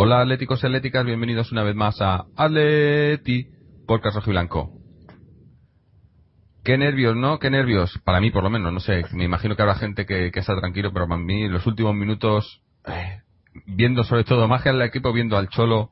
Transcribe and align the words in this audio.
Hola 0.00 0.20
atléticos 0.20 0.62
y 0.62 0.66
atléticas, 0.68 1.04
bienvenidos 1.04 1.50
una 1.50 1.64
vez 1.64 1.74
más 1.74 2.00
a 2.00 2.26
Atleti 2.36 3.48
Podcast 3.84 4.14
Rojo 4.14 4.30
y 4.30 4.32
Blanco. 4.32 4.70
Qué 6.62 6.78
nervios, 6.78 7.16
¿no? 7.16 7.40
Qué 7.40 7.50
nervios. 7.50 7.98
Para 8.04 8.20
mí, 8.20 8.30
por 8.30 8.44
lo 8.44 8.48
menos, 8.48 8.72
no 8.72 8.78
sé. 8.78 9.02
Me 9.10 9.24
imagino 9.24 9.56
que 9.56 9.62
habrá 9.62 9.74
gente 9.74 10.06
que, 10.06 10.30
está 10.32 10.56
tranquilo, 10.56 10.92
pero 10.92 11.08
para 11.08 11.20
mí, 11.20 11.48
los 11.48 11.66
últimos 11.66 11.96
minutos, 11.96 12.62
eh, 12.86 13.22
viendo 13.66 14.04
sobre 14.04 14.22
todo 14.22 14.46
más 14.46 14.62
que 14.62 14.68
al 14.68 14.80
equipo, 14.82 15.12
viendo 15.12 15.36
al 15.36 15.48
Cholo, 15.48 15.90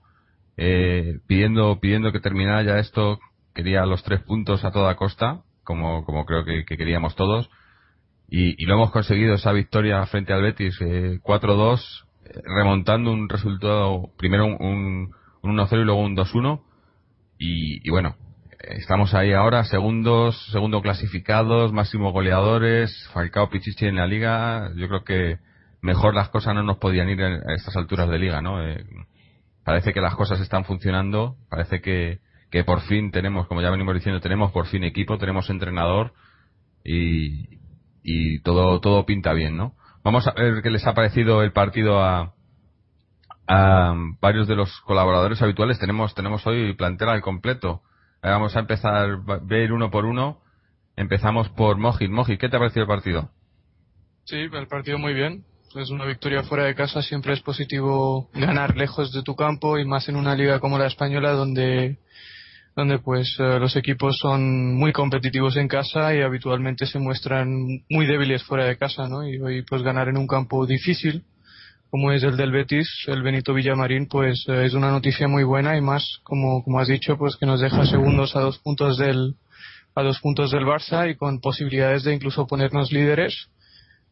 eh, 0.57 1.19
pidiendo, 1.27 1.81
pidiendo 1.81 2.13
que 2.13 2.21
terminara 2.21 2.79
esto, 2.79 3.19
quería 3.57 3.85
los 3.87 4.05
tres 4.05 4.21
puntos 4.23 4.65
a 4.65 4.71
toda 4.71 4.95
costa, 4.95 5.43
como, 5.65 6.05
como 6.05 6.25
creo 6.27 6.45
que, 6.45 6.65
queríamos 6.65 7.17
todos. 7.17 7.51
Y, 8.29 8.65
lo 8.67 8.75
hemos 8.75 8.93
conseguido, 8.93 9.35
esa 9.35 9.51
victoria 9.51 10.07
frente 10.07 10.33
al 10.33 10.43
Betis, 10.43 10.81
eh, 10.81 11.19
4-2, 11.25 12.06
remontando 12.45 13.13
un 13.13 13.29
resultado, 13.29 14.11
primero 14.17 14.47
un, 14.47 15.13
un, 15.43 15.57
1-0 15.57 15.81
y 15.81 15.85
luego 15.85 16.01
un 16.01 16.17
2-1. 16.17 16.63
Y, 17.39 17.91
bueno, 17.91 18.17
estamos 18.61 19.15
ahí 19.15 19.33
ahora, 19.33 19.65
segundos, 19.65 20.51
segundo 20.51 20.81
clasificados, 20.81 21.73
máximo 21.73 22.13
goleadores, 22.13 23.09
Falcao 23.13 23.51
Pichichi 23.51 23.87
en 23.87 23.97
la 23.97 24.07
liga. 24.07 24.71
Yo 24.77 24.89
creo 24.89 25.05
que 25.05 25.39
mejor 25.83 26.15
las 26.15 26.31
cosas 26.31 26.55
no 26.55 26.63
nos 26.63 26.79
podían 26.79 27.09
ir 27.09 27.23
a 27.23 27.55
estas 27.55 27.77
alturas 27.77 28.09
de 28.09 28.19
liga, 28.19 28.41
¿no? 28.41 28.67
Eh, 28.67 28.85
parece 29.65 29.93
que 29.93 30.01
las 30.01 30.15
cosas 30.15 30.41
están 30.41 30.65
funcionando, 30.65 31.37
parece 31.51 31.81
que, 31.81 32.21
que 32.51 32.65
por 32.65 32.81
fin 32.83 33.11
tenemos, 33.11 33.47
como 33.47 33.61
ya 33.61 33.71
venimos 33.71 33.95
diciendo, 33.95 34.21
tenemos 34.21 34.53
por 34.53 34.67
fin 34.67 34.85
equipo, 34.85 35.19
tenemos 35.19 35.51
entrenador 35.51 36.13
y, 36.85 37.59
y 38.03 38.41
todo, 38.41 38.81
todo 38.81 39.05
pinta 39.05 39.33
bien, 39.33 39.57
¿no? 39.57 39.75
Vamos 40.07 40.25
a 40.29 40.35
ver 40.41 40.63
qué 40.63 40.71
les 40.71 40.87
ha 40.87 40.95
parecido 40.95 41.43
el 41.43 41.51
partido 41.51 42.01
a, 42.01 42.33
varios 44.21 44.47
de 44.47 44.55
los 44.55 44.71
colaboradores 44.83 45.43
habituales. 45.43 45.81
Tenemos, 45.81 46.15
tenemos 46.15 46.47
hoy 46.47 46.75
plantera 46.75 47.11
al 47.11 47.23
completo. 47.23 47.83
Vamos 48.23 48.55
a 48.55 48.61
empezar 48.61 48.95
a 48.95 49.41
ver 49.43 49.73
uno 49.73 49.91
por 49.91 50.05
uno. 50.05 50.43
Empezamos 50.95 51.49
por 51.49 51.79
Mojit. 51.79 52.09
Mojit, 52.09 52.39
¿qué 52.39 52.49
te 52.49 52.55
ha 52.55 52.61
parecido 52.61 52.83
el 52.83 52.89
partido? 52.89 53.31
Sí, 54.27 54.37
el 54.37 54.69
partido 54.69 54.97
muy 54.97 55.13
bien. 55.13 55.45
Es 55.75 55.91
una 55.91 56.05
victoria 56.05 56.45
fuera 56.45 56.67
de 56.67 56.77
casa. 56.77 57.03
Siempre 57.03 57.33
es 57.33 57.41
positivo 57.41 58.31
ganar 58.33 58.77
lejos 58.77 59.13
de 59.13 59.25
tu 59.25 59.35
campo 59.35 59.77
y 59.77 59.85
más 59.85 60.09
en 60.09 60.15
una 60.15 60.37
liga 60.37 60.61
como 60.61 60.79
la 60.79 60.87
española 60.87 61.33
donde 61.33 61.99
donde 62.77 62.99
pues 62.99 63.35
eh, 63.41 63.59
los 63.59 63.75
equipos 63.75 64.19
son 64.19 64.77
muy 64.77 64.93
competitivos 64.93 65.57
en 65.57 65.67
casa 65.67 66.15
y 66.15 66.21
habitualmente 66.21 66.87
se 66.87 66.99
muestran 66.99 67.49
muy 67.89 68.07
débiles 68.07 68.45
fuera 68.45 68.67
de 68.67 68.77
casa, 68.77 69.09
¿no? 69.09 69.27
Y 69.27 69.41
hoy 69.41 69.63
pues 69.63 69.83
ganar 69.83 70.09
en 70.09 70.19
un 70.19 70.27
campo 70.27 70.67
difícil 70.67 71.25
como 71.91 72.13
es 72.13 72.23
el 72.25 72.37
del 72.37 72.51
Betis, 72.51 72.89
el 73.07 73.23
Benito 73.23 73.55
Villamarín, 73.55 74.07
pues 74.07 74.45
eh, 74.49 74.67
es 74.67 74.75
una 74.75 74.91
noticia 74.91 75.29
muy 75.29 75.45
buena 75.45 75.77
y 75.77 75.81
más, 75.81 76.19
como, 76.25 76.63
como 76.63 76.81
has 76.81 76.89
dicho, 76.89 77.17
pues 77.17 77.37
que 77.37 77.47
nos 77.47 77.61
deja 77.61 77.87
segundos 77.87 78.37
a 78.37 78.41
dos 78.41 78.59
puntos 78.59 78.99
del 78.99 79.37
a 79.95 80.03
dos 80.03 80.21
puntos 80.21 80.51
del 80.51 80.65
Barça 80.65 81.11
y 81.11 81.17
con 81.17 81.41
posibilidades 81.41 82.05
de 82.05 82.13
incluso 82.13 82.47
ponernos 82.47 82.93
líderes 82.93 83.49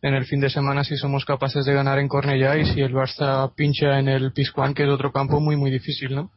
en 0.01 0.15
el 0.15 0.25
fin 0.25 0.41
de 0.41 0.49
semana 0.49 0.83
si 0.83 0.97
somos 0.97 1.27
capaces 1.27 1.67
de 1.67 1.75
ganar 1.75 1.99
en 1.99 2.09
Cornellá 2.09 2.57
y 2.57 2.65
si 2.65 2.81
el 2.81 2.95
Barça 2.95 3.53
pincha 3.55 3.99
en 3.99 4.09
el 4.09 4.33
Pizjuán, 4.33 4.73
que 4.73 4.85
es 4.85 4.89
otro 4.89 5.13
campo 5.13 5.41
muy 5.41 5.57
muy 5.57 5.71
difícil, 5.71 6.15
¿no? 6.15 6.31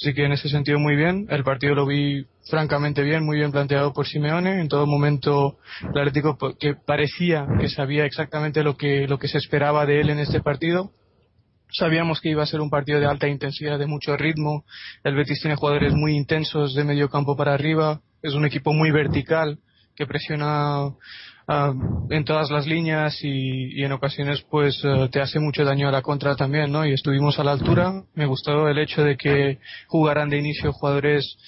Así 0.00 0.14
que 0.14 0.24
en 0.24 0.32
ese 0.32 0.48
sentido 0.48 0.78
muy 0.78 0.94
bien. 0.94 1.26
El 1.28 1.42
partido 1.42 1.74
lo 1.74 1.84
vi 1.84 2.24
francamente 2.48 3.02
bien, 3.02 3.24
muy 3.24 3.38
bien 3.38 3.50
planteado 3.50 3.92
por 3.92 4.06
Simeone. 4.06 4.60
En 4.60 4.68
todo 4.68 4.86
momento 4.86 5.58
el 5.82 5.98
Atlético 5.98 6.38
que 6.58 6.74
parecía 6.74 7.46
que 7.58 7.68
sabía 7.68 8.04
exactamente 8.04 8.62
lo 8.62 8.76
que, 8.76 9.08
lo 9.08 9.18
que 9.18 9.26
se 9.26 9.38
esperaba 9.38 9.86
de 9.86 10.00
él 10.00 10.10
en 10.10 10.20
este 10.20 10.40
partido. 10.40 10.92
Sabíamos 11.70 12.20
que 12.20 12.30
iba 12.30 12.44
a 12.44 12.46
ser 12.46 12.60
un 12.60 12.70
partido 12.70 13.00
de 13.00 13.06
alta 13.06 13.26
intensidad, 13.26 13.78
de 13.78 13.86
mucho 13.86 14.16
ritmo. 14.16 14.64
El 15.02 15.16
Betis 15.16 15.40
tiene 15.40 15.56
jugadores 15.56 15.92
muy 15.94 16.14
intensos 16.16 16.74
de 16.74 16.84
medio 16.84 17.08
campo 17.10 17.36
para 17.36 17.52
arriba. 17.52 18.00
Es 18.22 18.34
un 18.34 18.46
equipo 18.46 18.72
muy 18.72 18.92
vertical 18.92 19.58
que 19.96 20.06
presiona 20.06 20.94
Ah, 21.50 21.72
en 22.10 22.24
todas 22.26 22.50
las 22.50 22.66
líneas 22.66 23.20
y, 23.22 23.82
en 23.82 23.92
ocasiones 23.92 24.42
pues 24.50 24.82
eh, 24.84 25.08
te 25.10 25.22
hace 25.22 25.40
mucho 25.40 25.64
daño 25.64 25.88
a 25.88 25.90
la 25.90 26.02
contra 26.02 26.36
también, 26.36 26.70
¿no? 26.70 26.84
Y 26.84 26.92
estuvimos 26.92 27.38
a 27.38 27.44
la 27.44 27.52
altura. 27.52 28.02
Me 28.14 28.26
gustó 28.26 28.68
el 28.68 28.78
hecho 28.78 29.02
de 29.02 29.16
que 29.16 29.58
jugaran 29.86 30.28
de 30.28 30.36
inicio 30.36 30.74
jugadores 30.74 31.38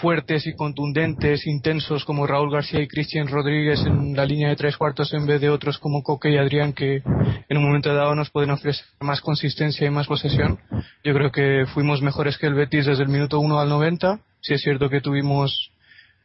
fuertes 0.00 0.48
y 0.48 0.56
contundentes, 0.56 1.46
intensos 1.46 2.04
como 2.04 2.26
Raúl 2.26 2.50
García 2.50 2.80
y 2.80 2.88
Cristian 2.88 3.28
Rodríguez 3.28 3.80
en 3.86 4.16
la 4.16 4.24
línea 4.24 4.48
de 4.48 4.56
tres 4.56 4.76
cuartos 4.76 5.12
en 5.14 5.24
vez 5.24 5.40
de 5.40 5.50
otros 5.50 5.78
como 5.78 6.02
Coque 6.02 6.32
y 6.32 6.36
Adrián 6.36 6.72
que 6.72 7.02
en 7.48 7.56
un 7.56 7.64
momento 7.64 7.94
dado 7.94 8.14
nos 8.16 8.30
pueden 8.30 8.50
ofrecer 8.50 8.84
más 9.00 9.20
consistencia 9.20 9.86
y 9.86 9.90
más 9.90 10.08
posesión. 10.08 10.58
Yo 11.04 11.14
creo 11.14 11.30
que 11.30 11.66
fuimos 11.72 12.02
mejores 12.02 12.38
que 12.38 12.46
el 12.48 12.54
Betis 12.54 12.86
desde 12.86 13.04
el 13.04 13.08
minuto 13.08 13.38
1 13.38 13.60
al 13.60 13.68
90. 13.68 14.18
Sí 14.40 14.54
es 14.54 14.62
cierto 14.62 14.90
que 14.90 15.00
tuvimos 15.00 15.70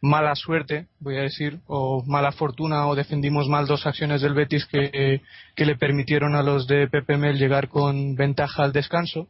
mala 0.02 0.36
suerte, 0.36 0.88
voy 1.00 1.18
a 1.18 1.22
decir, 1.22 1.60
o 1.68 2.04
mala 2.06 2.32
fortuna, 2.32 2.88
o 2.88 2.96
defendimos 2.96 3.50
mal 3.50 3.68
dos 3.68 3.86
acciones 3.86 4.22
del 4.22 4.34
Betis 4.34 4.66
que, 4.66 5.22
que 5.56 5.66
le 5.66 5.76
permitieron 5.76 6.36
a 6.36 6.44
los 6.44 6.68
de 6.68 6.88
PPML 6.88 7.38
llegar 7.38 7.68
con 7.68 8.16
ventaja 8.16 8.64
al 8.64 8.72
descanso, 8.72 9.28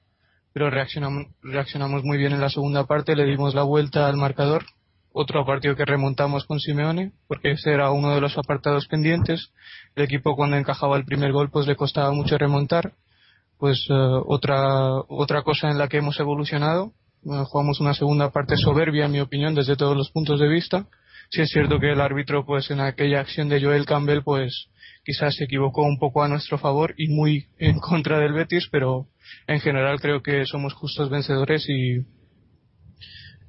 pero 0.54 0.70
reaccionamos, 0.70 1.28
reaccionamos 1.42 2.04
muy 2.04 2.18
bien 2.18 2.34
en 2.34 2.42
la 2.42 2.50
segunda 2.50 2.86
parte, 2.86 3.16
le 3.16 3.26
dimos 3.26 3.56
la 3.56 3.64
vuelta 3.64 4.08
al 4.08 4.18
marcador, 4.18 4.66
otro 5.12 5.44
partido 5.46 5.76
que 5.76 5.86
remontamos 5.86 6.46
con 6.46 6.60
Simeone, 6.60 7.14
porque 7.28 7.52
ese 7.52 7.72
era 7.72 7.92
uno 7.92 8.14
de 8.14 8.22
los 8.22 8.38
apartados 8.38 8.88
pendientes, 8.88 9.52
el 9.96 10.04
equipo 10.04 10.36
cuando 10.36 10.56
encajaba 10.56 10.98
el 10.98 11.06
primer 11.06 11.32
gol 11.32 11.50
pues 11.50 11.66
le 11.66 11.76
costaba 11.76 12.12
mucho 12.12 12.38
remontar, 12.38 12.94
pues 13.58 13.88
eh, 13.90 13.94
otra, 13.94 14.94
otra 15.08 15.42
cosa 15.42 15.70
en 15.70 15.80
la 15.80 15.88
que 15.88 15.98
hemos 15.98 16.20
evolucionado 16.20 16.94
jugamos 17.24 17.80
una 17.80 17.94
segunda 17.94 18.32
parte 18.32 18.56
soberbia, 18.58 19.06
en 19.06 19.12
mi 19.12 19.20
opinión, 19.20 19.56
desde 19.56 19.76
todos 19.76 19.96
los 19.96 20.12
puntos 20.12 20.40
de 20.40 20.48
vista. 20.48 20.88
Sí 21.30 21.42
es 21.42 21.50
cierto 21.50 21.80
que 21.80 21.92
el 21.92 22.02
árbitro, 22.02 22.46
pues 22.46 22.72
en 22.72 22.80
aquella 22.80 23.20
acción 23.20 23.50
de 23.50 23.62
Joel 23.62 23.86
Campbell, 23.86 24.24
pues 24.24 24.68
quizás 25.04 25.36
se 25.36 25.44
equivocó 25.44 25.84
un 25.84 26.00
poco 26.00 26.24
a 26.24 26.28
nuestro 26.28 26.58
favor 26.58 26.96
y 26.98 27.08
muy 27.10 27.48
en 27.58 27.80
contra 27.80 28.20
del 28.20 28.34
Betis, 28.34 28.68
pero 28.72 29.08
en 29.48 29.60
general 29.60 30.00
creo 30.00 30.22
que 30.22 30.46
somos 30.46 30.74
justos 30.74 31.10
vencedores 31.10 31.68
y, 31.70 32.06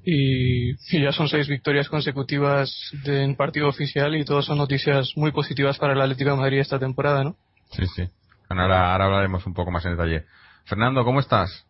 y, 0.05 1.03
ya 1.03 1.13
son 1.13 1.29
seis 1.29 1.49
victorias 1.49 1.89
consecutivas 1.89 2.71
en 3.05 3.35
partido 3.35 3.69
oficial 3.69 4.15
y 4.15 4.25
todas 4.25 4.45
son 4.45 4.59
noticias 4.59 5.13
muy 5.17 5.33
positivas 5.33 5.79
para 5.79 5.95
el 5.95 6.01
Atlético 6.01 6.31
de 6.31 6.37
Madrid 6.37 6.59
esta 6.59 6.79
temporada, 6.79 7.25
¿no? 7.25 7.37
Sí, 7.73 7.87
sí. 7.95 8.09
ahora, 8.49 8.93
ahora 8.93 9.07
hablaremos 9.07 9.47
un 9.47 9.55
poco 9.55 9.71
más 9.71 9.85
en 9.87 9.93
detalle. 9.93 10.25
Fernando, 10.65 11.05
¿cómo 11.05 11.21
estás? 11.21 11.67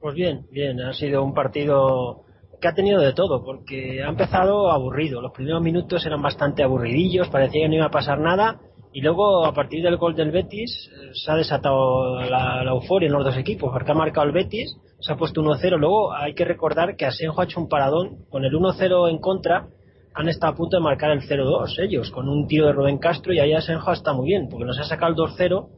Pues 0.00 0.14
bien, 0.14 0.46
bien, 0.50 0.80
ha 0.80 0.94
sido 0.94 1.22
un 1.22 1.34
partido 1.34 2.22
que 2.58 2.68
ha 2.68 2.74
tenido 2.74 3.02
de 3.02 3.12
todo, 3.12 3.44
porque 3.44 4.02
ha 4.02 4.08
empezado 4.08 4.70
aburrido. 4.70 5.20
Los 5.20 5.32
primeros 5.32 5.60
minutos 5.60 6.06
eran 6.06 6.22
bastante 6.22 6.62
aburridillos, 6.62 7.28
parecía 7.28 7.62
que 7.62 7.68
no 7.68 7.74
iba 7.74 7.84
a 7.84 7.90
pasar 7.90 8.18
nada, 8.18 8.60
y 8.94 9.02
luego 9.02 9.44
a 9.44 9.52
partir 9.52 9.82
del 9.82 9.98
gol 9.98 10.14
del 10.16 10.30
Betis 10.30 10.90
eh, 10.90 11.10
se 11.12 11.30
ha 11.30 11.36
desatado 11.36 12.18
la, 12.22 12.62
euforia 12.64 13.08
en 13.08 13.12
los 13.12 13.24
dos 13.24 13.36
equipos, 13.36 13.70
porque 13.70 13.92
ha 13.92 13.94
marcado 13.94 14.26
el 14.26 14.32
Betis, 14.32 14.74
se 15.00 15.12
ha 15.12 15.16
puesto 15.16 15.42
1-0. 15.42 15.78
Luego 15.78 16.14
hay 16.14 16.32
que 16.32 16.46
recordar 16.46 16.96
que 16.96 17.04
Asenjo 17.04 17.42
ha 17.42 17.44
hecho 17.44 17.60
un 17.60 17.68
paradón, 17.68 18.24
con 18.30 18.46
el 18.46 18.54
1-0 18.54 19.10
en 19.10 19.18
contra, 19.18 19.68
han 20.14 20.28
estado 20.30 20.54
a 20.54 20.56
punto 20.56 20.78
de 20.78 20.82
marcar 20.82 21.10
el 21.10 21.20
0-2 21.20 21.78
ellos, 21.78 22.10
con 22.10 22.26
un 22.26 22.46
tiro 22.46 22.66
de 22.66 22.72
Rubén 22.72 22.96
Castro, 22.96 23.34
y 23.34 23.38
ahí 23.38 23.52
Asenjo 23.52 23.92
está 23.92 24.14
muy 24.14 24.28
bien, 24.28 24.48
porque 24.48 24.64
nos 24.64 24.78
ha 24.78 24.84
sacado 24.84 25.12
el 25.12 25.18
2-0, 25.18 25.68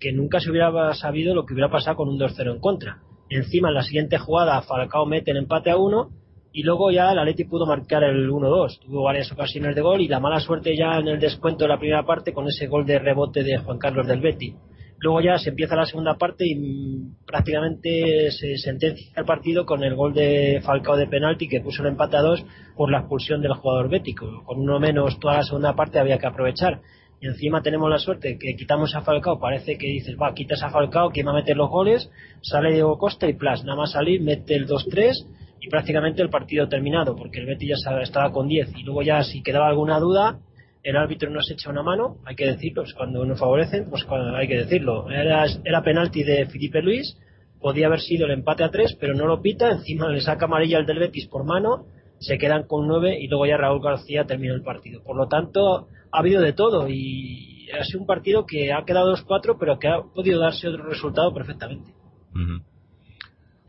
que 0.00 0.12
nunca 0.12 0.40
se 0.40 0.50
hubiera 0.50 0.92
sabido 0.94 1.36
lo 1.36 1.46
que 1.46 1.54
hubiera 1.54 1.70
pasado 1.70 1.98
con 1.98 2.08
un 2.08 2.18
2-0 2.18 2.52
en 2.52 2.58
contra 2.58 3.00
Encima, 3.30 3.68
en 3.68 3.74
la 3.74 3.82
siguiente 3.82 4.18
jugada, 4.18 4.60
Falcao 4.62 5.06
mete 5.06 5.30
el 5.30 5.36
empate 5.36 5.70
a 5.70 5.76
uno 5.76 6.10
y 6.52 6.64
luego 6.64 6.90
ya 6.90 7.12
el 7.12 7.18
Atleti 7.20 7.44
pudo 7.44 7.64
marcar 7.64 8.02
el 8.02 8.28
1-2. 8.28 8.80
Tuvo 8.80 9.04
varias 9.04 9.30
ocasiones 9.30 9.76
de 9.76 9.82
gol 9.82 10.00
y 10.00 10.08
la 10.08 10.18
mala 10.18 10.40
suerte 10.40 10.76
ya 10.76 10.98
en 10.98 11.06
el 11.06 11.20
descuento 11.20 11.64
de 11.64 11.68
la 11.68 11.78
primera 11.78 12.04
parte 12.04 12.32
con 12.32 12.48
ese 12.48 12.66
gol 12.66 12.84
de 12.84 12.98
rebote 12.98 13.44
de 13.44 13.58
Juan 13.58 13.78
Carlos 13.78 14.08
del 14.08 14.20
Betty. 14.20 14.56
Luego 14.98 15.20
ya 15.20 15.38
se 15.38 15.50
empieza 15.50 15.76
la 15.76 15.86
segunda 15.86 16.18
parte 16.18 16.44
y 16.44 17.14
prácticamente 17.24 18.32
se 18.32 18.58
sentencia 18.58 19.12
el 19.16 19.24
partido 19.24 19.64
con 19.64 19.82
el 19.84 19.94
gol 19.94 20.12
de 20.12 20.60
Falcao 20.62 20.96
de 20.96 21.06
penalti 21.06 21.48
que 21.48 21.60
puso 21.60 21.82
el 21.82 21.88
empate 21.90 22.16
a 22.16 22.22
dos 22.22 22.44
por 22.76 22.90
la 22.90 22.98
expulsión 22.98 23.40
del 23.40 23.54
jugador 23.54 23.88
bético. 23.88 24.42
Con 24.44 24.58
uno 24.58 24.80
menos 24.80 25.18
toda 25.20 25.36
la 25.36 25.44
segunda 25.44 25.74
parte 25.74 26.00
había 26.00 26.18
que 26.18 26.26
aprovechar. 26.26 26.80
Y 27.20 27.26
encima 27.26 27.60
tenemos 27.60 27.90
la 27.90 27.98
suerte 27.98 28.38
que 28.38 28.56
quitamos 28.56 28.94
a 28.94 29.02
Falcao. 29.02 29.38
Parece 29.38 29.76
que 29.76 29.86
dices, 29.86 30.16
va, 30.20 30.32
quitas 30.32 30.62
a 30.62 30.70
Falcao, 30.70 31.10
¿quién 31.10 31.26
va 31.26 31.32
a 31.32 31.34
meter 31.34 31.56
los 31.56 31.68
goles? 31.68 32.10
Sale 32.40 32.72
Diego 32.72 32.96
Costa 32.96 33.28
y 33.28 33.34
Plas, 33.34 33.62
nada 33.62 33.76
más 33.76 33.92
salir, 33.92 34.22
mete 34.22 34.54
el 34.54 34.66
2-3 34.66 35.12
y 35.60 35.68
prácticamente 35.68 36.22
el 36.22 36.30
partido 36.30 36.68
terminado 36.68 37.14
porque 37.14 37.40
el 37.40 37.46
Betis 37.46 37.76
ya 37.84 38.00
estaba 38.00 38.32
con 38.32 38.48
10. 38.48 38.70
Y 38.78 38.84
luego 38.84 39.02
ya 39.02 39.22
si 39.22 39.42
quedaba 39.42 39.68
alguna 39.68 39.98
duda, 39.98 40.40
el 40.82 40.96
árbitro 40.96 41.28
nos 41.30 41.50
echa 41.50 41.68
una 41.68 41.82
mano, 41.82 42.16
hay 42.24 42.34
que 42.34 42.46
decirlo, 42.46 42.84
cuando 42.96 43.24
nos 43.26 43.38
favorecen, 43.38 43.90
pues 43.90 44.06
hay 44.08 44.48
que 44.48 44.56
decirlo. 44.56 45.10
Era, 45.10 45.44
era 45.64 45.82
penalti 45.82 46.22
de 46.22 46.46
Felipe 46.46 46.80
Luis, 46.80 47.18
podía 47.60 47.86
haber 47.86 48.00
sido 48.00 48.24
el 48.24 48.32
empate 48.32 48.64
a 48.64 48.70
tres, 48.70 48.96
pero 48.98 49.14
no 49.14 49.26
lo 49.26 49.42
pita, 49.42 49.70
encima 49.70 50.08
le 50.08 50.22
saca 50.22 50.46
amarilla 50.46 50.78
al 50.78 50.86
del 50.86 50.98
Betis 50.98 51.26
por 51.26 51.44
mano, 51.44 51.84
se 52.18 52.38
quedan 52.38 52.66
con 52.66 52.86
nueve 52.86 53.18
y 53.20 53.28
luego 53.28 53.44
ya 53.44 53.58
Raúl 53.58 53.82
García 53.82 54.24
terminó 54.24 54.54
el 54.54 54.62
partido. 54.62 55.02
Por 55.02 55.16
lo 55.16 55.28
tanto, 55.28 55.88
ha 56.12 56.18
habido 56.18 56.40
de 56.42 56.52
todo 56.52 56.88
y 56.88 57.68
ha 57.72 57.84
sido 57.84 58.00
un 58.00 58.06
partido 58.06 58.44
que 58.46 58.72
ha 58.72 58.84
quedado 58.84 59.14
2-4, 59.14 59.56
pero 59.58 59.78
que 59.78 59.88
ha 59.88 60.00
podido 60.02 60.40
darse 60.40 60.68
otro 60.68 60.84
resultado 60.84 61.32
perfectamente. 61.32 61.92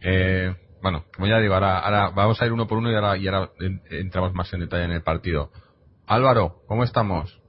eh, 0.02 0.56
bueno, 0.82 1.06
como 1.16 1.28
ya 1.28 1.40
digo, 1.40 1.54
ahora, 1.54 1.80
ahora, 1.80 2.10
vamos 2.10 2.42
a 2.42 2.46
ir 2.46 2.52
uno 2.52 2.68
por 2.68 2.78
uno 2.78 2.92
y 2.92 2.96
ahora, 2.96 3.18
y 3.18 3.28
ahora 3.28 3.52
entramos 3.92 4.34
más 4.34 4.52
en 4.54 4.62
detalle 4.62 4.86
en 4.86 4.92
el 4.92 5.04
partido. 5.04 5.52
Álvaro, 6.08 6.64
¿cómo 6.68 6.84
estamos? 6.84 7.40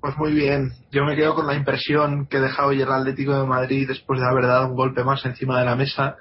Pues 0.00 0.16
muy 0.16 0.32
bien. 0.32 0.72
Yo 0.90 1.04
me 1.04 1.16
quedo 1.16 1.34
con 1.34 1.46
la 1.46 1.54
impresión 1.54 2.26
que 2.26 2.40
deja 2.40 2.66
hoy 2.66 2.80
el 2.80 2.90
Atlético 2.90 3.38
de 3.38 3.46
Madrid 3.46 3.88
después 3.88 4.20
de 4.20 4.26
haber 4.26 4.46
dado 4.46 4.68
un 4.68 4.76
golpe 4.76 5.04
más 5.04 5.24
encima 5.26 5.58
de 5.58 5.66
la 5.66 5.76
mesa. 5.76 6.16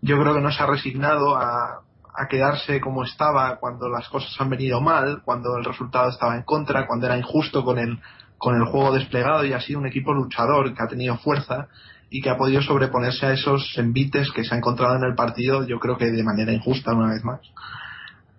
Yo 0.00 0.18
creo 0.18 0.34
que 0.34 0.40
no 0.40 0.50
se 0.50 0.62
ha 0.62 0.66
resignado 0.66 1.36
a, 1.36 1.82
quedarse 2.28 2.80
como 2.80 3.04
estaba 3.04 3.56
cuando 3.56 3.88
las 3.88 4.08
cosas 4.08 4.34
han 4.38 4.50
venido 4.50 4.80
mal, 4.80 5.22
cuando 5.24 5.56
el 5.56 5.64
resultado 5.64 6.10
estaba 6.10 6.36
en 6.36 6.42
contra, 6.42 6.86
cuando 6.86 7.06
era 7.06 7.16
injusto 7.16 7.64
con 7.64 7.78
el, 7.78 8.00
con 8.38 8.56
el 8.56 8.64
juego 8.64 8.92
desplegado 8.92 9.44
y 9.44 9.52
ha 9.52 9.60
sido 9.60 9.80
un 9.80 9.86
equipo 9.86 10.12
luchador 10.12 10.74
que 10.74 10.82
ha 10.82 10.88
tenido 10.88 11.16
fuerza 11.18 11.68
y 12.10 12.20
que 12.20 12.30
ha 12.30 12.36
podido 12.36 12.60
sobreponerse 12.60 13.26
a 13.26 13.32
esos 13.32 13.72
envites 13.76 14.32
que 14.32 14.44
se 14.44 14.54
ha 14.54 14.58
encontrado 14.58 14.96
en 14.96 15.04
el 15.04 15.14
partido, 15.14 15.66
yo 15.66 15.78
creo 15.78 15.96
que 15.96 16.10
de 16.10 16.24
manera 16.24 16.52
injusta 16.52 16.92
una 16.92 17.12
vez 17.12 17.24
más. 17.24 17.40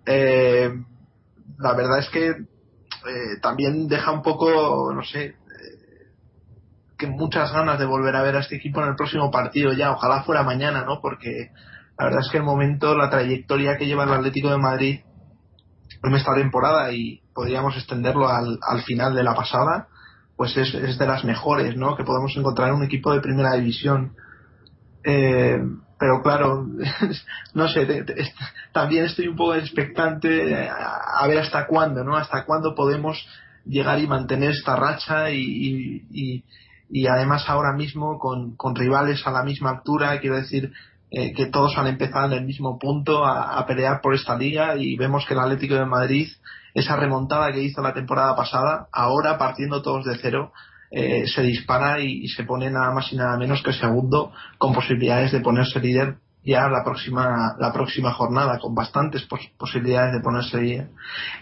Eh, 0.04 0.70
la 1.58 1.74
verdad 1.74 1.98
es 2.00 2.08
que 2.10 2.28
eh, 2.30 3.40
también 3.40 3.88
deja 3.88 4.12
un 4.12 4.22
poco, 4.22 4.92
no 4.94 5.02
sé, 5.02 5.24
eh, 5.24 5.36
que 6.98 7.06
muchas 7.06 7.52
ganas 7.52 7.78
de 7.78 7.86
volver 7.86 8.14
a 8.14 8.22
ver 8.22 8.36
a 8.36 8.40
este 8.40 8.56
equipo 8.56 8.82
en 8.82 8.88
el 8.88 8.96
próximo 8.96 9.30
partido 9.30 9.72
ya, 9.72 9.92
ojalá 9.92 10.22
fuera 10.22 10.42
mañana, 10.42 10.84
¿no? 10.84 11.00
Porque 11.00 11.50
la 11.98 12.06
verdad 12.06 12.20
es 12.20 12.30
que 12.30 12.38
el 12.38 12.44
momento, 12.44 12.96
la 12.96 13.10
trayectoria 13.10 13.76
que 13.76 13.86
lleva 13.86 14.04
el 14.04 14.12
Atlético 14.12 14.50
de 14.50 14.58
Madrid 14.58 15.00
en 16.02 16.14
esta 16.14 16.34
temporada 16.34 16.92
y 16.92 17.20
podríamos 17.34 17.76
extenderlo 17.76 18.28
al, 18.28 18.58
al 18.62 18.82
final 18.82 19.14
de 19.14 19.22
la 19.22 19.34
pasada, 19.34 19.88
pues 20.36 20.56
es, 20.56 20.74
es, 20.74 20.98
de 20.98 21.06
las 21.06 21.24
mejores, 21.24 21.76
¿no? 21.76 21.96
Que 21.96 22.04
podemos 22.04 22.36
encontrar 22.36 22.68
en 22.68 22.76
un 22.76 22.84
equipo 22.84 23.12
de 23.12 23.20
primera 23.20 23.54
división. 23.54 24.16
Eh, 25.04 25.60
pero 25.98 26.20
claro, 26.20 26.66
no 27.54 27.68
sé, 27.68 28.04
también 28.72 29.04
estoy 29.04 29.28
un 29.28 29.36
poco 29.36 29.54
expectante 29.54 30.68
a, 30.68 31.24
ver 31.28 31.38
hasta 31.38 31.66
cuándo, 31.66 32.02
¿no? 32.02 32.16
Hasta 32.16 32.44
cuándo 32.44 32.74
podemos 32.74 33.24
llegar 33.64 34.00
y 34.00 34.08
mantener 34.08 34.50
esta 34.50 34.74
racha 34.74 35.30
y, 35.30 36.04
y, 36.10 36.44
y, 36.90 37.06
además 37.06 37.44
ahora 37.46 37.72
mismo 37.72 38.18
con, 38.18 38.56
con, 38.56 38.74
rivales 38.74 39.24
a 39.24 39.30
la 39.30 39.44
misma 39.44 39.70
altura, 39.70 40.18
quiero 40.18 40.36
decir 40.36 40.72
eh, 41.14 41.34
que 41.34 41.44
todos 41.44 41.76
han 41.76 41.88
empezado 41.88 42.24
en 42.24 42.38
el 42.38 42.46
mismo 42.46 42.78
punto 42.78 43.22
a, 43.22 43.62
pelear 43.66 44.00
por 44.00 44.14
esta 44.14 44.34
liga 44.34 44.76
y 44.78 44.96
vemos 44.96 45.26
que 45.26 45.34
el 45.34 45.40
Atlético 45.40 45.74
de 45.74 45.84
Madrid, 45.84 46.26
esa 46.72 46.96
remontada 46.96 47.52
que 47.52 47.62
hizo 47.62 47.82
la 47.82 47.92
temporada 47.92 48.34
pasada, 48.34 48.88
ahora 48.90 49.36
partiendo 49.36 49.82
todos 49.82 50.06
de 50.06 50.16
cero, 50.16 50.52
eh, 50.90 51.26
se 51.26 51.42
dispara 51.42 52.00
y, 52.00 52.26
se 52.28 52.44
pone 52.44 52.70
nada 52.70 52.94
más 52.94 53.12
y 53.12 53.16
nada 53.16 53.36
menos 53.36 53.62
que 53.62 53.74
segundo 53.74 54.32
con 54.56 54.72
posibilidades 54.72 55.32
de 55.32 55.40
ponerse 55.40 55.80
líder 55.80 56.16
ya 56.44 56.68
la 56.70 56.82
próxima 56.82 57.56
la 57.58 57.72
próxima 57.74 58.12
jornada 58.12 58.58
con 58.58 58.74
bastantes 58.74 59.28
posibilidades 59.58 60.14
de 60.14 60.20
ponerse 60.20 60.62
líder. 60.62 60.88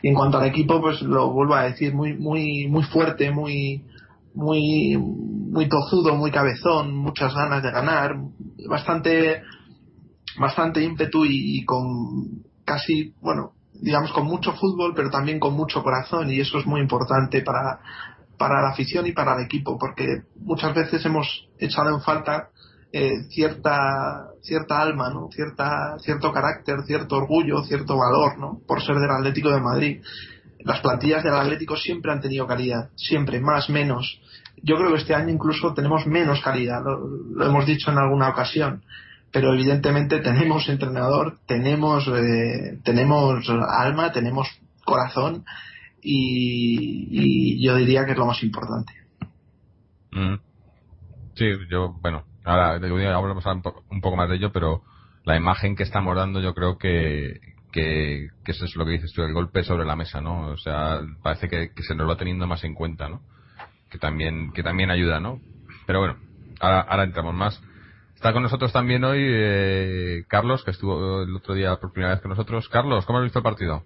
Y 0.03 0.09
en 0.09 0.15
cuanto 0.15 0.39
al 0.39 0.47
equipo 0.47 0.81
pues 0.81 1.01
lo 1.01 1.31
vuelvo 1.31 1.55
a 1.55 1.63
decir 1.63 1.95
muy 1.95 2.15
muy 2.15 2.67
muy 2.67 2.83
fuerte 2.83 3.31
muy 3.31 3.85
muy 4.35 4.97
muy 4.99 5.69
tozudo 5.69 6.17
muy 6.17 6.33
cabezón 6.33 6.97
muchas 6.97 7.33
ganas 7.33 7.63
de 7.63 7.71
ganar 7.71 8.17
bastante 8.69 9.43
bastante 10.39 10.83
ímpetu 10.83 11.25
y 11.27 11.65
con 11.65 12.45
casi 12.65 13.15
bueno 13.21 13.53
digamos 13.73 14.13
con 14.13 14.27
mucho 14.27 14.53
fútbol 14.53 14.93
pero 14.95 15.11
también 15.11 15.41
con 15.41 15.55
mucho 15.55 15.83
corazón 15.83 16.31
y 16.31 16.41
eso 16.41 16.59
es 16.59 16.67
muy 16.67 16.81
importante 16.81 17.43
para 17.43 17.81
para 18.41 18.63
la 18.63 18.71
afición 18.71 19.07
y 19.07 19.13
para 19.13 19.37
el 19.37 19.45
equipo, 19.45 19.77
porque 19.79 20.23
muchas 20.37 20.75
veces 20.75 21.05
hemos 21.05 21.47
echado 21.59 21.91
en 21.91 22.01
falta 22.01 22.49
eh, 22.91 23.25
cierta 23.29 24.29
cierta 24.41 24.81
alma, 24.81 25.11
¿no? 25.11 25.29
Cierta 25.31 25.99
cierto 25.99 26.33
carácter, 26.33 26.77
cierto 26.87 27.17
orgullo, 27.17 27.63
cierto 27.65 27.99
valor, 27.99 28.39
¿no? 28.39 28.59
Por 28.67 28.83
ser 28.83 28.97
del 28.97 29.11
Atlético 29.11 29.51
de 29.51 29.61
Madrid. 29.61 30.03
Las 30.61 30.81
plantillas 30.81 31.23
del 31.23 31.35
Atlético 31.35 31.77
siempre 31.77 32.13
han 32.13 32.23
tenido 32.23 32.47
calidad, 32.47 32.89
siempre 32.97 33.41
más 33.41 33.69
menos. 33.69 34.23
Yo 34.63 34.77
creo 34.77 34.93
que 34.93 35.01
este 35.01 35.15
año 35.15 35.29
incluso 35.29 35.75
tenemos 35.75 36.07
menos 36.07 36.41
calidad, 36.41 36.81
lo, 36.83 37.45
hemos 37.47 37.67
dicho 37.67 37.91
en 37.91 37.99
alguna 37.99 38.31
ocasión, 38.31 38.85
pero 39.33 39.55
evidentemente 39.55 40.21
tenemos 40.21 40.69
entrenador, 40.69 41.39
tenemos 41.47 42.09
eh, 42.09 42.79
tenemos 42.83 43.49
alma, 43.49 44.13
tenemos 44.13 44.49
corazón 44.85 45.45
y, 46.03 47.65
yo 47.65 47.77
diría 47.77 48.05
que 48.05 48.13
es 48.13 48.19
lo 48.19 48.27
más 48.27 48.43
importante. 48.43 48.93
Mm. 50.13 50.37
Sí, 51.35 51.47
yo, 51.71 51.95
bueno, 52.01 52.25
ahora 52.45 52.75
hablamos 52.75 53.45
un 53.91 54.01
poco 54.01 54.17
más 54.17 54.29
de 54.29 54.37
ello, 54.37 54.51
pero 54.53 54.83
la 55.25 55.37
imagen 55.37 55.77
que 55.77 55.85
estamos 55.85 56.17
dando 56.17 56.41
yo 56.41 56.55
creo 56.55 56.77
que, 56.79 57.41
que, 57.73 58.29
eso 58.47 58.65
es 58.65 58.75
lo 58.77 58.85
que 58.85 58.93
dices 58.93 59.13
tú, 59.13 59.23
el 59.23 59.33
golpe 59.33 59.63
sobre 59.63 59.85
la 59.85 59.97
mesa, 59.97 60.21
¿no? 60.21 60.49
O 60.49 60.57
sea, 60.57 61.01
parece 61.23 61.49
que, 61.49 61.71
se 61.83 61.95
nos 61.95 62.09
va 62.09 62.17
teniendo 62.17 62.47
más 62.47 62.65
en 62.65 62.75
cuenta, 62.75 63.09
¿no? 63.09 63.21
Que 63.91 63.99
también, 63.99 64.53
que 64.53 64.63
también 64.63 64.91
ayuda, 64.91 65.21
¿no? 65.21 65.41
Pero 65.87 66.01
bueno, 66.01 66.17
ahora, 66.61 66.81
ahora 66.81 67.05
entramos 67.05 67.35
más. 67.35 67.63
Está 68.21 68.35
con 68.35 68.43
nosotros 68.43 68.71
también 68.71 69.03
hoy 69.03 69.19
eh, 69.19 70.25
Carlos, 70.29 70.63
que 70.63 70.73
estuvo 70.73 71.23
el 71.23 71.35
otro 71.35 71.55
día 71.55 71.75
por 71.77 71.91
primera 71.91 72.13
vez 72.13 72.21
con 72.21 72.29
nosotros. 72.29 72.69
Carlos, 72.69 73.07
¿cómo 73.07 73.19
has 73.19 73.25
visto 73.25 73.39
el 73.39 73.43
partido? 73.43 73.83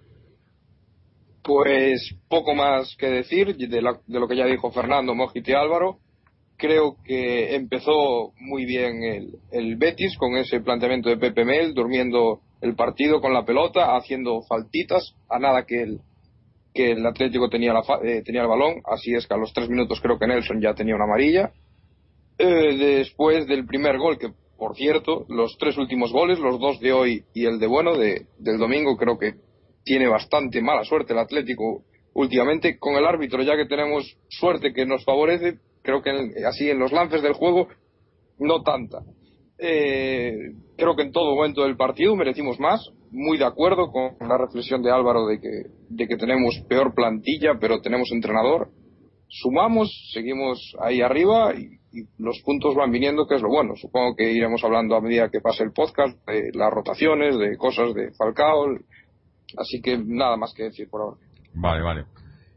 Pues 1.41 2.13
poco 2.27 2.53
más 2.53 2.97
que 2.97 3.07
decir 3.07 3.55
de, 3.55 3.81
lo 3.81 4.27
que 4.27 4.35
ya 4.35 4.45
dijo 4.45 4.73
Fernando, 4.73 5.15
Mojiti 5.15 5.53
Álvaro. 5.53 5.99
Creo 6.57 6.97
que 7.05 7.55
empezó 7.55 8.33
muy 8.37 8.65
bien 8.65 9.31
el, 9.51 9.77
Betis 9.77 10.17
con 10.17 10.35
ese 10.35 10.59
planteamiento 10.59 11.07
de 11.07 11.15
Pepe 11.15 11.45
Mel, 11.45 11.73
durmiendo 11.73 12.41
el 12.59 12.75
partido 12.75 13.21
con 13.21 13.33
la 13.33 13.45
pelota, 13.45 13.95
haciendo 13.95 14.41
faltitas, 14.41 15.15
a 15.29 15.39
nada 15.39 15.65
que 15.65 15.81
el, 15.81 16.01
que 16.73 16.91
el 16.91 17.05
Atlético 17.05 17.47
tenía, 17.47 17.71
la, 17.71 17.83
eh, 18.03 18.21
tenía 18.21 18.41
el 18.41 18.49
balón. 18.49 18.81
Así 18.83 19.13
es 19.15 19.27
que 19.27 19.33
a 19.33 19.37
los 19.37 19.53
tres 19.53 19.69
minutos 19.69 20.01
creo 20.01 20.19
que 20.19 20.27
Nelson 20.27 20.59
ya 20.59 20.73
tenía 20.73 20.95
una 20.95 21.05
amarilla. 21.05 21.53
Eh, 22.37 22.77
después 22.77 23.47
del 23.47 23.65
primer 23.65 23.97
gol, 23.97 24.17
que 24.17 24.31
por 24.57 24.75
cierto, 24.75 25.25
los 25.29 25.57
tres 25.57 25.77
últimos 25.77 26.11
goles, 26.11 26.39
los 26.39 26.59
dos 26.59 26.79
de 26.79 26.93
hoy 26.93 27.23
y 27.33 27.45
el 27.45 27.59
de 27.59 27.67
bueno 27.67 27.95
de, 27.97 28.27
del 28.39 28.57
domingo, 28.57 28.95
creo 28.95 29.17
que 29.17 29.35
tiene 29.83 30.07
bastante 30.07 30.61
mala 30.61 30.83
suerte 30.83 31.13
el 31.13 31.19
Atlético 31.19 31.83
últimamente 32.13 32.79
con 32.79 32.95
el 32.95 33.05
árbitro, 33.05 33.43
ya 33.43 33.57
que 33.57 33.65
tenemos 33.65 34.17
suerte 34.29 34.73
que 34.73 34.85
nos 34.85 35.03
favorece, 35.03 35.59
creo 35.81 36.01
que 36.01 36.11
así 36.47 36.69
en 36.69 36.79
los 36.79 36.93
lances 36.93 37.21
del 37.21 37.33
juego 37.33 37.67
no 38.39 38.63
tanta. 38.63 38.99
Eh, 39.57 40.53
creo 40.77 40.95
que 40.95 41.03
en 41.03 41.11
todo 41.11 41.35
momento 41.35 41.63
del 41.63 41.77
partido 41.77 42.15
merecimos 42.15 42.59
más, 42.59 42.89
muy 43.11 43.37
de 43.37 43.45
acuerdo 43.45 43.91
con 43.91 44.15
la 44.27 44.37
reflexión 44.37 44.81
de 44.81 44.91
Álvaro 44.91 45.27
de 45.27 45.39
que, 45.39 45.63
de 45.89 46.07
que 46.07 46.17
tenemos 46.17 46.59
peor 46.67 46.93
plantilla, 46.93 47.57
pero 47.59 47.81
tenemos 47.81 48.11
entrenador. 48.11 48.69
Sumamos, 49.27 50.11
seguimos 50.13 50.75
ahí 50.79 51.01
arriba 51.01 51.53
y, 51.53 51.79
los 52.17 52.41
puntos 52.41 52.75
van 52.75 52.91
viniendo, 52.91 53.27
que 53.27 53.35
es 53.35 53.41
lo 53.41 53.49
bueno. 53.49 53.75
Supongo 53.75 54.15
que 54.15 54.31
iremos 54.31 54.63
hablando 54.63 54.95
a 54.95 55.01
medida 55.01 55.29
que 55.29 55.41
pase 55.41 55.63
el 55.63 55.71
podcast 55.71 56.17
de 56.27 56.51
las 56.53 56.71
rotaciones, 56.71 57.37
de 57.37 57.57
cosas 57.57 57.93
de 57.93 58.11
Falcao, 58.11 58.77
Así 59.57 59.81
que 59.81 59.97
nada 59.97 60.37
más 60.37 60.53
que 60.53 60.63
decir 60.63 60.89
por 60.89 61.01
ahora. 61.01 61.17
Vale, 61.53 61.81
vale. 61.81 62.05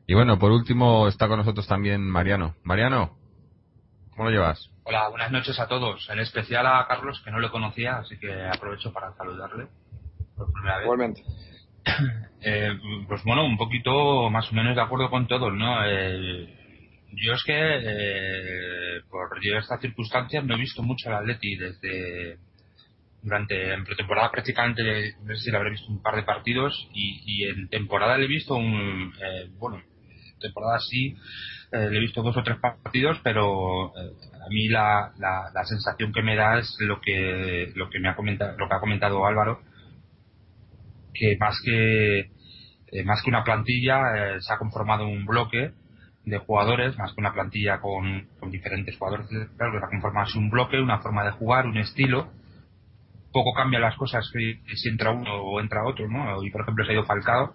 Y 0.07 0.14
bueno, 0.14 0.38
por 0.38 0.50
último 0.50 1.07
está 1.07 1.28
con 1.28 1.38
nosotros 1.38 1.66
también 1.66 2.00
Mariano. 2.00 2.54
Mariano, 2.64 3.16
¿cómo 4.11 4.25
lo 4.25 4.30
llevas? 4.30 4.71
Hola, 4.85 5.09
buenas 5.11 5.30
noches 5.30 5.61
a 5.61 5.68
todos, 5.68 6.09
en 6.09 6.18
especial 6.18 6.66
a 6.66 6.87
Carlos 6.88 7.21
que 7.23 7.30
no 7.30 7.40
le 7.40 7.50
conocía, 7.50 7.99
así 7.99 8.18
que 8.18 8.33
aprovecho 8.33 8.90
para 8.92 9.12
saludarle 9.14 9.66
por 10.35 10.50
primera 10.50 10.78
vez. 10.78 10.85
Igualmente. 10.85 11.23
Eh, 12.40 12.71
pues 13.09 13.25
bueno, 13.25 13.45
un 13.45 13.59
poquito 13.59 14.30
más 14.30 14.49
o 14.52 14.54
menos 14.54 14.76
de 14.76 14.80
acuerdo 14.80 15.11
con 15.11 15.26
todos, 15.26 15.52
¿no? 15.52 15.85
Yo 17.12 17.33
es 17.35 17.43
que 17.45 17.55
eh, 17.55 19.00
por 19.11 19.31
estas 19.43 19.81
circunstancias 19.81 20.45
no 20.45 20.55
he 20.55 20.59
visto 20.59 20.83
mucho 20.83 21.09
al 21.09 21.23
Atleti 21.23 21.57
desde 21.57 22.38
durante 23.23 23.73
en 23.73 23.85
pretemporada 23.85 24.31
prácticamente 24.31 25.15
no 25.23 25.35
sé 25.35 25.45
si 25.45 25.50
le 25.50 25.57
habré 25.57 25.71
visto 25.71 25.91
un 25.91 26.03
par 26.03 26.17
de 26.17 26.23
partidos 26.23 26.88
y, 26.93 27.45
en 27.45 27.69
temporada 27.69 28.17
le 28.17 28.25
he 28.25 28.29
visto 28.29 28.55
un 28.55 29.12
eh, 29.21 29.50
bueno 29.59 29.83
temporada 30.41 30.79
sí 30.79 31.17
eh, 31.73 31.91
le 31.91 31.99
he 31.99 32.00
visto 32.00 32.23
dos 32.23 32.37
o 32.37 32.43
tres 32.43 32.59
partidos 32.59 33.19
pero 33.25 33.88
eh, 33.88 34.12
a 34.45 34.49
mí 34.49 34.69
la, 34.69 35.12
la, 35.19 35.50
la, 35.53 35.65
sensación 35.65 36.12
que 36.12 36.23
me 36.23 36.37
da 36.37 36.59
es 36.59 36.77
lo 36.81 37.00
que 37.00 37.73
lo 37.75 37.91
que 37.91 37.99
me 37.99 38.09
ha 38.09 38.15
comentado 38.15 38.57
lo 38.57 38.69
que 38.69 38.75
ha 38.75 38.81
comentado 38.81 39.27
Álvaro 39.27 39.62
que 41.12 41.37
más 41.38 41.61
que 41.65 42.31
más 43.05 43.21
que 43.23 43.31
una 43.31 43.45
plantilla 43.45 44.41
se 44.41 44.53
ha 44.53 44.59
conformado 44.59 45.07
un 45.07 45.27
bloque 45.27 45.73
de 46.28 46.38
jugadores 46.38 46.97
más 46.99 47.12
que 47.12 47.20
una 47.20 47.32
plantilla 47.32 47.80
con, 47.80 48.28
diferentes 48.50 48.97
jugadores 48.97 49.26
claro 49.56 49.73
que 49.73 49.78
se 49.78 49.85
ha 49.85 49.88
conformado 49.88 50.38
un 50.38 50.50
bloque 50.50 50.80
una 50.80 50.99
forma 50.99 51.25
de 51.25 51.32
jugar 51.32 51.66
un 51.66 51.76
estilo 51.78 52.30
poco 53.32 53.52
cambian 53.52 53.82
las 53.82 53.97
cosas 53.97 54.28
si 54.32 54.88
entra 54.88 55.11
uno 55.11 55.35
o 55.35 55.61
entra 55.61 55.85
otro, 55.85 56.08
¿no? 56.08 56.38
Hoy, 56.38 56.50
por 56.50 56.62
ejemplo, 56.62 56.85
se 56.85 56.90
ha 56.90 56.94
ido 56.94 57.04
Falcao 57.04 57.54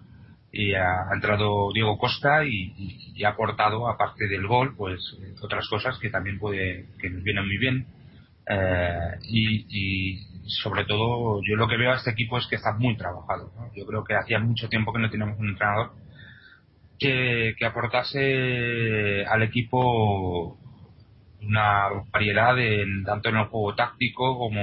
y 0.52 0.74
ha, 0.74 1.08
entrado 1.12 1.72
Diego 1.72 1.98
Costa 1.98 2.44
y, 2.44 3.22
ha 3.24 3.30
aportado, 3.30 3.88
aparte 3.88 4.28
del 4.28 4.46
gol, 4.46 4.74
pues 4.76 5.00
otras 5.42 5.66
cosas 5.68 5.98
que 5.98 6.10
también 6.10 6.38
puede, 6.38 6.86
que 7.00 7.10
nos 7.10 7.22
vienen 7.22 7.46
muy 7.46 7.58
bien. 7.58 7.86
Eh, 8.46 9.18
y, 9.28 10.18
sobre 10.46 10.84
todo, 10.84 11.40
yo 11.42 11.56
lo 11.56 11.66
que 11.66 11.76
veo 11.76 11.92
a 11.92 11.96
este 11.96 12.10
equipo 12.10 12.38
es 12.38 12.46
que 12.46 12.56
está 12.56 12.72
muy 12.74 12.96
trabajado. 12.96 13.50
Yo 13.74 13.86
creo 13.86 14.04
que 14.04 14.14
hacía 14.14 14.38
mucho 14.38 14.68
tiempo 14.68 14.92
que 14.92 15.00
no 15.00 15.10
teníamos 15.10 15.38
un 15.38 15.48
entrenador 15.48 15.92
que, 17.08 17.66
aportase 17.66 19.24
al 19.26 19.42
equipo 19.42 20.58
una 21.42 21.88
variedad 22.10 22.58
en, 22.58 23.04
tanto 23.04 23.28
en 23.28 23.36
el 23.36 23.46
juego 23.46 23.74
táctico 23.74 24.38
como 24.38 24.60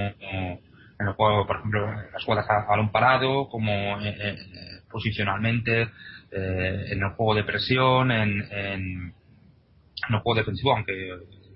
en 1.01 1.07
el 1.07 1.13
juego, 1.13 1.47
por 1.47 1.57
ejemplo, 1.57 1.91
las 2.13 2.23
jugadas 2.23 2.49
a 2.49 2.65
balón 2.67 2.91
parado, 2.91 3.47
como 3.49 3.99
eh, 4.01 4.15
eh, 4.19 4.35
posicionalmente, 4.89 5.89
eh, 6.31 6.85
en 6.91 7.01
el 7.01 7.09
juego 7.15 7.35
de 7.35 7.43
presión, 7.43 8.11
en, 8.11 8.41
en, 8.51 9.13
el 10.09 10.19
juego 10.19 10.39
defensivo, 10.39 10.73
aunque 10.73 10.93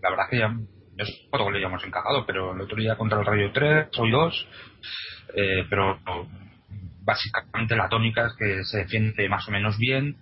la 0.01 0.10
verdad 0.10 0.30
que 0.30 0.39
ya 0.39 0.48
no 0.50 0.65
es 0.98 1.27
que 1.32 1.51
le 1.51 1.58
hayamos 1.58 1.84
encajado, 1.84 2.25
pero 2.25 2.54
el 2.54 2.62
otro 2.62 2.77
día 2.77 2.96
contra 2.96 3.20
el 3.20 3.25
Rayo 3.25 3.51
3, 3.51 3.88
hoy 3.98 4.12
2, 4.12 4.48
pero 5.70 6.00
básicamente 7.01 7.75
la 7.75 7.89
tónica 7.89 8.27
es 8.27 8.34
que 8.38 8.63
se 8.63 8.80
defiende 8.80 9.27
más 9.30 9.48
o 9.48 9.51
menos 9.51 9.77
bien. 9.77 10.15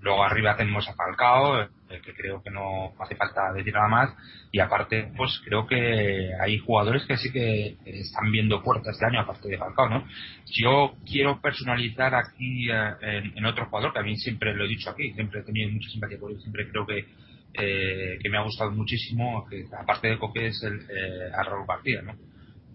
Luego 0.00 0.24
arriba 0.24 0.56
tenemos 0.56 0.88
a 0.88 0.94
Falcao, 0.94 1.68
que 1.88 2.14
creo 2.14 2.42
que 2.42 2.50
no 2.50 2.92
hace 2.98 3.16
falta 3.16 3.52
decir 3.52 3.72
nada 3.72 3.88
más. 3.88 4.14
Y 4.52 4.60
aparte, 4.60 5.10
pues 5.16 5.40
creo 5.44 5.66
que 5.66 6.30
hay 6.40 6.58
jugadores 6.58 7.04
que 7.06 7.16
sí 7.16 7.32
que 7.32 7.76
están 7.84 8.30
viendo 8.30 8.62
puertas 8.62 8.94
este 8.94 9.06
año, 9.06 9.20
aparte 9.20 9.48
de 9.48 9.58
Falcao, 9.58 9.88
¿no? 9.88 10.06
Yo 10.46 10.94
quiero 11.06 11.40
personalizar 11.40 12.14
aquí 12.14 12.70
eh, 12.70 13.32
en, 13.34 13.44
otro 13.44 13.66
jugador, 13.66 13.92
que 13.92 14.00
a 14.00 14.02
mí 14.02 14.16
siempre 14.16 14.54
lo 14.54 14.64
he 14.64 14.68
dicho 14.68 14.90
aquí, 14.90 15.12
siempre 15.12 15.40
he 15.40 15.44
tenido 15.44 15.70
mucha 15.70 15.88
simpatía 15.88 16.18
por 16.18 16.30
él, 16.30 16.40
siempre 16.40 16.68
creo 16.68 16.86
que, 16.86 17.06
eh, 17.54 18.18
que 18.22 18.28
me 18.28 18.38
ha 18.38 18.42
gustado 18.42 18.70
muchísimo, 18.70 19.46
que 19.48 19.66
aparte 19.78 20.08
de 20.08 20.18
Coque 20.18 20.48
es 20.48 20.62
el 20.62 20.80
eh, 20.80 21.30
a 21.34 21.44
García, 21.66 22.02
¿no? 22.02 22.14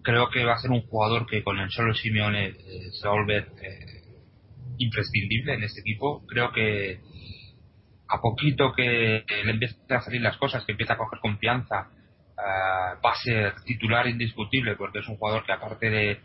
Creo 0.02 0.28
que 0.28 0.44
va 0.44 0.54
a 0.54 0.58
ser 0.58 0.70
un 0.70 0.82
jugador 0.82 1.26
que 1.26 1.42
con 1.42 1.58
el 1.58 1.70
solo 1.70 1.94
Simeone 1.94 2.48
eh, 2.48 2.90
se 2.92 3.08
va 3.08 3.14
a 3.14 3.16
volver 3.16 3.48
imprescindible 4.78 5.54
en 5.54 5.62
este 5.62 5.80
equipo. 5.80 6.24
Creo 6.26 6.52
que 6.52 7.00
a 8.08 8.20
poquito 8.20 8.72
que, 8.72 9.24
le 9.44 9.50
empiecen 9.50 9.78
a 9.90 10.00
salir 10.00 10.20
las 10.20 10.36
cosas, 10.36 10.64
que 10.64 10.72
empieza 10.72 10.94
a 10.94 10.98
coger 10.98 11.18
confianza, 11.20 11.88
uh, 12.36 13.02
va 13.04 13.12
a 13.12 13.22
ser 13.22 13.54
titular 13.64 14.06
indiscutible 14.06 14.76
porque 14.76 15.00
es 15.00 15.08
un 15.08 15.16
jugador 15.16 15.44
que 15.44 15.52
aparte 15.52 15.90
de, 15.90 16.20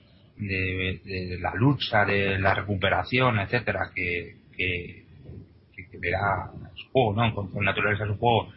la 1.42 1.54
lucha, 1.56 2.06
de 2.06 2.40
la 2.40 2.54
recuperación, 2.54 3.40
etcétera, 3.40 3.92
que, 3.94 4.38
que, 4.56 5.06
que, 5.76 5.98
verá 6.00 6.52
su 6.76 6.90
juego, 6.92 7.14
¿no? 7.14 7.36
Con, 7.36 7.52
con 7.52 7.66
naturaleza 7.66 8.06
su 8.06 8.18
juego, 8.18 8.52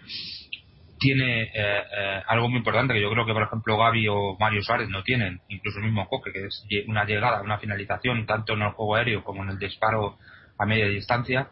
tiene 1.02 1.42
eh, 1.42 1.50
eh, 1.54 2.22
algo 2.28 2.48
muy 2.48 2.58
importante 2.58 2.94
que 2.94 3.02
yo 3.02 3.10
creo 3.10 3.26
que 3.26 3.32
por 3.32 3.42
ejemplo 3.42 3.76
Gaby 3.76 4.06
o 4.08 4.36
Mario 4.38 4.62
Suárez 4.62 4.88
no 4.88 5.02
tienen, 5.02 5.40
incluso 5.48 5.78
el 5.78 5.86
mismo 5.86 6.08
Coque, 6.08 6.32
que 6.32 6.46
es 6.46 6.64
una 6.86 7.04
llegada, 7.04 7.42
una 7.42 7.58
finalización 7.58 8.24
tanto 8.24 8.52
en 8.52 8.62
el 8.62 8.70
juego 8.70 8.94
aéreo 8.94 9.24
como 9.24 9.42
en 9.42 9.50
el 9.50 9.58
disparo 9.58 10.16
a 10.58 10.64
media 10.64 10.86
distancia 10.86 11.48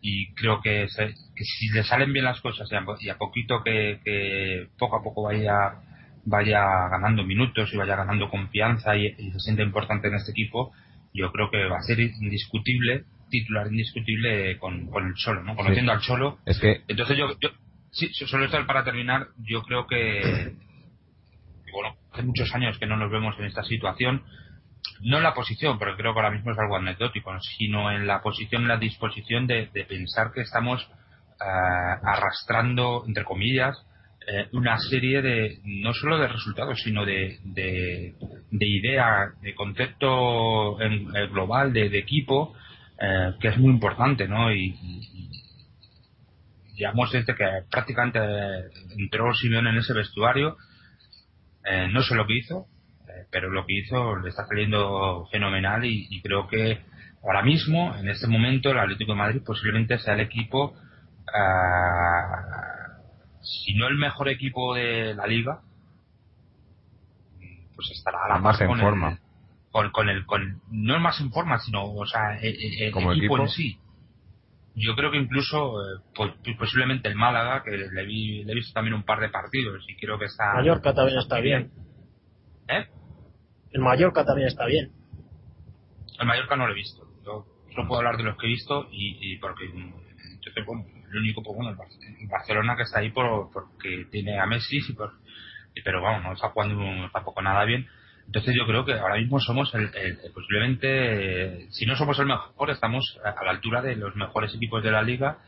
y 0.00 0.32
creo 0.34 0.60
que, 0.62 0.86
si 0.88 1.68
le 1.72 1.82
salen 1.82 2.12
bien 2.12 2.26
las 2.26 2.40
cosas 2.40 2.68
y 3.00 3.08
a, 3.08 3.16
poquito 3.16 3.64
que, 3.64 4.68
poco 4.78 4.96
a 4.96 5.02
poco 5.02 5.24
vaya 5.24 5.82
vaya 6.28 6.88
ganando 6.90 7.24
minutos 7.24 7.72
y 7.72 7.76
vaya 7.76 7.96
ganando 7.96 8.28
confianza 8.30 8.96
y, 8.96 9.12
se 9.14 9.40
siente 9.40 9.62
importante 9.62 10.08
en 10.08 10.14
este 10.14 10.30
equipo, 10.30 10.72
yo 11.12 11.32
creo 11.32 11.50
que 11.50 11.66
va 11.66 11.78
a 11.78 11.82
ser 11.82 11.98
indiscutible, 11.98 13.04
titular 13.30 13.66
indiscutible 13.68 14.58
con, 14.58 14.86
con 14.88 15.06
el 15.06 15.14
Cholo, 15.14 15.42
¿no? 15.42 15.56
Conociendo 15.56 15.92
al 15.92 16.00
Cholo. 16.00 16.38
Es 16.46 16.58
que... 16.60 16.82
Entonces 16.88 17.16
yo, 17.16 17.28
yo 17.40 17.50
sí, 17.96 18.26
solo 18.26 18.44
esto 18.44 18.58
para 18.66 18.84
terminar, 18.84 19.28
yo 19.38 19.62
creo 19.62 19.86
que, 19.86 20.54
bueno, 21.72 21.96
hace 22.12 22.22
muchos 22.22 22.54
años 22.54 22.78
que 22.78 22.86
no 22.86 22.96
nos 22.96 23.10
vemos 23.10 23.34
en 23.38 23.46
esta 23.46 23.62
situación 23.62 24.22
no 25.00 25.18
en 25.18 25.22
la 25.22 25.34
posición, 25.34 25.78
porque 25.78 25.96
creo 25.96 26.12
que 26.12 26.20
ahora 26.20 26.30
mismo 26.30 26.52
es 26.52 26.58
algo 26.58 26.76
anecdótico, 26.76 27.32
sino 27.40 27.90
en 27.90 28.06
la 28.06 28.22
posición, 28.22 28.62
en 28.62 28.68
la 28.68 28.78
disposición 28.78 29.46
de, 29.46 29.68
pensar 29.88 30.32
que 30.32 30.42
estamos 30.42 30.82
eh, 30.82 31.44
arrastrando, 32.02 33.04
entre 33.06 33.24
comillas, 33.24 33.76
eh, 34.26 34.48
una 34.52 34.78
serie 34.78 35.22
de, 35.22 35.58
no 35.64 35.92
solo 35.92 36.18
de 36.18 36.28
resultados, 36.28 36.80
sino 36.82 37.04
de, 37.04 37.38
de, 37.44 38.66
idea, 38.66 39.32
de 39.40 39.54
concepto 39.54 40.80
en, 40.80 41.06
global, 41.30 41.72
de, 41.72 41.98
equipo, 41.98 42.54
eh, 43.00 43.32
que 43.40 43.48
es 43.48 43.58
muy 43.58 43.70
importante, 43.72 44.26
¿no? 44.26 44.52
Y, 44.52 44.74
digamos 46.76 47.10
desde 47.10 47.34
que 47.34 47.44
prácticamente 47.70 48.20
entró 48.96 49.32
Simeone 49.34 49.70
en 49.70 49.78
ese 49.78 49.94
vestuario, 49.94 50.56
no 51.90 52.02
sé 52.02 52.14
lo 52.14 52.26
que 52.26 52.36
hizo, 52.36 52.66
pero 53.30 53.50
lo 53.50 53.66
que 53.66 53.78
hizo 53.78 54.16
le 54.16 54.28
está 54.28 54.46
saliendo 54.46 55.26
fenomenal 55.30 55.84
y, 55.84 56.20
creo 56.22 56.46
que 56.46 56.80
ahora 57.24 57.42
mismo, 57.42 57.94
en 57.96 58.08
este 58.08 58.26
momento, 58.26 58.70
el 58.70 58.78
Atlético 58.78 59.12
de 59.12 59.18
Madrid 59.18 59.42
posiblemente 59.44 59.98
sea 59.98 60.14
el 60.14 60.20
equipo, 60.20 60.76
ah, 61.32 62.56
si 63.42 63.74
no 63.74 63.88
el 63.88 63.96
mejor 63.96 64.28
equipo 64.28 64.74
de 64.74 65.14
la 65.14 65.26
liga, 65.26 65.60
pues 67.74 67.90
estará 67.90 68.24
a 68.24 68.28
la 68.28 68.38
más 68.38 68.60
en 68.60 68.68
forma. 68.68 69.18
con, 69.70 70.08
el, 70.08 70.24
con, 70.24 70.62
no 70.70 70.94
el 70.94 71.00
más 71.00 71.20
en 71.20 71.30
forma, 71.30 71.58
sino, 71.58 71.84
o 71.84 72.06
sea, 72.06 72.38
el, 72.40 72.54
equipo, 72.82 73.38
en 73.38 73.48
sí. 73.48 73.78
Yo 74.78 74.94
creo 74.94 75.10
que 75.10 75.16
incluso, 75.16 75.80
eh, 75.80 76.00
pues, 76.14 76.32
posiblemente 76.58 77.08
el 77.08 77.16
Málaga, 77.16 77.62
que 77.64 77.70
le, 77.70 78.04
vi, 78.04 78.44
le 78.44 78.52
he 78.52 78.54
visto 78.54 78.74
también 78.74 78.92
un 78.92 79.04
par 79.04 79.20
de 79.20 79.30
partidos 79.30 79.82
y 79.88 79.96
creo 79.96 80.18
que 80.18 80.26
está. 80.26 80.52
Mallorca 80.52 80.94
también 80.94 81.18
está 81.18 81.40
bien. 81.40 81.72
¿Eh? 82.68 82.86
El 83.70 83.80
Mallorca 83.80 84.26
también 84.26 84.48
está 84.48 84.66
bien. 84.66 84.92
El 86.20 86.26
Mallorca 86.26 86.56
no 86.56 86.66
lo 86.66 86.72
he 86.72 86.76
visto. 86.76 87.08
Yo 87.24 87.46
solo 87.74 87.88
puedo 87.88 88.00
hablar 88.00 88.18
de 88.18 88.24
los 88.24 88.36
que 88.36 88.46
he 88.46 88.50
visto 88.50 88.86
y, 88.92 89.38
porque 89.38 89.64
entonces, 89.64 90.66
bueno, 90.66 90.84
el 91.10 91.18
único, 91.20 91.42
pues 91.42 91.56
bueno, 91.56 91.70
el 91.70 92.28
Barcelona 92.28 92.76
que 92.76 92.82
está 92.82 93.00
ahí 93.00 93.10
por, 93.10 93.50
porque 93.50 94.06
tiene 94.10 94.38
a 94.38 94.44
Messi, 94.44 94.78
y 94.88 94.92
por, 94.92 95.14
pero 95.82 96.02
vamos, 96.02 96.22
no 96.22 96.32
está 96.34 96.50
jugando 96.50 97.10
tampoco 97.12 97.40
nada 97.40 97.64
bien. 97.64 97.88
Entonces 98.26 98.54
yo 98.56 98.66
creo 98.66 98.84
que 98.84 98.94
ahora 98.94 99.16
mismo 99.16 99.40
somos 99.40 99.72
el, 99.74 99.90
posiblemente, 100.34 101.70
si 101.70 101.86
no 101.86 101.96
somos 101.96 102.18
el 102.18 102.26
mejor, 102.26 102.70
estamos 102.70 103.18
a 103.24 103.44
la 103.44 103.50
altura 103.50 103.82
de 103.82 103.96
los 103.96 104.14
mejores 104.16 104.54
equipos 104.54 104.82
de 104.82 104.90
la 104.90 105.02
liga 105.02 105.38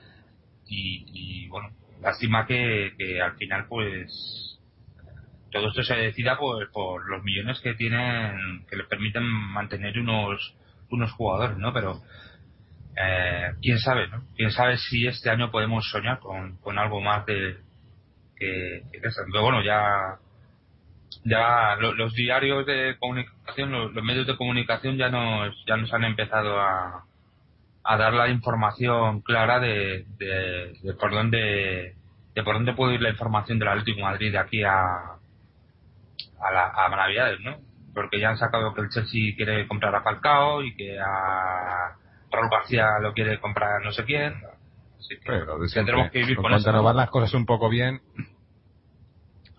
y, 0.67 1.05
y 1.13 1.49
bueno, 1.49 1.71
lástima 2.01 2.47
que, 2.47 2.95
que 2.97 3.21
al 3.21 3.35
final 3.37 3.67
pues 3.69 4.59
todo 5.51 5.69
esto 5.69 5.83
se 5.83 5.95
decida 5.95 6.39
por, 6.39 6.71
por 6.71 7.09
los 7.09 7.23
millones 7.25 7.61
que 7.61 7.75
tienen, 7.75 8.67
que 8.69 8.77
le 8.77 8.85
permiten 8.85 9.25
mantener 9.25 9.99
unos, 9.99 10.55
unos 10.91 11.13
jugadores, 11.13 11.57
¿no? 11.57 11.73
Pero, 11.73 12.03
eh, 12.97 13.53
quién 13.63 13.79
sabe, 13.79 14.09
¿no? 14.09 14.25
Quién 14.37 14.51
sabe 14.51 14.77
si 14.77 15.07
este 15.07 15.31
año 15.31 15.51
podemos 15.51 15.89
soñar 15.91 16.19
con, 16.19 16.59
con 16.59 16.79
algo 16.79 17.01
más 17.01 17.25
de, 17.27 17.59
que, 18.37 18.83
que. 18.93 19.01
Pero 19.01 19.43
bueno, 19.43 19.63
ya, 19.63 20.19
ya 21.25 21.77
los 21.77 22.15
diarios 22.15 22.65
de 22.67 22.97
comunicación, 22.99 23.73
los, 23.73 23.93
medios 24.05 24.27
de 24.27 24.37
comunicación 24.37 24.97
ya 24.97 25.09
nos, 25.09 25.55
ya 25.67 25.77
nos 25.77 25.93
han 25.93 26.05
empezado 26.05 26.61
a, 26.61 27.05
a 27.85 27.97
dar 27.97 28.13
la 28.15 28.29
información 28.29 29.21
clara 29.23 29.61
de, 29.61 30.05
de, 30.19 30.73
de 30.83 30.95
por 30.95 31.11
dónde, 31.11 31.95
de 32.35 32.43
por 32.43 32.55
dónde 32.55 32.75
puede 32.75 32.95
ir 32.95 33.03
la 33.03 33.11
información 33.11 33.59
del 33.59 33.69
Atlético 33.69 33.97
de 33.99 34.03
Madrid 34.05 34.33
de 34.33 34.39
aquí 34.39 34.63
a, 34.63 34.83
a, 36.41 36.53
la, 36.53 36.73
a 36.75 36.89
Navidades, 36.89 37.41
¿no? 37.41 37.57
Porque 37.95 38.21
ya 38.21 38.31
han 38.31 38.39
sacado 38.39 38.75
que 38.75 38.83
el 38.83 38.91
Chelsea 38.91 39.35
quiere 39.37 39.67
comprar 39.67 39.95
a 39.95 40.03
Falcao 40.03 40.63
y 40.63 40.75
que 40.77 40.99
a 41.01 41.97
Raúl 42.31 42.51
García 42.51 42.87
lo 43.01 43.13
quiere 43.13 43.41
comprar 43.41 43.83
no 43.83 43.93
sé 43.93 44.05
quién. 44.05 44.35
Así 44.99 45.17
que 45.17 45.23
Pero 45.27 45.59
tendremos 45.75 46.11
que 46.11 46.19
vivir 46.21 46.37
con 46.37 46.43
cuando 46.43 46.59
eso. 46.59 46.71
nos 46.73 46.81
¿no? 46.81 46.85
van 46.85 46.97
las 46.97 47.11
cosas 47.11 47.33
un 47.35 47.47
poco 47.47 47.69
bien, 47.69 48.01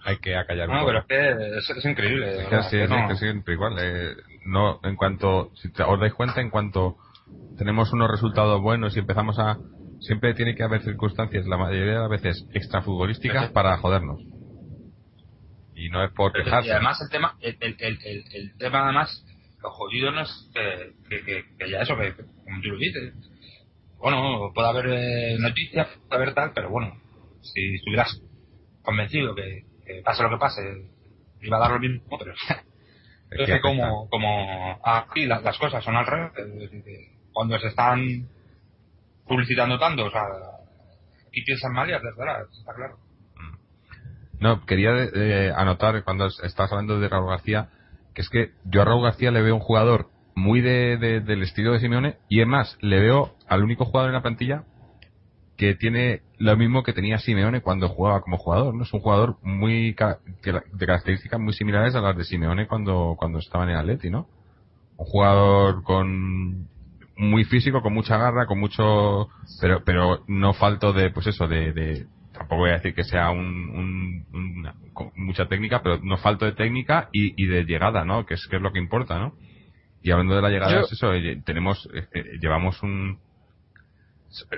hay 0.03 0.17
que 0.19 0.35
acallar 0.35 0.69
un 0.69 0.75
No, 0.75 0.81
poco. 0.81 0.91
pero 1.07 1.41
es 1.57 1.67
que 1.67 1.73
es, 1.73 1.77
es 1.77 1.85
increíble. 1.85 2.41
Es 2.41 2.47
que 2.69 2.83
es, 2.83 2.89
no- 2.89 3.15
siempre 3.15 3.53
igual. 3.53 3.75
eh, 3.79 4.15
no, 4.45 4.79
en 4.83 4.95
cuanto, 4.95 5.51
si 5.55 5.71
te- 5.71 5.83
os 5.83 5.99
dais 5.99 6.13
cuenta, 6.13 6.41
en 6.41 6.49
cuanto 6.49 6.97
tenemos 7.57 7.91
unos 7.93 8.09
resultados 8.09 8.61
buenos 8.61 8.95
y 8.95 8.99
empezamos 8.99 9.37
a, 9.39 9.59
siempre 9.99 10.33
tiene 10.33 10.55
que 10.55 10.63
haber 10.63 10.81
circunstancias, 10.83 11.45
la 11.47 11.57
mayoría 11.57 11.93
de 11.93 11.99
las 11.99 12.09
veces 12.09 12.45
extrafutbolísticas 12.53 13.47
Sí. 13.47 13.53
para 13.53 13.77
jodernos. 13.77 14.21
Y 15.75 15.89
no 15.89 16.03
es 16.03 16.11
por 16.11 16.31
Pero, 16.31 16.45
quejarse. 16.45 16.67
y 16.67 16.71
además 16.71 17.01
el 17.01 17.09
tema, 17.09 17.35
el, 17.41 17.57
el, 17.59 17.75
el, 17.79 17.99
el- 18.33 18.57
tema 18.57 18.83
además, 18.85 19.25
lo 19.61 19.69
jodido 19.71 20.11
no 20.11 20.21
es 20.21 20.51
que, 20.53 20.93
que, 21.09 21.25
que, 21.25 21.43
que 21.57 21.69
ya 21.69 21.81
eso, 21.81 21.95
que, 21.97 22.15
que 22.15 22.23
como 22.43 22.61
tú 22.61 22.69
lo 22.69 22.77
dices, 22.77 23.13
bueno, 23.97 24.51
puede 24.53 24.67
haber 24.69 24.85
eh, 24.89 25.37
noticias, 25.39 25.87
puede 26.07 26.21
haber 26.23 26.33
tal, 26.33 26.51
pero 26.53 26.69
bueno, 26.69 26.93
si 27.41 27.75
estuvieras 27.75 28.21
convencido 28.81 29.35
que, 29.35 29.63
que 29.95 30.01
pase 30.03 30.23
lo 30.23 30.29
que 30.29 30.37
pase, 30.37 30.61
iba 31.41 31.57
a 31.57 31.59
dar 31.59 31.71
lo 31.71 31.79
mismo, 31.79 32.01
pero 32.17 32.33
es 33.31 33.47
que 33.47 33.61
como, 33.61 34.07
como 34.09 34.79
aquí 34.83 35.25
las, 35.25 35.43
las 35.43 35.57
cosas 35.57 35.83
son 35.83 35.95
al 35.95 36.05
revés, 36.05 36.31
cuando 37.33 37.57
se 37.59 37.67
están 37.67 38.27
publicitando 39.27 39.77
tanto, 39.79 40.05
o 40.05 40.11
sea, 40.11 40.23
aquí 41.27 41.41
piensan 41.45 41.73
mal 41.73 41.89
y 41.89 41.93
está 41.93 42.73
claro. 42.75 42.97
No, 44.39 44.65
quería 44.65 44.91
eh, 45.13 45.51
anotar 45.55 46.03
cuando 46.03 46.25
es- 46.27 46.39
estabas 46.43 46.71
hablando 46.71 46.99
de 46.99 47.09
Raúl 47.09 47.29
García, 47.29 47.69
que 48.15 48.21
es 48.21 48.29
que 48.29 48.51
yo 48.63 48.81
a 48.81 48.85
Raúl 48.85 49.03
García 49.03 49.31
le 49.31 49.41
veo 49.41 49.53
un 49.55 49.61
jugador 49.61 50.07
muy 50.35 50.61
de, 50.61 50.97
de- 50.97 51.19
del 51.19 51.43
estilo 51.43 51.73
de 51.73 51.79
Simeone 51.79 52.15
y 52.29 52.41
es 52.41 52.47
más, 52.47 52.77
le 52.81 52.99
veo 53.01 53.35
al 53.47 53.63
único 53.63 53.85
jugador 53.85 54.09
en 54.09 54.15
la 54.15 54.21
plantilla 54.21 54.63
que 55.59 55.75
tiene 55.75 56.21
lo 56.37 56.55
mismo 56.55 56.83
que 56.83 56.93
tenía 56.93 57.19
Simeone 57.19 57.59
cuando 57.59 57.89
jugaba 57.89 58.21
como 58.21 58.37
jugador, 58.37 58.73
¿no? 58.73 58.83
Es 58.83 58.93
un 58.93 59.01
jugador 59.01 59.35
muy 59.43 59.93
de 59.93 60.85
características 60.85 61.37
muy 61.37 61.51
similares 61.51 61.93
a 61.95 62.01
las 62.01 62.15
de 62.15 62.23
Simeone 62.23 62.65
cuando, 62.65 63.15
cuando 63.19 63.39
estaba 63.39 63.65
en 63.65 63.71
el 63.71 63.75
Atleti, 63.77 64.09
¿no? 64.09 64.25
Un 64.95 65.05
jugador 65.05 65.83
con 65.83 66.65
muy 67.17 67.43
físico, 67.43 67.81
con 67.81 67.93
mucha 67.93 68.17
garra, 68.17 68.45
con 68.45 68.57
mucho, 68.57 69.27
pero, 69.59 69.83
pero 69.83 70.23
no 70.27 70.53
falto 70.53 70.93
de, 70.93 71.09
pues 71.11 71.27
eso, 71.27 71.45
de, 71.49 71.73
de 71.73 72.05
tampoco 72.31 72.61
voy 72.61 72.69
a 72.69 72.75
decir 72.75 72.93
que 72.95 73.03
sea 73.03 73.29
un, 73.31 73.45
un- 73.45 74.25
una- 74.33 74.75
con 74.93 75.11
mucha 75.17 75.45
técnica, 75.49 75.81
pero 75.83 75.99
no 76.01 76.15
falto 76.17 76.45
de 76.45 76.53
técnica 76.53 77.09
y, 77.11 77.33
y 77.41 77.47
de 77.47 77.65
llegada, 77.65 78.05
¿no? 78.05 78.25
Que 78.25 78.35
es, 78.35 78.47
que 78.49 78.55
es 78.55 78.61
lo 78.61 78.71
que 78.71 78.79
importa, 78.79 79.19
¿no? 79.19 79.33
Y 80.01 80.11
hablando 80.11 80.35
de 80.37 80.41
la 80.41 80.49
llegada, 80.49 80.71
Yo- 80.71 80.79
es 80.85 80.93
eso, 80.93 81.13
eh, 81.13 81.41
tenemos, 81.45 81.89
eh, 81.93 82.07
eh, 82.13 82.23
llevamos 82.41 82.81
un, 82.81 83.19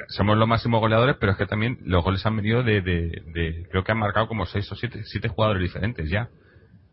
somos 0.09 0.37
los 0.37 0.47
máximos 0.47 0.79
goleadores, 0.79 1.15
pero 1.19 1.31
es 1.31 1.37
que 1.37 1.45
también 1.45 1.79
los 1.85 2.03
goles 2.03 2.25
han 2.25 2.35
venido 2.35 2.63
de, 2.63 2.81
de, 2.81 3.67
creo 3.69 3.83
que 3.83 3.91
han 3.91 3.99
marcado 3.99 4.27
como 4.27 4.45
seis 4.45 4.71
o 4.71 4.75
siete, 4.75 5.03
siete 5.05 5.29
jugadores 5.29 5.61
diferentes 5.61 6.09
ya 6.09 6.29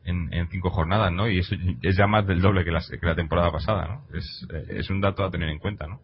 en, 0.04 0.32
en 0.32 0.48
cinco 0.48 0.70
jornadas, 0.70 1.12
¿no? 1.12 1.28
Y 1.28 1.40
eso 1.40 1.54
es 1.82 1.96
ya 1.96 2.06
más 2.06 2.26
del 2.26 2.40
doble 2.40 2.64
que 2.64 2.70
la, 2.70 2.80
que 2.80 3.06
la 3.06 3.14
temporada 3.14 3.50
pasada, 3.50 3.86
¿no? 3.86 4.16
Es, 4.16 4.46
eh, 4.52 4.78
es 4.78 4.90
un 4.90 5.00
dato 5.00 5.24
a 5.24 5.30
tener 5.30 5.48
en 5.48 5.58
cuenta, 5.58 5.86
¿no? 5.86 6.00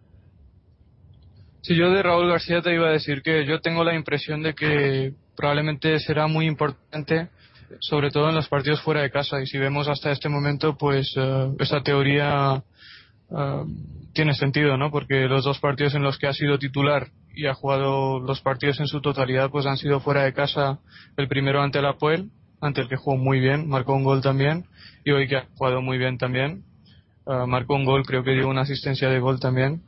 Si 1.63 1.75
yo 1.75 1.91
de 1.91 2.03
Raúl 2.03 2.29
García 2.29 2.61
te 2.61 2.75
iba 2.75 2.89
a 2.89 2.93
decir 2.93 3.23
que 3.23 3.47
yo 3.47 3.61
tengo 3.61 3.85
la 3.85 3.95
impresión 3.95 4.43
de 4.43 4.55
que 4.55 5.15
probablemente 5.35 5.99
será 5.99 6.27
muy 6.27 6.47
importante, 6.47 7.29
sobre 7.81 8.11
todo 8.11 8.29
en 8.29 8.35
los 8.35 8.49
partidos 8.49 8.83
fuera 8.83 9.01
de 9.01 9.11
casa. 9.11 9.41
Y 9.41 9.47
si 9.47 9.57
vemos 9.57 9.89
hasta 9.89 10.11
este 10.11 10.29
momento, 10.29 10.77
pues 10.77 11.15
eh, 11.17 11.53
esa 11.59 11.83
teoría 11.83 12.63
tiene 14.13 14.35
sentido, 14.35 14.77
¿no? 14.77 14.91
Porque 14.91 15.27
los 15.27 15.45
dos 15.45 15.59
partidos 15.59 15.95
en 15.95 16.03
los 16.03 16.19
que 16.19 16.27
ha 16.27 16.33
sido 16.33 16.59
titular 16.59 17.09
y 17.35 17.47
ha 17.47 17.55
jugado 17.55 18.21
los 18.21 18.41
partidos 18.41 18.79
en 18.81 18.87
su 18.87 19.01
totalidad, 19.01 19.51
pues 19.51 19.67
han 19.67 19.77
sido 19.77 20.01
fuera 20.01 20.23
de 20.23 20.33
casa. 20.33 20.79
El 21.17 21.29
primero 21.29 21.63
ante 21.63 21.81
el 21.81 21.87
Apoel, 21.87 22.31
ante 22.61 22.81
el 22.83 22.89
que 22.89 22.97
jugó 22.97 23.17
muy 23.17 23.41
bien, 23.41 23.69
marcó 23.69 23.95
un 23.95 24.05
gol 24.05 24.23
también, 24.23 24.67
y 25.05 25.11
hoy 25.11 25.27
que 25.27 25.37
ha 25.37 25.47
jugado 25.57 25.83
muy 25.83 25.99
bien 25.99 26.17
también. 26.17 26.63
Eh, 27.27 27.47
marcó 27.47 27.75
un 27.75 27.85
gol, 27.85 28.05
creo 28.07 28.23
que 28.23 28.33
dio 28.33 28.49
una 28.49 28.63
asistencia 28.63 29.09
de 29.09 29.19
gol 29.19 29.41
también 29.41 29.83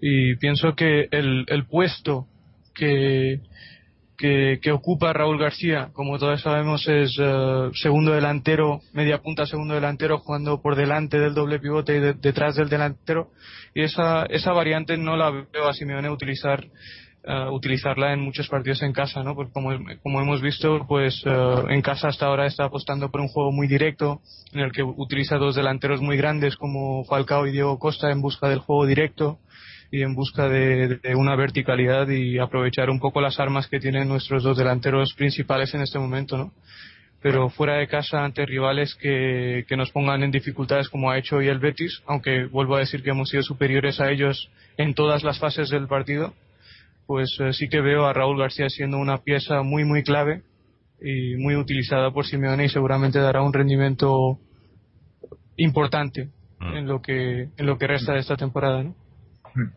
y 0.00 0.36
pienso 0.36 0.74
que 0.74 1.08
el, 1.10 1.44
el 1.48 1.66
puesto 1.66 2.26
que, 2.74 3.40
que, 4.18 4.58
que 4.60 4.72
ocupa 4.72 5.12
Raúl 5.12 5.38
García, 5.38 5.90
como 5.92 6.18
todos 6.18 6.42
sabemos, 6.42 6.86
es 6.88 7.16
eh, 7.20 7.70
segundo 7.74 8.12
delantero, 8.12 8.80
media 8.92 9.18
punta 9.22 9.46
segundo 9.46 9.74
delantero, 9.74 10.18
jugando 10.18 10.60
por 10.60 10.74
delante 10.74 11.18
del 11.18 11.34
doble 11.34 11.60
pivote 11.60 11.96
y 11.96 12.00
de- 12.00 12.14
detrás 12.14 12.56
del 12.56 12.68
delantero. 12.68 13.30
Y 13.74 13.82
esa, 13.82 14.24
esa 14.26 14.52
variante 14.52 14.96
no 14.98 15.16
la 15.16 15.30
veo 15.30 15.68
a 15.68 15.72
Simeone 15.72 16.10
utilizar 16.10 16.66
eh, 17.24 17.46
utilizarla 17.50 18.12
en 18.12 18.20
muchos 18.20 18.48
partidos 18.48 18.80
en 18.82 18.92
casa, 18.92 19.22
¿no? 19.22 19.34
Porque 19.34 19.52
como, 19.52 20.20
hemos 20.20 20.40
visto, 20.40 20.86
pues 20.88 21.22
eh, 21.26 21.54
en 21.68 21.82
casa 21.82 22.08
hasta 22.08 22.26
ahora 22.26 22.46
está 22.46 22.64
apostando 22.64 23.10
por 23.10 23.20
un 23.20 23.28
juego 23.28 23.52
muy 23.52 23.66
directo, 23.66 24.20
en 24.52 24.60
el 24.60 24.72
que 24.72 24.82
utiliza 24.82 25.36
dos 25.36 25.54
delanteros 25.54 26.00
muy 26.00 26.16
grandes 26.16 26.56
como 26.56 27.04
Falcao 27.04 27.46
y 27.46 27.52
Diego 27.52 27.78
Costa 27.78 28.10
en 28.10 28.20
busca 28.22 28.48
del 28.48 28.60
juego 28.60 28.86
directo 28.86 29.38
y 29.90 30.02
en 30.02 30.14
busca 30.14 30.48
de, 30.48 30.96
de 30.96 31.14
una 31.14 31.34
verticalidad 31.36 32.08
y 32.08 32.38
aprovechar 32.38 32.90
un 32.90 33.00
poco 33.00 33.20
las 33.20 33.40
armas 33.40 33.68
que 33.68 33.80
tienen 33.80 34.08
nuestros 34.08 34.42
dos 34.42 34.56
delanteros 34.56 35.14
principales 35.14 35.74
en 35.74 35.80
este 35.80 35.98
momento, 35.98 36.36
¿no? 36.36 36.52
Pero 37.20 37.48
fuera 37.48 37.74
de 37.74 37.88
casa 37.88 38.24
ante 38.24 38.46
rivales 38.46 38.94
que, 38.94 39.64
que 39.66 39.76
nos 39.76 39.90
pongan 39.90 40.22
en 40.22 40.30
dificultades 40.30 40.88
como 40.88 41.10
ha 41.10 41.18
hecho 41.18 41.36
hoy 41.36 41.48
el 41.48 41.58
Betis, 41.58 42.02
aunque 42.06 42.46
vuelvo 42.46 42.76
a 42.76 42.80
decir 42.80 43.02
que 43.02 43.10
hemos 43.10 43.30
sido 43.30 43.42
superiores 43.42 44.00
a 44.00 44.10
ellos 44.10 44.50
en 44.76 44.94
todas 44.94 45.24
las 45.24 45.38
fases 45.40 45.68
del 45.70 45.88
partido, 45.88 46.34
pues 47.06 47.36
eh, 47.40 47.52
sí 47.52 47.68
que 47.68 47.80
veo 47.80 48.06
a 48.06 48.12
Raúl 48.12 48.38
García 48.38 48.68
siendo 48.68 48.98
una 48.98 49.18
pieza 49.18 49.62
muy 49.62 49.84
muy 49.84 50.04
clave 50.04 50.42
y 51.00 51.36
muy 51.36 51.56
utilizada 51.56 52.12
por 52.12 52.26
Simeone 52.26 52.66
y 52.66 52.68
seguramente 52.68 53.18
dará 53.18 53.42
un 53.42 53.52
rendimiento 53.52 54.38
importante 55.56 56.28
Mm. 56.60 56.76
en 56.76 56.86
lo 56.88 57.00
que 57.00 57.48
en 57.56 57.66
lo 57.66 57.78
que 57.78 57.86
resta 57.86 58.14
de 58.14 58.20
esta 58.20 58.36
temporada, 58.36 58.82
¿no? 58.82 58.94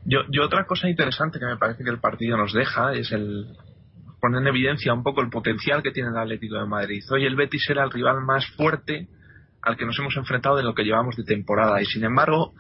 Yo, 0.06 0.20
yo 0.30 0.44
otra 0.44 0.66
cosa 0.66 0.90
interesante 0.90 1.40
que 1.40 1.46
me 1.46 1.58
parece 1.58 1.84
que 1.84 1.90
el 1.90 2.00
partido 2.00 2.38
nos 2.38 2.54
deja 2.54 2.94
es 2.94 3.12
el 3.12 3.46
poner 4.20 4.42
en 4.42 4.48
evidencia 4.48 4.94
un 4.94 5.04
poco 5.04 5.22
el 5.22 5.30
potencial 5.30 5.82
que 5.82 5.92
tiene 5.92 6.10
el 6.10 6.18
Atlético 6.18 6.56
de 6.56 6.66
Madrid. 6.66 7.04
Hoy 7.12 7.26
el 7.26 7.36
Betis 7.36 7.68
era 7.70 7.84
el 7.84 7.92
rival 7.92 8.22
más 8.22 8.46
fuerte 8.56 9.08
al 9.62 9.78
que 9.78 9.86
nos 9.86 9.98
hemos 10.00 10.16
enfrentado 10.16 10.56
de 10.58 10.64
lo 10.64 10.74
que 10.74 10.84
llevamos 10.84 11.16
de 11.16 11.24
temporada 11.24 11.82
y 11.82 11.86
sin 11.86 12.04
embargo 12.04 12.54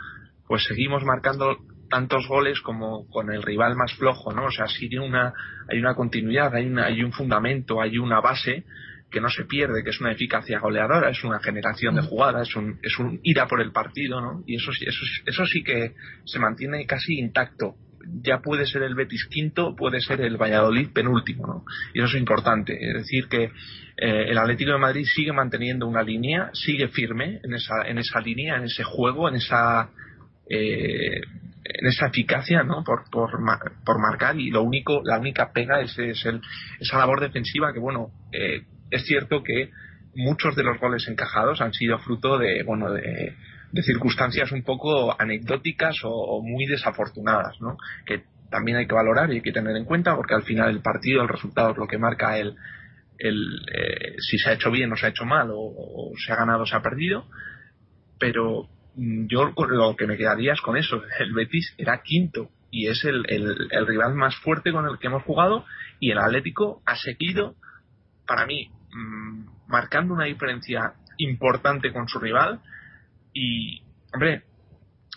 pues 0.47 0.63
seguimos 0.65 1.03
marcando 1.03 1.57
tantos 1.89 2.27
goles 2.27 2.59
como 2.61 3.07
con 3.09 3.31
el 3.31 3.43
rival 3.43 3.75
más 3.75 3.93
flojo, 3.93 4.31
¿no? 4.33 4.45
O 4.45 4.51
sea, 4.51 4.67
sí 4.67 4.89
hay 4.91 4.97
una, 4.97 5.33
hay 5.69 5.77
una 5.79 5.93
continuidad, 5.93 6.55
hay, 6.55 6.67
una, 6.67 6.85
hay 6.85 7.03
un 7.03 7.11
fundamento, 7.11 7.81
hay 7.81 7.97
una 7.97 8.21
base 8.21 8.65
que 9.11 9.21
no 9.21 9.29
se 9.29 9.45
pierde, 9.45 9.83
que 9.83 9.89
es 9.89 9.99
una 9.99 10.11
eficacia 10.13 10.59
goleadora, 10.59 11.09
es 11.09 11.23
una 11.23 11.39
generación 11.39 11.95
de 11.95 12.01
jugadas, 12.01 12.47
es 12.47 12.55
un, 12.55 12.79
es 12.81 12.97
un 12.97 13.19
ir 13.23 13.39
a 13.39 13.47
por 13.47 13.61
el 13.61 13.71
partido, 13.71 14.21
¿no? 14.21 14.43
Y 14.47 14.55
eso, 14.55 14.71
sí- 14.71 14.85
eso, 14.85 14.99
sí- 15.05 15.21
eso 15.25 15.45
sí 15.45 15.63
que 15.63 15.93
se 16.25 16.39
mantiene 16.39 16.85
casi 16.85 17.19
intacto. 17.19 17.75
Ya 18.23 18.39
puede 18.39 18.65
ser 18.65 18.81
el 18.83 18.95
Betis 18.95 19.27
quinto, 19.29 19.75
puede 19.75 19.99
ser 20.01 20.21
el 20.21 20.37
Valladolid 20.37 20.89
penúltimo, 20.91 21.45
¿no? 21.45 21.63
Y 21.93 21.99
eso 21.99 22.07
es 22.15 22.19
importante. 22.19 22.73
Es 22.79 22.93
decir, 22.95 23.27
que 23.27 23.43
eh, 23.97 24.25
el 24.29 24.37
Atlético 24.37 24.71
de 24.71 24.79
Madrid 24.79 25.05
sigue 25.05 25.33
manteniendo 25.33 25.87
una 25.87 26.01
línea, 26.01 26.49
sigue 26.53 26.87
firme 26.87 27.39
en 27.43 27.53
esa, 27.53 27.83
en 27.87 27.99
esa 27.99 28.19
línea, 28.21 28.55
en 28.57 28.63
ese 28.63 28.83
juego, 28.83 29.29
en 29.29 29.35
esa 29.35 29.89
eh, 30.49 31.21
en 31.63 31.87
esa 31.87 32.07
eficacia 32.07 32.63
¿no? 32.63 32.83
por, 32.83 33.03
por, 33.09 33.29
por 33.85 33.99
marcar 33.99 34.37
y 34.39 34.49
lo 34.49 34.63
único 34.63 35.01
la 35.05 35.19
única 35.19 35.51
pega 35.53 35.79
es, 35.81 35.97
es 35.99 36.25
el, 36.25 36.41
esa 36.79 36.97
labor 36.97 37.21
defensiva 37.21 37.71
que 37.71 37.79
bueno 37.79 38.09
eh, 38.33 38.63
es 38.91 39.03
cierto 39.05 39.41
que 39.43 39.71
muchos 40.15 40.55
de 40.55 40.63
los 40.63 40.79
goles 40.79 41.07
encajados 41.07 41.61
han 41.61 41.73
sido 41.73 41.97
fruto 41.99 42.37
de 42.37 42.63
bueno 42.63 42.91
de, 42.91 43.33
circunstancias 43.83 44.51
un 44.51 44.63
poco 44.63 45.15
anecdóticas 45.19 45.95
o, 46.03 46.41
muy 46.43 46.65
desafortunadas 46.65 47.59
¿no? 47.61 47.77
que 48.05 48.23
también 48.49 48.77
hay 48.77 48.85
que 48.87 48.93
valorar 48.93 49.31
y 49.31 49.35
hay 49.35 49.41
que 49.41 49.53
tener 49.53 49.75
en 49.77 49.85
cuenta 49.85 50.15
porque 50.15 50.33
al 50.35 50.43
final 50.43 50.69
el 50.69 50.81
partido 50.81 51.21
el 51.21 51.29
resultado 51.29 51.71
es 51.71 51.77
lo 51.77 51.87
que 51.87 51.97
marca 51.97 52.37
el, 52.37 52.57
eh, 53.19 54.15
si 54.19 54.37
se 54.37 54.49
ha 54.49 54.53
hecho 54.53 54.71
bien 54.71 54.91
o 54.91 54.97
se 54.97 55.05
ha 55.05 55.09
hecho 55.09 55.23
mal 55.25 55.49
o, 55.53 56.11
se 56.17 56.33
ha 56.33 56.35
ganado 56.35 56.63
o 56.63 56.65
se 56.65 56.75
ha 56.75 56.81
perdido 56.81 57.25
pero 58.19 58.67
mm, 58.95 59.27
yo 59.27 59.53
lo 59.69 59.95
que 59.95 60.07
me 60.07 60.17
quedaría 60.17 60.53
es 60.53 60.61
con 60.61 60.77
eso. 60.77 61.01
El 61.19 61.33
Betis 61.33 61.73
era 61.77 62.01
quinto 62.03 62.49
y 62.69 62.87
es 62.87 63.03
el, 63.03 63.25
el- 63.27 63.67
el 63.71 63.87
rival 63.87 64.13
más 64.15 64.35
fuerte 64.37 64.71
con 64.71 64.85
el 64.87 64.97
que 64.99 65.07
hemos 65.07 65.23
jugado 65.23 65.65
y 65.99 66.11
el 66.11 66.17
Atlético 66.19 66.81
ha 66.85 66.95
seguido, 66.95 67.55
para 68.27 68.45
mí, 68.45 68.69
mm, 68.93 69.45
marcando 69.67 70.13
una 70.13 70.25
diferencia 70.25 70.93
importante 71.17 71.91
con 71.91 72.07
su 72.07 72.19
rival 72.19 72.61
y, 73.33 73.81
hombre, 74.13 74.43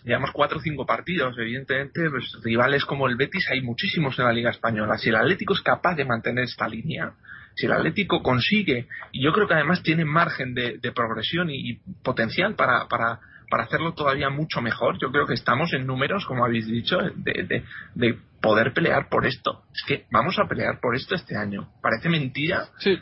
llevamos 0.04 0.30
cuatro 0.32 0.58
o 0.58 0.60
cinco 0.60 0.86
partidos, 0.86 1.36
evidentemente, 1.38 2.10
pues, 2.10 2.38
rivales 2.42 2.84
como 2.84 3.08
el 3.08 3.16
Betis 3.16 3.48
hay 3.50 3.62
muchísimos 3.62 4.18
en 4.18 4.26
la 4.26 4.32
Liga 4.32 4.50
Española. 4.50 4.98
Si 4.98 5.08
el 5.08 5.16
Atlético 5.16 5.54
es 5.54 5.62
capaz 5.62 5.94
de 5.96 6.04
mantener 6.04 6.44
esta 6.44 6.68
línea, 6.68 7.12
si 7.56 7.66
el 7.66 7.72
Atlético 7.72 8.22
consigue, 8.22 8.88
y 9.12 9.22
yo 9.22 9.32
creo 9.32 9.46
que 9.48 9.54
además 9.54 9.82
tiene 9.82 10.04
margen 10.04 10.54
de, 10.54 10.78
progresión 10.94 11.50
y, 11.50 11.70
y 11.70 11.80
potencial 12.02 12.54
para, 12.54 12.86
para, 12.88 13.20
para 13.48 13.64
hacerlo 13.64 13.94
todavía 13.94 14.28
mucho 14.30 14.60
mejor, 14.60 14.98
yo 15.00 15.10
creo 15.10 15.26
que 15.26 15.34
estamos 15.34 15.72
en 15.72 15.86
números, 15.86 16.26
como 16.26 16.44
habéis 16.44 16.66
dicho, 16.66 16.98
de, 16.98 17.44
de, 17.44 17.64
de 17.94 18.18
poder 18.42 18.72
pelear 18.72 19.08
por 19.08 19.26
esto. 19.26 19.62
Es 19.72 19.82
que 19.86 20.06
vamos 20.10 20.38
a 20.38 20.48
pelear 20.48 20.80
por 20.80 20.94
esto 20.94 21.14
este 21.14 21.36
año. 21.36 21.70
Parece 21.80 22.08
mentira. 22.08 22.66
Sí. 22.78 22.98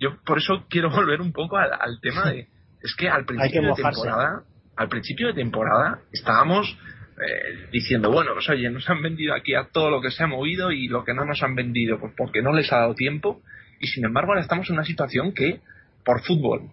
Yo 0.00 0.16
por 0.24 0.38
eso 0.38 0.64
quiero 0.68 0.90
volver 0.90 1.20
un 1.20 1.32
poco 1.32 1.56
al, 1.56 1.70
al 1.72 2.00
tema 2.00 2.30
de. 2.30 2.48
Es 2.82 2.94
que 2.96 3.08
al 3.08 3.24
principio 3.26 3.62
de 3.62 3.74
temporada, 3.74 4.42
al 4.76 4.88
principio 4.88 5.26
de 5.28 5.34
temporada, 5.34 6.00
estábamos 6.12 6.78
eh, 7.20 7.68
diciendo, 7.70 8.10
bueno, 8.10 8.30
pues 8.32 8.48
oye, 8.48 8.70
nos 8.70 8.88
han 8.88 9.02
vendido 9.02 9.34
aquí 9.34 9.54
a 9.54 9.68
todo 9.70 9.90
lo 9.90 10.00
que 10.00 10.10
se 10.10 10.24
ha 10.24 10.26
movido 10.26 10.72
y 10.72 10.88
lo 10.88 11.04
que 11.04 11.12
no 11.12 11.26
nos 11.26 11.42
han 11.42 11.54
vendido, 11.54 12.00
pues 12.00 12.14
porque 12.16 12.40
no 12.40 12.54
les 12.54 12.72
ha 12.72 12.78
dado 12.78 12.94
tiempo. 12.94 13.42
Y 13.78 13.88
sin 13.88 14.06
embargo, 14.06 14.30
ahora 14.30 14.40
estamos 14.40 14.68
en 14.70 14.76
una 14.76 14.84
situación 14.84 15.34
que, 15.34 15.60
por 16.02 16.22
fútbol, 16.22 16.70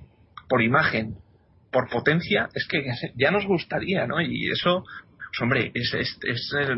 por 0.47 0.61
imagen, 0.61 1.17
por 1.69 1.89
potencia, 1.89 2.47
es 2.53 2.65
que 2.65 2.85
ya 3.15 3.31
nos 3.31 3.45
gustaría, 3.45 4.07
¿no? 4.07 4.21
Y 4.21 4.49
eso, 4.49 4.85
pues 5.37 5.41
hombre, 5.43 5.71
es, 5.75 5.93
es, 5.93 6.19
es, 6.23 6.51
eh, 6.59 6.75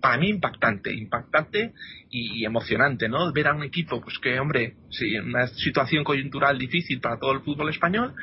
para 0.00 0.18
mí 0.18 0.28
impactante, 0.28 0.92
impactante 0.92 1.72
y, 2.10 2.40
y 2.40 2.44
emocionante, 2.44 3.08
¿no? 3.08 3.32
Ver 3.32 3.48
a 3.48 3.54
un 3.54 3.62
equipo, 3.64 4.00
pues 4.00 4.18
que, 4.18 4.38
hombre, 4.38 4.74
sí, 4.90 5.16
una 5.18 5.46
situación 5.48 6.04
coyuntural 6.04 6.58
difícil 6.58 7.00
para 7.00 7.18
todo 7.18 7.32
el 7.32 7.40
fútbol 7.40 7.70
español, 7.70 8.14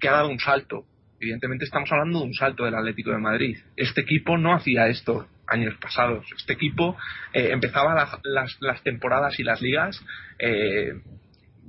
que 0.00 0.08
ha 0.08 0.12
dado 0.12 0.28
un 0.28 0.38
salto. 0.38 0.84
Evidentemente 1.20 1.64
estamos 1.64 1.90
hablando 1.92 2.20
de 2.20 2.26
un 2.26 2.34
salto 2.34 2.64
del 2.64 2.74
Atlético 2.74 3.10
de 3.10 3.18
Madrid. 3.18 3.58
Este 3.76 4.00
equipo 4.02 4.38
no 4.38 4.54
hacía 4.54 4.88
esto 4.88 5.26
años 5.46 5.74
pasados. 5.80 6.24
Este 6.36 6.54
equipo 6.54 6.96
eh, 7.34 7.48
empezaba 7.52 7.94
la- 7.94 8.20
las, 8.24 8.56
las 8.60 8.82
temporadas 8.82 9.38
y 9.38 9.42
las 9.42 9.60
ligas 9.60 10.02
eh, 10.38 10.94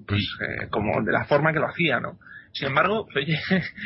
pues, 0.08 0.22
eh, 0.42 0.68
como 0.70 1.02
de 1.04 1.12
la 1.12 1.26
forma 1.26 1.52
que 1.52 1.60
lo 1.60 1.68
hacía, 1.68 2.00
¿no? 2.00 2.18
Sin 2.58 2.70
embargo, 2.70 3.06
oye, 3.16 3.38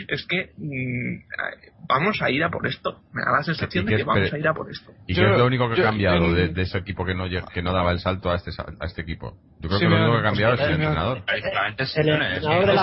es 0.07 0.25
que 0.27 0.51
mm, 0.57 1.87
vamos 1.87 2.21
a 2.21 2.29
ir 2.29 2.43
a 2.43 2.49
por 2.51 2.67
esto. 2.67 3.01
Me 3.13 3.23
da 3.23 3.31
la 3.31 3.43
sensación 3.43 3.85
¿Y 3.85 3.91
de 3.91 3.97
que 3.97 4.03
vamos 4.03 4.21
pero- 4.25 4.35
a 4.35 4.39
ir 4.39 4.47
a 4.47 4.53
por 4.53 4.69
esto. 4.69 4.91
¿Y 5.07 5.15
Yo- 5.15 5.23
qué 5.23 5.31
es 5.31 5.37
lo 5.39 5.45
único 5.47 5.69
que 5.69 5.75
yo- 5.77 5.83
ha 5.83 5.85
cambiado 5.89 6.33
de, 6.33 6.49
de 6.49 6.61
ese 6.61 6.77
equipo 6.77 7.03
que 7.03 7.15
no 7.15 7.25
que 7.51 7.61
no 7.63 7.73
daba 7.73 7.91
el 7.91 7.99
salto 7.99 8.29
a 8.31 8.35
este 8.35 8.51
a 8.79 8.85
este 8.85 9.01
equipo? 9.01 9.35
Yo 9.59 9.69
creo 9.69 9.79
Sí, 9.79 9.85
que 9.85 9.89
lo 9.89 9.95
único 9.97 10.11
que 10.13 10.19
ha 10.19 10.23
cambiado 10.23 10.53
es 10.53 10.59
el. 10.61 10.77
Prácticamente 11.25 11.83
El 11.95 12.09
entrenador 12.09 12.79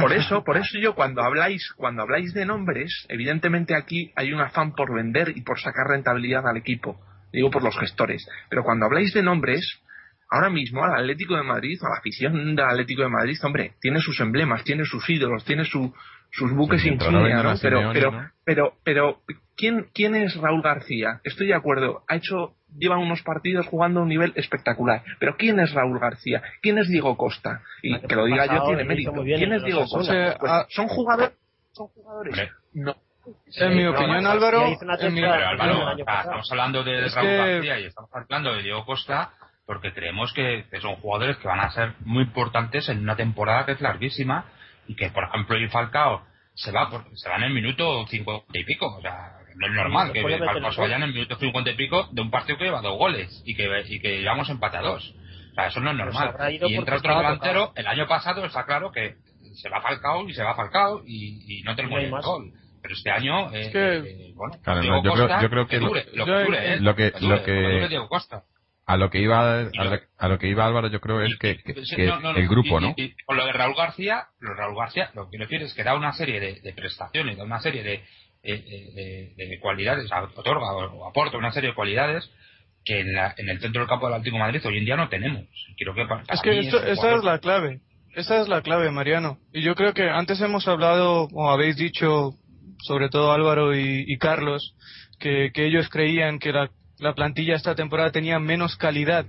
por 0.00 0.12
eso, 0.14 0.42
por 0.42 0.56
eso 0.56 0.78
yo 0.78 0.94
cuando 0.94 1.22
habláis, 1.22 1.70
cuando 1.76 2.02
habláis 2.02 2.32
de 2.32 2.46
nombres, 2.46 3.04
evidentemente 3.10 3.74
aquí 3.74 4.10
hay 4.16 4.32
un 4.32 4.40
afán 4.40 4.72
por 4.74 4.94
vender 4.94 5.32
y 5.36 5.42
por 5.42 5.60
sacar 5.60 5.86
rentabilidad 5.88 6.48
al 6.48 6.56
equipo. 6.56 6.98
Digo 7.30 7.50
por 7.50 7.62
los 7.62 7.78
gestores. 7.78 8.26
Pero 8.48 8.64
cuando 8.64 8.86
habláis 8.86 9.12
de 9.12 9.22
nombres, 9.22 9.80
ahora 10.30 10.50
mismo 10.50 10.84
al 10.84 10.94
Atlético 10.94 11.36
de 11.36 11.42
Madrid, 11.42 11.78
o 11.82 11.86
a 11.86 11.90
la 11.90 11.96
afición 11.98 12.54
del 12.56 12.64
Atlético 12.64 13.02
de 13.02 13.08
Madrid, 13.08 13.36
hombre, 13.44 13.72
tiene 13.80 14.00
sus 14.00 14.18
emblemas, 14.20 14.64
tiene 14.64 14.84
sus 14.84 15.08
ídolos, 15.08 15.44
tiene 15.44 15.64
su, 15.64 15.94
sus 16.30 16.52
buques 16.52 16.82
Sí, 16.82 16.88
insignia, 16.88 17.42
¿no? 17.42 17.54
Pero, 17.60 17.78
Simeone, 17.78 17.92
pero, 17.94 18.10
¿no? 18.12 18.30
pero, 18.44 18.72
pero, 18.84 19.20
¿quién, 19.56 19.88
¿quién 19.94 20.14
es 20.14 20.34
Raúl 20.36 20.62
García? 20.62 21.20
Estoy 21.24 21.46
de 21.48 21.54
acuerdo, 21.54 22.02
ha 22.08 22.16
hecho, 22.16 22.54
lleva 22.76 22.98
unos 22.98 23.22
partidos 23.22 23.66
jugando 23.66 24.00
a 24.00 24.02
un 24.02 24.08
nivel 24.08 24.32
espectacular. 24.36 25.02
Pero 25.18 25.36
¿quién 25.36 25.60
es 25.60 25.72
Raúl 25.72 25.98
García? 25.98 26.42
¿Quién 26.60 26.78
es 26.78 26.88
Diego 26.88 27.16
Costa? 27.16 27.62
Y 27.82 27.98
que 28.00 28.14
lo 28.16 28.26
diga 28.26 28.46
yo 28.46 28.64
tiene 28.64 28.84
mérito. 28.84 29.12
bien 29.22 29.38
¿Quién 29.38 29.52
es 29.52 29.62
Diego. 29.64 29.80
Costa? 29.82 29.98
O 29.98 30.02
sea, 30.04 30.36
Pues, 30.38 30.52
¿Son 30.70 30.88
jugadores? 30.88 31.32
¿Son 31.72 31.86
jugadores? 31.88 32.50
No. 32.74 32.94
En 33.56 33.74
mi 33.76 33.84
opinión, 33.86 34.22
no, 34.22 34.30
Álvaro, 34.30 34.66
en 35.00 35.14
mi- 35.14 35.20
Pero 35.20 36.20
estamos 36.20 36.52
hablando 36.52 36.84
de 36.84 37.06
Es 37.06 37.14
Raúl 37.14 37.28
que- 37.28 37.36
García 37.36 37.80
y 37.80 37.84
estamos 37.86 38.10
hablando 38.12 38.54
de 38.54 38.62
Diego 38.62 38.84
Costa 38.84 39.30
porque 39.66 39.92
creemos 39.92 40.32
que, 40.32 40.64
que 40.70 40.80
son 40.80 40.96
jugadores 40.96 41.36
que 41.38 41.48
van 41.48 41.60
a 41.60 41.70
ser 41.70 41.94
muy 42.00 42.22
importantes 42.24 42.88
en 42.88 43.00
una 43.00 43.16
temporada 43.16 43.66
que 43.66 43.72
es 43.72 43.80
larguísima 43.80 44.46
y 44.86 44.94
que, 44.94 45.10
por 45.10 45.24
ejemplo, 45.24 45.56
el 45.56 45.68
Falcao 45.70 46.24
se 46.54 46.70
va 46.72 46.88
por, 46.88 47.04
se 47.16 47.28
va 47.28 47.36
en 47.36 47.42
el 47.44 47.52
minuto 47.52 48.06
50 48.06 48.46
y 48.58 48.64
pico. 48.64 48.86
O 48.96 49.00
sea, 49.02 49.32
no 49.56 49.66
es 49.66 49.72
normal 49.72 50.08
Sí, 50.08 50.12
que 50.14 50.20
Falcao 50.38 50.72
se 50.72 50.80
vaya 50.82 50.96
en 50.96 51.02
el 51.02 51.12
minuto 51.12 51.36
50 51.36 51.70
y 51.70 51.74
pico 51.74 52.08
de 52.12 52.22
un 52.22 52.30
partido 52.30 52.58
que 52.58 52.64
lleva 52.64 52.80
dos 52.80 52.96
goles 52.96 53.42
y 53.44 53.54
que, 53.56 53.68
y 53.88 54.00
que 54.00 54.20
llevamos 54.20 54.48
empate 54.48 54.76
a 54.76 54.82
dos. 54.82 55.14
O 55.50 55.54
sea, 55.54 55.66
eso 55.66 55.80
no 55.80 55.90
es 55.90 55.96
normal. 55.96 56.28
Y 56.68 56.74
entra 56.74 56.96
otro 56.98 57.16
delantero. 57.16 57.72
El 57.74 57.86
año 57.88 58.06
pasado 58.06 58.44
está 58.44 58.64
claro 58.66 58.92
que 58.92 59.16
se 59.54 59.68
va 59.68 59.80
Falcao 59.80 60.28
y 60.28 60.34
se 60.34 60.42
va 60.44 60.54
Falcao 60.54 61.02
y, 61.06 61.58
y 61.60 61.62
no 61.62 61.74
tenemos 61.74 61.98
el 62.00 62.10
gol. 62.10 62.52
Pero 62.82 62.94
este 62.94 63.10
año, 63.10 63.52
eh, 63.52 63.60
Es 63.62 63.68
que- 63.72 63.96
eh, 63.96 64.32
bueno, 64.36 64.54
Claro, 64.62 64.80
Diego 64.80 64.96
no, 64.96 65.02
yo 65.02 65.12
creo- 65.26 65.40
yo 65.40 65.50
creo 65.50 65.66
que 65.66 65.80
lo- 65.80 65.88
dure, 65.88 66.06
lo 66.12 66.24
que 66.24 66.30
dure, 66.44 66.74
¿eh? 66.74 66.80
lo 66.80 66.94
que- 66.94 67.10
dure, 67.10 67.36
lo 67.38 67.42
que- 67.42 67.52
dure 67.52 67.88
Diego 67.88 68.08
Costa. 68.08 68.42
A 68.88 68.96
lo 68.96 69.10
que 69.10 69.18
iba 69.18 69.40
a 69.58 69.62
lo, 69.64 69.98
a 70.18 70.28
lo 70.28 70.38
que 70.38 70.46
iba 70.48 70.64
Álvaro 70.64 70.88
yo 70.88 71.00
creo 71.00 71.20
es 71.20 71.36
que, 71.38 71.58
que- 71.58 71.74
que 71.74 72.06
no, 72.06 72.20
no, 72.20 72.30
el 72.30 72.46
grupo, 72.48 72.78
y- 72.78 72.82
¿no? 72.82 72.94
Y, 72.96 73.02
y 73.02 73.14
con 73.24 73.36
lo 73.36 73.44
de 73.44 73.52
Raúl 73.52 73.74
García, 73.74 74.26
lo 74.38 74.50
de 74.50 74.56
Raúl 74.56 74.76
García, 74.78 75.10
lo 75.14 75.24
que 75.24 75.30
quiero 75.30 75.44
decir 75.46 75.62
es 75.62 75.74
que 75.74 75.82
da 75.82 75.96
una 75.96 76.12
serie 76.12 76.38
de, 76.38 76.60
de 76.60 76.72
prestaciones, 76.72 77.36
da 77.36 77.42
una 77.44 77.58
serie 77.60 77.82
de, 77.82 78.04
eh, 78.44 79.34
de, 79.36 79.44
de 79.46 79.58
cualidades, 79.60 80.08
otorga 80.36 80.72
o, 80.72 80.98
o 80.98 81.08
aporta 81.08 81.36
una 81.36 81.50
serie 81.50 81.70
de 81.70 81.74
cualidades 81.74 82.30
que 82.84 83.00
en, 83.00 83.12
la- 83.12 83.34
en 83.36 83.48
el 83.48 83.58
centro 83.60 83.80
del 83.80 83.88
campo 83.88 84.06
del 84.06 84.14
Atlético 84.14 84.36
de 84.36 84.42
Madrid 84.44 84.60
hoy 84.64 84.78
en 84.78 84.84
día 84.84 84.96
no 84.96 85.08
tenemos. 85.08 85.42
Quiero 85.76 85.92
que 85.92 86.04
para 86.06 86.22
Es 86.22 86.28
mí 86.28 86.38
que 86.44 86.58
esto, 86.60 86.80
esa 86.84 87.16
es 87.16 87.24
la 87.24 87.40
clave. 87.40 87.80
Esa 88.14 88.40
es 88.40 88.46
la 88.48 88.62
clave, 88.62 88.90
Mariano. 88.92 89.38
Y 89.52 89.62
yo 89.62 89.74
creo 89.74 89.92
que 89.94 90.08
antes 90.08 90.40
hemos 90.40 90.68
hablado, 90.68 91.26
o 91.32 91.50
habéis 91.50 91.76
dicho, 91.76 92.34
sobre 92.78 93.08
todo 93.08 93.32
Álvaro 93.32 93.74
y, 93.74 94.04
y 94.06 94.16
Carlos, 94.16 94.74
que, 95.18 95.50
que 95.52 95.66
ellos 95.66 95.88
creían 95.90 96.38
que 96.38 96.52
la, 96.52 96.70
la 96.98 97.14
plantilla 97.14 97.54
esta 97.56 97.74
temporada 97.74 98.10
tenía 98.10 98.38
menos 98.38 98.76
calidad 98.76 99.26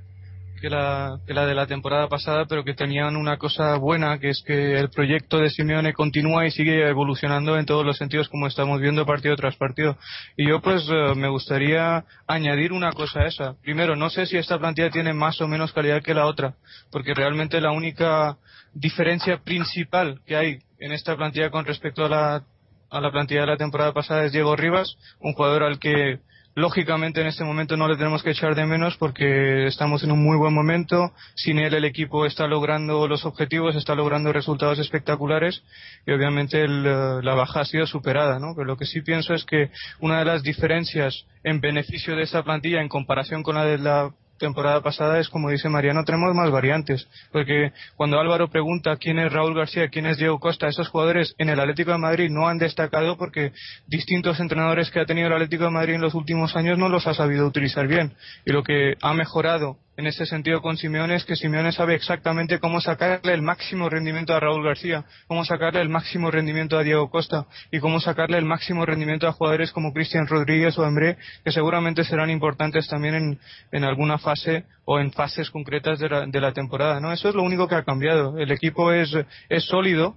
que 0.59 0.69
la, 0.69 1.19
de 1.27 1.53
la 1.55 1.67
temporada 1.67 2.07
pasada, 2.07 2.45
pero 2.45 2.63
que 2.63 2.73
tenían 2.73 3.15
una 3.15 3.37
cosa 3.37 3.75
buena, 3.77 4.19
que 4.19 4.29
es 4.29 4.43
que 4.45 4.79
el 4.79 4.89
proyecto 4.89 5.37
de 5.37 5.49
Simeone 5.49 5.93
continúa 5.93 6.45
y 6.45 6.51
sigue 6.51 6.87
evolucionando 6.87 7.57
en 7.57 7.65
todos 7.65 7.85
los 7.85 7.97
sentidos, 7.97 8.29
como 8.29 8.47
estamos 8.47 8.81
viendo 8.81 9.05
partido 9.05 9.35
tras 9.35 9.55
partido. 9.55 9.97
Y 10.35 10.47
yo 10.47 10.61
pues 10.61 10.87
eh, 10.89 11.13
me 11.15 11.29
gustaría 11.29 12.05
añadir 12.27 12.73
una 12.73 12.91
cosa 12.91 13.21
a 13.21 13.27
esa. 13.27 13.53
Primero, 13.61 13.95
no 13.95 14.09
sé 14.09 14.25
si 14.25 14.37
esta 14.37 14.57
plantilla 14.57 14.89
tiene 14.89 15.13
más 15.13 15.39
o 15.41 15.47
menos 15.47 15.73
calidad 15.73 16.01
que 16.01 16.13
la 16.13 16.25
otra, 16.25 16.55
porque 16.91 17.13
realmente 17.13 17.61
la 17.61 17.71
única 17.71 18.37
diferencia 18.73 19.37
principal 19.43 20.21
que 20.25 20.35
hay 20.35 20.59
en 20.79 20.91
esta 20.91 21.15
plantilla 21.15 21.49
con 21.49 21.65
respecto 21.65 22.05
a 22.05 22.09
la, 22.09 22.43
a 22.89 23.01
la 23.01 23.11
plantilla 23.11 23.41
de 23.41 23.47
la 23.47 23.57
temporada 23.57 23.93
pasada 23.93 24.25
es 24.25 24.31
Diego 24.31 24.55
Rivas, 24.55 24.97
un 25.19 25.33
jugador 25.33 25.63
al 25.63 25.79
que 25.79 26.19
lógicamente 26.57 27.21
en 27.21 27.27
este 27.27 27.43
momento 27.43 27.77
no 27.77 27.87
le 27.87 27.97
tenemos 27.97 28.23
que 28.23 28.31
echar 28.31 28.55
de 28.55 28.65
menos 28.65 28.97
porque 28.97 29.67
estamos 29.67 30.03
en 30.03 30.11
un 30.11 30.23
muy 30.23 30.35
buen 30.37 30.55
momento. 30.55 31.13
Sin 31.35 31.59
él 31.59 31.75
el 31.75 31.85
equipo 31.85 32.25
está 32.25 32.47
logrando 32.47 33.07
los 33.07 33.25
objetivos, 33.25 33.75
está 33.75 33.93
logrando 33.93 34.33
resultados 34.33 34.79
espectaculares 34.79 35.61
y 36.07 36.11
obviamente 36.13 36.63
el, 36.63 36.83
eh, 36.83 37.19
la 37.21 37.35
baja 37.35 37.59
ha 37.59 37.65
sido 37.65 37.85
superada, 37.85 38.39
¿no? 38.39 38.55
Pero 38.55 38.65
lo 38.65 38.75
que 38.75 38.87
sí 38.87 39.01
pienso 39.01 39.35
es 39.35 39.45
que 39.45 39.69
una 39.99 40.17
de 40.17 40.25
las 40.25 40.41
diferencias 40.41 41.27
en 41.43 41.61
beneficio 41.61 42.15
de 42.15 42.23
esta 42.23 42.41
plantilla 42.41 42.81
en 42.81 42.89
comparación 42.89 43.43
con 43.43 43.53
la 43.53 43.63
de 43.63 43.77
la 43.77 44.09
temporada 44.37 44.81
pasada 44.81 45.19
es 45.19 45.29
como 45.29 45.49
dice 45.49 45.69
Mariano, 45.69 46.03
tenemos 46.03 46.33
más 46.35 46.51
variantes. 46.51 47.07
Porque 47.31 47.71
cuando 47.95 48.19
Álvaro 48.19 48.49
pregunta 48.49 48.97
quién 48.97 49.19
es 49.19 49.31
Raúl 49.31 49.55
García, 49.55 49.89
quién 49.89 50.05
es 50.05 50.17
Diego 50.17 50.39
Costa, 50.39 50.67
esos 50.67 50.89
jugadores 50.89 51.35
en 51.37 51.49
el 51.49 51.59
Atlético 51.59 51.91
de 51.91 51.97
Madrid 51.97 52.29
no 52.29 52.47
han 52.47 52.57
destacado 52.57 53.17
porque 53.17 53.51
distintos 53.87 54.39
entrenadores 54.39 54.91
que 54.91 54.99
ha 54.99 55.05
tenido 55.05 55.27
el 55.27 55.33
Atlético 55.33 55.65
de 55.65 55.71
Madrid 55.71 55.95
en 55.95 56.01
los 56.01 56.13
últimos 56.13 56.55
años 56.55 56.77
no 56.77 56.89
los 56.89 57.07
ha 57.07 57.13
sabido 57.13 57.45
utilizar 57.45 57.87
bien. 57.87 58.13
Y 58.45 58.51
lo 58.51 58.63
que 58.63 58.95
ha 59.01 59.13
mejorado 59.13 59.77
en 59.97 60.05
ese 60.05 60.27
sentido 60.27 60.61
con 60.61 60.77
Simeone 60.77 61.15
es 61.15 61.25
que 61.25 61.35
Simeone 61.35 61.71
sabe 61.71 61.95
exactamente 61.95 62.59
cómo 62.59 62.79
sacarle 62.79 63.33
el 63.33 63.41
máximo 63.41 63.89
rendimiento 63.89 64.33
a 64.35 64.39
Raúl 64.39 64.63
García, 64.63 65.03
cómo 65.27 65.43
sacarle 65.43 65.81
el 65.81 65.89
máximo 65.89 66.29
rendimiento 66.29 66.77
a 66.77 66.83
Diego 66.83 67.09
Costa 67.09 67.47
y 67.71 67.79
cómo 67.79 67.99
sacarle 67.99 68.37
el 68.37 68.45
máximo 68.45 68.85
rendimiento 68.85 69.27
a 69.27 69.33
jugadores 69.33 69.71
como 69.71 69.93
Cristian 69.93 70.27
Rodríguez 70.27 70.77
o 70.77 70.85
Embré, 70.85 71.17
que 71.43 71.51
seguramente 71.51 72.03
serán 72.03 72.29
importantes 72.29 72.87
también 72.87 73.39
en, 73.71 73.83
alguna 73.83 74.19
fase 74.19 74.65
o 74.85 74.99
en 74.99 75.11
fases 75.11 75.49
concretas 75.49 75.97
de 75.97 76.09
la, 76.09 76.25
de 76.27 76.41
la 76.41 76.53
temporada. 76.53 76.99
¿no? 76.99 77.11
Eso 77.11 77.29
es 77.29 77.35
lo 77.35 77.41
único 77.41 77.67
que 77.67 77.75
ha 77.75 77.83
cambiado. 77.83 78.37
El 78.37 78.51
equipo 78.51 78.91
es, 78.91 79.11
es 79.49 79.63
sólido, 79.65 80.15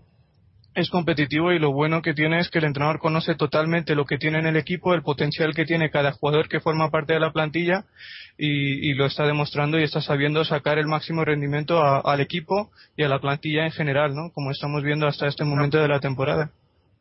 es 0.74 0.88
competitivo 0.90 1.52
y 1.52 1.58
lo 1.58 1.72
bueno 1.72 2.00
que 2.00 2.14
tiene 2.14 2.38
es 2.38 2.48
que 2.48 2.58
el 2.58 2.64
entrenador 2.64 2.98
conoce 3.00 3.34
totalmente 3.34 3.94
lo 3.94 4.04
que 4.04 4.18
tiene 4.18 4.38
en 4.38 4.46
el 4.46 4.56
equipo, 4.56 4.94
el 4.94 5.02
potencial 5.02 5.54
que 5.54 5.64
tiene 5.64 5.90
cada 5.90 6.12
jugador 6.12 6.48
que 6.48 6.60
forma 6.60 6.90
parte 6.90 7.12
de 7.12 7.20
la 7.20 7.32
plantilla 7.32 7.84
y, 8.38 8.88
y 8.90 8.94
lo 8.94 9.06
está 9.06 9.26
demostrando 9.26 9.78
y 9.78 9.82
está 9.82 10.00
sabiendo 10.00 10.44
sacar 10.44 10.78
el 10.78 10.86
máximo 10.86 11.24
rendimiento 11.24 11.80
a- 11.82 12.00
al 12.00 12.20
equipo 12.20 12.70
y 12.96 13.02
a 13.02 13.08
la 13.08 13.18
plantilla 13.18 13.64
en 13.64 13.72
general, 13.72 14.14
¿no? 14.14 14.30
Como 14.32 14.50
estamos 14.52 14.82
viendo 14.84 15.06
hasta 15.06 15.26
este 15.26 15.44
momento 15.44 15.78
de 15.78 15.88
la 15.88 15.98
temporada. 16.00 16.50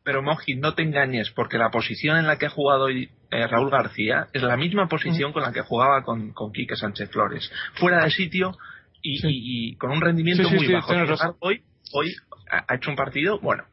Pero 0.02 0.22
Moji, 0.22 0.54
no 0.56 0.74
te 0.74 0.82
engañes, 0.82 1.30
porque 1.30 1.58
la 1.58 1.70
posición 1.70 2.16
en 2.16 2.26
la 2.26 2.38
que 2.38 2.46
ha 2.46 2.50
jugado 2.50 2.84
hoy 2.86 3.10
eh, 3.30 3.46
Raúl 3.46 3.70
García 3.70 4.26
es 4.32 4.42
la 4.42 4.56
misma 4.56 4.88
posición 4.88 5.32
con 5.32 5.42
la 5.42 5.52
que 5.52 5.60
jugaba 5.60 6.02
con, 6.02 6.32
con 6.32 6.52
Quique 6.52 6.74
Sánchez 6.74 7.10
Flores. 7.10 7.50
Fuera 7.74 8.02
de 8.04 8.10
sitio 8.10 8.56
y, 9.02 9.18
Sí. 9.18 9.28
y- 9.28 9.68
y 9.70 9.76
con 9.76 9.90
un 9.92 10.00
rendimiento 10.00 10.42
Sí, 10.44 10.48
sí, 10.58 10.64
muy 10.64 10.74
bajo. 10.74 10.92
Hoy, 11.40 11.62
hoy 11.92 12.14
ha 12.50 12.74
hecho 12.74 12.90
un 12.90 12.96
partido, 12.96 13.38
bueno, 13.40 13.64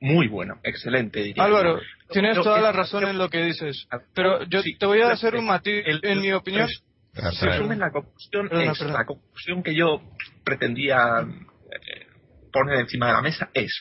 muy 0.00 0.28
bueno, 0.28 0.58
excelente, 0.62 1.22
diría. 1.22 1.44
Álvaro, 1.44 1.80
yo. 1.80 1.86
tienes 2.10 2.34
toda 2.36 2.60
la 2.60 2.72
razón 2.72 3.02
yo- 3.02 3.08
en 3.08 3.18
lo 3.18 3.30
que 3.30 3.42
dices, 3.44 3.86
pero 4.14 4.44
yo 4.44 4.62
Sí, 4.62 4.76
te 4.76 4.86
voy 4.86 5.00
a 5.00 5.10
hacer 5.12 5.34
un 5.34 5.46
matiz, 5.46 5.82
el- 5.86 6.00
en 6.02 6.20
mi 6.20 6.32
opinión. 6.32 6.68
el- 7.14 7.22
resumen, 7.40 7.78
la 7.78 7.90
conclusión 7.90 8.48
Perdona, 8.48 8.72
es, 8.72 8.78
perdona. 8.78 8.98
la 9.00 9.04
conclusión 9.06 9.62
que 9.62 9.74
yo 9.74 10.02
pretendía 10.44 11.20
eh, 11.70 12.06
poner 12.52 12.80
encima 12.80 13.06
de 13.06 13.12
la 13.14 13.22
mesa 13.22 13.48
es 13.54 13.72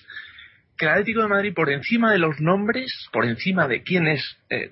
que 0.77 0.85
el 0.85 0.91
Atlético 0.91 1.21
de 1.21 1.27
Madrid, 1.27 1.53
por 1.53 1.69
encima 1.69 2.09
de 2.11 2.17
los 2.19 2.39
nombres, 2.39 2.91
por 3.11 3.25
encima 3.25 3.67
de 3.67 3.83
quién 3.83 4.07
es, 4.07 4.37
eh, 4.49 4.71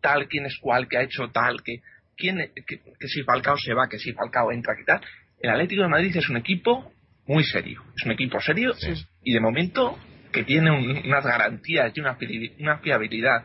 tal, 0.00 0.28
quién 0.28 0.46
es 0.46 0.56
cuál, 0.60 0.88
que 0.88 0.96
ha 0.96 1.02
hecho 1.02 1.28
tal, 1.30 1.62
que, 1.62 1.80
quién, 2.16 2.38
que, 2.66 2.80
que 2.98 3.08
si 3.08 3.22
Falcao 3.22 3.56
se 3.58 3.74
va, 3.74 3.88
que 3.88 3.98
si 3.98 4.12
Falcao 4.14 4.50
entra, 4.50 4.74
que 4.76 4.84
tal. 4.84 5.00
El 5.40 5.50
Atlético 5.50 5.82
de 5.82 5.88
Madrid 5.88 6.16
es 6.16 6.28
un 6.30 6.38
equipo 6.38 6.90
muy 7.26 7.44
serio. 7.44 7.82
Es 7.96 8.04
un 8.04 8.12
equipo 8.12 8.40
serio 8.40 8.72
y 9.22 9.32
de 9.32 9.40
momento 9.40 9.98
que 10.32 10.44
tiene 10.44 10.70
unas 10.70 11.24
garantías 11.24 11.92
y 11.96 12.00
una, 12.00 12.18
una 12.58 12.78
fiabilidad 12.78 13.42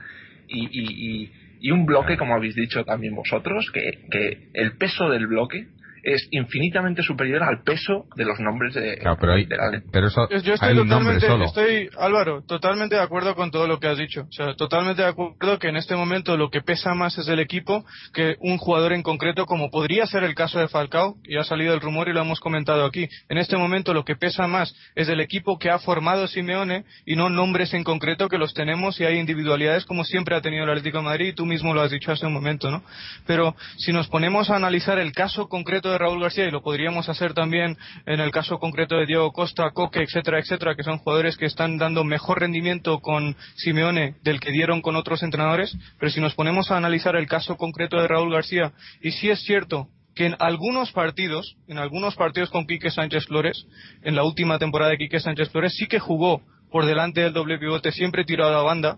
y, 0.48 0.65
y, 0.72 1.32
y, 1.62 1.72
un 1.72 1.86
bloque, 1.86 2.18
como 2.18 2.34
habéis 2.34 2.56
dicho 2.56 2.84
también 2.84 3.13
vosotros, 3.13 3.70
que, 3.72 4.08
que 4.10 4.50
el 4.54 4.78
peso 4.78 5.10
del 5.10 5.28
bloque 5.28 5.68
es 6.03 6.27
infinitamente 6.31 7.03
superior 7.03 7.43
al 7.43 7.63
peso 7.63 8.05
de 8.15 8.25
los 8.25 8.39
nombres 8.39 8.73
de, 8.73 8.97
claro, 8.97 9.17
pero, 9.19 9.33
hay, 9.33 9.47
pero 9.91 10.07
eso 10.07 10.27
yo 10.29 10.53
estoy 10.53 10.75
totalmente 10.75 11.27
estoy 11.45 11.89
Álvaro 11.97 12.43
totalmente 12.43 12.95
de 12.95 13.01
acuerdo 13.01 13.35
con 13.35 13.51
todo 13.51 13.67
lo 13.67 13.79
que 13.79 13.88
has 13.88 13.97
dicho. 13.97 14.21
O 14.29 14.31
sea 14.31 14.53
totalmente 14.55 15.01
de 15.01 15.07
acuerdo 15.07 15.59
que 15.59 15.69
en 15.69 15.77
este 15.77 15.95
momento 15.95 16.38
lo 16.38 16.49
que 16.49 16.62
pesa 16.62 16.93
más 16.93 17.17
es 17.17 17.27
el 17.27 17.39
equipo 17.39 17.85
que 18.13 18.35
un 18.39 18.57
jugador 18.57 18.93
en 18.93 19.03
concreto 19.03 19.45
como 19.45 19.69
podría 19.69 20.05
ser 20.05 20.23
el 20.23 20.35
caso 20.35 20.59
de 20.59 20.67
Falcao 20.67 21.15
y 21.23 21.38
ha 21.38 21.43
salido 21.43 21.73
el 21.73 21.81
rumor 21.81 22.07
y 22.09 22.13
lo 22.13 22.21
hemos 22.21 22.39
comentado 22.39 22.85
aquí. 22.85 23.07
En 23.29 23.38
este 23.38 23.57
momento 23.57 23.93
lo 23.93 24.05
que 24.05 24.15
pesa 24.15 24.47
más 24.47 24.75
es 24.95 25.09
el 25.09 25.19
equipo 25.19 25.57
que 25.57 25.69
ha 25.69 25.79
formado 25.79 26.27
Simeone 26.27 26.85
y 27.05 27.15
no 27.15 27.29
nombres 27.29 27.73
en 27.73 27.83
concreto 27.83 28.29
que 28.29 28.38
los 28.38 28.53
tenemos 28.53 28.99
y 28.99 29.05
hay 29.05 29.17
individualidades 29.17 29.85
como 29.85 30.03
siempre 30.03 30.35
ha 30.35 30.41
tenido 30.41 30.63
el 30.63 30.69
Atlético 30.69 30.99
de 30.99 31.03
Madrid 31.03 31.27
y 31.27 31.33
tú 31.33 31.45
mismo 31.45 31.73
lo 31.73 31.81
has 31.81 31.91
dicho 31.91 32.12
hace 32.12 32.25
un 32.25 32.33
momento 32.33 32.69
no 32.71 32.83
pero 33.25 33.55
si 33.77 33.91
nos 33.91 34.07
ponemos 34.07 34.49
a 34.49 34.55
analizar 34.55 34.99
el 34.99 35.12
caso 35.12 35.47
concreto 35.47 35.88
de 35.91 35.97
Raúl 35.97 36.21
García 36.21 36.45
y 36.45 36.52
lo 36.52 36.62
podríamos 36.62 37.10
hacer 37.10 37.34
también 37.34 37.78
en 38.06 38.19
el 38.19 38.32
caso 38.32 38.60
concreto 38.60 38.95
de 38.95 39.06
Diego 39.06 39.32
Costa, 39.32 39.71
Coque, 39.71 40.02
etcétera, 40.02 40.39
etcétera, 40.39 40.75
que 40.75 40.84
son 40.84 40.99
jugadores 40.99 41.38
que 41.38 41.45
están 41.45 41.78
dando 41.78 42.04
mejor 42.04 42.39
rendimiento 42.39 42.99
con 42.99 43.36
Simeone 43.56 44.15
del 44.23 44.39
que 44.39 44.52
dieron 44.52 44.82
con 44.82 44.95
otros 44.95 45.23
entrenadores, 45.23 45.75
pero 45.99 46.12
si 46.12 46.21
nos 46.21 46.36
ponemos 46.36 46.71
a 46.71 46.78
analizar 46.78 47.15
el 47.15 47.28
caso 47.28 47.58
concreto 47.58 48.02
de 48.02 48.08
Raúl 48.08 48.34
García, 48.34 48.73
y 49.02 49.12
si 49.12 49.30
es 49.30 49.41
cierto 49.41 49.88
que 50.15 50.25
en 50.25 50.36
algunos 50.39 50.91
partidos, 50.91 51.56
en 51.67 51.78
algunos 51.78 52.15
partidos 52.15 52.49
con 52.49 52.67
Quique 52.67 52.91
Sánchez 52.91 53.28
Flores, 53.28 53.65
en 54.02 54.15
la 54.15 54.23
última 54.23 54.60
temporada 54.60 54.91
de 54.91 54.97
Quique 54.97 55.19
Sánchez 55.19 55.49
Flores, 55.49 55.75
sí 55.75 55.88
que 55.88 55.99
jugó 55.99 56.41
por 56.71 56.86
delante 56.86 57.21
del 57.21 57.34
doble 57.34 57.58
pivote, 57.58 57.91
siempre 57.91 58.25
tirado 58.25 58.52
a 58.52 58.58
la 58.58 58.63
banda, 58.63 58.97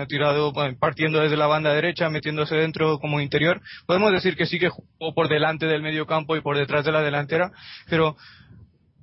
ha 0.00 0.06
tirado 0.06 0.52
partiendo 0.78 1.20
desde 1.20 1.36
la 1.36 1.46
banda 1.46 1.72
derecha, 1.72 2.10
metiéndose 2.10 2.56
dentro 2.56 2.98
como 2.98 3.20
interior. 3.20 3.60
Podemos 3.86 4.12
decir 4.12 4.36
que 4.36 4.46
sí 4.46 4.58
que 4.58 4.68
jugó 4.68 5.14
por 5.14 5.28
delante 5.28 5.66
del 5.66 5.82
medio 5.82 6.06
campo 6.06 6.36
y 6.36 6.40
por 6.40 6.56
detrás 6.56 6.84
de 6.84 6.92
la 6.92 7.02
delantera, 7.02 7.50
pero 7.88 8.16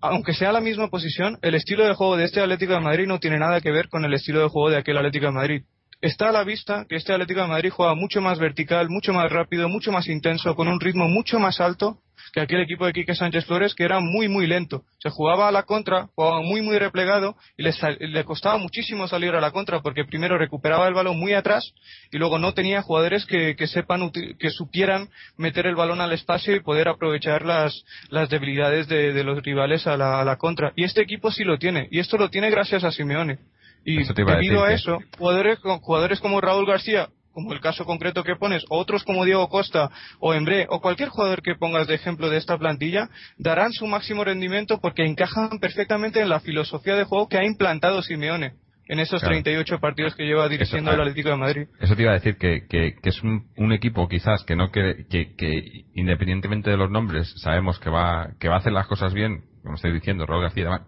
aunque 0.02 0.34
sea 0.34 0.52
la 0.52 0.62
misma 0.62 0.90
posición, 0.90 1.38
el 1.42 1.56
estilo 1.56 1.86
de 1.86 1.94
juego 1.94 2.18
de 2.18 2.26
este 2.26 2.42
Atlético 2.42 2.74
de 2.74 2.80
Madrid 2.82 3.06
no 3.08 3.20
tiene 3.20 3.38
nada 3.38 3.62
que 3.62 3.72
ver 3.72 3.88
con 3.88 4.04
el 4.04 4.14
estilo 4.14 4.42
de 4.42 4.50
juego 4.50 4.70
de 4.70 4.78
aquel 4.78 4.98
Atlético 4.98 5.28
de 5.28 5.32
Madrid. 5.32 5.64
Está 6.02 6.30
a 6.30 6.32
la 6.32 6.44
vista 6.44 6.86
que 6.90 6.96
este 6.96 7.14
Atlético 7.14 7.42
de 7.42 7.48
Madrid 7.48 7.70
juega 7.70 7.94
mucho 7.94 8.22
más 8.22 8.40
vertical, 8.40 8.90
mucho 8.90 9.14
más 9.14 9.32
rápido, 9.32 9.70
mucho 9.70 9.92
más 9.92 10.08
intenso, 10.08 10.56
con 10.56 10.68
un 10.68 10.80
ritmo 10.80 11.08
mucho 11.08 11.38
más 11.38 11.62
alto 11.62 12.00
que 12.34 12.42
aquel 12.42 12.62
equipo 12.62 12.86
de 12.86 12.94
Quique 12.94 13.16
Sánchez 13.16 13.46
Flores 13.46 13.76
que 13.76 13.84
era 13.84 14.00
muy 14.00 14.28
muy 14.28 14.48
lento. 14.48 14.84
Se 15.00 15.10
jugaba 15.10 15.48
a 15.48 15.52
la 15.52 15.64
contra, 15.64 16.08
jugaba 16.16 16.42
muy 16.42 16.62
muy 16.62 16.78
replegado 16.78 17.36
y 17.58 17.64
le, 17.64 17.74
le 18.00 18.24
costaba 18.24 18.58
muchísimo 18.58 19.08
salir 19.08 19.34
a 19.34 19.42
la 19.42 19.52
contra 19.52 19.82
porque 19.82 20.06
primero 20.06 20.38
recuperaba 20.38 20.88
el 20.88 20.94
balón 20.94 21.20
muy 21.20 21.34
atrás 21.34 21.74
y 22.12 22.18
luego 22.18 22.40
no 22.40 22.54
tenía 22.54 22.82
jugadores 22.82 23.26
que, 23.26 23.56
que 23.56 23.68
sepan 23.68 24.12
que 24.12 24.50
supieran 24.50 25.10
meter 25.38 25.66
el 25.68 25.76
balón 25.76 26.02
al 26.02 26.14
espacio 26.14 26.56
y 26.56 26.62
poder 26.62 26.88
aprovechar 26.88 27.46
las, 27.46 27.84
las 28.10 28.30
debilidades 28.30 28.88
de, 28.88 29.14
de 29.14 29.24
los 29.24 29.42
rivales 29.44 29.88
a 29.88 29.98
la, 29.98 30.22
a 30.22 30.26
la 30.26 30.38
contra. 30.38 30.74
Y 30.76 30.84
este 30.84 31.02
equipo 31.02 31.32
sí 31.32 31.44
lo 31.44 31.58
tiene 31.58 31.88
y 31.92 32.00
esto 32.00 32.18
lo 32.18 32.30
tiene 32.30 32.50
gracias 32.50 32.84
a 32.84 32.92
Simeone. 32.92 33.40
Y 33.84 34.04
debido 34.14 34.64
a, 34.64 34.74
eso, 34.74 35.00
jugadores, 35.18 35.60
jugadores 35.60 36.20
como 36.20 36.40
Raúl 36.40 36.68
García 36.68 37.10
como 37.34 37.54
el 37.54 37.60
caso 37.60 37.86
concreto 37.86 38.24
que 38.24 38.36
pones, 38.36 38.64
o 38.70 38.78
otros 38.78 39.04
como 39.04 39.26
Diego 39.26 39.48
Costa 39.50 39.90
o 40.20 40.34
Embre, 40.34 40.68
o 40.70 40.82
cualquier 40.82 41.10
jugador 41.10 41.42
que 41.42 41.56
pongas 41.56 41.88
de 41.88 41.96
ejemplo 41.96 42.30
de 42.30 42.38
esta 42.38 42.58
plantilla, 42.58 43.10
darán 43.38 43.72
su 43.72 43.88
máximo 43.88 44.24
rendimiento 44.24 44.80
porque 44.80 45.06
encajan 45.06 45.60
perfectamente 45.60 46.22
en 46.22 46.30
la 46.30 46.40
filosofía 46.40 46.96
de 46.96 47.04
juego 47.04 47.28
que 47.28 47.38
ha 47.38 47.46
implantado 47.46 48.02
Simeone 48.02 48.54
en 48.92 49.00
esos 49.00 49.22
38 49.22 49.80
partidos 49.80 50.16
que 50.16 50.26
lleva 50.26 50.50
dirigiendo 50.50 50.92
el 50.92 51.00
Atlético 51.00 51.30
de 51.30 51.38
Madrid. 51.38 51.68
Eso 51.80 51.96
te 51.96 52.02
iba 52.02 52.12
a 52.12 52.16
decir 52.16 52.36
que, 52.36 52.68
que, 52.68 52.98
es 53.02 53.24
un, 53.24 53.72
equipo 53.72 54.10
quizás 54.10 54.44
que 54.44 54.58
no 54.58 54.70
que, 54.70 55.06
que, 55.10 55.86
independientemente 55.96 56.70
de 56.70 56.76
los 56.76 56.92
nombres 56.92 57.34
sabemos 57.38 57.80
que 57.80 57.90
va 57.90 58.32
que 58.38 58.50
va 58.50 58.56
a 58.56 58.58
hacer 58.58 58.74
las 58.74 58.88
cosas 58.88 59.14
bien, 59.14 59.46
como 59.64 59.76
estoy 59.76 59.94
diciendo, 59.94 60.26
Raúl 60.26 60.44
García, 60.44 60.82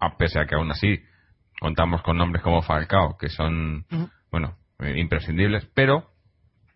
a 0.00 0.16
pese 0.16 0.40
a 0.40 0.46
que 0.46 0.54
aún 0.54 0.70
así 0.70 1.00
contamos 1.60 2.00
con 2.02 2.16
nombres 2.16 2.42
como 2.42 2.62
Falcao 2.62 3.18
que 3.18 3.28
son 3.28 3.84
bueno 4.30 4.56
imprescindibles, 4.96 5.66
pero 5.74 6.10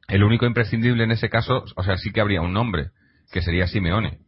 el 0.09 0.23
único 0.23 0.47
imprescindible 0.47 1.05
en 1.05 1.13
ese 1.13 1.29
caso, 1.29 1.65
o 1.77 1.83
sea, 1.83 1.97
sí 1.97 2.13
que 2.13 2.21
habría 2.21 2.43
un 2.43 2.53
nombre, 2.53 2.91
que 3.33 3.43
sería 3.43 3.67
Simeone. 3.67 4.19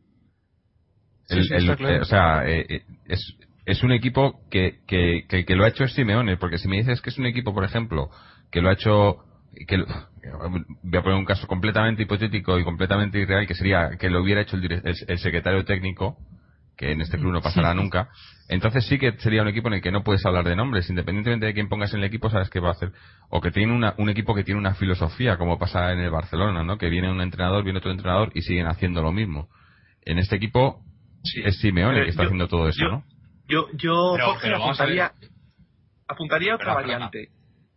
Eh, 1.28 2.00
o 2.00 2.04
sea, 2.04 2.46
eh, 2.46 2.82
es, 3.06 3.36
es 3.64 3.82
un 3.82 3.92
equipo 3.92 4.40
que, 4.50 4.80
que, 4.86 5.26
que, 5.28 5.56
lo 5.56 5.64
ha 5.64 5.68
hecho 5.68 5.86
Simeone, 5.88 6.36
porque 6.36 6.58
si 6.58 6.68
me 6.68 6.76
dices 6.76 7.00
que 7.02 7.10
es 7.10 7.18
un 7.18 7.26
equipo, 7.26 7.52
por 7.52 7.64
ejemplo, 7.64 8.10
que 8.50 8.60
lo 8.60 8.70
ha 8.70 8.74
hecho 8.74 9.18
que 9.66 9.76
voy 10.82 10.98
a 10.98 11.02
poner 11.02 11.18
un 11.18 11.24
caso 11.24 11.46
completamente 11.46 12.02
hipotético 12.02 12.58
y 12.58 12.64
completamente 12.64 13.18
irreal 13.18 13.46
que 13.46 13.54
sería 13.54 13.96
que 13.98 14.10
lo 14.10 14.22
hubiera 14.22 14.42
hecho 14.42 14.56
el, 14.56 14.82
el 14.84 15.18
secretario 15.18 15.64
técnico 15.64 16.18
que 16.76 16.92
en 16.92 17.00
este 17.00 17.18
club 17.18 17.32
no 17.32 17.40
pasará 17.40 17.74
nunca, 17.74 18.10
entonces 18.48 18.86
sí 18.86 18.98
que 18.98 19.12
sería 19.18 19.42
un 19.42 19.48
equipo 19.48 19.68
en 19.68 19.74
el 19.74 19.82
que 19.82 19.90
no 19.90 20.04
puedes 20.04 20.24
hablar 20.26 20.44
de 20.44 20.54
nombres, 20.54 20.88
independientemente 20.90 21.46
de 21.46 21.54
quién 21.54 21.68
pongas 21.68 21.92
en 21.94 22.00
el 22.00 22.04
equipo, 22.04 22.30
sabes 22.30 22.50
qué 22.50 22.60
va 22.60 22.68
a 22.68 22.72
hacer. 22.72 22.92
O 23.30 23.40
que 23.40 23.50
tiene 23.50 23.72
una, 23.72 23.94
un 23.98 24.08
equipo 24.08 24.34
que 24.34 24.44
tiene 24.44 24.60
una 24.60 24.74
filosofía, 24.74 25.36
como 25.36 25.58
pasa 25.58 25.92
en 25.92 26.00
el 26.00 26.10
Barcelona, 26.10 26.62
¿no? 26.62 26.78
Que 26.78 26.88
viene 26.88 27.10
un 27.10 27.20
entrenador, 27.20 27.64
viene 27.64 27.78
otro 27.78 27.90
entrenador 27.90 28.30
y 28.34 28.42
siguen 28.42 28.66
haciendo 28.66 29.02
lo 29.02 29.10
mismo. 29.10 29.48
En 30.02 30.18
este 30.18 30.36
equipo 30.36 30.82
es 31.44 31.58
Simeone 31.58 32.04
que 32.04 32.10
está 32.10 32.22
haciendo 32.22 32.46
todo 32.46 32.68
eso, 32.68 32.84
¿no? 32.84 33.04
Yo, 33.48 33.68
yo 33.74 34.16
apuntaría, 34.16 35.12
apuntaría 36.06 36.54
otra 36.54 36.74
variante. 36.74 37.28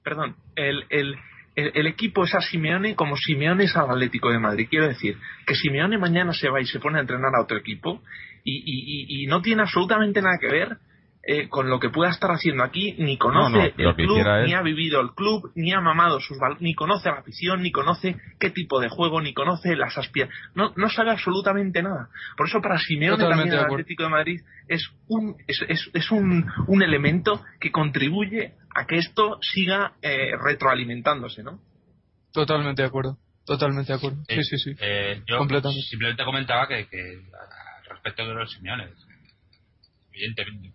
Perdón, 0.03 0.35
el, 0.55 0.85
el, 0.89 1.15
el, 1.55 1.87
equipo 1.87 2.23
es 2.23 2.33
a 2.33 2.41
Simeone 2.41 2.95
como 2.95 3.15
Simeone 3.15 3.65
es 3.65 3.75
al 3.75 3.89
Atlético 3.89 4.31
de 4.31 4.39
Madrid. 4.39 4.67
Quiero 4.69 4.87
decir, 4.87 5.17
que 5.45 5.55
Simeone 5.55 5.97
mañana 5.97 6.33
se 6.33 6.49
va 6.49 6.61
y 6.61 6.65
se 6.65 6.79
pone 6.79 6.97
a 6.97 7.01
entrenar 7.01 7.35
a 7.35 7.41
otro 7.41 7.57
equipo 7.57 8.01
y, 8.43 9.23
y, 9.23 9.27
no 9.27 9.41
tiene 9.41 9.63
absolutamente 9.63 10.21
nada 10.21 10.37
que 10.39 10.47
ver 10.47 10.77
eh, 11.21 11.49
con 11.49 11.69
lo 11.69 11.79
que 11.79 11.89
pueda 11.89 12.09
estar 12.09 12.31
haciendo 12.31 12.63
aquí, 12.63 12.95
ni 12.97 13.17
conoce 13.17 13.73
el 13.77 13.95
club, 13.95 14.25
ni 14.45 14.53
ha 14.53 14.61
vivido 14.61 15.01
el 15.01 15.11
club, 15.11 15.51
ni 15.53 15.73
ha 15.73 15.81
mamado 15.81 16.19
sus 16.21 16.37
ni 16.59 16.73
conoce 16.73 17.09
la 17.09 17.17
afición, 17.17 17.61
ni 17.61 17.71
conoce 17.71 18.15
qué 18.39 18.49
tipo 18.49 18.79
de 18.79 18.87
juego, 18.87 19.21
ni 19.21 19.33
conoce 19.33 19.75
las 19.75 19.97
aspiraciones, 19.97 20.33
no, 20.55 20.73
no 20.77 20.89
sabe 20.89 21.11
absolutamente 21.11 21.83
nada. 21.83 22.09
Por 22.37 22.47
eso 22.47 22.61
para 22.61 22.79
Simeone 22.79 23.21
también 23.21 23.51
el 23.51 23.59
Atlético 23.59 24.03
de 24.03 24.09
Madrid 24.09 24.39
es 24.67 24.89
un 25.07 25.35
es, 25.45 25.61
es, 25.67 25.89
es 25.93 26.09
un, 26.09 26.49
un, 26.67 26.81
elemento 26.81 27.43
que 27.59 27.69
contribuye 27.69 28.53
a 28.73 28.85
que 28.87 28.97
esto 28.97 29.39
siga 29.41 29.93
eh, 30.01 30.31
retroalimentándose, 30.41 31.43
¿no? 31.43 31.59
Totalmente 32.31 32.81
de 32.81 32.87
acuerdo. 32.87 33.17
Totalmente 33.45 33.91
de 33.91 33.97
acuerdo. 33.97 34.23
sí, 34.27 34.43
sí, 34.43 34.57
sí. 34.57 34.75
Eh, 34.79 35.21
yo 35.27 35.39
simplemente 35.89 36.23
comentaba 36.23 36.67
que, 36.67 36.87
que 36.87 37.19
respecto 37.99 38.27
de 38.27 38.33
los 38.33 38.51
Simeones. 38.51 38.91
Evidentemente, 40.11 40.73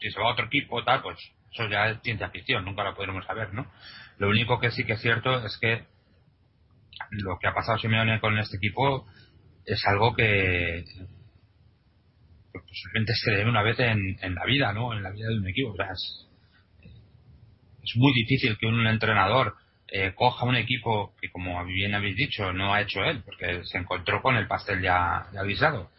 si 0.00 0.10
se 0.10 0.20
va 0.20 0.26
a 0.26 0.32
otro 0.32 0.46
equipo, 0.46 0.84
tal, 0.84 1.02
pues 1.02 1.18
eso 1.52 1.68
ya 1.68 1.88
es 1.88 2.02
ciencia 2.02 2.30
ficción, 2.30 2.64
nunca 2.64 2.84
lo 2.84 2.94
podremos 2.94 3.24
saber, 3.24 3.52
¿no? 3.54 3.70
Lo 4.18 4.28
único 4.28 4.60
que 4.60 4.70
sí 4.70 4.84
que 4.84 4.94
es 4.94 5.00
cierto 5.00 5.44
es 5.44 5.56
que 5.58 5.84
lo 7.10 7.38
que 7.38 7.48
ha 7.48 7.54
pasado 7.54 7.78
Simeone 7.78 8.20
con 8.20 8.38
este 8.38 8.56
equipo 8.56 9.06
es 9.64 9.84
algo 9.86 10.14
que 10.14 10.84
posiblemente 12.52 13.14
se 13.14 13.32
debe 13.32 13.50
una 13.50 13.62
vez 13.62 13.78
en, 13.80 14.34
la 14.34 14.44
vida, 14.46 14.72
¿no? 14.72 14.92
En 14.92 15.02
la 15.02 15.10
vida 15.10 15.28
de 15.28 15.38
un 15.38 15.48
equipo. 15.48 15.74
es, 15.82 16.26
muy 17.96 18.12
difícil 18.14 18.56
que 18.58 18.66
un 18.66 18.86
entrenador 18.86 19.54
eh, 19.88 20.12
coja 20.14 20.44
un 20.44 20.56
equipo 20.56 21.14
que, 21.20 21.30
como 21.30 21.64
bien 21.64 21.94
habéis 21.94 22.16
dicho, 22.16 22.52
no 22.52 22.74
ha 22.74 22.80
hecho 22.80 23.04
él, 23.04 23.22
porque 23.24 23.64
se 23.64 23.78
encontró 23.78 24.22
con 24.22 24.36
el 24.36 24.46
pastel 24.46 24.82
ya 24.82 25.28
avisado. 25.38 25.90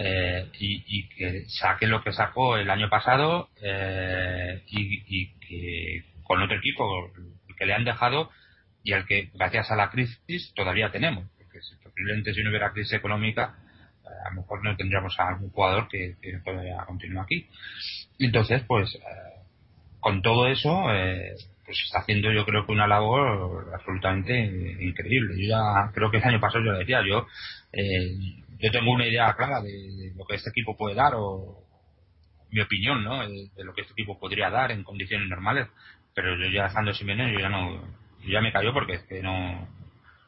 Eh, 0.00 0.48
y, 0.60 1.08
que 1.08 1.44
saque 1.48 1.88
lo 1.88 2.04
que 2.04 2.12
sacó 2.12 2.56
el 2.56 2.70
año 2.70 2.88
pasado 2.88 3.48
eh, 3.60 4.62
y, 4.68 5.32
que 5.40 6.04
con 6.22 6.40
otro 6.40 6.56
equipo 6.56 7.10
que 7.58 7.66
le 7.66 7.74
han 7.74 7.84
dejado 7.84 8.30
y 8.84 8.92
al 8.92 9.06
que 9.06 9.30
gracias 9.34 9.72
a 9.72 9.76
la 9.76 9.90
crisis 9.90 10.52
todavía 10.54 10.92
tenemos. 10.92 11.26
Porque 11.36 11.60
si, 11.62 11.74
posiblemente 11.82 12.32
si 12.32 12.44
no 12.44 12.50
hubiera 12.50 12.70
crisis 12.70 12.92
económica 12.92 13.56
eh, 14.04 14.08
a 14.24 14.34
lo 14.34 14.42
mejor 14.42 14.62
no 14.62 14.76
tendríamos 14.76 15.18
a 15.18 15.30
algún 15.30 15.50
jugador 15.50 15.88
que, 15.88 16.14
todavía 16.44 16.84
continúa 16.86 17.24
aquí. 17.24 17.48
Entonces 18.20 18.62
pues 18.68 18.96
con 19.98 20.22
todo 20.22 20.46
eso 20.46 20.84
pues 21.64 21.82
está 21.84 21.98
haciendo 21.98 22.30
yo 22.30 22.44
creo 22.44 22.64
que 22.66 22.72
una 22.72 22.86
labor 22.86 23.72
absolutamente 23.74 24.38
increíble. 24.80 25.34
Yo 25.42 25.48
ya 25.48 25.90
creo 25.92 26.12
que 26.12 26.18
el 26.18 26.24
año 26.24 26.40
pasado 26.40 26.64
yo 26.64 26.70
lo 26.70 26.78
decía 26.78 27.02
yo 27.04 27.26
yo 28.58 28.70
tengo 28.70 28.92
una 28.92 29.06
idea 29.06 29.34
clara 29.34 29.60
de, 29.60 30.12
lo 30.16 30.24
que 30.24 30.36
este 30.36 30.50
equipo 30.50 30.76
puede 30.76 30.94
dar 30.94 31.12
o 31.16 31.64
mi 32.50 32.60
opinión, 32.60 33.04
¿no? 33.04 33.26
De, 33.28 33.50
lo 33.64 33.74
que 33.74 33.82
este 33.82 33.92
equipo 33.92 34.18
podría 34.18 34.50
dar 34.50 34.72
en 34.72 34.82
condiciones 34.82 35.28
normales. 35.28 35.68
Pero 36.14 36.36
yo 36.36 36.50
ya 36.50 36.66
estando 36.66 36.92
Simeone, 36.92 37.32
yo 37.32 37.38
ya 37.38 37.48
no, 37.48 37.80
yo 38.20 38.30
ya 38.30 38.40
me 38.40 38.52
cayó 38.52 38.72
porque 38.72 38.94
es 38.94 39.02
que 39.04 39.22
no, 39.22 39.68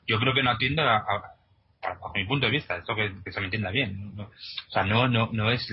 yo 0.07 0.19
creo 0.21 0.35
que 0.35 0.43
no 0.43 0.51
atiende 0.51 0.83
a, 0.83 1.03
bajo 1.83 2.13
mi 2.15 2.25
punto 2.25 2.47
de 2.47 2.53
vista, 2.53 2.77
esto 2.77 2.95
que, 2.95 3.13
se 3.31 3.41
me 3.41 3.47
entienda 3.47 3.71
bien. 3.71 4.15
o 4.19 4.71
sea, 4.71 4.85
no, 4.85 5.09
no, 5.09 5.31
no 5.33 5.51
es 5.51 5.69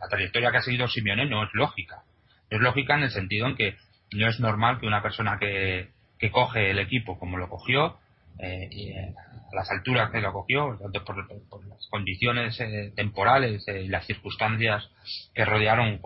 la, 0.00 0.08
trayectoria 0.08 0.50
que 0.50 0.56
ha 0.58 0.62
seguido 0.62 0.88
Simeone 0.88 1.26
no 1.26 1.44
es 1.44 1.50
lógica. 1.54 2.02
No 2.50 2.56
es 2.58 2.62
lógica 2.62 2.96
en 2.96 3.04
el 3.04 3.10
sentido 3.10 3.46
en 3.46 3.56
que 3.56 3.76
no 4.12 4.28
es 4.28 4.40
normal 4.40 4.80
que 4.80 4.86
una 4.86 5.02
persona 5.02 5.38
que, 5.38 5.90
que 6.18 6.30
coge 6.30 6.70
el 6.70 6.80
equipo 6.80 7.18
como 7.18 7.38
lo 7.38 7.48
cogió, 7.48 7.98
eh, 8.38 8.68
eh, 8.72 9.14
a 9.52 9.56
las 9.56 9.70
alturas 9.70 10.10
que 10.10 10.20
lo 10.20 10.32
cogió, 10.32 10.78
por, 11.04 11.68
las 11.68 11.86
condiciones 11.90 12.60
eh, 12.60 12.92
temporales 12.94 13.64
y 13.68 13.88
las 13.88 14.06
circunstancias 14.06 14.88
que 15.34 15.44
rodearon 15.44 16.00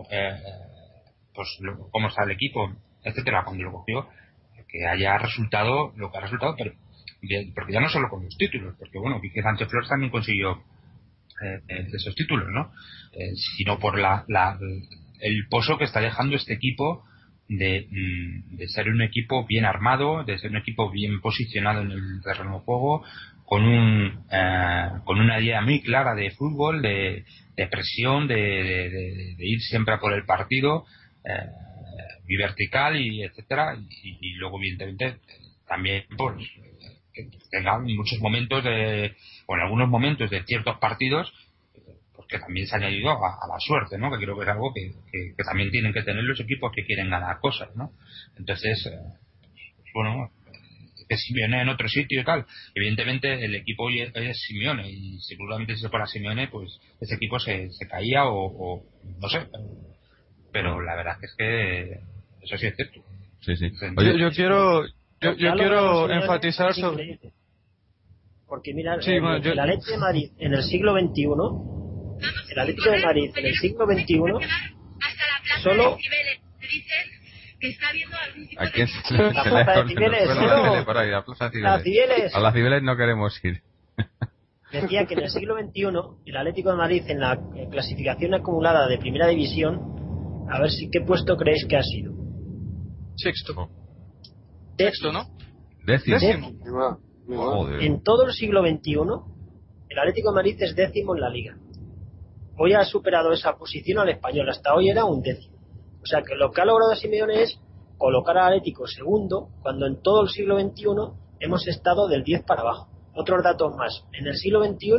pues 1.33 1.59
cómo 1.91 2.07
está 2.07 2.23
el 2.23 2.31
equipo, 2.31 2.73
etcétera, 3.03 3.43
cuando 3.43 3.63
lo 3.63 3.71
cogió, 3.71 4.07
que 4.67 4.85
haya 4.87 5.17
resultado 5.17 5.93
lo 5.95 6.11
que 6.11 6.17
ha 6.17 6.21
resultado, 6.21 6.55
pero 6.57 6.73
porque 7.55 7.73
ya 7.73 7.79
no 7.79 7.89
solo 7.89 8.09
con 8.09 8.23
los 8.23 8.37
títulos, 8.37 8.75
porque 8.77 8.99
bueno, 8.99 9.19
Quique 9.21 9.41
Sánchez 9.41 9.67
Flores 9.69 9.89
también 9.89 10.11
consiguió 10.11 10.63
esos 11.67 12.15
títulos, 12.15 12.47
¿no? 12.49 12.71
sino 13.57 13.79
por 13.79 13.99
la, 13.99 14.23
la, 14.27 14.57
el 15.19 15.47
pozo 15.49 15.77
que 15.77 15.85
está 15.85 15.99
dejando 15.99 16.35
este 16.35 16.53
equipo 16.53 17.03
de, 17.47 17.87
mm, 17.89 18.55
de, 18.57 18.67
ser 18.67 18.89
un 18.89 19.01
equipo 19.01 19.45
bien 19.45 19.65
armado, 19.65 20.23
de 20.23 20.37
ser 20.37 20.51
un 20.51 20.57
equipo 20.57 20.89
bien 20.89 21.21
posicionado 21.21 21.81
en 21.81 21.91
el 21.91 22.21
terreno 22.23 22.59
de 22.59 22.65
juego, 22.65 23.03
con 23.45 23.63
un 23.63 24.25
eh, 24.31 24.89
con 25.03 25.19
una 25.19 25.39
idea 25.39 25.61
muy 25.61 25.81
clara 25.81 26.15
de 26.15 26.31
fútbol, 26.31 26.81
de, 26.81 27.23
presión, 27.69 28.27
de, 28.27 29.35
ir 29.37 29.61
siempre 29.61 29.93
a 29.93 29.99
por 29.99 30.13
el 30.13 30.25
partido, 30.25 30.85
eh, 31.23 31.49
y 32.27 32.37
vertical 32.37 32.99
y 32.99 33.23
etcétera, 33.23 33.77
y, 34.01 34.33
luego 34.33 34.57
evidentemente 34.59 35.19
también 35.67 36.05
pues 36.17 36.35
que 37.13 37.29
tenga 37.49 37.79
muchos 37.79 38.19
momentos 38.19 38.63
de, 38.63 39.15
o 39.45 39.55
en 39.55 39.61
algunos 39.61 39.89
momentos 39.89 40.29
de 40.29 40.43
ciertos 40.43 40.77
partidos 40.79 41.31
que 42.27 42.39
también 42.39 42.67
se 42.67 42.75
ha 42.75 42.79
añadido 42.79 43.11
a, 43.11 43.47
la 43.47 43.59
suerte, 43.59 43.97
¿no? 43.97 44.11
Que 44.11 44.23
creo 44.23 44.35
que 44.35 44.43
es 44.43 44.49
algo 44.49 44.73
que, 44.73 44.93
también 45.43 45.71
tienen 45.71 45.93
que 45.93 46.03
tener 46.03 46.23
los 46.23 46.39
equipos 46.39 46.71
que 46.73 46.85
quieren 46.85 47.09
ganar 47.09 47.39
cosas, 47.39 47.75
¿no? 47.75 47.91
Entonces, 48.37 48.85
eh, 48.87 48.99
bueno, 49.93 50.31
que 51.07 51.17
Simeone 51.17 51.61
en 51.61 51.69
otro 51.69 51.87
sitio 51.87 52.21
y 52.21 52.23
tal. 52.23 52.45
Evidentemente 52.73 53.45
el 53.45 53.55
equipo 53.55 53.83
hoy 53.83 54.01
es, 54.01 54.41
Simeone 54.47 54.89
y 54.89 55.19
seguramente 55.21 55.75
si 55.75 55.81
se 55.81 55.89
fuera 55.89 56.07
Simeone, 56.07 56.47
pues 56.47 56.79
ese 56.99 57.15
equipo 57.15 57.39
se, 57.39 57.69
se 57.71 57.87
caía 57.87 58.25
o, 58.25 58.83
no 59.19 59.29
sé. 59.29 59.47
Pero 60.51 60.81
la 60.81 60.95
verdad 60.95 61.17
es 61.21 61.33
que 61.37 61.99
eso 62.41 62.57
sí 62.57 62.67
es 62.67 62.75
cierto. 62.75 63.01
Sí, 63.41 63.55
sí. 63.57 63.71
yo, 64.17 64.31
quiero 64.31 64.85
yo, 65.21 65.35
quiero 65.35 66.09
enfatizar 66.09 66.73
sobre 66.73 67.19
porque 68.47 68.73
mira, 68.73 68.97
la 68.97 69.65
leche 69.65 69.91
de 69.91 69.97
Madrid 69.97 70.31
en 70.37 70.53
el 70.53 70.63
siglo 70.63 70.93
XXI 70.93 71.23
el 72.51 72.59
Atlético 72.59 72.91
de 72.91 73.03
Madrid 73.03 73.31
en 73.35 73.45
el 73.45 73.55
siglo 73.55 73.85
XXI 73.85 74.15
solo 75.63 75.97
¿A 78.57 78.69
quién 78.71 78.87
se 78.87 79.13
le, 79.13 79.31
la 79.33 79.43
plaza 81.23 81.49
de 81.49 81.83
Cibeles, 81.83 82.35
A 82.35 82.39
las 82.39 82.53
Cibeles 82.53 82.83
no 82.83 82.95
queremos 82.95 83.39
ir. 83.43 83.61
Decía 84.71 85.05
que 85.05 85.13
en 85.13 85.21
el 85.21 85.29
siglo 85.29 85.55
XXI 85.57 85.83
el 86.25 86.37
Atlético 86.37 86.71
de 86.71 86.77
Madrid 86.77 87.03
en 87.07 87.19
la 87.19 87.39
clasificación 87.71 88.33
acumulada 88.33 88.87
de 88.87 88.97
Primera 88.97 89.27
División, 89.27 90.45
a 90.49 90.59
ver 90.59 90.69
si 90.69 90.89
qué 90.89 91.01
puesto 91.01 91.37
creéis 91.37 91.65
que 91.65 91.77
ha 91.77 91.83
sido. 91.83 92.13
Sexto. 93.15 93.69
Sexto, 94.77 95.11
¿no? 95.11 95.27
Décimo. 95.85 96.17
En 97.79 98.03
todo 98.03 98.25
el 98.25 98.33
siglo 98.33 98.61
XXI, 98.61 98.97
el 99.89 99.99
Atlético 99.99 100.31
de 100.31 100.35
Madrid 100.35 100.57
es 100.59 100.75
décimo 100.75 101.15
en 101.15 101.21
la 101.21 101.29
liga 101.29 101.55
hoy 102.57 102.73
ha 102.73 102.83
superado 102.83 103.31
esa 103.31 103.53
posición 103.57 103.99
al 103.99 104.09
español. 104.09 104.49
Hasta 104.49 104.73
hoy 104.73 104.89
era 104.89 105.05
un 105.05 105.21
décimo. 105.21 105.54
O 106.05 106.07
sea 106.07 106.21
que 106.21 106.35
lo 106.35 106.51
que 106.51 106.61
ha 106.61 106.65
logrado 106.65 106.93
Simeone 106.93 107.41
es 107.41 107.59
colocar 107.97 108.37
al 108.37 108.49
Atlético 108.49 108.85
segundo, 108.85 109.49
cuando 109.63 109.87
en 109.87 110.03
todo 110.03 110.21
el 110.21 110.29
siglo 110.29 110.59
XXI 110.59 110.85
hemos 111.39 111.67
estado 111.67 112.07
del 112.07 112.23
10 112.23 112.43
para 112.43 112.61
abajo. 112.61 112.87
Otros 113.15 113.43
datos 113.43 113.75
más. 113.75 114.05
En 114.13 114.27
el 114.27 114.35
siglo 114.35 114.63
XXI, 114.63 114.91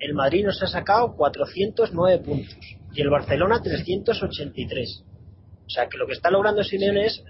el 0.00 0.12
Madrid 0.12 0.44
nos 0.44 0.62
ha 0.62 0.66
sacado 0.66 1.16
409 1.16 2.22
puntos 2.22 2.58
y 2.92 3.00
el 3.00 3.08
Barcelona 3.08 3.62
383. 3.62 5.04
O 5.66 5.70
sea 5.70 5.88
que 5.88 5.96
lo 5.96 6.06
que 6.06 6.12
está 6.12 6.30
logrando 6.30 6.62
Simeone 6.62 7.06
es 7.06 7.24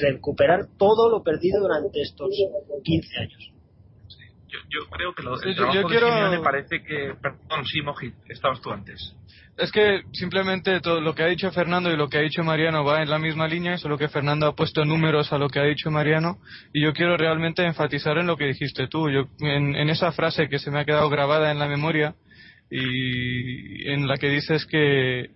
recuperar 0.00 0.68
todo 0.78 1.10
lo 1.10 1.22
perdido 1.22 1.60
durante 1.60 2.00
estos 2.00 2.30
15 2.82 3.18
años 3.20 3.52
yo, 4.68 4.80
creo 4.90 5.14
que 5.14 5.22
lo, 5.22 5.40
el 5.40 5.54
trabajo 5.54 5.88
de 5.88 5.98
Simeone 5.98 6.40
parece 6.40 6.82
que... 6.82 7.14
Perdón, 7.20 7.64
sí, 7.64 7.82
Mojit, 7.82 8.14
estabas 8.28 8.60
tú 8.60 8.70
antes. 8.70 9.14
Es 9.56 9.72
que 9.72 10.02
simplemente 10.12 10.80
todo 10.80 11.00
lo 11.00 11.14
que 11.14 11.22
ha 11.22 11.28
dicho 11.28 11.50
Fernando 11.50 11.90
y 11.90 11.96
lo 11.96 12.08
que 12.08 12.18
ha 12.18 12.20
dicho 12.20 12.44
Mariano 12.44 12.84
va 12.84 13.02
en 13.02 13.08
la 13.08 13.18
misma 13.18 13.48
línea, 13.48 13.78
solo 13.78 13.96
que 13.96 14.08
Fernando 14.08 14.46
ha 14.46 14.54
puesto 14.54 14.84
números 14.84 15.32
a 15.32 15.38
lo 15.38 15.48
que 15.48 15.60
ha 15.60 15.64
dicho 15.64 15.90
Mariano 15.90 16.38
y 16.74 16.82
yo 16.82 16.92
quiero 16.92 17.16
realmente 17.16 17.64
enfatizar 17.64 18.18
en 18.18 18.26
lo 18.26 18.36
que 18.36 18.44
dijiste 18.44 18.86
tú, 18.86 19.08
yo, 19.08 19.28
en, 19.40 19.74
en 19.74 19.88
esa 19.88 20.12
frase 20.12 20.50
que 20.50 20.58
se 20.58 20.70
me 20.70 20.80
ha 20.80 20.84
quedado 20.84 21.08
grabada 21.08 21.50
en 21.50 21.58
la 21.58 21.68
memoria 21.68 22.14
y 22.70 23.88
en 23.88 24.06
la 24.06 24.18
que 24.18 24.28
dices 24.28 24.66
que 24.66 25.30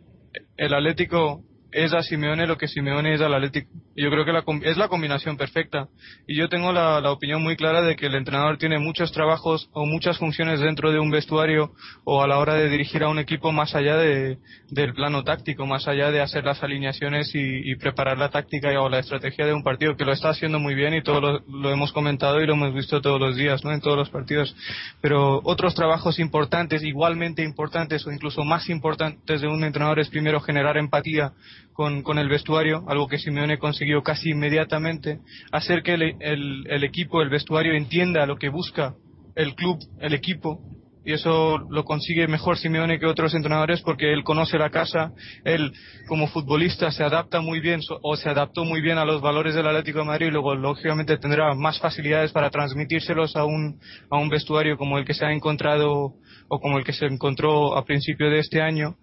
el 0.57 0.75
Atlético 0.75 1.43
es 1.73 1.93
a 1.95 2.03
Simeone 2.03 2.47
lo 2.47 2.59
que 2.59 2.69
Simeone 2.69 3.15
es 3.15 3.21
al 3.21 3.35
Atlético. 3.35 3.71
Yo 3.97 4.09
creo 4.09 4.25
que 4.25 4.33
la, 4.33 4.45
es 4.63 4.77
la 4.77 4.89
combinación 4.89 5.37
perfecta. 5.37 5.89
Y 6.27 6.37
yo 6.37 6.49
tengo 6.49 6.73
la, 6.73 6.99
opinión 7.11 7.43
muy 7.43 7.57
clara 7.57 7.83
de 7.83 7.97
que 7.97 8.07
el 8.07 8.15
entrenador 8.15 8.57
tiene 8.57 8.79
muchos 8.79 9.11
trabajos 9.11 9.69
o 9.73 9.85
muchas 9.85 10.17
funciones 10.19 10.61
dentro 10.61 10.93
de 10.93 11.01
un 11.01 11.11
vestuario 11.11 11.73
o 12.05 12.23
a 12.23 12.29
la 12.29 12.39
hora 12.39 12.55
de 12.55 12.69
dirigir 12.69 13.03
a 13.03 13.09
un 13.09 13.19
equipo 13.19 13.51
más 13.51 13.75
allá 13.75 13.97
de, 13.97 14.39
del 14.71 14.95
plano 14.95 15.25
táctico, 15.25 15.67
más 15.67 15.89
allá 15.89 16.11
de 16.13 16.21
hacer 16.21 16.45
las 16.45 16.63
alineaciones 16.63 17.35
y, 17.35 17.71
y 17.71 17.75
preparar 17.77 18.17
la 18.17 18.31
táctica 18.31 18.69
o 18.81 18.89
la 18.89 19.01
estrategia 19.01 19.45
de 19.45 19.55
un 19.55 19.65
partido, 19.65 19.97
que 19.97 20.05
lo 20.05 20.13
está 20.13 20.31
haciendo 20.31 20.61
muy 20.61 20.75
bien 20.75 20.95
y 20.95 21.03
todo 21.03 21.21
lo, 21.21 21.41
lo, 21.49 21.71
hemos 21.71 21.93
comentado 21.93 22.41
y 22.41 22.47
lo 22.47 22.55
hemos 22.55 22.73
visto 22.73 23.01
todos 23.01 23.21
los 23.21 23.37
días, 23.37 23.65
¿no? 23.65 23.73
En 23.73 23.81
todos 23.81 23.97
los 23.97 24.11
partidos. 24.11 24.55
Pero 25.01 25.41
otros 25.43 25.75
trabajos 25.75 26.21
importantes, 26.21 26.85
igualmente 26.85 27.43
importantes 27.43 28.07
o 28.07 28.13
incluso 28.13 28.45
más 28.45 28.69
importantes 28.69 29.41
de 29.41 29.49
un 29.49 29.65
entrenador 29.65 29.99
es 29.99 30.09
primero 30.09 30.41
generar 30.41 30.77
empatía 30.77 31.33
con, 31.81 32.03
con, 32.03 32.19
el 32.19 32.29
vestuario, 32.29 32.85
algo 32.89 33.09
que 33.09 33.17
Simeone 33.17 33.57
consiguió 33.57 34.03
casi 34.03 34.33
inmediatamente, 34.33 35.21
hacer 35.51 35.83
que 35.83 35.95
el, 35.95 36.67
el, 36.69 36.85
equipo, 36.85 37.23
el 37.23 37.31
vestuario 37.31 37.73
entienda 37.73 38.27
lo 38.27 38.37
que 38.37 38.51
busca 38.51 38.97
el 39.35 39.55
club, 39.55 39.79
el 39.99 40.13
equipo, 40.13 40.61
y 41.07 41.15
eso 41.15 41.57
lo 41.71 41.85
consigue 41.85 42.29
mejor 42.29 42.59
Simeone 42.59 42.99
que 42.99 43.07
otros 43.07 43.33
entrenadores 43.33 43.81
porque 43.81 44.13
él 44.13 44.25
conoce 44.25 44.59
la 44.59 44.69
casa, 44.69 45.13
él 45.43 45.73
como 46.07 46.27
futbolista 46.27 46.91
se 46.91 47.03
adapta 47.03 47.41
muy 47.41 47.61
bien 47.61 47.81
o 48.03 48.15
se 48.15 48.29
adaptó 48.29 48.67
muy 48.67 48.83
bien 48.83 48.99
a 48.99 49.07
los 49.07 49.23
valores 49.23 49.55
del 49.55 49.67
Atlético 49.67 50.01
de 50.01 50.05
Madrid 50.05 50.27
y 50.27 50.33
luego 50.33 50.55
lógicamente 50.55 51.17
tendrá 51.17 51.55
más 51.55 51.81
facilidades 51.81 52.31
para 52.31 52.51
transmitírselos 52.51 53.37
a 53.37 53.47
un, 53.47 53.81
a 54.11 54.19
un 54.19 54.29
vestuario 54.29 54.77
como 54.77 54.99
el 54.99 55.07
que 55.07 55.15
se 55.15 55.25
ha 55.25 55.33
encontrado 55.33 56.13
o 56.49 56.61
como 56.61 56.77
el 56.77 56.85
que 56.85 56.93
se 56.93 57.07
encontró 57.07 57.75
a 57.75 57.87
principio 57.87 58.29
de 58.29 58.41
este 58.41 58.61
año 58.61 58.97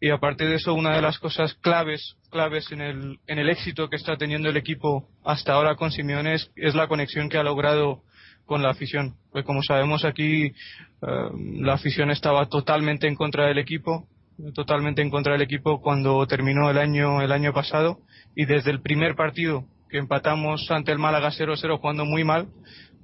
y 0.00 0.10
aparte 0.10 0.44
de 0.44 0.56
eso 0.56 0.74
una 0.74 0.94
de 0.94 1.02
las 1.02 1.18
cosas 1.18 1.54
claves 1.54 2.16
claves 2.30 2.70
en 2.70 2.80
el, 2.80 3.18
en 3.26 3.38
el 3.38 3.48
éxito 3.48 3.88
que 3.88 3.96
está 3.96 4.16
teniendo 4.16 4.50
el 4.50 4.56
equipo 4.56 5.08
hasta 5.24 5.54
ahora 5.54 5.74
con 5.76 5.90
Simeone 5.90 6.34
es, 6.34 6.74
la 6.74 6.86
conexión 6.86 7.28
que 7.28 7.38
ha 7.38 7.42
logrado 7.42 8.02
con 8.44 8.62
la 8.62 8.70
afición. 8.70 9.16
Pues 9.32 9.44
como 9.44 9.62
sabemos 9.62 10.04
aquí 10.04 10.46
eh, 10.46 10.52
la 11.60 11.74
afición 11.74 12.10
estaba 12.10 12.46
totalmente 12.46 13.08
en 13.08 13.14
contra 13.14 13.46
del 13.46 13.58
equipo 13.58 14.06
totalmente 14.54 15.00
en 15.00 15.08
contra 15.08 15.32
del 15.32 15.40
equipo 15.40 15.80
cuando 15.80 16.26
terminó 16.26 16.70
el 16.70 16.76
año 16.76 17.22
el 17.22 17.32
año 17.32 17.54
pasado. 17.54 18.00
Y 18.34 18.44
desde 18.44 18.70
el 18.70 18.82
primer 18.82 19.14
partido 19.14 19.64
que 19.88 19.98
empatamos 19.98 20.70
ante 20.70 20.92
el 20.92 20.98
Málaga 20.98 21.30
0-0 21.30 21.78
jugando 21.78 22.04
muy 22.04 22.22
mal 22.24 22.48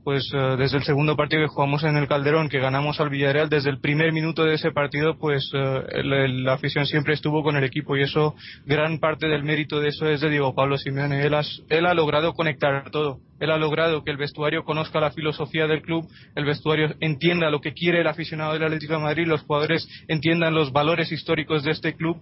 pues 0.04 0.30
eh, 0.34 0.56
desde 0.58 0.78
el 0.78 0.82
segundo 0.84 1.16
partido 1.16 1.42
que 1.42 1.48
jugamos 1.48 1.84
en 1.84 1.96
el 1.96 2.08
Calderón, 2.08 2.48
que 2.48 2.58
ganamos 2.58 3.00
al 3.00 3.10
Villarreal, 3.10 3.48
desde 3.48 3.70
el 3.70 3.80
primer 3.80 4.12
minuto 4.12 4.44
de 4.44 4.54
ese 4.54 4.72
partido, 4.72 5.18
pues 5.18 5.50
eh, 5.54 6.02
la 6.04 6.54
afición 6.54 6.86
siempre 6.86 7.14
estuvo 7.14 7.42
con 7.42 7.56
el 7.56 7.64
equipo 7.64 7.96
y 7.96 8.02
eso, 8.02 8.34
gran 8.66 8.98
parte 8.98 9.28
del 9.28 9.44
mérito 9.44 9.80
de 9.80 9.88
eso 9.88 10.08
es 10.08 10.20
de 10.20 10.30
Diego 10.30 10.54
Pablo 10.54 10.76
Simeone. 10.76 11.24
Él, 11.24 11.34
él 11.68 11.86
ha 11.86 11.94
logrado 11.94 12.32
conectar 12.34 12.90
todo. 12.90 13.18
Él 13.38 13.50
ha 13.50 13.56
logrado 13.56 14.04
que 14.04 14.10
el 14.10 14.16
vestuario 14.16 14.64
conozca 14.64 15.00
la 15.00 15.10
filosofía 15.10 15.66
del 15.66 15.82
club, 15.82 16.08
el 16.36 16.44
vestuario 16.44 16.94
entienda 17.00 17.50
lo 17.50 17.60
que 17.60 17.72
quiere 17.72 18.00
el 18.00 18.06
aficionado 18.06 18.52
del 18.52 18.64
Atlético 18.64 18.94
de 18.94 19.00
Madrid, 19.00 19.26
los 19.26 19.42
jugadores 19.42 19.88
entiendan 20.08 20.54
los 20.54 20.72
valores 20.72 21.10
históricos 21.10 21.64
de 21.64 21.72
este 21.72 21.94
club 21.94 22.20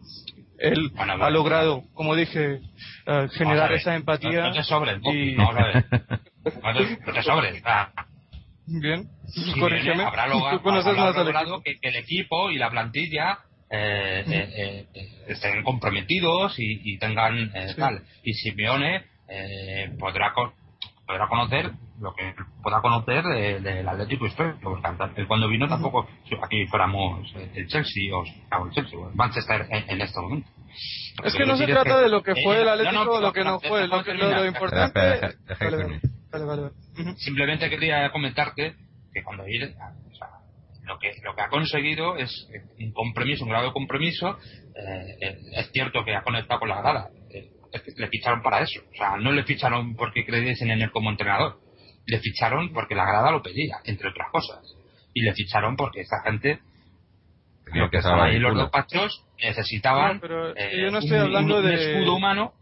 él 0.61 0.92
ha 0.96 1.30
logrado, 1.30 1.84
como 1.94 2.14
dije, 2.14 2.61
uh, 3.07 3.28
generar 3.30 3.72
esa 3.72 3.96
empatía. 3.96 4.42
No, 4.42 4.52
te 4.52 4.62
sobres, 4.62 5.00
y... 5.04 5.34
no, 5.34 5.48
no 6.45 7.12
te 7.12 7.22
sobres. 7.22 7.62
Ah. 7.64 7.91
Bien, 8.66 9.09
sí, 9.26 9.59
corrígeme. 9.59 10.05
Habrá 10.07 10.28
logrado, 10.28 10.61
habrá 10.70 11.24
logrado 11.24 11.62
que, 11.62 11.78
que, 11.80 11.88
el 11.88 11.97
equipo 11.97 12.51
y 12.51 12.59
la 12.59 12.70
plantilla 12.70 13.41
eh, 13.72 14.24
eh, 14.28 14.86
eh, 14.95 15.24
estén 15.28 15.62
comprometidos 15.62 16.59
y, 16.59 16.95
y 16.95 16.99
tengan 16.99 17.53
sí. 17.68 17.76
tal. 17.76 18.03
Y 18.24 18.34
Simeone 18.34 19.05
podrá 19.99 20.32
podrá 21.07 21.28
conocer 21.28 21.70
lo 22.01 22.12
que 22.14 22.34
pueda 22.62 22.80
conocer 22.80 23.22
del 23.24 23.88
Atlético 23.88 24.26
histórico. 24.26 24.76
Porque 24.82 25.26
cuando 25.26 25.49
vino 25.49 25.68
tampoco 25.68 26.09
aquí 26.43 26.66
fuéramos 26.66 27.32
el 27.55 27.66
Chelsea 27.68 28.12
o, 28.12 28.24
el 28.24 28.72
Chelsea 28.72 28.99
o 28.99 29.09
el 29.09 29.14
Manchester 29.14 29.66
en, 29.70 30.01
este 30.01 30.20
momento. 30.20 30.49
Es 31.24 31.34
que 31.34 31.47
no 31.47 31.57
se 31.57 31.66
trata 31.66 32.01
de 32.01 32.09
lo 32.09 32.22
que 32.24 32.34
fue 32.43 32.62
el 32.62 32.68
Atlético 32.68 33.12
o 33.12 33.20
lo 33.20 33.32
que 33.32 33.45
no 33.45 33.61
fue. 33.61 33.86
Lo, 33.86 34.03
que, 34.03 34.14
lo, 34.14 34.47
importante. 34.47 35.36
Simplemente 37.18 37.68
quería 37.68 38.10
comentarte 38.10 38.74
que 39.12 39.22
cuando 39.22 39.44
lo 40.84 40.98
que 40.98 41.12
lo 41.22 41.34
que 41.34 41.42
ha 41.42 41.48
conseguido 41.48 42.16
es 42.16 42.48
un 42.78 42.92
compromiso, 42.92 43.44
un 43.44 43.50
grado 43.50 43.66
de 43.66 43.72
compromiso. 43.72 44.38
Eh, 44.74 45.38
es 45.56 45.70
cierto 45.72 46.04
que 46.04 46.14
ha 46.14 46.22
conectado 46.22 46.60
con 46.60 46.68
la 46.68 46.80
grada. 46.80 47.10
Eh, 47.30 47.50
le 47.96 48.08
ficharon 48.08 48.42
para 48.42 48.60
eso. 48.60 48.80
O 48.92 48.96
sea, 48.96 49.16
no 49.16 49.32
le 49.32 49.44
ficharon 49.44 49.94
porque 49.94 50.24
creyesen 50.24 50.70
en 50.70 50.82
él 50.82 50.90
como 50.90 51.10
entrenador. 51.10 51.60
Le 52.06 52.18
ficharon 52.18 52.72
porque 52.72 52.94
la 52.94 53.04
grada 53.04 53.30
lo 53.30 53.42
pedía, 53.42 53.76
entre 53.84 54.08
otras 54.08 54.30
cosas. 54.30 54.76
Y 55.14 55.22
le 55.22 55.32
ficharon 55.34 55.76
porque 55.76 56.00
esa 56.00 56.22
gente 56.22 56.60
Tenía 57.64 57.88
que 57.88 57.98
estaban 57.98 58.28
ahí 58.28 58.38
los 58.38 58.54
dos 58.54 58.70
pachos 58.70 59.24
necesitaban 59.38 60.20
eh, 60.56 60.80
yo 60.82 60.90
no 60.90 60.98
estoy 60.98 61.18
hablando 61.18 61.62
de... 61.62 61.74
escudo 61.74 62.16
humano 62.16 62.52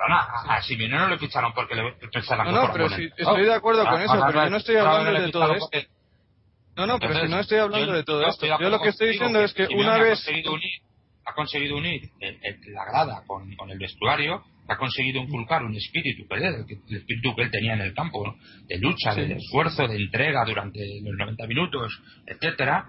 perdona, 0.00 0.56
a 0.56 0.62
Simeone 0.62 0.96
no 0.96 1.08
le 1.08 1.18
ficharon 1.18 1.52
porque 1.52 1.74
le 1.74 1.92
pensaran 2.12 2.46
No, 2.46 2.66
no, 2.66 2.72
pero 2.72 2.88
si, 2.88 3.08
estoy 3.16 3.44
de 3.44 3.54
acuerdo 3.54 3.84
con 3.84 4.00
eso, 4.00 4.18
pero 4.26 4.44
yo 4.44 4.50
no 4.50 4.56
estoy 4.56 4.76
hablando 4.76 5.20
de 5.20 5.30
todo 5.30 5.54
esto. 5.54 5.78
No, 6.76 6.86
no, 6.86 6.98
pero 6.98 7.14
si 7.20 7.28
no 7.28 7.40
estoy 7.40 7.58
hablando 7.58 7.92
de 7.92 8.04
todo 8.04 8.26
esto. 8.26 8.46
Yo 8.46 8.70
lo 8.70 8.80
que 8.80 8.88
estoy 8.90 9.08
diciendo 9.08 9.40
es 9.40 9.52
que 9.52 9.66
una 9.74 9.98
vez 9.98 10.26
ha 11.24 11.34
conseguido 11.34 11.76
unir 11.76 12.02
la 12.72 12.84
grada 12.86 13.22
con, 13.26 13.54
con, 13.54 13.70
el 13.70 13.78
vestuario, 13.78 14.42
ha 14.68 14.76
conseguido 14.76 15.20
inculcar 15.20 15.62
un 15.62 15.76
espíritu, 15.76 16.24
el, 16.34 16.66
espíritu 16.96 17.36
que 17.36 17.42
él 17.42 17.50
tenía 17.50 17.74
en 17.74 17.82
el 17.82 17.94
campo, 17.94 18.34
de 18.66 18.78
lucha, 18.78 19.14
de 19.14 19.34
esfuerzo, 19.34 19.86
de 19.86 19.96
entrega 19.96 20.44
durante 20.44 20.80
los 21.02 21.16
90 21.16 21.46
minutos, 21.46 22.00
etcétera. 22.26 22.86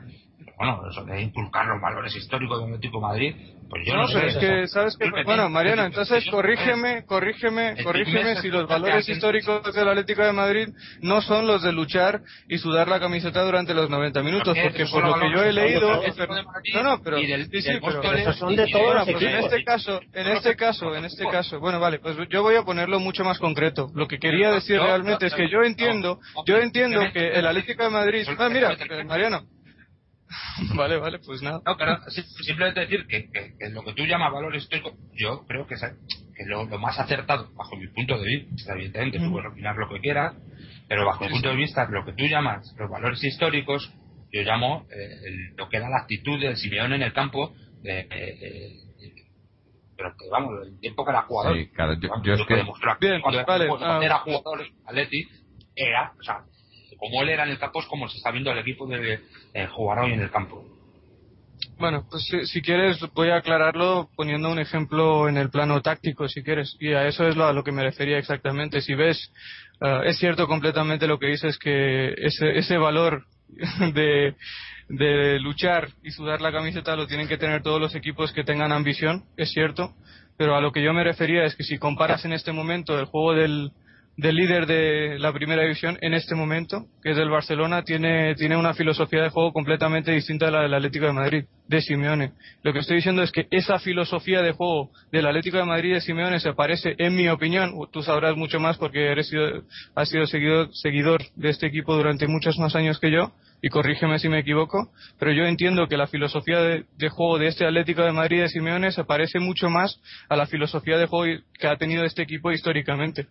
Bueno, 0.61 0.87
eso 0.87 1.03
de 1.05 1.21
inculcar 1.23 1.65
los 1.65 1.81
valores 1.81 2.15
históricos 2.15 2.59
del 2.59 2.67
Atlético 2.67 3.01
Madrid, 3.01 3.33
pues 3.67 3.83
yo 3.83 3.95
no, 3.95 4.07
sé. 4.07 4.27
es 4.27 4.37
que, 4.37 4.67
¿sabes 4.67 4.95
qué? 4.95 5.09
Bueno, 5.25 5.49
Mariano, 5.49 5.85
entonces 5.85 6.23
corrígeme, 6.29 7.03
corrígeme, 7.07 7.83
corrígeme 7.83 8.35
si 8.41 8.49
los 8.49 8.67
valores 8.67 9.09
históricos 9.09 9.73
del 9.73 9.89
Atlético 9.89 10.21
de 10.21 10.33
Madrid 10.33 10.67
no 11.01 11.23
son 11.23 11.47
los 11.47 11.63
de 11.63 11.71
luchar 11.71 12.21
y 12.47 12.59
sudar 12.59 12.89
la 12.89 12.99
camiseta 12.99 13.41
durante 13.41 13.73
los 13.73 13.89
90 13.89 14.21
minutos, 14.21 14.55
porque 14.61 14.85
por 14.85 15.03
lo 15.03 15.19
que 15.19 15.31
yo 15.31 15.43
he 15.43 15.51
leído... 15.51 15.99
No, 16.75 16.83
no, 16.83 17.01
pero... 17.01 17.17
Sí, 17.17 17.61
sí, 17.61 17.79
pero... 17.81 18.33
son 18.33 18.55
de 18.55 18.67
todos 18.67 19.03
pues 19.09 19.23
en 19.23 19.35
este 19.37 19.63
caso, 19.63 19.99
en 20.13 20.27
este 20.27 20.55
caso, 20.55 20.95
en 20.95 21.05
este 21.05 21.25
caso, 21.25 21.59
bueno, 21.59 21.79
vale, 21.79 21.97
pues 21.97 22.15
yo 22.29 22.43
voy 22.43 22.53
a 22.55 22.61
ponerlo 22.61 22.99
mucho 22.99 23.23
más 23.23 23.39
concreto. 23.39 23.89
Lo 23.95 24.07
que 24.07 24.19
quería 24.19 24.51
decir 24.51 24.79
realmente 24.79 25.25
es 25.25 25.33
que 25.33 25.49
yo 25.49 25.63
entiendo, 25.63 26.19
yo 26.45 26.57
entiendo 26.57 27.01
que 27.11 27.29
el 27.29 27.47
Atlético 27.47 27.83
de 27.83 27.89
Madrid... 27.89 28.27
Ah, 28.37 28.47
mira, 28.47 28.77
Mariano, 29.07 29.41
vale, 30.75 30.97
vale, 30.97 31.19
pues 31.19 31.41
nada. 31.41 31.61
No, 31.65 31.77
pero 31.77 31.97
simplemente 32.09 32.81
decir 32.81 33.05
que, 33.07 33.29
que, 33.29 33.69
lo 33.69 33.83
que 33.83 33.93
tú 33.93 34.03
llamas 34.05 34.31
valor 34.31 34.55
histórico, 34.55 34.91
yo 35.13 35.45
creo 35.47 35.67
que, 35.67 35.75
que 35.75 36.45
lo, 36.45 36.65
más 36.79 36.99
acertado, 36.99 37.49
bajo 37.53 37.75
mi 37.75 37.87
punto 37.87 38.17
de 38.17 38.25
vista, 38.25 38.73
evidentemente, 38.73 39.19
tú 39.19 39.31
puedes 39.31 39.51
opinar 39.51 39.75
lo 39.75 39.89
que 39.89 39.99
quieras, 39.99 40.35
pero 40.87 41.05
bajo 41.05 41.25
mi 41.25 41.31
punto 41.31 41.49
de 41.49 41.55
vista, 41.55 41.87
lo 41.89 42.05
que 42.05 42.13
tú 42.13 42.25
llamas 42.25 42.73
los 42.77 42.89
valores 42.89 43.23
históricos, 43.23 43.91
yo 44.31 44.41
llamo 44.43 44.85
eh, 44.91 45.53
lo 45.57 45.67
que 45.67 45.77
era 45.77 45.89
la 45.89 45.99
actitud 45.99 46.39
del 46.39 46.55
Simeone 46.55 46.95
en 46.95 47.03
el 47.03 47.13
campo, 47.13 47.53
de, 47.81 48.07
pero 50.01 50.15
que 50.17 50.29
vamos, 50.29 50.65
el 50.65 50.79
tiempo 50.79 51.05
que 51.05 51.11
era 51.11 51.21
jugador. 51.23 51.57
Sí, 51.57 51.67
claro, 51.67 51.93
yo, 52.23 52.33
es 52.33 52.45
que... 52.47 52.55
Bien, 52.99 53.21
cuando 53.21 53.45
vale, 53.45 53.65
era 54.03 54.15
ah. 54.15 54.19
jugador, 54.19 54.65
Atleti, 54.85 55.27
era, 55.75 56.13
o 56.19 56.23
sea, 56.23 56.43
como 57.01 57.23
él 57.23 57.29
era 57.29 57.45
en 57.45 57.49
el 57.49 57.57
campo 57.57 57.79
es 57.81 57.87
como 57.87 58.07
se 58.07 58.17
está 58.17 58.29
viendo 58.29 58.51
el 58.51 58.59
equipo 58.59 58.85
de 58.85 59.19
eh, 59.55 59.67
jugar 59.71 59.99
hoy 59.99 60.13
en 60.13 60.21
el 60.21 60.29
campo. 60.29 60.63
Bueno, 61.79 62.05
pues 62.07 62.29
si, 62.43 62.61
quieres 62.61 62.99
voy 63.15 63.31
a 63.31 63.37
aclararlo 63.37 64.11
poniendo 64.15 64.51
un 64.51 64.59
ejemplo 64.59 65.27
en 65.27 65.37
el 65.37 65.49
plano 65.49 65.81
táctico, 65.81 66.27
si 66.27 66.43
quieres, 66.43 66.77
y 66.79 66.93
a 66.93 67.07
eso 67.07 67.27
es 67.27 67.35
lo, 67.35 67.47
a 67.47 67.53
lo 67.53 67.63
que 67.63 67.71
me 67.71 67.81
refería 67.81 68.19
exactamente. 68.19 68.81
Si 68.81 68.93
ves, 68.93 69.33
eh, 69.81 70.01
es 70.05 70.19
cierto 70.19 70.45
completamente 70.45 71.07
lo 71.07 71.17
que 71.17 71.25
dices 71.25 71.57
que 71.57 72.13
ese, 72.17 72.55
ese 72.59 72.77
valor 72.77 73.25
de, 73.95 74.35
de 74.87 75.39
luchar 75.39 75.89
y 76.03 76.11
sudar 76.11 76.39
la 76.39 76.51
camiseta 76.51 76.95
lo 76.95 77.07
tienen 77.07 77.27
que 77.27 77.39
tener 77.39 77.63
todos 77.63 77.81
los 77.81 77.95
equipos 77.95 78.31
que 78.31 78.43
tengan 78.43 78.71
ambición, 78.71 79.23
es 79.35 79.49
cierto, 79.49 79.95
pero 80.37 80.55
a 80.55 80.61
lo 80.61 80.71
que 80.71 80.83
yo 80.83 80.93
me 80.93 81.03
refería 81.03 81.45
es 81.45 81.55
que 81.55 81.63
si 81.63 81.79
comparas 81.79 82.25
en 82.25 82.33
este 82.33 82.51
momento 82.51 82.99
el 82.99 83.05
juego 83.05 83.33
del, 83.33 83.71
del 84.17 84.35
líder 84.35 84.65
de 84.65 85.17
la 85.19 85.33
primera 85.33 85.63
división 85.63 85.97
en 86.01 86.13
este 86.13 86.35
momento, 86.35 86.85
que 87.01 87.11
es 87.11 87.17
el 87.17 87.29
Barcelona, 87.29 87.83
tiene, 87.83 88.35
tiene 88.35 88.57
una 88.57 88.73
filosofía 88.73 89.23
de 89.23 89.29
juego 89.29 89.53
completamente 89.53 90.11
distinta 90.11 90.47
a 90.47 90.51
la 90.51 90.61
del 90.61 90.73
Atlético 90.73 91.05
de 91.05 91.13
Madrid, 91.13 91.45
de 91.67 91.81
Simeone. 91.81 92.33
Lo 92.63 92.73
que 92.73 92.79
estoy 92.79 92.97
diciendo 92.97 93.23
es 93.23 93.31
que 93.31 93.47
esa 93.51 93.79
filosofía 93.79 94.41
de 94.41 94.51
juego 94.51 94.91
del 95.11 95.25
Atlético 95.27 95.57
de 95.57 95.65
Madrid 95.65 95.93
de 95.93 96.01
Simeone 96.01 96.39
se 96.39 96.53
parece, 96.53 96.95
en 96.97 97.15
mi 97.15 97.29
opinión, 97.29 97.73
tú 97.91 98.03
sabrás 98.03 98.35
mucho 98.35 98.59
más 98.59 98.77
porque 98.77 99.11
eres 99.11 99.29
sido, 99.29 99.63
has 99.95 100.09
sido 100.09 100.25
seguidor, 100.25 100.69
seguidor 100.73 101.21
de 101.35 101.49
este 101.49 101.67
equipo 101.67 101.95
durante 101.95 102.27
muchos 102.27 102.57
más 102.59 102.75
años 102.75 102.99
que 102.99 103.11
yo, 103.11 103.31
y 103.63 103.69
corrígeme 103.69 104.19
si 104.19 104.27
me 104.27 104.39
equivoco, 104.39 104.91
pero 105.19 105.31
yo 105.31 105.45
entiendo 105.45 105.87
que 105.87 105.95
la 105.95 106.07
filosofía 106.07 106.59
de, 106.61 106.85
de, 106.97 107.09
juego 107.09 107.37
de 107.37 107.47
este 107.47 107.65
Atlético 107.65 108.01
de 108.01 108.11
Madrid 108.11 108.41
de 108.41 108.49
Simeone 108.49 108.91
se 108.91 109.03
parece 109.03 109.39
mucho 109.39 109.69
más 109.69 110.01
a 110.29 110.35
la 110.35 110.47
filosofía 110.47 110.97
de 110.97 111.05
juego 111.05 111.41
que 111.57 111.67
ha 111.67 111.77
tenido 111.77 112.03
este 112.03 112.23
equipo 112.23 112.51
históricamente 112.51 113.27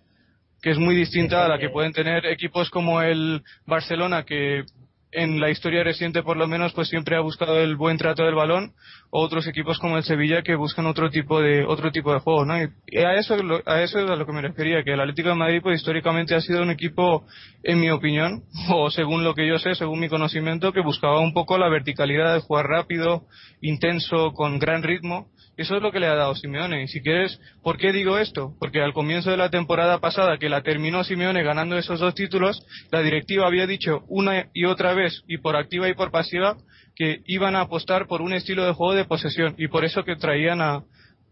que 0.62 0.70
es 0.70 0.78
muy 0.78 0.94
distinta 0.94 1.44
a 1.44 1.48
la 1.48 1.58
que 1.58 1.70
pueden 1.70 1.92
tener 1.92 2.26
equipos 2.26 2.70
como 2.70 3.02
el 3.02 3.42
Barcelona, 3.66 4.24
que 4.24 4.64
en 5.12 5.40
la 5.40 5.50
historia 5.50 5.82
reciente 5.82 6.22
por 6.22 6.36
lo 6.36 6.46
menos 6.46 6.72
pues 6.72 6.88
siempre 6.88 7.16
ha 7.16 7.20
buscado 7.20 7.58
el 7.58 7.76
buen 7.76 7.98
trato 7.98 8.22
del 8.24 8.34
balón 8.34 8.72
o 9.10 9.20
otros 9.20 9.46
equipos 9.48 9.78
como 9.78 9.96
el 9.96 10.04
Sevilla 10.04 10.42
que 10.42 10.54
buscan 10.54 10.86
otro 10.86 11.10
tipo 11.10 11.40
de 11.40 11.64
otro 11.64 11.90
tipo 11.90 12.12
de 12.12 12.20
juego 12.20 12.44
¿no? 12.44 12.54
y 12.56 12.98
a 12.98 13.14
eso 13.14 13.34
a 13.66 13.82
eso 13.82 13.98
es 13.98 14.10
a 14.10 14.16
lo 14.16 14.24
que 14.24 14.32
me 14.32 14.40
refería 14.40 14.84
que 14.84 14.92
el 14.92 15.00
Atlético 15.00 15.30
de 15.30 15.34
Madrid 15.34 15.60
pues 15.62 15.80
históricamente 15.80 16.34
ha 16.34 16.40
sido 16.40 16.62
un 16.62 16.70
equipo 16.70 17.26
en 17.64 17.80
mi 17.80 17.90
opinión 17.90 18.44
o 18.72 18.90
según 18.90 19.24
lo 19.24 19.34
que 19.34 19.48
yo 19.48 19.58
sé 19.58 19.74
según 19.74 19.98
mi 19.98 20.08
conocimiento 20.08 20.72
que 20.72 20.80
buscaba 20.80 21.18
un 21.18 21.34
poco 21.34 21.58
la 21.58 21.68
verticalidad 21.68 22.34
de 22.34 22.40
jugar 22.40 22.66
rápido 22.66 23.24
intenso 23.60 24.32
con 24.32 24.60
gran 24.60 24.82
ritmo 24.82 25.28
eso 25.60 25.76
es 25.76 25.82
lo 25.82 25.92
que 25.92 26.00
le 26.00 26.06
ha 26.06 26.14
dado 26.14 26.34
Simeone. 26.34 26.82
Y 26.82 26.88
si 26.88 27.02
quieres, 27.02 27.38
¿por 27.62 27.76
qué 27.76 27.92
digo 27.92 28.16
esto? 28.16 28.54
Porque 28.58 28.80
al 28.80 28.94
comienzo 28.94 29.30
de 29.30 29.36
la 29.36 29.50
temporada 29.50 29.98
pasada, 29.98 30.38
que 30.38 30.48
la 30.48 30.62
terminó 30.62 31.04
Simeone 31.04 31.42
ganando 31.42 31.76
esos 31.76 32.00
dos 32.00 32.14
títulos, 32.14 32.64
la 32.90 33.02
directiva 33.02 33.46
había 33.46 33.66
dicho 33.66 34.04
una 34.08 34.46
y 34.54 34.64
otra 34.64 34.94
vez, 34.94 35.22
y 35.28 35.36
por 35.36 35.56
activa 35.56 35.86
y 35.90 35.94
por 35.94 36.10
pasiva, 36.10 36.56
que 36.96 37.20
iban 37.26 37.56
a 37.56 37.60
apostar 37.60 38.06
por 38.06 38.22
un 38.22 38.32
estilo 38.32 38.64
de 38.64 38.72
juego 38.72 38.94
de 38.94 39.04
posesión. 39.04 39.54
Y 39.58 39.68
por 39.68 39.84
eso 39.84 40.02
que 40.02 40.16
traían 40.16 40.62
a 40.62 40.82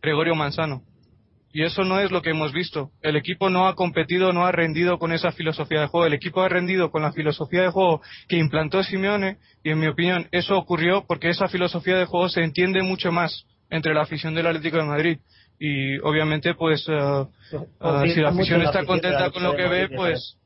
Gregorio 0.02 0.34
Manzano. 0.34 0.82
Y 1.50 1.62
eso 1.62 1.82
no 1.84 1.98
es 1.98 2.10
lo 2.10 2.20
que 2.20 2.30
hemos 2.30 2.52
visto. 2.52 2.90
El 3.00 3.16
equipo 3.16 3.48
no 3.48 3.66
ha 3.66 3.74
competido, 3.74 4.34
no 4.34 4.44
ha 4.44 4.52
rendido 4.52 4.98
con 4.98 5.12
esa 5.12 5.32
filosofía 5.32 5.80
de 5.80 5.86
juego. 5.86 6.06
El 6.06 6.12
equipo 6.12 6.42
ha 6.42 6.50
rendido 6.50 6.90
con 6.90 7.00
la 7.00 7.12
filosofía 7.12 7.62
de 7.62 7.70
juego 7.70 8.02
que 8.28 8.36
implantó 8.36 8.82
Simeone 8.82 9.38
y 9.64 9.70
en 9.70 9.80
mi 9.80 9.86
opinión 9.86 10.28
eso 10.32 10.58
ocurrió 10.58 11.06
porque 11.08 11.30
esa 11.30 11.48
filosofía 11.48 11.96
de 11.96 12.04
juego 12.04 12.28
se 12.28 12.42
entiende 12.42 12.82
mucho 12.82 13.10
más 13.10 13.46
entre 13.70 13.94
la 13.94 14.02
afición 14.02 14.34
del 14.34 14.46
Atlético 14.46 14.78
de 14.78 14.84
Madrid. 14.84 15.18
Y 15.58 15.98
obviamente 15.98 16.54
pues 16.54 16.86
uh, 16.88 17.28
uh, 17.52 18.06
si 18.06 18.20
la 18.20 18.30
afición 18.30 18.62
está 18.62 18.84
contenta 18.84 19.30
con 19.30 19.42
lo 19.42 19.56
que 19.56 19.66
ve 19.66 19.88
pues 19.88 20.36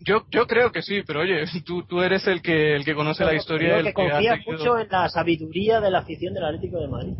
yo 0.00 0.26
yo 0.30 0.46
creo 0.46 0.70
que 0.70 0.82
sí 0.82 1.02
pero 1.06 1.20
oye 1.20 1.44
tú 1.64 1.84
tú 1.84 2.02
eres 2.02 2.26
el 2.26 2.42
que 2.42 2.76
el 2.76 2.84
que 2.84 2.94
conoce 2.94 3.24
la 3.24 3.34
historia 3.34 3.78
el 3.78 3.86
que, 3.86 3.92
confía 3.94 4.38
mucho 4.46 4.78
en 4.78 4.88
la 4.90 5.08
sabiduría 5.08 5.80
de 5.80 5.90
la 5.90 6.00
afición 6.00 6.34
del 6.34 6.44
Atlético 6.44 6.78
de 6.78 6.88
Madrid. 6.88 7.14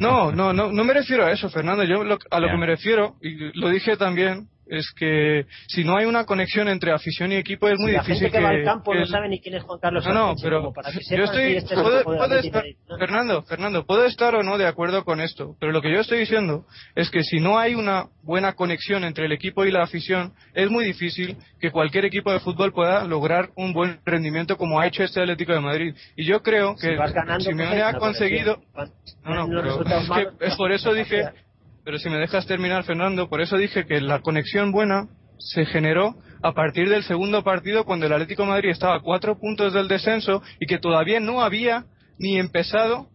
No 0.00 0.32
no 0.32 0.52
no 0.52 0.72
no 0.72 0.84
me 0.84 0.92
refiero 0.92 1.24
a 1.24 1.30
eso 1.30 1.48
Fernando. 1.50 1.84
Yo 1.84 2.02
a 2.30 2.40
lo 2.40 2.48
que 2.48 2.56
me 2.56 2.66
refiero 2.66 3.14
y 3.22 3.56
lo 3.58 3.68
dije 3.68 3.96
también 3.96 4.48
es 4.66 4.92
que 4.96 5.46
si 5.68 5.84
no 5.84 5.96
hay 5.96 6.06
una 6.06 6.24
conexión 6.24 6.68
entre 6.68 6.92
afición 6.92 7.32
y 7.32 7.36
equipo 7.36 7.68
es 7.68 7.78
muy 7.78 7.92
la 7.92 8.00
difícil 8.00 8.30
gente 8.30 8.38
que, 8.38 8.44
va 8.44 8.50
al 8.50 8.64
campo 8.64 8.94
no 8.94 9.06
sabe 9.06 9.28
ni 9.28 9.40
quién 9.40 9.54
es 9.54 9.62
Juan 9.62 9.78
Carlos 9.80 10.06
no, 10.06 10.12
no 10.12 10.34
pero 10.42 10.72
yo 11.10 11.24
estoy 11.24 11.56
este 11.56 11.74
puedo, 11.74 12.38
estar, 12.38 12.64
Fernando 12.98 13.42
Fernando 13.42 13.86
puedo 13.86 14.04
estar 14.04 14.34
o 14.34 14.42
no 14.42 14.58
de 14.58 14.66
acuerdo 14.66 15.04
con 15.04 15.20
esto 15.20 15.56
pero 15.60 15.72
lo 15.72 15.82
que 15.82 15.92
yo 15.92 16.00
estoy 16.00 16.20
diciendo 16.20 16.66
es 16.94 17.10
que 17.10 17.22
si 17.22 17.40
no 17.40 17.58
hay 17.58 17.74
una 17.74 18.06
buena 18.22 18.54
conexión 18.54 19.04
entre 19.04 19.26
el 19.26 19.32
equipo 19.32 19.64
y 19.64 19.70
la 19.70 19.84
afición 19.84 20.32
es 20.54 20.70
muy 20.70 20.84
difícil 20.84 21.36
que 21.60 21.70
cualquier 21.70 22.04
equipo 22.04 22.32
de 22.32 22.40
fútbol 22.40 22.72
pueda 22.72 23.04
lograr 23.04 23.50
un 23.54 23.72
buen 23.72 24.00
rendimiento 24.04 24.56
como 24.56 24.80
ha 24.80 24.86
hecho 24.86 25.02
este 25.02 25.20
Atlético 25.20 25.52
de 25.52 25.60
Madrid. 25.60 25.94
Y 26.16 26.24
yo 26.24 26.42
creo 26.42 26.74
que 26.76 26.96
si 27.38 27.44
Simeone 27.44 27.82
ha 27.82 27.94
conseguido 27.94 28.58
no 29.24 29.46
no 29.46 29.62
pero 29.62 29.80
es, 29.80 30.10
que, 30.10 30.46
es 30.46 30.56
por 30.56 30.72
eso 30.72 30.92
dije 30.92 31.24
pero 31.86 32.00
si 32.00 32.10
me 32.10 32.18
dejas 32.18 32.48
terminar, 32.48 32.82
Fernando, 32.82 33.28
por 33.28 33.40
eso 33.40 33.56
dije 33.56 33.86
que 33.86 34.00
la 34.00 34.20
conexión 34.20 34.72
buena 34.72 35.06
se 35.38 35.64
generó 35.66 36.16
a 36.42 36.52
partir 36.52 36.88
del 36.88 37.04
segundo 37.04 37.44
partido 37.44 37.84
cuando 37.84 38.06
el 38.06 38.12
Atlético 38.12 38.44
Madrid 38.44 38.70
estaba 38.70 38.96
a 38.96 39.00
cuatro 39.00 39.38
puntos 39.38 39.72
del 39.72 39.86
descenso 39.86 40.42
y 40.58 40.66
que 40.66 40.80
todavía 40.80 41.20
no 41.20 41.42
había 41.42 41.84
ni 42.18 42.40
empezado 42.40 43.06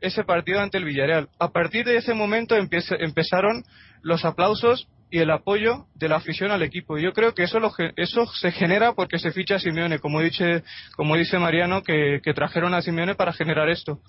ese 0.00 0.24
partido 0.24 0.58
ante 0.58 0.78
el 0.78 0.84
Villarreal. 0.84 1.28
A 1.38 1.52
partir 1.52 1.84
de 1.84 1.96
ese 1.96 2.12
momento 2.12 2.56
empezaron 2.56 3.62
los 4.02 4.24
aplausos 4.24 4.88
y 5.08 5.20
el 5.20 5.30
apoyo 5.30 5.86
de 5.94 6.08
la 6.08 6.16
afición 6.16 6.50
al 6.50 6.64
equipo. 6.64 6.98
Yo 6.98 7.12
creo 7.12 7.34
que 7.34 7.44
eso, 7.44 7.60
lo, 7.60 7.72
eso 7.94 8.26
se 8.26 8.50
genera 8.50 8.94
porque 8.94 9.20
se 9.20 9.30
ficha 9.30 9.54
a 9.54 9.60
Simeone, 9.60 10.00
como 10.00 10.20
dice, 10.22 10.64
como 10.96 11.14
dice 11.14 11.38
Mariano, 11.38 11.84
que 11.84 12.32
trajeron 12.34 12.74
a 12.74 12.82
Simeone 12.82 13.14
para 13.14 13.32
generar 13.32 13.68
esto 13.68 14.00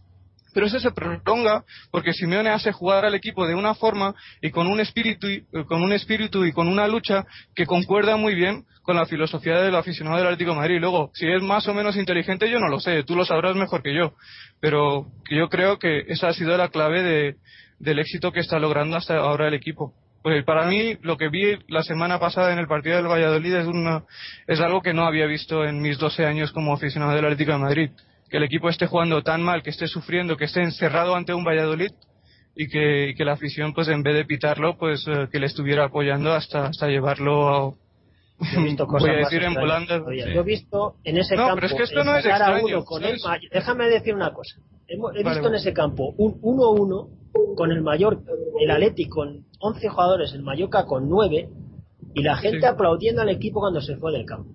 pero 0.57 0.65
eso 0.65 0.79
se 0.79 0.89
prolonga 0.89 1.63
porque 1.91 2.13
Simeone 2.13 2.49
hace 2.49 2.71
jugar 2.71 3.05
al 3.05 3.13
equipo 3.13 3.45
de 3.45 3.53
una 3.53 3.75
forma 3.75 4.15
y 4.41 4.49
con 4.49 4.65
un 4.65 4.79
espíritu 4.79 5.27
y, 5.27 5.43
con 5.67 5.83
un 5.83 5.93
espíritu 5.93 6.45
y 6.45 6.51
con 6.51 6.67
una 6.67 6.87
lucha 6.87 7.27
que 7.53 7.67
concuerda 7.67 8.17
muy 8.17 8.33
bien 8.33 8.65
con 8.81 8.95
la 8.95 9.05
filosofía 9.05 9.61
del 9.61 9.75
aficionado 9.75 10.17
del 10.17 10.25
Atlético 10.25 10.53
de 10.53 10.57
Madrid. 10.57 10.79
Luego, 10.79 11.11
si 11.13 11.27
es 11.27 11.43
más 11.43 11.67
o 11.67 11.75
menos 11.75 11.95
inteligente, 11.95 12.49
yo 12.49 12.57
no 12.57 12.69
lo 12.69 12.79
sé, 12.79 13.03
tú 13.03 13.15
lo 13.15 13.23
sabrás 13.23 13.55
mejor 13.55 13.83
que 13.83 13.93
yo, 13.93 14.15
pero 14.59 15.05
yo 15.29 15.47
creo 15.47 15.77
que 15.77 16.05
esa 16.07 16.29
ha 16.29 16.33
sido 16.33 16.57
la 16.57 16.69
clave 16.69 17.03
de, 17.03 17.35
del 17.77 17.99
éxito 17.99 18.31
que 18.31 18.39
está 18.39 18.57
logrando 18.57 18.97
hasta 18.97 19.15
ahora 19.15 19.49
el 19.49 19.53
equipo. 19.53 19.93
Pues 20.23 20.43
para 20.43 20.65
mí, 20.65 20.97
lo 21.03 21.17
que 21.17 21.29
vi 21.29 21.59
la 21.67 21.83
semana 21.83 22.17
pasada 22.17 22.51
en 22.51 22.57
el 22.57 22.67
partido 22.67 22.95
del 22.95 23.05
Valladolid 23.05 23.53
es, 23.57 23.67
una, 23.67 24.05
es 24.47 24.59
algo 24.59 24.81
que 24.81 24.95
no 24.95 25.05
había 25.05 25.27
visto 25.27 25.63
en 25.65 25.83
mis 25.83 25.99
12 25.99 26.25
años 26.25 26.51
como 26.51 26.73
aficionado 26.73 27.13
del 27.13 27.25
Atlético 27.25 27.51
de 27.51 27.57
Madrid 27.59 27.91
que 28.29 28.37
el 28.37 28.43
equipo 28.43 28.69
esté 28.69 28.87
jugando 28.87 29.21
tan 29.23 29.41
mal, 29.41 29.63
que 29.63 29.69
esté 29.69 29.87
sufriendo, 29.87 30.37
que 30.37 30.45
esté 30.45 30.61
encerrado 30.61 31.15
ante 31.15 31.33
un 31.33 31.43
Valladolid 31.43 31.91
y 32.55 32.67
que, 32.67 33.13
que 33.15 33.23
la 33.25 33.33
afición, 33.33 33.73
pues 33.73 33.87
en 33.87 34.03
vez 34.03 34.15
de 34.15 34.25
pitarlo, 34.25 34.77
pues 34.77 35.05
eh, 35.07 35.27
que 35.31 35.39
le 35.39 35.45
estuviera 35.45 35.85
apoyando 35.85 36.33
hasta, 36.33 36.65
hasta 36.65 36.87
llevarlo 36.87 37.49
a, 37.49 37.73
Yo 38.53 38.59
he 38.59 38.63
visto 38.63 38.87
cosas 38.87 39.01
voy 39.09 39.15
a 39.15 39.19
decir 39.19 39.43
en 39.43 39.53
todavía. 39.53 40.25
Sí. 40.25 40.33
Yo 40.33 40.41
he 40.41 40.43
visto 40.43 40.95
en 41.03 41.17
ese 41.17 41.35
No, 41.35 41.47
campo 41.47 41.55
pero 41.55 41.67
es 41.67 41.73
que 41.73 41.83
esto 41.83 42.03
no 42.03 42.17
es 42.17 42.25
extraño, 42.25 42.65
uno 42.65 42.83
con 42.83 43.03
el 43.03 43.17
Déjame 43.51 43.89
decir 43.89 44.15
una 44.15 44.33
cosa. 44.33 44.59
He 44.87 44.97
Vale, 44.97 45.23
visto 45.23 45.47
en 45.49 45.55
ese 45.55 45.73
campo 45.73 46.13
un 46.17 46.41
1-1 46.41 47.55
con 47.55 47.71
el 47.71 47.81
Mallorca, 47.81 48.31
el 48.59 48.71
Atleti 48.71 49.07
con 49.07 49.45
11 49.59 49.89
jugadores, 49.89 50.33
el 50.33 50.43
Mallorca 50.43 50.85
con 50.85 51.09
9 51.09 51.49
y 52.15 52.23
la 52.23 52.37
gente 52.37 52.61
Sí. 52.61 52.65
aplaudiendo 52.65 53.21
al 53.21 53.29
equipo 53.29 53.59
cuando 53.59 53.81
se 53.81 53.97
fue 53.97 54.11
del 54.13 54.25
campo. 54.25 54.49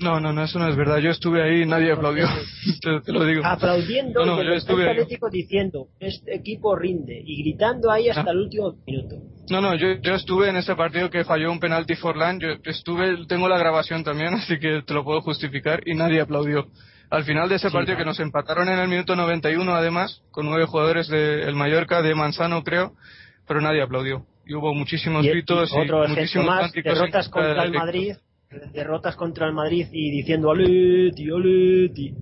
No, 0.00 0.20
no, 0.20 0.32
no, 0.32 0.44
eso 0.44 0.58
no 0.58 0.68
es 0.68 0.76
verdad. 0.76 0.98
Yo 0.98 1.10
estuve 1.10 1.42
ahí 1.42 1.62
y 1.62 1.66
nadie 1.66 1.92
aplaudió. 1.92 2.26
te, 2.82 3.00
te 3.00 3.12
lo 3.12 3.24
digo. 3.24 3.42
Aplaudiendo 3.44 4.24
No, 4.24 4.36
no, 4.36 4.42
y 4.42 4.46
el. 4.46 4.88
Atlético 4.90 5.30
diciendo 5.30 5.88
este 6.00 6.34
equipo 6.34 6.76
rinde 6.76 7.20
y 7.24 7.42
gritando 7.42 7.90
ahí 7.90 8.08
hasta 8.08 8.22
Ah. 8.28 8.32
el 8.32 8.38
último 8.38 8.74
minuto. 8.86 9.16
No, 9.50 9.60
no, 9.60 9.74
yo, 9.74 9.94
yo 10.00 10.14
estuve 10.14 10.48
en 10.48 10.56
ese 10.56 10.74
partido 10.74 11.10
que 11.10 11.24
falló 11.24 11.52
un 11.52 11.60
penalti 11.60 11.94
Forlán. 11.96 12.40
Yo 12.40 12.48
estuve, 12.64 13.26
tengo 13.26 13.48
la 13.48 13.58
grabación 13.58 14.02
también, 14.04 14.34
así 14.34 14.58
que 14.58 14.82
te 14.86 14.94
lo 14.94 15.04
puedo 15.04 15.20
justificar 15.20 15.82
y 15.86 15.94
nadie 15.94 16.20
aplaudió. 16.20 16.66
Al 17.10 17.24
final 17.24 17.48
de 17.48 17.56
ese 17.56 17.68
Sí, 17.68 17.72
partido 17.74 17.96
claro. 17.96 18.04
que 18.06 18.08
nos 18.10 18.20
empataron 18.20 18.68
en 18.68 18.78
el 18.78 18.88
minuto 18.88 19.14
91 19.14 19.74
además, 19.74 20.22
con 20.30 20.46
nueve 20.46 20.64
jugadores 20.64 21.06
del 21.08 21.54
Mallorca, 21.54 22.00
de 22.02 22.14
Manzano 22.14 22.64
creo, 22.64 22.94
pero 23.46 23.60
nadie 23.60 23.82
aplaudió. 23.82 24.26
Y 24.46 24.54
hubo 24.54 24.74
muchísimos 24.74 25.24
Y- 25.24 25.28
gritos 25.30 25.70
y 25.72 25.76
y, 25.86 25.90
muchísimos 26.08 26.46
más, 26.46 26.72
derrotas 26.72 27.28
contra 27.28 27.62
el. 27.64 27.72
Madrid, 27.72 28.14
derrotas 28.72 29.16
contra 29.16 29.46
el 29.46 29.52
Madrid 29.52 29.86
y 29.92 30.10
diciendo 30.10 30.50
Aleti, 30.50 31.30
Aleti, 31.30 32.14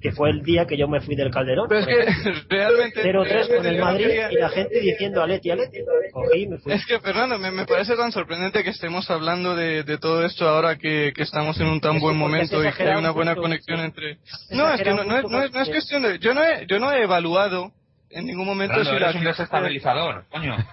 que 0.00 0.12
fue 0.12 0.30
el 0.30 0.42
día 0.42 0.66
que 0.66 0.78
yo 0.78 0.88
me 0.88 1.00
fui 1.02 1.14
del 1.14 1.30
Calderón. 1.30 1.66
Pero 1.68 1.80
es 1.80 1.86
que 1.86 2.32
realmente... 2.48 3.02
0-3 3.02 3.12
con 3.12 3.24
realmente 3.28 3.68
el 3.68 3.78
Madrid 3.80 4.08
y 4.30 4.34
la 4.36 4.48
gente 4.48 4.80
diciendo 4.80 5.22
Aleti, 5.22 5.50
Aleti. 5.50 5.78
Cogí 6.12 6.42
y 6.42 6.48
me 6.48 6.58
fui. 6.58 6.72
Es 6.72 6.86
que, 6.86 6.98
Fernando, 7.00 7.38
me, 7.38 7.50
me 7.50 7.66
parece 7.66 7.96
tan 7.96 8.10
sorprendente 8.10 8.64
que 8.64 8.70
estemos 8.70 9.10
hablando 9.10 9.54
de, 9.54 9.82
de 9.84 9.98
todo 9.98 10.24
esto 10.24 10.48
ahora 10.48 10.76
que, 10.76 11.12
que 11.14 11.22
estamos 11.22 11.60
en 11.60 11.66
un 11.66 11.80
tan 11.80 11.96
Eso 11.96 12.04
buen 12.06 12.16
momento 12.16 12.64
y 12.64 12.72
que 12.72 12.82
hay 12.82 12.98
una 12.98 13.10
buena 13.10 13.32
mucho. 13.32 13.42
conexión 13.42 13.80
entre... 13.80 14.18
No, 14.50 14.72
es 14.72 14.80
que 14.82 14.90
no, 14.90 15.04
no 15.04 15.20
no 15.22 15.42
es, 15.42 15.52
no 15.52 15.60
es 15.60 15.68
cuestión 15.68 16.02
de... 16.02 16.18
Yo 16.18 16.32
no 16.32 16.42
he, 16.42 16.66
yo 16.66 16.78
no 16.78 16.90
he 16.92 17.02
evaluado 17.02 17.72
en 18.10 18.26
ningún 18.26 18.44
momento 18.44 18.74
Fernando, 18.74 18.96
si 18.96 19.00
la... 19.00 19.10
eres 19.10 19.20
un 19.20 19.24
desestabilizador, 19.24 20.24
coño. 20.30 20.56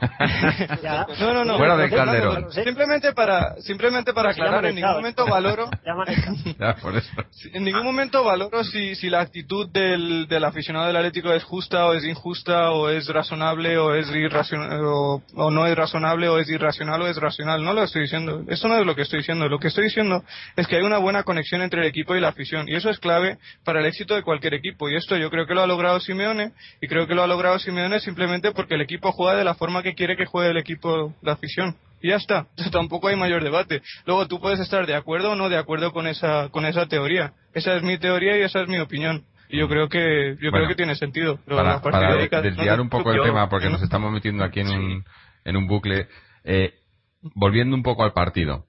Ya. 0.82 1.06
No, 1.20 1.34
no, 1.34 1.46
no. 1.46 1.58
Fuera 1.58 1.78
del 1.78 1.90
Calderón. 1.90 2.52
Simplemente 2.52 3.14
para, 3.14 3.56
simplemente 3.62 4.14
para 4.14 4.32
aclarar, 4.32 4.66
en 4.66 4.76
ningún 4.76 4.94
momento 4.94 5.26
valoro... 5.26 5.70
Ya 6.60 6.76
por 6.82 6.96
eso. 6.96 7.10
En 7.54 7.64
ningún 7.64 7.84
momento 7.84 8.24
valoro 8.24 8.64
si, 8.64 8.96
si 8.96 9.10
la 9.10 9.22
actitud 9.22 9.70
del, 9.70 10.28
del 10.28 10.44
aficionado 10.44 10.88
del 10.88 10.96
Atlético 10.96 11.32
es 11.34 11.44
justa 11.44 11.86
o 11.86 11.94
es 11.94 12.04
injusta 12.04 12.72
o 12.72 12.90
es 12.90 13.08
razonable 13.08 13.78
o 13.78 13.94
es 13.94 14.10
irracional 14.10 14.82
o, 14.84 15.22
o 15.36 15.52
no 15.52 15.68
es 15.68 15.76
razonable 15.76 16.28
o 16.30 16.40
es 16.40 16.50
irracional 16.50 17.02
o 17.02 17.08
es 17.08 17.18
racional. 17.18 17.64
No 17.64 17.74
lo 17.74 17.84
estoy 17.84 18.04
diciendo. 18.04 18.44
Eso 18.48 18.68
no 18.68 18.78
es 18.78 18.86
lo 18.86 18.96
que 18.96 19.04
estoy 19.04 19.20
diciendo. 19.20 19.48
Lo 19.48 19.60
que 19.60 19.68
estoy 19.68 19.86
diciendo 19.86 20.24
es 20.56 20.68
que 20.68 20.78
hay 20.78 20.84
una 20.84 20.98
buena 20.98 21.24
conexión 21.24 21.62
entre 21.62 21.82
el 21.82 21.88
equipo 21.88 22.16
y 22.16 22.20
la 22.20 22.30
afición 22.30 22.68
y 22.68 22.76
eso 22.76 22.90
es 22.90 23.00
clave 23.00 23.38
para 23.64 23.80
el 23.80 23.86
éxito 23.86 24.16
de 24.16 24.24
cualquier 24.24 24.56
equipo. 24.56 24.90
Y 24.90 24.96
esto 24.96 25.16
yo 25.18 25.30
creo 25.30 25.46
que 25.46 25.54
lo 25.54 25.62
ha 25.62 25.68
logrado 25.68 26.00
Simeone 26.00 26.52
y 26.82 26.88
creo 26.88 27.08
que 27.08 27.14
lo 27.14 27.27
ha 27.28 27.30
logrado 27.30 27.60
Simeone 27.60 28.00
simplemente 28.00 28.52
porque 28.52 28.76
el 28.76 28.82
equipo 28.82 29.12
juega 29.12 29.38
de 29.38 29.44
la 29.44 29.54
forma 29.56 29.84
que 29.84 29.94
quiere 29.96 30.18
que 30.18 30.26
juegue 30.26 30.52
el 30.52 30.58
equipo, 30.58 31.14
la 31.22 31.34
afición. 31.34 31.76
Y 32.02 32.10
ya 32.10 32.16
está, 32.16 32.48
tampoco 32.72 33.08
hay 33.08 33.16
mayor 33.16 33.44
debate. 33.44 33.82
Luego 34.06 34.28
tú 34.28 34.40
puedes 34.40 34.60
estar 34.60 34.86
de 34.86 34.96
acuerdo 34.96 35.32
o 35.32 35.36
no 35.36 35.50
de 35.50 35.58
acuerdo 35.58 35.92
con 35.94 36.08
esa, 36.08 36.50
con 36.50 36.66
esa 36.66 36.88
teoría. 36.88 37.34
Esa 37.54 37.76
es 37.76 37.84
mi 37.84 37.98
teoría 37.98 38.38
y 38.38 38.42
esa 38.44 38.62
es 38.62 38.68
mi 38.68 38.80
opinión. 38.80 39.26
Y 39.50 39.60
yo 39.60 39.70
creo 39.70 39.88
que, 39.88 40.36
yo 40.42 40.52
Bueno, 40.52 40.66
creo 40.66 40.68
que 40.70 40.76
tiene 40.76 40.96
sentido. 40.96 41.40
Pero 41.46 41.58
para, 41.58 41.82
para 41.82 42.16
desviar 42.42 42.78
no, 42.78 42.84
un 42.84 42.90
poco 42.90 43.12
el 43.12 43.18
yo- 43.18 43.24
tema, 43.24 43.48
porque 43.50 43.70
nos 43.70 43.82
estamos 43.82 44.12
metiendo 44.12 44.44
aquí 44.44 44.60
en 44.60 44.68
un, 44.70 45.06
en 45.46 45.56
un 45.58 45.68
bucle, 45.68 46.08
eh, 46.44 46.74
volviendo 47.22 47.76
un 47.76 47.82
poco 47.84 48.04
al 48.04 48.12
partido. 48.12 48.66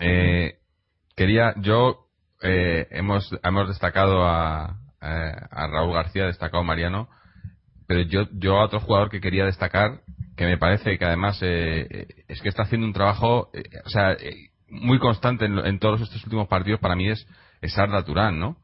Eh, 0.00 0.54
quería, 1.16 1.54
yo, 1.58 2.06
eh, 2.42 2.86
hemos, 2.90 3.34
hemos 3.42 3.68
destacado 3.68 4.24
a, 4.26 4.76
eh, 5.02 5.32
a 5.50 5.66
Raúl 5.66 5.94
García, 5.94 6.26
destacado 6.26 6.62
Mariano, 6.64 7.08
pero 7.86 8.02
yo, 8.02 8.28
yo 8.32 8.58
a 8.58 8.64
otro 8.64 8.80
jugador 8.80 9.10
que 9.10 9.20
quería 9.20 9.44
destacar, 9.44 10.00
que 10.36 10.46
me 10.46 10.58
parece 10.58 10.98
que 10.98 11.04
además 11.04 11.38
eh, 11.42 11.86
eh, 11.90 12.06
es 12.28 12.40
que 12.40 12.48
está 12.48 12.62
haciendo 12.62 12.86
un 12.86 12.92
trabajo, 12.92 13.50
eh, 13.52 13.62
o 13.84 13.88
sea, 13.88 14.12
eh, 14.12 14.50
muy 14.68 14.98
constante 14.98 15.44
en, 15.44 15.58
en 15.58 15.78
todos 15.78 16.00
estos 16.00 16.22
últimos 16.24 16.48
partidos, 16.48 16.80
para 16.80 16.96
mí 16.96 17.08
es, 17.08 17.26
es 17.60 17.76
Arda 17.78 18.04
Turán, 18.04 18.38
¿no? 18.40 18.56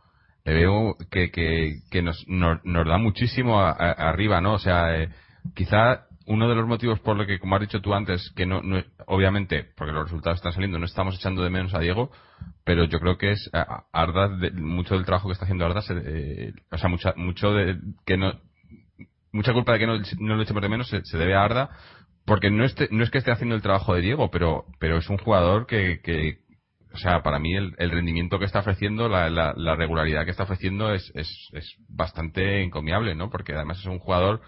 Le 0.44 0.54
veo 0.54 0.96
que, 1.10 1.30
que, 1.30 2.02
nos, 2.02 2.26
nos, 2.26 2.64
nos 2.64 2.86
da 2.86 2.96
muchísimo 2.98 3.60
a- 3.60 3.70
arriba, 3.72 4.40
¿no? 4.40 4.54
O 4.54 4.58
sea, 4.58 4.88
quizá 5.54 6.06
uno 6.26 6.48
de 6.48 6.54
los 6.54 6.66
motivos 6.66 7.00
por 7.00 7.16
lo 7.16 7.26
que, 7.26 7.38
como 7.38 7.56
has 7.56 7.60
dicho 7.60 7.80
tú 7.80 7.92
antes, 7.92 8.32
que 8.36 8.46
no, 8.46 8.62
no- 8.62 8.82
obviamente, 9.06 9.66
porque 9.76 9.92
los 9.92 10.04
resultados 10.04 10.38
están 10.38 10.52
saliendo, 10.52 10.78
no 10.78 10.86
estamos 10.86 11.14
echando 11.16 11.42
de 11.42 11.50
menos 11.50 11.74
a 11.74 11.80
Diego, 11.80 12.10
pero 12.64 12.84
yo 12.84 13.00
creo 13.00 13.18
que 13.18 13.32
es 13.32 13.50
Arda, 13.92 14.28
de- 14.28 14.50
mucho 14.52 14.94
del 14.94 15.04
trabajo 15.04 15.28
que 15.28 15.32
está 15.34 15.44
haciendo 15.44 15.66
Arda, 15.66 15.82
se- 15.82 16.02
eh, 16.04 16.52
o 16.70 16.78
sea, 16.78 16.88
mucha, 16.88 17.12
mucho 17.16 17.52
de 17.52 17.76
que 18.06 18.16
no, 18.16 18.32
mucha 19.32 19.52
culpa 19.52 19.72
de 19.72 19.78
que 19.80 19.86
no, 19.86 19.96
no 20.18 20.36
lo 20.36 20.42
echemos 20.42 20.62
de 20.62 20.68
menos 20.68 20.88
se, 20.88 21.18
debe 21.18 21.34
a 21.34 21.42
Arda, 21.44 21.70
porque 22.26 22.50
no, 22.50 22.64
esté- 22.64 22.88
no 22.90 23.02
es 23.02 23.10
que 23.10 23.18
esté 23.18 23.32
haciendo 23.32 23.54
el 23.54 23.62
trabajo 23.62 23.94
de 23.94 24.02
Diego, 24.02 24.30
pero, 24.30 24.64
pero 24.78 24.98
es 24.98 25.08
un 25.08 25.18
jugador 25.18 25.66
que, 25.66 26.00
que 26.02 26.38
o 26.92 26.98
sea, 26.98 27.22
para 27.22 27.38
mí 27.38 27.54
el, 27.54 27.74
rendimiento 27.78 28.38
que 28.38 28.44
está 28.44 28.60
ofreciendo, 28.60 29.08
la, 29.08 29.30
la, 29.30 29.54
la 29.56 29.76
regularidad 29.76 30.24
que 30.24 30.32
está 30.32 30.42
ofreciendo 30.42 30.92
es, 30.92 31.10
es, 31.14 31.28
es 31.52 31.76
bastante 31.88 32.62
encomiable, 32.62 33.14
¿no? 33.14 33.30
Porque 33.30 33.52
además 33.54 33.78
es 33.78 33.86
un 33.86 33.98
jugador 34.00 34.40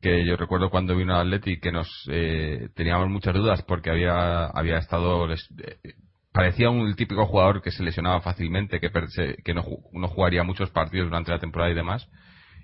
que 0.00 0.24
yo 0.26 0.36
recuerdo 0.36 0.70
cuando 0.70 0.96
vino 0.96 1.14
al 1.14 1.28
Atleti 1.28 1.58
que 1.60 1.72
nos 1.72 1.88
eh, 2.10 2.68
teníamos 2.76 3.08
muchas 3.08 3.34
dudas 3.34 3.62
porque 3.62 3.90
había 3.90 4.46
había 4.46 4.76
estado 4.78 5.26
les- 5.26 5.48
eh, 5.58 5.94
parecía 6.32 6.68
un 6.70 6.94
típico 6.94 7.26
jugador 7.26 7.62
que 7.62 7.70
se 7.70 7.82
lesionaba 7.82 8.20
fácilmente 8.20 8.80
que 8.80 8.90
per- 8.90 9.08
se- 9.08 9.36
que 9.42 9.54
no, 9.54 9.64
no 9.92 10.08
jugaría 10.08 10.42
muchos 10.44 10.70
partidos 10.70 11.08
durante 11.08 11.30
la 11.32 11.38
temporada 11.38 11.70
y 11.72 11.74
demás 11.74 12.06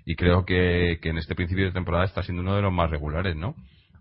y 0.05 0.15
creo 0.15 0.45
que, 0.45 0.99
que 1.01 1.09
en 1.09 1.17
este 1.17 1.35
principio 1.35 1.65
de 1.65 1.71
temporada 1.71 2.05
está 2.05 2.23
siendo 2.23 2.41
uno 2.41 2.55
de 2.55 2.61
los 2.61 2.73
más 2.73 2.89
regulares 2.89 3.35
no 3.35 3.55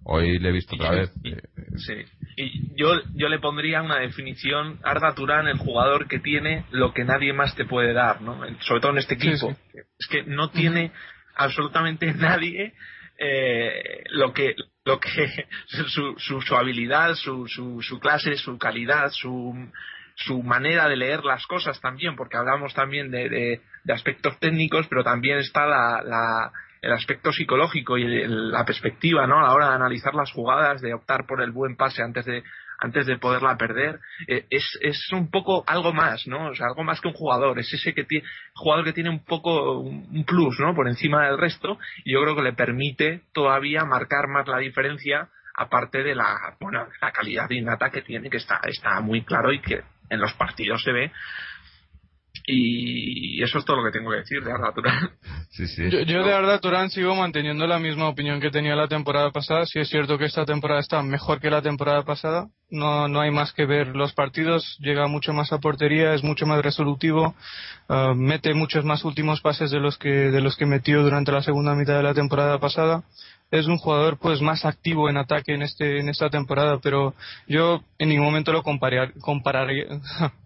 hoy 0.04 0.38
le 0.38 0.48
he 0.48 0.52
visto 0.52 0.74
otra 0.76 0.90
vez 0.90 1.10
Y- 1.22 1.32
eh, 1.32 1.42
Sí. 1.76 1.94
Y 2.36 2.74
yo, 2.76 2.94
yo 3.14 3.28
le 3.28 3.38
pondría 3.38 3.82
una 3.82 3.98
definición, 3.98 4.78
Arda 4.82 5.14
Turán, 5.14 5.46
el 5.46 5.58
jugador 5.58 6.08
que 6.08 6.20
tiene 6.20 6.64
lo 6.70 6.94
que 6.94 7.04
nadie 7.04 7.32
más 7.34 7.54
te 7.54 7.64
puede 7.66 7.92
dar, 7.92 8.22
¿no? 8.22 8.40
Sobre 8.60 8.80
todo 8.80 8.92
en 8.92 8.98
este 8.98 9.18
Sí, 9.18 9.28
equipo. 9.28 9.54
Es 9.98 10.06
que 10.08 10.22
no 10.22 10.50
tiene 10.50 10.90
absolutamente 11.36 12.12
nadie 12.14 12.72
eh, 13.18 14.04
lo 14.10 14.32
que 14.32 14.54
lo 14.84 14.98
que 15.00 15.08
su, 15.66 16.14
su, 16.18 16.40
su 16.40 16.56
habilidad, 16.56 17.14
su, 17.14 17.46
su, 17.46 17.82
su 17.82 18.00
clase, 18.00 18.36
su 18.36 18.56
calidad, 18.58 19.10
su, 19.10 19.54
su 20.14 20.42
manera 20.42 20.88
de 20.88 20.96
leer 20.96 21.24
las 21.24 21.46
cosas 21.46 21.80
también, 21.80 22.16
porque 22.16 22.36
hablamos 22.38 22.72
también 22.74 23.10
de, 23.10 23.28
de, 23.28 23.60
de 23.84 23.92
aspectos 23.92 24.38
técnicos, 24.38 24.86
pero 24.88 25.02
también 25.04 25.38
está 25.38 25.66
la, 25.66 26.02
la, 26.04 26.52
el 26.82 26.92
aspecto 26.92 27.32
psicológico 27.32 27.98
y 27.98 28.04
el- 28.04 28.50
la 28.52 28.64
perspectiva, 28.64 29.26
¿no? 29.26 29.38
A 29.40 29.42
la 29.48 29.52
hora 29.54 29.68
de 29.70 29.74
analizar 29.76 30.14
las 30.14 30.30
jugadas, 30.32 30.80
de 30.80 30.94
optar 30.94 31.26
por 31.26 31.42
el 31.42 31.50
buen 31.52 31.76
pase 31.76 32.02
antes 32.02 32.24
de 32.24 32.42
antes 32.82 33.04
de 33.04 33.18
poderla 33.18 33.58
perder, 33.58 34.00
eh, 34.26 34.46
es, 34.48 34.64
es 34.80 35.12
un 35.12 35.30
poco 35.30 35.64
algo 35.66 35.92
más, 35.92 36.26
¿no? 36.26 36.48
O 36.48 36.54
sea, 36.54 36.68
algo 36.68 36.82
más 36.82 36.98
que 37.02 37.08
un 37.08 37.12
jugador, 37.14 37.58
es 37.58 37.70
ese 37.74 37.92
que 37.92 38.04
tiene, 38.04 38.26
jugador 38.54 38.86
que 38.86 38.94
tiene 38.94 39.10
un 39.10 39.22
poco 39.22 39.80
un 39.80 40.24
plus, 40.24 40.58
¿no? 40.58 40.74
Por 40.74 40.88
encima 40.88 41.26
del 41.26 41.36
resto, 41.36 41.78
y 42.04 42.14
yo 42.14 42.22
creo 42.22 42.34
que 42.34 42.40
le 42.42 42.54
permite 42.54 43.20
todavía 43.34 43.84
marcar 43.84 44.28
más 44.28 44.48
la 44.48 44.56
diferencia, 44.56 45.28
aparte 45.54 46.02
de 46.02 46.14
la, 46.14 46.56
bueno, 46.58 46.86
la 47.02 47.12
calidad 47.12 47.50
innata 47.50 47.90
que 47.90 48.00
tiene, 48.00 48.30
que 48.30 48.38
está, 48.38 48.60
está 48.64 48.98
muy 49.02 49.24
claro 49.24 49.52
y 49.52 49.60
que 49.60 49.82
en 50.08 50.18
los 50.18 50.32
partidos 50.32 50.82
se 50.82 50.92
ve. 50.92 51.12
Y 52.52 53.42
eso 53.42 53.58
es 53.58 53.64
todo 53.64 53.76
lo 53.76 53.84
que 53.84 53.96
tengo 53.96 54.10
que 54.10 54.18
decir 54.18 54.42
de 54.42 54.52
Arda 54.52 54.72
Turán. 54.74 55.10
Sí, 55.50 55.66
sí. 55.66 55.90
Yo, 55.90 56.02
yo 56.02 56.24
de 56.24 56.32
Arda 56.32 56.60
Turán 56.60 56.90
sigo 56.90 57.14
manteniendo 57.16 57.66
la 57.66 57.80
misma 57.80 58.08
opinión 58.08 58.40
que 58.40 58.50
tenía 58.50 58.76
la 58.76 58.86
temporada 58.86 59.32
pasada. 59.32 59.66
Sí 59.66 59.80
es 59.80 59.88
cierto 59.88 60.16
que 60.16 60.26
esta 60.26 60.44
temporada 60.46 60.80
está 60.80 61.02
mejor 61.02 61.40
que 61.40 61.50
la 61.50 61.60
temporada 61.60 62.04
pasada. 62.04 62.46
No, 62.70 63.08
no 63.08 63.20
hay 63.20 63.32
más 63.32 63.52
que 63.52 63.66
ver 63.66 63.88
los 63.96 64.12
partidos. 64.12 64.78
Llega 64.78 65.08
mucho 65.08 65.32
más 65.32 65.52
a 65.52 65.58
portería, 65.58 66.14
es 66.14 66.22
mucho 66.22 66.46
más 66.46 66.62
resolutivo, 66.62 67.34
uh, 67.88 68.14
mete 68.14 68.54
muchos 68.54 68.84
más 68.84 69.04
últimos 69.04 69.40
pases 69.40 69.72
de 69.72 69.80
los 69.80 69.98
que 69.98 70.08
de 70.08 70.40
los 70.40 70.56
que 70.56 70.66
metió 70.66 71.02
durante 71.02 71.32
la 71.32 71.42
segunda 71.42 71.74
mitad 71.74 71.96
de 71.96 72.04
la 72.04 72.14
temporada 72.14 72.60
pasada 72.60 73.02
es 73.50 73.66
un 73.66 73.78
jugador 73.78 74.16
pues 74.18 74.40
más 74.40 74.64
activo 74.64 75.08
en 75.08 75.16
ataque 75.16 75.54
en 75.54 75.62
este 75.62 75.98
en 75.98 76.08
esta 76.08 76.30
temporada 76.30 76.78
pero 76.82 77.14
yo 77.48 77.82
en 77.98 78.08
ningún 78.10 78.26
momento 78.26 78.52
lo 78.52 78.62
compararía, 78.62 79.12
compararía 79.20 79.84
en 79.90 80.00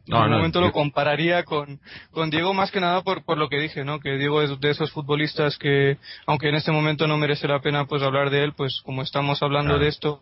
ningún 0.07 0.31
no, 0.31 0.37
momento 0.39 0.61
yo- 0.61 0.67
lo 0.67 0.73
compararía 0.73 1.43
con 1.45 1.81
con 2.13 2.31
Diego 2.31 2.55
más 2.55 2.71
que 2.71 2.81
nada 2.81 3.03
por 3.03 3.23
por 3.25 3.37
lo 3.37 3.49
que 3.49 3.59
dije 3.61 3.85
no 3.85 4.01
que 4.01 4.17
Diego 4.17 4.41
es 4.43 4.59
de 4.59 4.71
esos 4.71 4.91
futbolistas 4.93 5.59
que 5.59 5.99
aunque 6.27 6.49
en 6.49 6.55
este 6.55 6.73
momento 6.73 7.07
no 7.07 7.19
merece 7.19 7.47
la 7.47 7.61
pena 7.61 7.85
pues 7.85 8.03
hablar 8.03 8.31
de 8.31 8.43
él 8.45 8.53
pues 8.55 8.81
como 8.85 9.03
estamos 9.03 9.43
hablando 9.43 9.73
Claro. 9.75 9.83
de 9.85 9.89
esto 9.91 10.21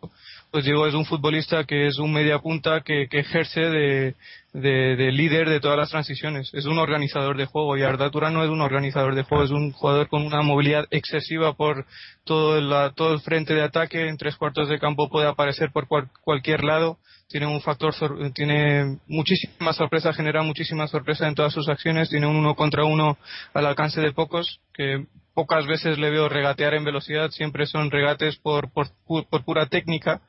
pues 0.51 0.65
Diego 0.65 0.87
es 0.87 0.95
un 0.95 1.07
futbolista 1.07 1.65
que 1.65 1.87
es 1.87 1.99
un 1.99 2.13
media 2.13 2.39
punta 2.41 2.81
que, 2.83 3.07
que 3.09 3.21
ejerce 3.21 3.61
de, 3.61 4.15
de, 4.53 4.97
de 4.97 5.13
líder 5.13 5.49
de 5.49 5.61
todas 5.61 5.79
las 5.79 5.91
transiciones. 5.91 6.51
Es 6.53 6.67
un 6.67 6.79
organizador 6.79 7.37
de 7.37 7.47
juego 7.47 7.77
y 7.77 7.83
Arda 7.83 8.11
Turán 8.11 8.35
no 8.35 8.45
es 8.45 8.51
un 8.51 8.61
organizador 8.61 9.15
de 9.15 9.23
juego, 9.23 9.45
es 9.45 9.51
un 9.51 9.73
jugador 9.73 10.09
con 10.09 10.27
una 10.27 10.43
movilidad 10.43 10.85
excesiva 10.91 11.55
por 11.55 11.87
todo 12.25 12.61
la- 12.61 12.91
todo 12.93 13.15
el 13.15 13.21
frente 13.21 13.55
de 13.55 13.63
ataque. 13.63 14.09
En 14.09 14.19
tres 14.19 14.37
cuartos 14.37 14.69
de 14.69 14.79
campo 14.79 15.09
puede 15.09 15.27
aparecer 15.27 15.71
por 15.73 15.87
cual- 15.89 16.11
cualquier 16.23 16.65
lado. 16.65 16.99
Tiene 17.29 17.47
un 17.47 17.63
factor, 17.63 17.95
tiene 18.35 18.99
muchísima 19.07 19.73
sorpresa, 19.73 20.13
genera 20.13 20.43
muchísima 20.43 20.87
sorpresa 20.87 21.27
en 21.27 21.35
todas 21.35 21.55
sus 21.55 21.67
acciones. 21.71 22.11
Tiene 22.11 22.27
un 22.27 22.37
uno 22.37 22.55
contra 22.55 22.85
uno 22.85 23.17
al 23.55 23.65
alcance 23.65 24.03
de 24.03 24.13
pocos, 24.13 24.61
que 24.75 25.07
pocas 25.35 25.67
veces 25.67 25.99
le 25.99 26.11
veo 26.11 26.29
regatear 26.29 26.75
en 26.75 26.85
velocidad. 26.85 27.31
Siempre 27.31 27.65
son 27.65 27.91
regates 27.91 28.37
por, 28.37 28.71
por, 28.71 28.89
por 29.07 29.45
pura 29.47 29.65
técnica 29.65 30.21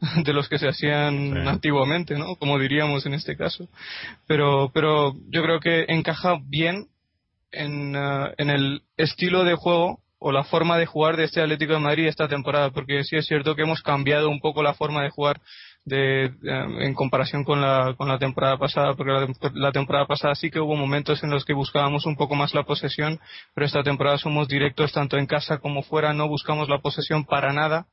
de 0.24 0.32
los 0.32 0.48
que 0.48 0.58
se 0.58 0.68
hacían 0.68 1.32
Sí. 1.34 1.48
antiguamente, 1.48 2.18
¿no? 2.18 2.36
Como 2.36 2.58
diríamos 2.58 3.06
en 3.06 3.14
este 3.14 3.36
caso. 3.36 3.68
Pero, 4.26 4.70
pero 4.72 5.14
yo 5.28 5.42
creo 5.42 5.60
que 5.60 5.84
encaja 5.88 6.38
bien 6.44 6.86
en, 7.52 7.96
ah, 7.96 8.30
en 8.38 8.50
el 8.50 8.82
estilo 8.96 9.44
de 9.44 9.54
juego 9.54 10.00
o 10.18 10.32
la 10.32 10.44
forma 10.44 10.76
de 10.78 10.86
jugar 10.86 11.16
de 11.16 11.24
este 11.24 11.40
Atlético 11.40 11.72
de 11.72 11.78
Madrid 11.80 12.06
esta 12.06 12.28
temporada, 12.28 12.70
porque 12.70 13.04
sí 13.04 13.16
es 13.16 13.26
cierto 13.26 13.56
que 13.56 13.62
hemos 13.62 13.82
cambiado 13.82 14.28
un 14.28 14.40
poco 14.40 14.62
la 14.62 14.74
forma 14.74 15.02
de 15.02 15.08
jugar 15.10 15.40
de, 15.86 16.26
eh, 16.26 16.32
en 16.44 16.92
comparación 16.94 17.42
con 17.42 17.62
la, 17.62 17.94
con 17.96 18.06
la 18.06 18.18
temporada 18.18 18.58
pasada, 18.58 18.94
porque 18.94 19.12
la, 19.12 19.26
la 19.54 19.72
temporada 19.72 20.06
pasada 20.06 20.34
sí 20.34 20.50
que 20.50 20.60
hubo 20.60 20.76
momentos 20.76 21.22
en 21.24 21.30
los 21.30 21.46
que 21.46 21.54
buscábamos 21.54 22.04
un 22.04 22.16
poco 22.16 22.34
más 22.34 22.52
la 22.54 22.64
posesión, 22.64 23.18
pero 23.54 23.66
esta 23.66 23.82
temporada 23.82 24.18
somos 24.18 24.46
directos 24.46 24.92
tanto 24.92 25.16
en 25.16 25.24
casa 25.26 25.56
como 25.58 25.82
fuera, 25.82 26.12
no 26.12 26.28
buscamos 26.28 26.68
la 26.68 26.80
posesión 26.80 27.24
para 27.24 27.54
nada. 27.54 27.86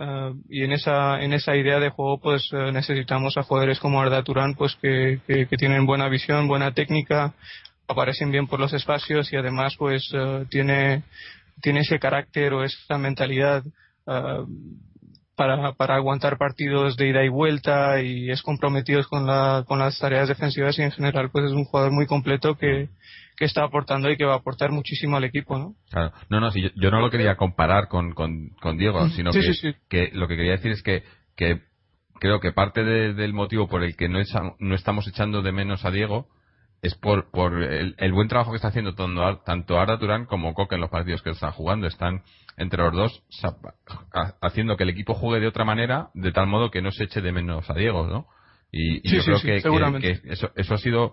Uh, 0.00 0.32
y 0.48 0.62
en 0.62 0.70
esa 0.70 1.20
en 1.20 1.32
esa 1.32 1.56
idea 1.56 1.80
de 1.80 1.88
juego 1.88 2.20
pues 2.20 2.48
eh, 2.52 2.70
necesitamos 2.70 3.36
a 3.36 3.42
jugadores 3.42 3.80
como 3.80 4.00
Arda 4.00 4.22
Turán 4.22 4.54
pues 4.54 4.76
que, 4.80 5.18
que, 5.26 5.48
que 5.48 5.56
tienen 5.56 5.86
buena 5.86 6.08
visión 6.08 6.46
buena 6.46 6.72
técnica 6.72 7.34
aparecen 7.88 8.30
bien 8.30 8.46
por 8.46 8.60
los 8.60 8.72
espacios 8.72 9.32
y 9.32 9.36
además 9.36 9.74
pues 9.76 10.08
eh, 10.14 10.44
tiene 10.50 11.02
tiene 11.62 11.80
ese 11.80 11.98
carácter 11.98 12.52
o 12.52 12.62
esa 12.62 12.96
mentalidad 12.96 13.64
uh, 14.06 14.46
para, 15.38 15.72
para 15.72 15.94
aguantar 15.94 16.36
partidos 16.36 16.96
de 16.98 17.08
ida 17.08 17.24
y 17.24 17.28
vuelta 17.30 18.02
y 18.02 18.30
es 18.30 18.42
comprometido 18.42 19.02
con 19.08 19.26
la 19.26 19.64
con 19.66 19.78
las 19.78 19.98
tareas 19.98 20.28
defensivas 20.28 20.78
y 20.78 20.82
en 20.82 20.90
general 20.90 21.30
pues 21.30 21.46
es 21.46 21.52
un 21.52 21.64
jugador 21.64 21.92
muy 21.92 22.04
completo 22.06 22.56
que 22.56 22.88
que 23.36 23.44
está 23.44 23.62
aportando 23.62 24.10
y 24.10 24.16
que 24.16 24.24
va 24.24 24.34
a 24.34 24.38
aportar 24.38 24.72
muchísimo 24.72 25.16
al 25.16 25.22
equipo, 25.22 25.56
¿no? 25.56 25.74
Claro. 25.90 26.12
No, 26.28 26.40
no, 26.40 26.50
sí, 26.50 26.60
yo, 26.60 26.70
yo 26.74 26.90
no 26.90 27.00
lo 27.00 27.08
quería 27.08 27.36
comparar 27.36 27.86
con, 27.86 28.12
con, 28.12 28.48
con 28.60 28.76
Diego, 28.76 29.08
sino 29.10 29.32
Sí, 29.32 29.38
que, 29.40 29.54
sí, 29.54 29.54
sí. 29.54 29.74
que 29.88 30.10
lo 30.12 30.26
que 30.26 30.34
quería 30.36 30.52
decir 30.56 30.72
es 30.72 30.82
que, 30.82 31.04
que 31.36 31.60
creo 32.18 32.40
que 32.40 32.50
parte 32.50 32.82
de- 32.82 33.14
del 33.14 33.32
motivo 33.34 33.68
por 33.68 33.84
el 33.84 33.94
que 33.96 34.08
no, 34.08 34.18
echa- 34.18 34.56
no 34.58 34.74
estamos 34.74 35.06
echando 35.06 35.40
de 35.42 35.52
menos 35.52 35.84
a 35.84 35.92
Diego 35.92 36.26
es 36.82 36.94
por, 36.94 37.30
por 37.30 37.62
el, 37.62 37.94
el 37.98 38.12
buen 38.12 38.28
trabajo 38.28 38.52
que 38.52 38.56
está 38.56 38.68
haciendo 38.68 38.94
tanto, 38.94 39.22
Ar- 39.24 39.42
tanto 39.44 39.78
Arda 39.78 39.98
Turán 39.98 40.26
como 40.26 40.54
Coque 40.54 40.76
en 40.76 40.80
los 40.80 40.90
partidos 40.90 41.22
que 41.22 41.30
están 41.30 41.52
jugando. 41.52 41.86
Están 41.86 42.22
entre 42.56 42.82
los 42.82 42.92
dos 42.94 43.24
haciendo 44.40 44.76
que 44.76 44.84
el 44.84 44.90
equipo 44.90 45.14
juegue 45.14 45.40
de 45.40 45.48
otra 45.48 45.64
manera, 45.64 46.08
de 46.14 46.32
tal 46.32 46.46
modo 46.46 46.70
que 46.70 46.82
no 46.82 46.90
se 46.92 47.04
eche 47.04 47.20
de 47.20 47.32
menos 47.32 47.68
a 47.68 47.74
Diego, 47.74 48.06
¿no? 48.06 48.26
Y, 48.70 48.98
y 48.98 49.08
Sí, 49.08 49.16
yo 49.16 49.22
sí, 49.22 49.24
creo 49.24 49.38
sí, 49.38 49.46
que, 49.46 49.60
que- 50.00 50.32
eso, 50.32 50.50
eso 50.54 50.74
ha 50.74 50.78
sido 50.78 51.12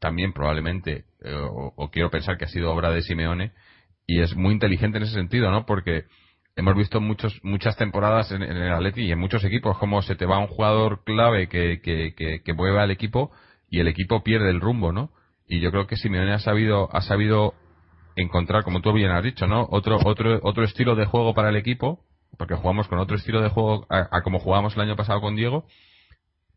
también 0.00 0.32
probablemente, 0.32 1.04
eh, 1.24 1.34
o, 1.34 1.72
o 1.76 1.90
quiero 1.90 2.10
pensar 2.10 2.36
que 2.36 2.44
ha 2.44 2.48
sido 2.48 2.70
obra 2.72 2.90
de 2.90 3.02
Simeone, 3.02 3.52
y 4.06 4.20
es 4.20 4.34
muy 4.36 4.52
inteligente 4.52 4.98
en 4.98 5.04
ese 5.04 5.14
sentido, 5.14 5.50
¿no? 5.50 5.64
Porque 5.64 6.04
hemos 6.56 6.76
visto 6.76 7.00
muchos, 7.00 7.38
muchas 7.42 7.76
temporadas 7.76 8.30
en, 8.32 8.42
en 8.42 8.56
el 8.56 8.72
Atleti 8.72 9.02
y 9.02 9.12
en 9.12 9.18
muchos 9.18 9.42
equipos 9.44 9.78
como 9.78 10.02
se 10.02 10.14
te 10.14 10.26
va 10.26 10.38
un 10.38 10.46
jugador 10.48 11.04
clave 11.04 11.48
que, 11.48 11.80
que, 11.80 12.14
que, 12.14 12.42
que 12.42 12.52
mueve 12.52 12.80
al 12.80 12.90
equipo 12.90 13.32
y 13.74 13.80
el 13.80 13.88
equipo 13.88 14.22
pierde 14.22 14.50
el 14.50 14.60
rumbo, 14.60 14.92
¿no? 14.92 15.10
Y 15.48 15.60
yo 15.60 15.70
creo 15.70 15.86
que 15.86 15.96
Simeone 15.96 16.32
ha 16.32 16.38
sabido, 16.38 16.88
ha 16.94 17.00
sabido 17.02 17.54
encontrar, 18.16 18.62
como 18.64 18.80
tú 18.80 18.92
bien 18.92 19.10
has 19.10 19.24
dicho, 19.24 19.46
¿no? 19.46 19.66
Otro, 19.70 19.98
otro, 20.04 20.38
otro 20.42 20.62
estilo 20.64 20.94
de 20.94 21.06
juego 21.06 21.34
para 21.34 21.48
el 21.48 21.56
equipo, 21.56 22.00
porque 22.38 22.54
jugamos 22.54 22.86
con 22.88 22.98
otro 22.98 23.16
estilo 23.16 23.40
de 23.40 23.48
juego 23.48 23.86
a, 23.90 24.08
a 24.16 24.22
como 24.22 24.38
jugábamos 24.38 24.74
el 24.76 24.82
año 24.82 24.96
pasado 24.96 25.20
con 25.20 25.34
Diego, 25.36 25.66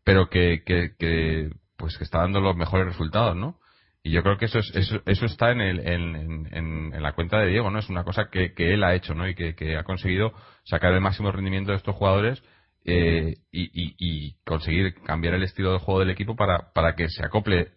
pero 0.04 0.28
que, 0.28 0.62
que, 0.64 0.92
que, 0.98 1.50
pues 1.76 1.98
que 1.98 2.04
está 2.04 2.20
dando 2.20 2.40
los 2.40 2.56
mejores 2.56 2.86
resultados, 2.86 3.36
¿no? 3.36 3.58
Y 4.02 4.12
yo 4.12 4.22
creo 4.22 4.38
que 4.38 4.44
eso 4.46 4.60
es, 4.60 4.70
eso, 4.76 5.02
eso 5.06 5.26
está 5.26 5.50
en, 5.50 5.60
el, 5.60 5.80
en, 5.80 6.14
en- 6.16 6.48
en- 6.94 7.02
la 7.02 7.12
cuenta 7.12 7.38
de 7.40 7.48
Diego, 7.48 7.68
¿no? 7.70 7.80
Es 7.80 7.88
una 7.90 8.04
cosa 8.04 8.28
que, 8.30 8.54
que 8.54 8.72
él 8.74 8.84
ha 8.84 8.94
hecho, 8.94 9.12
¿no? 9.14 9.28
Y 9.28 9.34
que, 9.34 9.54
que 9.56 9.76
ha 9.76 9.82
conseguido 9.82 10.32
sacar 10.64 10.92
el 10.92 11.00
máximo 11.00 11.32
rendimiento 11.32 11.72
de 11.72 11.78
estos 11.78 11.96
jugadores 11.96 12.42
eh, 12.84 13.34
y, 13.52 13.62
y- 13.64 13.94
y 13.98 14.34
conseguir 14.44 14.94
cambiar 15.04 15.34
el 15.34 15.42
estilo 15.42 15.72
de 15.72 15.78
juego 15.78 16.00
del 16.00 16.10
equipo 16.10 16.36
para, 16.36 16.72
para 16.72 16.94
que 16.94 17.08
se 17.08 17.24
acople 17.24 17.72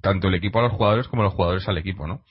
tanto 0.00 0.28
el 0.28 0.34
equipo 0.34 0.58
a 0.58 0.62
los 0.62 0.72
jugadores 0.72 1.08
como 1.08 1.22
los 1.22 1.34
jugadores 1.34 1.68
al 1.68 1.78
equipo, 1.78 2.06
¿no? 2.06 2.22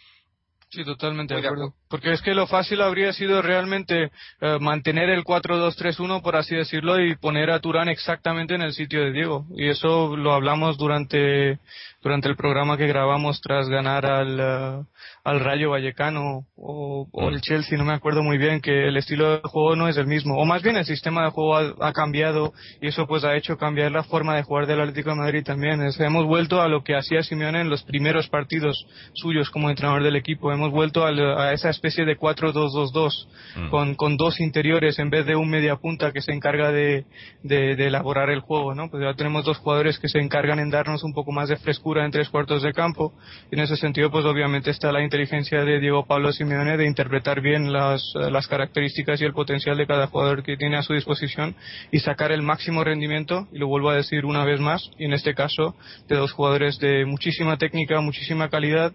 Sí, 0.69 0.85
totalmente 0.85 1.33
de 1.35 1.41
acuerdo. 1.45 1.73
Porque 1.89 2.13
es 2.13 2.21
que 2.21 2.33
lo 2.33 2.47
fácil 2.47 2.81
habría 2.81 3.11
sido 3.11 3.41
realmente 3.41 4.09
eh, 4.39 4.57
mantener 4.61 5.09
el 5.09 5.25
4-2-3-1, 5.25 6.21
por 6.21 6.37
así 6.37 6.55
decirlo, 6.55 6.97
y 7.01 7.17
poner 7.17 7.51
a 7.51 7.59
Turán 7.59 7.89
exactamente 7.89 8.55
en 8.55 8.61
el 8.61 8.71
sitio 8.71 9.01
de 9.03 9.11
Diego. 9.11 9.45
Y 9.57 9.67
eso 9.67 10.15
lo 10.15 10.31
hablamos 10.31 10.77
durante, 10.77 11.59
durante 12.01 12.27
el 12.27 12.35
programa 12.35 12.77
que 12.77 12.87
grabamos 12.87 13.39
tras 13.41 13.69
ganar 13.69 14.05
al, 14.05 14.39
eh, 14.39 14.83
al 15.23 15.39
Rayo 15.39 15.69
Vallecano 15.71 16.45
o, 16.55 17.07
o 17.11 17.29
el 17.29 17.41
Chelsea, 17.41 17.77
no 17.77 17.85
me 17.85 17.93
acuerdo 17.93 18.23
muy 18.23 18.37
bien, 18.37 18.59
que 18.61 18.87
el 18.87 18.97
estilo 18.97 19.33
de 19.37 19.41
juego 19.43 19.75
no 19.75 19.87
es 19.87 19.97
el 19.97 20.07
mismo. 20.07 20.35
O 20.37 20.45
más 20.45 20.63
bien 20.63 20.77
el 20.77 20.85
sistema 20.85 21.23
de 21.23 21.29
juego 21.31 21.55
ha, 21.57 21.73
ha 21.79 21.93
cambiado 21.93 22.53
y 22.81 22.87
eso 22.87 23.05
pues 23.07 23.23
ha 23.23 23.35
hecho 23.35 23.57
cambiar 23.57 23.91
la 23.91 24.03
forma 24.03 24.35
de 24.35 24.43
jugar 24.43 24.65
del 24.67 24.79
Atlético 24.81 25.11
de 25.11 25.15
Madrid 25.17 25.43
también. 25.43 25.81
Es- 25.83 25.99
hemos 25.99 26.25
vuelto 26.25 26.61
a 26.61 26.67
lo 26.67 26.83
que 26.83 26.95
hacía 26.95 27.21
Simeone 27.23 27.61
en 27.61 27.69
los 27.69 27.83
primeros 27.83 28.27
partidos 28.29 28.85
suyos 29.13 29.49
como 29.51 29.69
entrenador 29.69 30.03
del 30.03 30.15
equipo. 30.15 30.51
Hemos 30.51 30.71
vuelto 30.71 31.05
al- 31.05 31.37
a, 31.37 31.53
esa 31.53 31.69
especie 31.69 32.03
de 32.05 32.17
4-2-2-2 32.17 33.27
Mm. 33.55 33.69
con, 33.69 33.95
con 33.95 34.15
dos 34.17 34.39
interiores 34.39 34.97
en 34.97 35.09
vez 35.09 35.25
de 35.25 35.35
un 35.35 35.49
media 35.49 35.75
punta 35.75 36.13
que 36.13 36.21
se 36.21 36.31
encarga 36.31 36.71
de, 36.71 37.05
de, 37.43 37.75
de 37.75 37.87
elaborar 37.87 38.29
el 38.29 38.39
juego, 38.39 38.73
¿no? 38.73 38.89
Pues 38.89 39.03
ya 39.03 39.13
tenemos 39.13 39.43
dos 39.43 39.57
jugadores 39.57 39.99
que 39.99 40.07
se 40.07 40.19
encargan 40.19 40.59
en 40.59 40.69
darnos 40.69 41.03
un 41.03 41.13
poco 41.13 41.33
más 41.33 41.49
de 41.49 41.57
frescura 41.57 41.90
en 41.99 42.11
tres 42.11 42.29
cuartos 42.29 42.61
de 42.63 42.73
campo. 42.73 43.13
Y 43.51 43.55
en 43.55 43.61
ese 43.61 43.75
sentido, 43.75 44.09
pues 44.11 44.25
obviamente 44.25 44.69
está 44.71 44.91
la 44.91 45.03
inteligencia 45.03 45.63
de 45.63 45.79
Diego 45.79 46.05
Pablo 46.05 46.31
Simeone 46.31 46.77
de 46.77 46.85
interpretar 46.87 47.41
bien 47.41 47.71
las, 47.73 48.01
eh, 48.15 48.31
las 48.31 48.47
características 48.47 49.21
y 49.21 49.25
el 49.25 49.33
potencial 49.33 49.77
de 49.77 49.85
cada 49.87 50.07
jugador 50.07 50.43
que 50.43 50.57
tiene 50.57 50.77
a 50.77 50.83
su 50.83 50.93
disposición 50.93 51.55
y 51.91 51.99
sacar 51.99 52.31
el 52.31 52.41
máximo 52.41 52.83
rendimiento, 52.83 53.47
y 53.51 53.57
lo 53.59 53.67
vuelvo 53.67 53.89
a 53.89 53.95
decir 53.95 54.25
una 54.25 54.45
vez 54.45 54.59
más, 54.59 54.81
y 54.97 55.05
en 55.05 55.13
este 55.13 55.33
caso 55.35 55.75
de 56.07 56.15
dos 56.15 56.31
jugadores 56.31 56.77
de 56.79 57.05
muchísima 57.05 57.57
técnica, 57.57 57.99
muchísima 58.01 58.49
calidad 58.49 58.93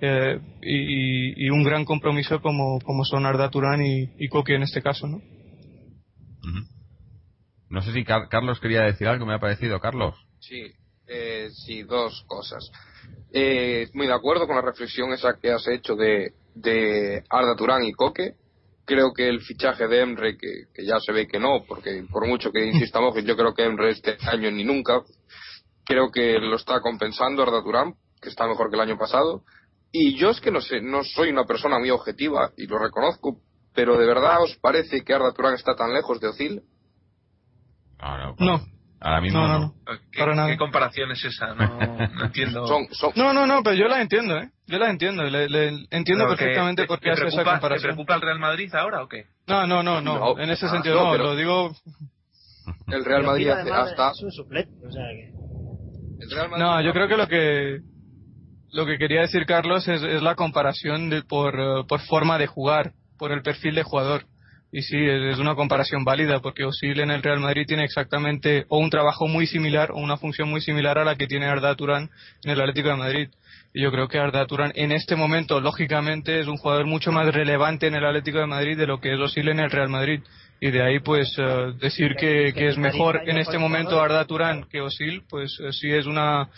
eh, 0.00 0.38
y, 0.60 0.76
y- 0.76 1.46
y 1.46 1.50
un 1.50 1.64
gran 1.64 1.84
compromiso 1.84 2.40
como, 2.40 2.78
como 2.80 3.04
son 3.04 3.24
Arda 3.26 3.50
Turán 3.50 3.82
y, 3.84 4.10
y 4.18 4.28
en 4.52 4.62
este 4.62 4.82
caso, 4.82 5.06
¿no? 5.06 5.16
Ujú. 5.16 6.66
No 7.70 7.82
sé 7.82 7.92
si 7.92 8.04
Car- 8.04 8.28
Carlos 8.28 8.60
quería 8.60 8.82
decir 8.82 9.08
algo, 9.08 9.26
me 9.26 9.34
ha 9.34 9.38
parecido, 9.40 9.80
Carlos. 9.80 10.14
Sí, 10.40 10.72
eh, 11.06 11.48
sí, 11.52 11.82
dos 11.82 12.24
cosas. 12.26 12.70
Eh, 13.32 13.88
muy 13.94 14.06
de 14.06 14.14
acuerdo 14.14 14.46
con 14.46 14.56
la 14.56 14.62
reflexión 14.62 15.12
esa 15.12 15.38
que 15.40 15.52
has 15.52 15.66
hecho 15.68 15.94
de, 15.94 16.34
de 16.54 17.22
Arda 17.28 17.56
Turán 17.56 17.84
y 17.84 17.92
Coque. 17.92 18.34
Creo 18.84 19.12
que 19.12 19.28
el 19.28 19.40
fichaje 19.40 19.88
de 19.88 20.00
Emre, 20.00 20.36
que, 20.38 20.66
que 20.72 20.84
ya 20.86 20.98
se 21.00 21.12
ve 21.12 21.26
que 21.26 21.40
no, 21.40 21.64
porque 21.66 22.04
por 22.10 22.26
mucho 22.26 22.52
que 22.52 22.64
insistamos, 22.64 23.14
que 23.14 23.24
yo 23.24 23.36
creo 23.36 23.52
que 23.52 23.64
Emre 23.64 23.90
este 23.90 24.16
año 24.28 24.50
ni 24.50 24.62
nunca, 24.62 25.02
creo 25.84 26.10
que 26.10 26.38
lo 26.38 26.56
está 26.56 26.80
compensando 26.80 27.42
Arda 27.42 27.62
Turán, 27.62 27.94
que 28.20 28.28
está 28.28 28.46
mejor 28.46 28.70
que 28.70 28.76
el 28.76 28.82
año 28.82 28.98
pasado. 28.98 29.42
Y 29.90 30.16
yo 30.16 30.30
es 30.30 30.40
que 30.40 30.50
no 30.50 30.60
sé, 30.60 30.80
no 30.80 31.02
soy 31.02 31.30
una 31.30 31.44
persona 31.44 31.78
muy 31.78 31.90
objetiva 31.90 32.52
y 32.56 32.66
lo 32.66 32.78
reconozco, 32.78 33.40
pero 33.74 33.96
¿de 33.98 34.06
verdad 34.06 34.42
os 34.42 34.56
parece 34.56 35.02
que 35.02 35.14
Arda 35.14 35.32
Turán 35.32 35.54
está 35.54 35.74
tan 35.74 35.92
lejos 35.92 36.20
de 36.20 36.28
Ozil? 36.28 36.62
Ah, 37.98 38.34
no, 38.38 38.46
No, 38.46 38.60
Ahora 39.00 39.20
mismo 39.20 39.40
No, 39.40 39.46
no, 39.48 39.58
no. 39.58 39.66
no. 39.66 39.98
¿Qué, 40.10 40.18
Para 40.18 40.34
nada. 40.34 40.48
qué 40.48 40.56
comparación 40.56 41.10
es 41.12 41.24
esa? 41.24 41.54
No, 41.54 41.78
no 42.14 42.24
entiendo. 42.24 42.66
Son, 42.66 42.86
son, 42.92 43.12
No, 43.14 43.32
no, 43.32 43.46
no, 43.46 43.62
pero 43.62 43.76
yo 43.76 43.88
la 43.88 44.00
entiendo, 44.00 44.38
¿eh? 44.38 44.50
Yo 44.66 44.78
la 44.78 44.88
entiendo. 44.90 45.22
Le, 45.24 45.48
le- 45.48 45.86
entiendo 45.90 46.24
Pero 46.24 46.36
perfectamente 46.36 46.82
te- 46.82 46.88
por 46.88 47.00
qué 47.00 47.10
hace 47.10 47.26
esa 47.26 47.36
preocupa- 47.42 47.44
¿Te 47.44 47.50
comparación. 47.60 47.82
preocupa 47.82 48.14
el 48.14 48.20
Real 48.22 48.38
Madrid 48.38 48.74
ahora 48.74 49.02
o 49.02 49.08
qué? 49.08 49.26
No, 49.46 49.66
no, 49.66 49.82
no, 49.82 50.00
no. 50.00 50.18
No, 50.18 50.38
en 50.40 50.50
ese 50.50 50.66
ah, 50.66 50.70
sentido 50.70 50.96
no, 50.96 51.04
no. 51.06 51.12
pero- 51.12 51.24
Lo 51.24 51.36
digo. 51.36 51.76
el 52.88 53.04
Real 53.04 53.22
Madrid 53.24 53.48
hace 53.48 53.70
hasta 53.70 54.10
es 54.12 54.22
un 54.22 54.32
suplente, 54.32 54.86
o 54.86 54.90
sea 54.90 55.02
que... 55.12 55.32
el 56.24 56.30
Real 56.30 56.48
Madrid 56.50 56.64
No, 56.64 56.80
yo 56.80 56.92
creo 56.92 57.06
que 57.08 57.16
lo 57.16 57.28
que 57.28 57.80
lo 58.72 58.84
que 58.86 58.98
quería 58.98 59.20
decir 59.22 59.46
Carlos 59.46 59.86
es, 59.88 60.02
es 60.02 60.20
la 60.22 60.34
comparación 60.34 61.08
de, 61.08 61.22
por, 61.22 61.54
eh, 61.58 61.84
por 61.88 62.00
forma 62.00 62.36
de 62.38 62.46
jugar, 62.46 62.92
por 63.18 63.30
el 63.32 63.42
perfil 63.42 63.74
de 63.74 63.82
jugador. 63.84 64.24
Y 64.72 64.82
sí, 64.82 64.96
es, 64.98 65.38
una 65.38 65.54
comparación 65.54 66.04
válida 66.04 66.40
porque 66.40 66.64
Osil 66.64 67.00
en 67.00 67.10
el 67.10 67.22
Real 67.22 67.40
Madrid 67.40 67.66
tiene 67.66 67.84
exactamente 67.84 68.66
o 68.68 68.78
un 68.78 68.90
trabajo 68.90 69.28
muy 69.28 69.46
similar 69.46 69.92
o 69.92 69.96
una 69.96 70.16
función 70.16 70.50
muy 70.50 70.60
similar 70.60 70.98
a 70.98 71.04
la 71.04 71.14
que 71.14 71.26
tiene 71.26 71.46
Arda 71.46 71.74
Turán 71.76 72.10
en 72.44 72.50
el 72.50 72.60
Atlético 72.60 72.88
de 72.88 72.96
Madrid. 72.96 73.28
Y 73.72 73.82
yo 73.82 73.90
creo 73.92 74.08
que 74.08 74.18
Arda 74.18 74.46
Turán 74.46 74.72
en 74.74 74.90
este 74.90 75.16
momento, 75.16 75.60
lógicamente, 75.60 76.40
es 76.40 76.46
un 76.46 76.56
jugador 76.56 76.86
mucho 76.86 77.12
más 77.12 77.32
relevante 77.32 77.86
en 77.86 77.94
el 77.94 78.04
Atlético 78.04 78.38
de 78.38 78.46
Madrid 78.46 78.76
de 78.76 78.86
lo 78.86 79.00
que 79.00 79.14
es 79.14 79.20
Osil 79.20 79.48
en 79.48 79.60
el 79.60 79.70
Real 79.70 79.88
Madrid. 79.88 80.20
Y 80.60 80.70
de 80.70 80.82
ahí, 80.82 81.00
pues, 81.00 81.34
eh, 81.38 81.72
decir 81.78 82.16
que, 82.16 82.52
que 82.54 82.68
es 82.68 82.78
mejor 82.78 83.20
en 83.26 83.38
este 83.38 83.58
momento 83.58 84.00
Arda 84.00 84.24
Turán 84.24 84.64
que 84.70 84.80
Osil, 84.80 85.22
pues 85.28 85.58
eh, 85.60 85.72
sí 85.72 85.90
es 85.90 86.06
una 86.06 86.48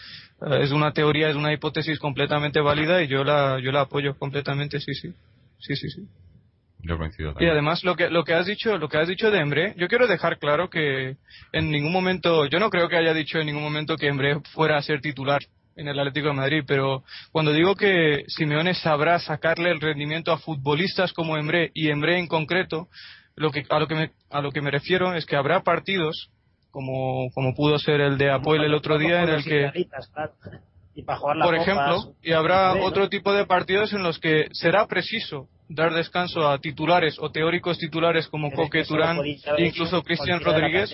eh, 0.41 0.63
es 0.63 0.71
una 0.71 0.93
teoría, 0.93 1.29
es 1.29 1.37
una 1.37 1.53
hipótesis 1.53 1.99
completamente 1.99 2.61
válida 2.61 3.03
y 3.03 3.09
yo 3.09 3.25
la 3.25 3.59
yo 3.61 3.73
la 3.73 3.83
apoyo 3.83 4.17
completamente, 4.17 4.81
sí, 4.81 4.95
sí. 4.95 5.13
Sí, 5.59 5.75
sí, 5.75 5.91
sí. 5.91 6.07
Yo 6.81 6.97
coincido 6.97 7.35
Y 7.41 7.47
además 7.47 7.83
lo 7.83 7.97
que 7.97 8.09
lo 8.09 8.25
que 8.25 8.35
has 8.35 8.47
dicho, 8.47 8.77
lo 8.79 8.89
que 8.89 8.99
has 8.99 9.09
dicho 9.09 9.31
de 9.31 9.41
Embre, 9.41 9.75
yo 9.77 9.89
quiero 9.89 10.07
dejar 10.07 10.39
claro 10.39 10.71
que 10.71 11.17
en 11.53 11.71
ningún 11.71 11.93
momento, 11.93 12.47
yo 12.47 12.59
no 12.59 12.71
creo 12.71 12.89
que 12.89 12.97
haya 12.97 13.15
dicho 13.15 13.39
en 13.39 13.47
ningún 13.47 13.63
momento 13.63 13.97
que 13.97 14.07
Embre 14.07 14.41
fuera 14.53 14.77
a 14.77 14.83
ser 14.83 15.01
titular 15.01 15.41
en 15.77 15.89
el 15.89 15.99
Atlético 15.99 16.29
de 16.29 16.35
Madrid, 16.35 16.65
pero 16.67 17.05
cuando 17.31 17.53
digo 17.53 17.75
que 17.77 18.25
Simeone 18.27 18.75
sabrá 18.75 19.19
sacarle 19.21 19.71
el 19.71 19.81
rendimiento 19.81 20.33
a 20.33 20.39
futbolistas 20.39 21.13
como 21.13 21.37
Embre 21.37 21.71
y 21.73 21.89
Embre 21.91 22.19
en 22.19 22.27
concreto, 22.27 22.89
lo 23.37 23.51
que 23.51 23.65
a 23.69 23.79
lo 23.79 23.87
que 23.87 23.95
me 23.95 24.11
a 24.31 24.41
lo 24.41 24.51
que 24.51 24.61
me 24.61 24.71
refiero 24.71 25.15
es 25.15 25.25
que 25.25 25.37
habrá 25.37 25.63
partidos 25.63 26.31
como 26.71 27.31
como 27.33 27.55
pudo 27.55 27.79
ser 27.79 28.01
el 28.01 28.19
de 28.19 28.31
Apoel 28.31 28.65
el 28.65 28.75
otro 28.75 28.99
día 28.99 29.23
en 29.23 29.29
el 29.31 29.45
que 29.45 29.71
Y 30.95 31.03
para 31.03 31.19
jugar 31.19 31.37
la 31.37 31.45
por 31.45 31.57
Copa, 31.57 31.71
ejemplo, 31.71 32.15
y 32.23 32.33
habrá 32.33 32.75
otro 32.75 33.09
tipo 33.09 33.33
de 33.33 33.47
partidos 33.47 33.93
en 33.93 34.03
los 34.03 34.19
que 34.19 34.49
será 34.53 34.87
preciso 34.87 35.49
dar 35.69 35.93
descanso 35.93 36.49
a 36.49 36.59
titulares 36.59 37.19
o 37.19 37.31
teóricos 37.31 37.79
titulares 37.79 38.27
como 38.29 38.51
Coque, 38.51 38.85
Turán 38.85 39.19
e 39.25 39.67
incluso 39.67 40.03
Cristian 40.03 40.41
Rodríguez. 40.41 40.91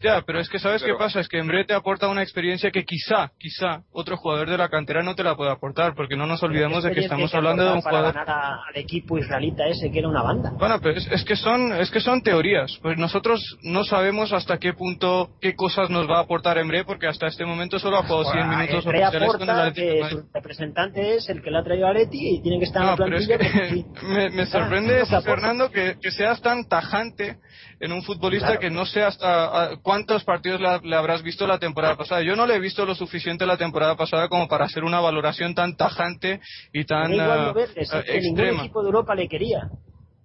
Ya, 0.00 0.22
pero 0.24 0.38
es 0.38 0.48
que 0.48 0.58
¿sabes 0.60 0.82
Pero- 0.82 0.96
qué 0.96 0.98
pasa? 1.04 1.18
Es 1.20 1.28
que 1.28 1.38
Embre 1.38 1.64
te 1.64 1.74
aporta 1.74 2.06
una 2.08 2.22
experiencia 2.22 2.70
que 2.70 2.84
quizá, 2.84 3.32
quizá, 3.38 3.82
otro 3.90 4.16
jugador 4.16 4.48
de 4.48 4.56
la 4.56 4.68
cantera 4.68 5.02
no 5.02 5.14
te 5.16 5.24
la 5.24 5.34
puede 5.34 5.50
aportar, 5.50 5.94
porque 5.96 6.16
no 6.16 6.24
nos 6.26 6.40
olvidemos 6.42 6.84
de 6.84 6.92
que 6.92 7.00
estamos 7.00 7.32
hay 7.34 7.38
hablando 7.38 7.64
de 7.64 7.72
un 7.72 7.78
aportar 7.78 7.92
jugador... 7.92 8.14
Para 8.14 8.24
ganar 8.24 8.44
a- 8.44 8.62
al 8.68 8.76
equipo 8.76 9.18
israelita 9.18 9.66
ese 9.66 9.90
que 9.90 9.98
era 9.98 10.08
una 10.08 10.22
banda. 10.22 10.52
Bueno, 10.56 10.78
pero 10.80 10.96
es, 10.98 11.06
es 11.10 11.24
que 11.24 11.34
son 11.34 11.72
es 11.72 11.90
que 11.90 12.00
son 12.00 12.22
teorías. 12.22 12.78
Pues 12.80 12.96
nosotros 12.96 13.40
no 13.62 13.82
sabemos 13.84 14.32
hasta 14.32 14.58
qué 14.58 14.72
punto 14.72 15.30
qué 15.40 15.56
cosas 15.56 15.90
nos 15.90 16.08
va 16.08 16.18
a 16.18 16.22
aportar 16.22 16.58
Embre, 16.58 16.84
porque 16.84 17.08
hasta 17.08 17.26
este 17.26 17.44
momento 17.44 17.78
solo 17.80 17.98
ha 17.98 18.02
jugado 18.04 18.24
100 18.30 18.44
Ahora, 18.44 18.56
minutos 18.58 18.86
Emre 18.86 18.98
oficiales 19.04 19.32
con 19.32 19.42
el 19.42 19.50
aporta 19.50 19.66
Atlético 19.66 20.08
que 20.08 20.10
su 20.10 20.28
representante 20.32 21.14
es 21.16 21.28
el 21.28 21.42
que 21.42 21.50
le 21.50 21.58
ha 21.58 21.64
traído 21.64 21.86
a 21.88 21.92
Leti 21.92 22.36
y 22.36 22.40
tiene 22.42 22.58
que 22.60 22.64
estar 22.66 22.82
en 22.82 22.86
No, 22.86 22.96
la 22.96 23.04
pero 23.04 23.16
es 23.18 23.26
plantilla. 23.26 23.50
que 23.52 23.58
porque 23.58 23.98
sí. 24.00 24.06
me, 24.06 24.30
me 24.30 24.42
Ah, 24.42 24.46
sorprende, 24.46 24.98
no 25.00 25.06
te 25.06 25.16
aporta. 25.16 25.30
Fernando, 25.34 25.70
que, 25.72 25.96
que 26.00 26.10
seas 26.12 26.40
tan 26.40 26.68
tajante 26.68 27.38
en 27.80 27.92
un 27.92 28.02
futbolista 28.02 28.46
Claro. 28.48 28.60
que 28.60 28.70
no 28.70 28.86
sé 28.86 29.02
hasta 29.02 29.26
ah, 29.72 29.76
cuántos 29.88 30.22
partidos 30.22 30.60
le, 30.60 30.86
le 30.86 30.96
habrás 30.96 31.22
visto 31.22 31.46
la 31.46 31.58
temporada 31.58 31.96
pasada. 31.96 32.20
Yo 32.20 32.36
no 32.36 32.46
le 32.46 32.56
he 32.56 32.60
visto 32.60 32.84
lo 32.84 32.94
suficiente 32.94 33.46
la 33.46 33.56
temporada 33.56 33.96
pasada 33.96 34.28
como 34.28 34.46
para 34.46 34.66
hacer 34.66 34.84
una 34.84 35.00
valoración 35.00 35.54
tan 35.54 35.76
tajante 35.76 36.42
y 36.74 36.84
tan 36.84 37.10
Me 37.10 37.16
da 37.16 37.24
igual 37.24 37.38
ah, 37.38 37.46
no 37.46 37.54
verle, 37.54 37.86
si 37.86 37.96
ah, 37.96 38.00
es 38.00 38.04
que 38.04 38.20
ningún 38.20 38.44
equipo 38.60 38.82
de 38.82 38.88
Europa 38.88 39.14
le 39.14 39.26
quería. 39.28 39.70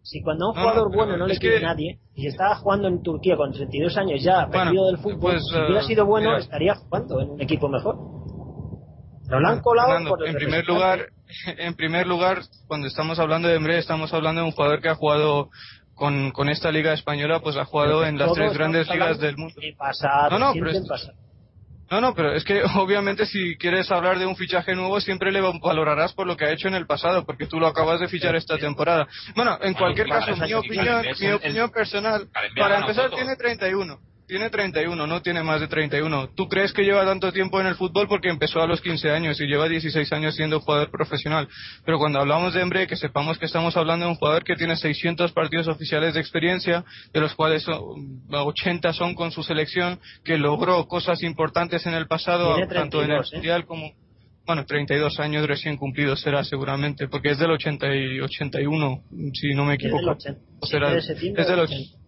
Si 0.02 0.22
cuando 0.22 0.48
a 0.48 0.50
un 0.50 0.56
jugador 0.56 0.92
no, 0.92 0.98
bueno 0.98 1.16
no 1.16 1.28
le 1.28 1.38
quiere 1.38 1.60
que- 1.60 1.66
nadie, 1.66 2.00
y 2.14 2.28
estaba 2.28 2.56
jugando 2.56 2.90
en 2.90 3.02
Turquía 3.02 3.38
con 3.38 3.54
32 3.54 3.96
años 3.96 4.22
ya, 4.22 4.48
Bueno, 4.48 4.66
perdido 4.66 4.88
del 4.88 4.98
fútbol, 4.98 5.20
pues, 5.22 5.44
si 5.50 5.56
hubiera 5.58 5.80
eh, 5.80 5.86
sido 5.86 6.06
bueno, 6.06 6.32
mira. 6.32 6.42
estaría 6.42 6.76
jugando 6.76 7.22
en 7.22 7.30
un 7.30 7.42
equipo 7.42 7.70
mejor. 7.70 7.96
Pero 9.26 9.40
lo 9.40 9.48
han 9.48 9.62
colado 9.62 9.88
Fernando, 9.88 10.10
por 10.10 10.24
el 10.24 10.30
en 10.32 10.36
primer 10.36 10.68
lugar, 10.68 11.08
en 11.58 11.74
primer 11.76 12.06
lugar, 12.06 12.42
cuando 12.68 12.88
estamos 12.88 13.18
hablando 13.18 13.48
de 13.48 13.56
Embre, 13.56 13.78
estamos 13.78 14.14
hablando 14.14 14.42
de 14.42 14.48
un 14.48 14.52
jugador 14.52 14.82
que 14.82 14.90
ha 14.90 14.96
jugado 14.96 15.48
con, 15.94 16.32
con 16.32 16.50
esta 16.50 16.72
liga 16.72 16.94
española, 16.94 17.40
pues 17.40 17.56
ha 17.58 17.66
jugado 17.66 18.06
en 18.06 18.18
las 18.18 18.28
tres 18.34 18.54
grandes 18.54 18.88
ligas 18.90 19.20
del 19.20 19.38
mundo. 19.38 19.56
No, 20.32 20.40
no, 20.40 20.54
pero 20.54 20.72
es- 20.72 20.88
pasado. 20.88 21.14
No, 21.92 22.02
no, 22.02 22.16
pero 22.16 22.34
es 22.34 22.44
que 22.44 22.64
obviamente 22.76 23.26
si 23.28 23.56
quieres 23.58 23.92
hablar 23.92 24.18
de 24.18 24.26
un 24.26 24.36
fichaje 24.36 24.74
nuevo 24.74 25.00
siempre 25.02 25.32
le 25.32 25.42
valorarás 25.42 26.14
por 26.14 26.26
lo 26.26 26.36
que 26.36 26.46
ha 26.46 26.52
hecho 26.52 26.68
en 26.68 26.74
el 26.76 26.88
pasado, 26.88 27.24
porque 27.26 27.46
tú 27.46 27.60
lo 27.60 27.68
acabas 27.68 28.00
de 28.00 28.08
fichar 28.08 28.36
esta 28.36 28.58
temporada. 28.58 29.08
Bueno, 29.36 29.58
en 29.62 29.74
cualquier 29.74 30.08
caso, 30.08 30.32
mi 30.48 30.54
opinión, 30.54 31.02
mi 31.20 31.32
opinión 31.34 31.70
personal, 31.72 32.28
Para 32.56 32.76
empezar 32.80 33.10
tiene 33.18 33.36
31. 33.36 34.00
Tiene 34.26 34.50
31, 34.50 35.06
no 35.06 35.22
tiene 35.22 35.44
más 35.44 35.60
de 35.60 35.68
31. 35.68 36.30
¿Tú 36.36 36.48
crees 36.48 36.72
que 36.72 36.84
lleva 36.84 37.06
tanto 37.06 37.32
tiempo 37.34 37.60
en 37.60 37.68
el 37.68 37.76
fútbol 37.76 38.08
porque 38.08 38.30
empezó 38.30 38.62
a 38.62 38.68
los 38.68 38.80
15 38.82 39.12
años 39.12 39.40
y 39.42 39.46
lleva 39.46 39.68
16 39.68 40.12
años 40.14 40.36
siendo 40.36 40.62
jugador 40.62 40.90
profesional? 40.90 41.48
Pero 41.86 42.00
cuando 42.00 42.20
hablamos 42.20 42.54
de 42.54 42.62
Embre, 42.62 42.88
que 42.88 42.96
sepamos 42.96 43.38
que 43.38 43.46
estamos 43.46 43.76
hablando 43.76 44.06
de 44.06 44.12
un 44.12 44.18
jugador 44.18 44.44
que 44.46 44.56
tiene 44.56 44.78
600 44.78 45.34
partidos 45.34 45.68
oficiales 45.68 46.14
de 46.14 46.22
experiencia, 46.22 46.86
de 47.14 47.20
los 47.20 47.36
cuales 47.36 47.64
son- 47.64 48.22
80 48.32 48.94
son 48.94 49.14
con 49.14 49.32
su 49.32 49.44
selección, 49.44 50.00
que 50.24 50.38
logró 50.38 50.88
cosas 50.88 51.22
importantes 51.22 51.86
en 51.86 51.94
el 51.94 52.08
pasado, 52.08 52.56
tanto 52.70 53.04
en 53.04 53.12
el 53.12 53.18
32, 53.18 53.34
¿eh? 53.34 53.36
Mundial 53.36 53.66
como... 53.66 53.92
Bueno, 54.46 54.66
32 54.66 55.20
años 55.22 55.48
recién 55.48 55.78
cumplidos 55.78 56.20
será 56.22 56.44
seguramente, 56.44 57.08
porque 57.08 57.30
es 57.32 57.40
del 57.40 57.52
80 57.52 57.96
y 57.96 58.20
81, 58.20 59.02
si 59.34 59.54
no 59.54 59.64
me 59.66 59.76
Es 59.76 59.80
del 59.80 59.92
equivoco. 59.92 60.12
80. 60.18 60.42
O 60.60 60.66
será- 60.66 60.92
es 61.42 61.48
del 61.48 61.60
80. 61.60 62.03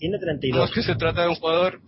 Tiene 0.00 0.16
No, 0.16 0.24
32. 0.24 0.68
es 0.68 0.74
que 0.74 0.82
se 0.82 0.96
trata 0.96 1.22
de 1.22 1.28
un 1.28 1.34
jugador 1.36 1.78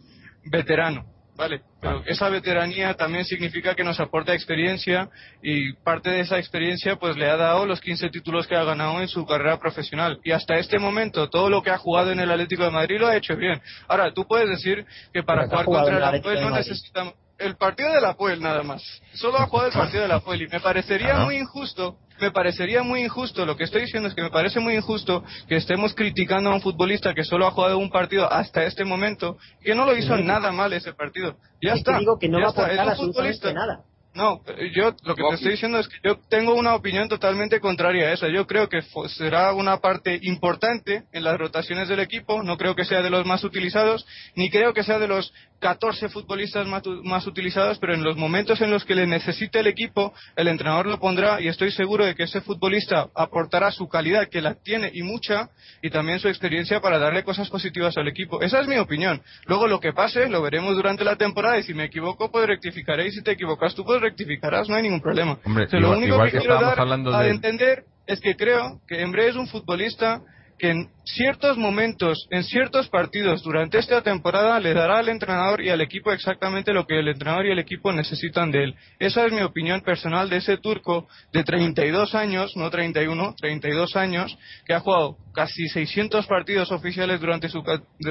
veterano, 0.45 1.07
¿vale? 1.35 1.63
Pero 1.81 2.05
esa 2.07 2.29
veteranía 2.29 2.95
también 2.95 3.25
significa 3.25 3.75
que 3.75 3.83
nos 3.83 3.99
aporta 3.99 4.35
experiencia 4.35 5.09
y 5.43 5.73
parte 5.73 6.11
de 6.11 6.21
esa 6.21 6.39
experiencia 6.39 6.97
pues 6.97 7.17
le 7.17 7.29
ha 7.29 7.37
dado 7.37 7.65
los 7.65 7.81
15 7.81 8.11
títulos 8.11 8.47
que 8.47 8.55
ha 8.55 8.65
ganado 8.65 9.01
en 9.01 9.09
su 9.09 9.25
carrera 9.25 9.59
profesional. 9.59 10.21
Y 10.25 10.33
hasta 10.33 10.59
este 10.59 10.79
momento 10.79 11.31
todo 11.31 11.49
lo 11.49 11.63
que 11.63 11.71
ha 11.71 11.79
jugado 11.79 12.13
en 12.13 12.21
el 12.21 12.31
Atlético 12.31 12.65
de 12.65 12.71
Madrid 12.71 13.01
lo 13.01 13.09
ha 13.09 13.17
hecho 13.17 13.35
bien. 13.35 13.61
Ahora, 13.89 14.13
tú 14.13 14.27
puedes 14.27 14.49
decir 14.49 14.85
que 15.13 15.23
para 15.23 15.49
Pero 15.49 15.65
jugar 15.65 15.65
contra 15.65 15.97
el 15.97 16.05
Atlético 16.05 16.35
no 16.35 16.51
necesitamos... 16.51 17.15
El 17.43 17.57
partido 17.57 17.93
del 17.93 18.05
Apoel 18.05 18.41
nada 18.41 18.63
más. 18.63 18.83
Solo 19.15 19.39
ha 19.39 19.47
jugado 19.47 19.69
el 19.69 19.75
partido 19.75 20.03
del 20.03 20.13
Apoel 20.13 20.43
y 20.43 20.49
me 20.49 20.61
parecería 20.61 21.17
muy 21.17 21.37
injusto 21.37 21.97
me 22.21 22.31
parecería 22.31 22.85
muy 22.85 23.03
injusto, 23.03 23.45
lo 23.45 23.57
que 23.57 23.65
estoy 23.65 23.81
diciendo 23.81 24.09
es 24.09 24.15
que 24.15 24.23
me 24.23 24.31
parece 24.31 24.61
muy 24.61 24.77
injusto 24.77 25.25
que 25.49 25.57
estemos 25.57 25.93
criticando 25.93 26.51
a 26.51 26.55
un 26.55 26.61
futbolista 26.61 27.15
que 27.15 27.25
solo 27.25 27.49
ha 27.49 27.51
jugado 27.51 27.79
un 27.79 27.91
partido 27.91 28.33
hasta 28.33 28.63
este 28.63 28.85
momento 28.85 29.39
y 29.61 29.65
que 29.65 29.75
no 29.75 29.85
lo 29.87 29.97
hizo 29.97 30.17
Sí. 30.17 30.23
nada 30.23 30.53
mal 30.53 30.73
ese 30.73 30.93
partido. 30.93 31.35
Ya 31.61 31.73
Es 31.73 31.79
está. 31.79 31.95
que 31.95 31.99
digo 31.99 32.19
que 32.21 32.29
no 32.29 32.39
ya 32.39 32.45
va 32.45 32.49
a 32.49 32.51
está, 32.51 32.63
es 32.63 32.79
aportar 32.79 32.85
un 32.85 32.91
absolutamente 32.93 33.39
futbolista. 33.41 33.53
nada. 33.53 33.85
No, 34.15 34.43
yo 34.75 34.95
lo 35.05 35.15
que 35.17 35.23
te 35.31 35.35
estoy 35.37 35.51
diciendo 35.53 35.79
es 35.79 35.89
que 35.89 35.97
yo 36.05 36.19
tengo 36.29 36.55
una 36.55 36.75
opinión 36.75 37.09
totalmente 37.09 37.59
contraria 37.61 38.09
a 38.09 38.13
esa. 38.13 38.29
Yo 38.29 38.47
creo 38.47 38.69
que 38.69 38.83
será 39.09 39.55
una 39.55 39.79
parte 39.79 40.21
importante 40.23 41.05
en 41.13 41.25
las 41.25 41.39
rotaciones 41.39 41.89
del 41.89 41.99
equipo. 42.01 42.43
No 42.43 42.59
creo 42.59 42.77
que 42.77 42.85
sea 42.85 43.01
de 43.01 43.09
los 43.11 43.25
más 43.25 43.43
utilizados, 43.43 44.07
ni 44.37 44.51
creo 44.51 44.75
que 44.75 44.83
sea 44.85 44.99
de 44.99 45.09
los 45.09 45.33
14 45.63 46.09
futbolistas 46.09 46.67
más, 46.67 46.83
más 47.05 47.25
utilizados, 47.27 47.79
pero 47.79 47.95
en 47.95 48.03
los 48.03 48.17
momentos 48.17 48.61
en 48.61 48.71
los 48.73 48.85
que 48.85 48.97
le 48.97 49.07
necesite 49.07 49.61
el 49.61 49.69
equipo, 49.69 50.13
el 50.35 50.49
entrenador 50.49 50.87
lo 50.87 50.99
pondrá 50.99 51.41
y 51.41 51.47
estoy 51.47 51.71
seguro 51.71 52.05
de 52.05 52.17
que 52.17 52.25
ese 52.25 52.41
futbolista 52.41 53.07
aportará 53.15 53.71
su 53.71 53.89
calidad, 53.89 54.29
que 54.29 54.43
la 54.43 54.55
tiene 54.57 54.91
y 54.93 55.03
mucha, 55.05 55.51
y 55.81 55.89
también 55.91 56.19
su 56.19 56.27
experiencia 56.27 56.81
para 56.81 56.99
darle 56.99 57.23
cosas 57.23 57.49
positivas 57.49 57.97
al 57.97 58.09
equipo. 58.09 58.43
Esa 58.43 58.61
es 58.61 58.67
mi 58.67 58.77
opinión. 58.77 59.23
Luego 59.47 59.69
lo 59.69 59.79
que 59.79 59.93
pase 59.93 60.29
lo 60.29 60.43
veremos 60.43 60.75
durante 60.75 61.05
la 61.05 61.15
temporada 61.15 61.57
y 61.59 61.63
si 61.63 61.75
me 61.75 61.85
equivoco 61.85 62.31
pues 62.33 62.47
rectificaré 62.49 63.07
y 63.07 63.13
si 63.13 63.23
te 63.23 63.31
equivocas 63.31 63.75
tú 63.77 63.85
pues 63.85 64.01
rectificarás, 64.01 64.69
no 64.69 64.75
hay 64.75 64.83
ningún 64.83 65.01
problema. 65.01 65.39
Hombre, 65.45 65.67
O 65.67 65.69
sea, 65.69 65.79
lo 65.79 65.93
único 65.93 66.21
que, 66.25 66.33
que 66.33 66.39
quiero 66.39 66.55
dar 66.61 66.81
a 66.81 67.23
de- 67.23 67.31
entender 67.31 67.85
es 68.09 68.21
que 68.21 68.35
creo 68.35 68.81
que 68.89 69.01
Embre 69.01 69.29
es 69.29 69.37
un 69.37 69.47
futbolista 69.47 70.21
que 70.63 70.71
en 70.71 70.89
ciertos 71.03 71.59
momentos, 71.59 72.29
en 72.31 72.45
ciertos 72.45 72.89
partidos 72.89 73.43
durante 73.43 73.79
esta 73.79 74.01
temporada 74.01 74.61
le 74.61 74.73
dará 74.75 75.01
al 75.01 75.09
entrenador 75.09 75.61
y 75.61 75.71
al 75.71 75.81
equipo 75.81 76.13
exactamente 76.13 76.73
lo 76.73 76.87
que 76.87 77.01
el 77.01 77.09
entrenador 77.09 77.47
y 77.47 77.51
el 77.51 77.59
equipo 77.59 77.93
necesitan 77.93 78.53
de 78.53 78.63
él. 78.63 78.75
Esa 79.01 79.27
es 79.27 79.33
mi 79.33 79.41
opinión 79.41 79.81
personal 79.81 80.31
de 80.31 80.37
ese 80.37 80.59
turco 80.59 81.09
de 81.33 81.43
32 81.43 82.15
años, 82.15 82.57
no 82.57 82.71
31, 82.71 83.35
32 83.41 83.97
años, 83.97 84.39
que 84.65 84.73
ha 84.73 84.79
jugado 84.79 85.17
casi 85.35 85.67
600 85.67 86.29
partidos 86.29 86.71
oficiales 86.71 87.21
durante 87.21 87.49
su, 87.49 87.65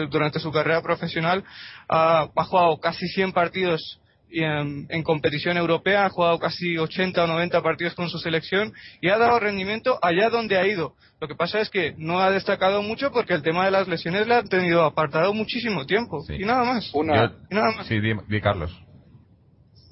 durante 0.09 0.41
su 0.41 0.51
carrera 0.51 0.81
profesional, 0.81 1.45
ha, 1.87 2.27
ha 2.35 2.43
jugado 2.43 2.81
casi 2.81 3.07
100 3.07 3.31
partidos 3.31 4.01
en, 4.33 4.87
en, 4.89 5.03
competición 5.03 5.57
europea, 5.57 6.05
ha 6.05 6.09
jugado 6.09 6.39
casi 6.39 6.77
80 6.77 7.23
o 7.23 7.27
90 7.27 7.61
partidos 7.61 7.93
con 7.95 8.09
su 8.09 8.19
selección 8.19 8.73
y 9.01 9.09
ha 9.09 9.17
dado 9.17 9.39
rendimiento 9.39 9.99
allá 10.01 10.29
donde 10.29 10.57
ha 10.57 10.65
ido. 10.65 10.95
Lo 11.19 11.27
que 11.27 11.35
pasa 11.35 11.59
es 11.59 11.69
que 11.69 11.93
no 11.97 12.19
ha 12.19 12.31
destacado 12.31 12.81
mucho 12.81 13.11
porque 13.11 13.33
el 13.33 13.43
tema 13.43 13.65
de 13.65 13.71
las 13.71 13.87
lesiones 13.87 14.27
le 14.27 14.35
ha 14.35 14.43
tenido 14.43 14.83
apartado 14.83 15.33
muchísimo 15.33 15.85
tiempo. 15.85 16.23
Y 16.29 16.45
nada 16.45 16.63
más. 16.63 16.89
Una, 16.93 17.33
y 17.49 17.55
nada 17.55 17.71
más. 17.75 17.87
Sí, 17.87 17.99
di, 17.99 18.13
di 18.27 18.41
Carlos. 18.41 18.71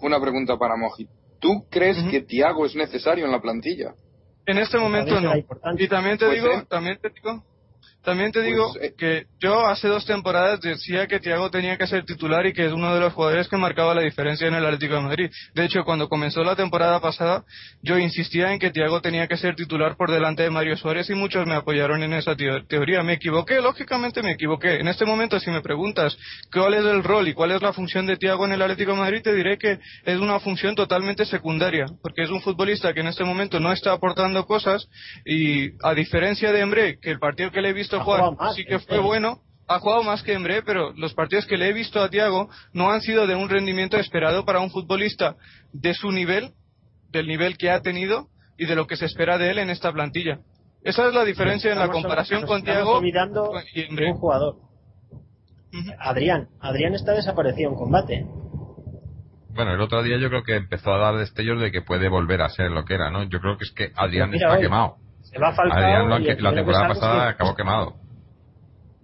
Una 0.02 0.20
pregunta 0.20 0.58
para 0.58 0.76
Moji. 0.78 1.08
¿Tú 1.40 1.66
crees 1.70 1.98
que 2.10 2.22
Tiago 2.22 2.66
es 2.66 2.76
necesario 2.76 3.26
en 3.26 3.32
la 3.32 3.42
plantilla? 3.42 3.94
En 4.46 4.58
este 4.58 4.78
momento 4.78 5.20
no. 5.22 5.34
Y 5.78 5.88
también 5.88 6.18
te 6.18 6.26
Pues, 6.26 6.42
digo, 6.42 6.54
eh. 6.54 6.66
también 6.68 6.98
te 7.02 7.10
digo, 7.10 7.44
también 8.04 8.32
te 8.32 8.40
Pues, 8.40 8.48
digo 8.52 8.74
eh. 8.82 8.94
que 8.98 9.26
yo 9.40 9.68
hace 9.68 9.88
dos 9.88 10.06
temporadas 10.06 10.60
decía 10.62 11.08
que 11.08 11.20
Thiago 11.20 11.50
tenía 11.52 11.78
que 11.78 11.88
ser 11.88 12.06
titular 12.06 12.46
y 12.46 12.54
que 12.54 12.66
es 12.66 12.72
uno 12.72 12.94
de 12.94 13.00
los 13.02 13.14
jugadores 13.14 13.48
que 13.48 13.58
marcaba 13.58 13.94
la 13.94 14.02
diferencia 14.02 14.48
en 14.48 14.54
el 14.54 14.66
Atlético 14.66 14.96
de 14.96 15.02
Madrid. 15.02 15.32
De 15.54 15.66
hecho, 15.66 15.84
cuando 15.84 16.08
comenzó 16.10 16.44
la 16.44 16.56
temporada 16.56 17.00
pasada, 17.02 17.44
yo 17.82 17.98
insistía 17.98 18.54
en 18.54 18.60
que 18.60 18.72
Thiago 18.72 19.02
tenía 19.02 19.28
que 19.28 19.38
ser 19.38 19.56
titular 19.56 19.96
por 19.98 20.12
delante 20.12 20.44
de 20.44 20.50
Mario 20.50 20.78
Suárez 20.78 21.10
y 21.10 21.16
muchos 21.16 21.46
me 21.46 21.56
apoyaron 21.56 22.02
en 22.04 22.14
esa 22.14 22.36
teo- 22.36 22.66
teoría. 22.68 23.04
Me 23.04 23.14
equivoqué, 23.14 23.62
lógicamente 23.62 24.24
me 24.24 24.32
equivoqué. 24.32 24.80
En 24.80 24.88
este 24.88 25.06
momento, 25.06 25.40
si 25.40 25.50
me 25.52 25.62
preguntas 25.62 26.18
cuál 26.54 26.74
es 26.76 26.86
el 26.86 27.04
rol 27.04 27.28
y 27.28 27.34
cuál 27.34 27.52
es 27.52 27.62
la 27.62 27.74
función 27.74 28.06
de 28.06 28.18
Thiago 28.18 28.46
en 28.46 28.54
el 28.54 28.62
Atlético 28.62 28.92
de 28.94 28.98
Madrid, 29.00 29.22
te 29.24 29.34
diré 29.34 29.58
que 29.58 29.80
es 30.06 30.18
una 30.20 30.40
función 30.40 30.76
totalmente 30.76 31.26
secundaria, 31.26 31.86
porque 32.02 32.24
es 32.24 32.30
un 32.30 32.42
futbolista 32.42 32.94
que 32.94 33.02
en 33.02 33.08
este 33.08 33.24
momento 33.24 33.60
no 33.60 33.72
está 33.72 33.92
aportando 33.92 34.46
cosas 34.46 34.88
y 35.26 35.70
a 35.84 35.94
diferencia 35.94 36.52
de 36.52 36.62
Embre, 36.62 36.98
que 37.02 37.12
el 37.12 37.20
partido 37.20 37.52
que 37.52 37.62
le 37.62 37.70
he 37.70 37.74
visto 37.74 37.89
Ha 37.98 38.04
jugar 38.04 38.20
jugado 38.22 38.36
más, 38.38 38.56
sí 38.56 38.66
que 38.66 38.76
Emre. 38.76 38.86
fue 38.88 39.00
bueno, 39.00 39.40
ha 39.68 39.80
jugado 39.80 40.04
más 40.04 40.24
que 40.24 40.34
Embre, 40.34 40.62
pero 40.64 40.94
los 40.94 41.14
partidos 41.14 41.46
que 41.46 41.58
le 41.58 41.70
he 41.70 41.74
visto 41.74 42.02
a 42.02 42.10
Thiago 42.10 42.50
no 42.74 42.92
han 42.92 43.02
sido 43.02 43.28
de 43.28 43.36
un 43.36 43.50
rendimiento 43.50 43.98
esperado 43.98 44.46
para 44.46 44.60
un 44.60 44.72
futbolista 44.72 45.36
de 45.74 45.94
su 45.94 46.12
nivel, 46.12 46.54
del 47.12 47.28
nivel 47.28 47.58
que 47.58 47.70
ha 47.70 47.82
tenido 47.82 48.28
y 48.58 48.66
de 48.66 48.76
lo 48.76 48.88
que 48.88 48.98
se 48.98 49.06
espera 49.06 49.38
de 49.38 49.52
él 49.52 49.60
en 49.60 49.70
esta 49.70 49.92
plantilla. 49.92 50.40
Esa 50.84 51.08
es 51.08 51.14
la 51.14 51.26
diferencia 51.26 51.72
en 51.72 51.80
la 51.80 51.90
comparación 51.90 52.46
con 52.46 52.62
olvidando 52.68 53.52
y 53.74 53.82
de 53.82 53.88
Embre. 53.88 54.12
un 54.12 54.18
jugador. 54.18 54.56
Ujú. 55.72 55.92
Adrián. 56.00 56.48
Adrián 56.60 56.96
está 56.96 57.14
desaparecido 57.14 57.70
en 57.70 57.76
combate. 57.76 58.26
Bueno, 59.50 59.74
el 59.74 59.82
otro 59.82 60.02
día 60.04 60.18
yo 60.18 60.30
creo 60.30 60.44
que 60.44 60.56
empezó 60.56 60.94
a 60.94 60.98
dar 60.98 61.18
destellos 61.18 61.60
de 61.60 61.72
que 61.72 61.82
puede 61.82 62.08
volver 62.08 62.42
a 62.42 62.50
ser 62.50 62.72
lo 62.72 62.86
que 62.86 62.94
era, 62.94 63.12
¿no? 63.12 63.24
Yo 63.24 63.40
creo 63.40 63.58
que 63.58 63.66
es 63.66 63.72
que 63.72 63.92
Adrián 63.96 64.30
Mira, 64.30 64.48
está 64.48 64.58
hoy, 64.58 64.64
quemado. 64.64 64.96
Se 65.32 65.40
va 65.40 65.54
Falcao 65.54 65.78
Adrián 65.78 66.10
la 66.40 66.54
temporada 66.54 66.88
pasada 66.88 67.24
que- 67.26 67.30
acabó 67.36 67.56
quemado. 67.56 67.96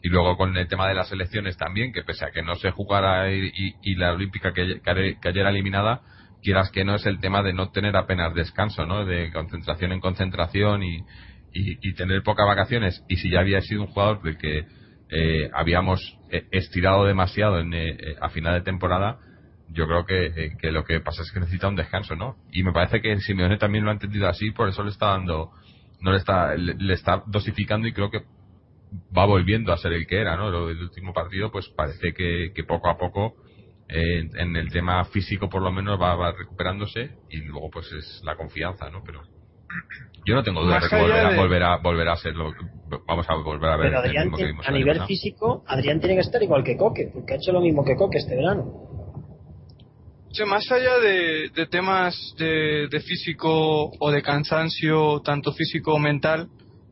Y 0.01 0.09
luego 0.09 0.38
con 0.38 0.55
el 0.55 0.67
tema 0.67 0.88
de 0.88 0.93
las 0.93 1.11
elecciones 1.11 1.57
también, 1.57 1.91
que 1.91 2.03
pese 2.03 2.26
a 2.26 2.32
que 2.32 2.43
no 2.43 2.55
se 2.55 2.71
jugara 2.71 3.32
y, 3.32 3.47
y- 3.53 3.76
y 3.82 3.95
la 3.95 4.13
olímpica 4.13 4.53
que, 4.53 4.80
que 4.82 4.89
ayer- 5.30 5.47
eliminada, 5.47 6.01
quieras 6.43 6.69
que 6.71 6.84
no 6.84 6.95
es 6.95 7.05
el 7.07 7.19
tema 7.19 7.41
de 7.41 7.53
no 7.53 7.71
tener 7.71 7.95
apenas 7.95 8.34
descanso, 8.36 8.86
¿no? 8.86 9.05
De 9.05 9.32
concentración 9.32 9.91
en 9.93 9.99
concentración 9.99 10.84
y, 10.84 10.97
y, 11.53 11.89
y 11.89 11.93
tener 11.95 12.21
pocas 12.23 12.45
vacaciones. 12.45 13.03
Y 13.07 13.15
si 13.17 13.32
ya 13.32 13.39
había 13.39 13.61
sido 13.61 13.82
un 13.82 13.88
jugador 13.88 14.21
del 14.21 14.38
que 14.38 14.65
eh, 15.09 15.49
habíamos 15.53 16.01
eh, 16.32 16.43
estirado 16.51 17.05
demasiado 17.05 17.59
en, 17.59 17.73
eh, 17.73 17.89
eh, 17.91 18.15
a 18.21 18.30
final 18.30 18.53
de 18.55 18.61
temporada, 18.61 19.17
yo 19.69 19.88
creo 19.88 20.05
que, 20.05 20.26
eh, 20.28 20.51
que 20.61 20.71
lo 20.71 20.84
que 20.84 20.99
pasa 20.99 21.23
es 21.23 21.32
que 21.32 21.39
necesita 21.39 21.67
un 21.67 21.76
descanso, 21.76 22.15
¿no? 22.15 22.36
Y 22.51 22.61
me 22.63 22.71
parece 22.73 23.01
que 23.01 23.19
Simeone 23.21 23.57
también 23.57 23.84
lo 23.84 23.89
ha 23.89 23.93
entendido 23.93 24.28
así, 24.28 24.51
por 24.51 24.69
eso 24.69 24.84
le 24.84 24.91
está 24.91 25.07
dando, 25.07 25.49
no 26.01 26.11
le 26.11 26.17
está, 26.17 26.55
le, 26.55 26.75
le 26.75 26.93
está 26.93 27.23
dosificando 27.27 27.87
y 27.87 27.93
creo 27.93 28.09
que 28.11 28.21
va 29.17 29.25
volviendo 29.25 29.73
a 29.73 29.77
ser 29.77 29.93
el 29.93 30.07
que 30.07 30.19
era, 30.19 30.35
¿no? 30.37 30.49
Lo 30.49 30.67
del 30.67 30.81
último 30.81 31.13
partido, 31.13 31.51
pues 31.51 31.67
parece 31.75 32.13
que, 32.13 32.51
que 32.55 32.63
poco 32.63 32.89
a 32.89 32.97
poco, 32.97 33.33
eh, 33.89 34.19
en, 34.19 34.37
en 34.39 34.55
el 34.55 34.71
tema 34.71 35.03
físico 35.05 35.49
por 35.49 35.61
lo 35.61 35.71
menos 35.71 35.99
va, 36.01 36.15
va 36.15 36.31
recuperándose 36.31 37.11
y 37.29 37.37
luego 37.41 37.69
pues 37.71 37.91
es 37.91 38.21
la 38.23 38.35
confianza, 38.35 38.89
¿no? 38.89 39.03
Pero 39.05 39.21
yo 40.25 40.33
no 40.35 40.43
tengo 40.43 40.63
duda 40.63 40.79
de 40.79 40.89
que 40.89 40.95
volverá, 40.95 41.29
de- 41.29 41.35
volverá, 41.37 41.77
volverá 41.77 42.13
a 42.13 42.17
ser 42.17 42.35
lo 42.35 42.53
vamos 43.07 43.29
a 43.29 43.35
volver 43.35 43.69
a 43.69 43.77
ver 43.77 43.87
Pero 43.91 43.99
el 44.01 44.05
Adrián, 44.07 44.23
mismo 44.25 44.37
que 44.37 44.43
tiene- 44.43 44.51
vimos 44.53 44.65
a 44.67 44.69
el 44.71 44.77
nivel 44.77 44.93
pasado. 44.95 45.07
físico, 45.07 45.63
Adrián 45.67 45.99
tiene 45.99 46.15
que 46.15 46.21
estar 46.21 46.41
igual 46.41 46.63
que 46.63 46.77
Coque, 46.77 47.11
porque 47.13 47.33
ha 47.33 47.37
hecho 47.37 47.51
lo 47.51 47.61
mismo 47.61 47.83
que 47.85 47.95
Coque 47.95 48.17
este 48.19 48.35
verano. 48.35 48.94
Sí, 50.36 50.43
más 50.43 50.69
allá 50.69 50.99
de, 50.99 51.49
de 51.55 51.65
temas 51.65 52.13
de, 52.38 52.89
de 52.91 52.99
físico 52.99 53.89
o 53.97 54.11
de 54.11 54.21
cansancio, 54.21 55.21
tanto 55.21 55.53
físico 55.53 55.93
o 55.93 55.97
mental, 55.97 56.49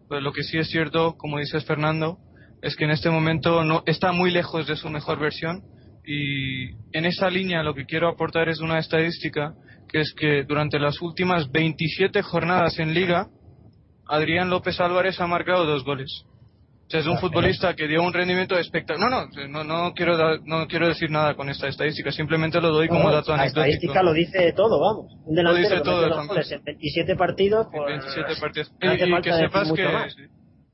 pues 0.08 0.24
lo 0.24 0.32
que 0.32 0.44
sí 0.44 0.58
es 0.58 0.70
cierto, 0.70 1.18
como 1.18 1.40
dices 1.40 1.66
Fernando, 1.66 2.20
es 2.62 2.78
que 2.78 2.86
en 2.86 2.92
este 2.92 3.10
momento 3.10 3.66
no 3.66 3.84
está 3.86 4.14
muy 4.14 4.32
lejos 4.32 4.66
de 4.66 4.78
su 4.78 4.90
mejor 4.90 5.20
versión 5.20 5.62
y 6.06 6.70
en 6.94 7.06
esa 7.06 7.30
línea 7.30 7.64
lo 7.64 7.74
que 7.74 7.86
quiero 7.86 8.08
aportar 8.08 8.48
es 8.48 8.62
una 8.62 8.80
estadística 8.80 9.54
que 9.90 10.00
es 10.00 10.14
que 10.14 10.46
durante 10.46 10.80
las 10.80 11.02
últimas 11.02 11.52
27 11.52 12.22
jornadas 12.22 12.80
en 12.80 12.94
liga, 12.94 13.28
Adrián 14.08 14.50
López 14.50 14.80
Álvarez 14.80 15.20
ha 15.20 15.28
marcado 15.28 15.66
dos 15.66 15.84
goles. 15.84 16.24
O 16.86 16.90
sea, 16.94 17.00
es 17.00 17.08
un 17.08 17.18
futbolista 17.18 17.74
que 17.76 17.88
dio 17.88 18.04
un 18.04 18.14
rendimiento 18.14 18.58
espectacular. 18.58 19.10
No, 19.10 19.48
no, 19.48 19.64
no, 19.64 19.64
no 19.64 19.94
quiero 19.94 20.16
dar- 20.18 20.40
no 20.44 20.68
quiero 20.68 20.88
decir 20.90 21.10
nada 21.10 21.34
con 21.36 21.50
esta 21.50 21.68
estadística, 21.68 22.12
simplemente 22.12 22.62
lo 22.62 22.70
doy 22.70 22.88
como 22.88 23.04
No, 23.06 23.12
dato 23.12 23.32
la 23.32 23.44
anecdótico. 23.44 23.66
estadística 23.66 24.04
lo 24.04 24.14
dice 24.14 24.54
todo, 24.54 24.80
vamos. 24.80 25.14
Un 25.26 25.34
delantero 25.36 25.64
dice 25.70 25.78
que 25.78 25.84
todo, 25.84 26.28
goles 26.28 26.52
en 26.52 26.64
27 26.64 27.16
partidos, 27.16 27.68
pues, 27.72 27.86
27 27.88 28.36
partidos. 28.40 28.72
Y- 28.82 28.88
y 29.18 29.22
que 29.22 29.34
sepas 29.34 29.72
que 29.72 29.84
más. 29.88 30.16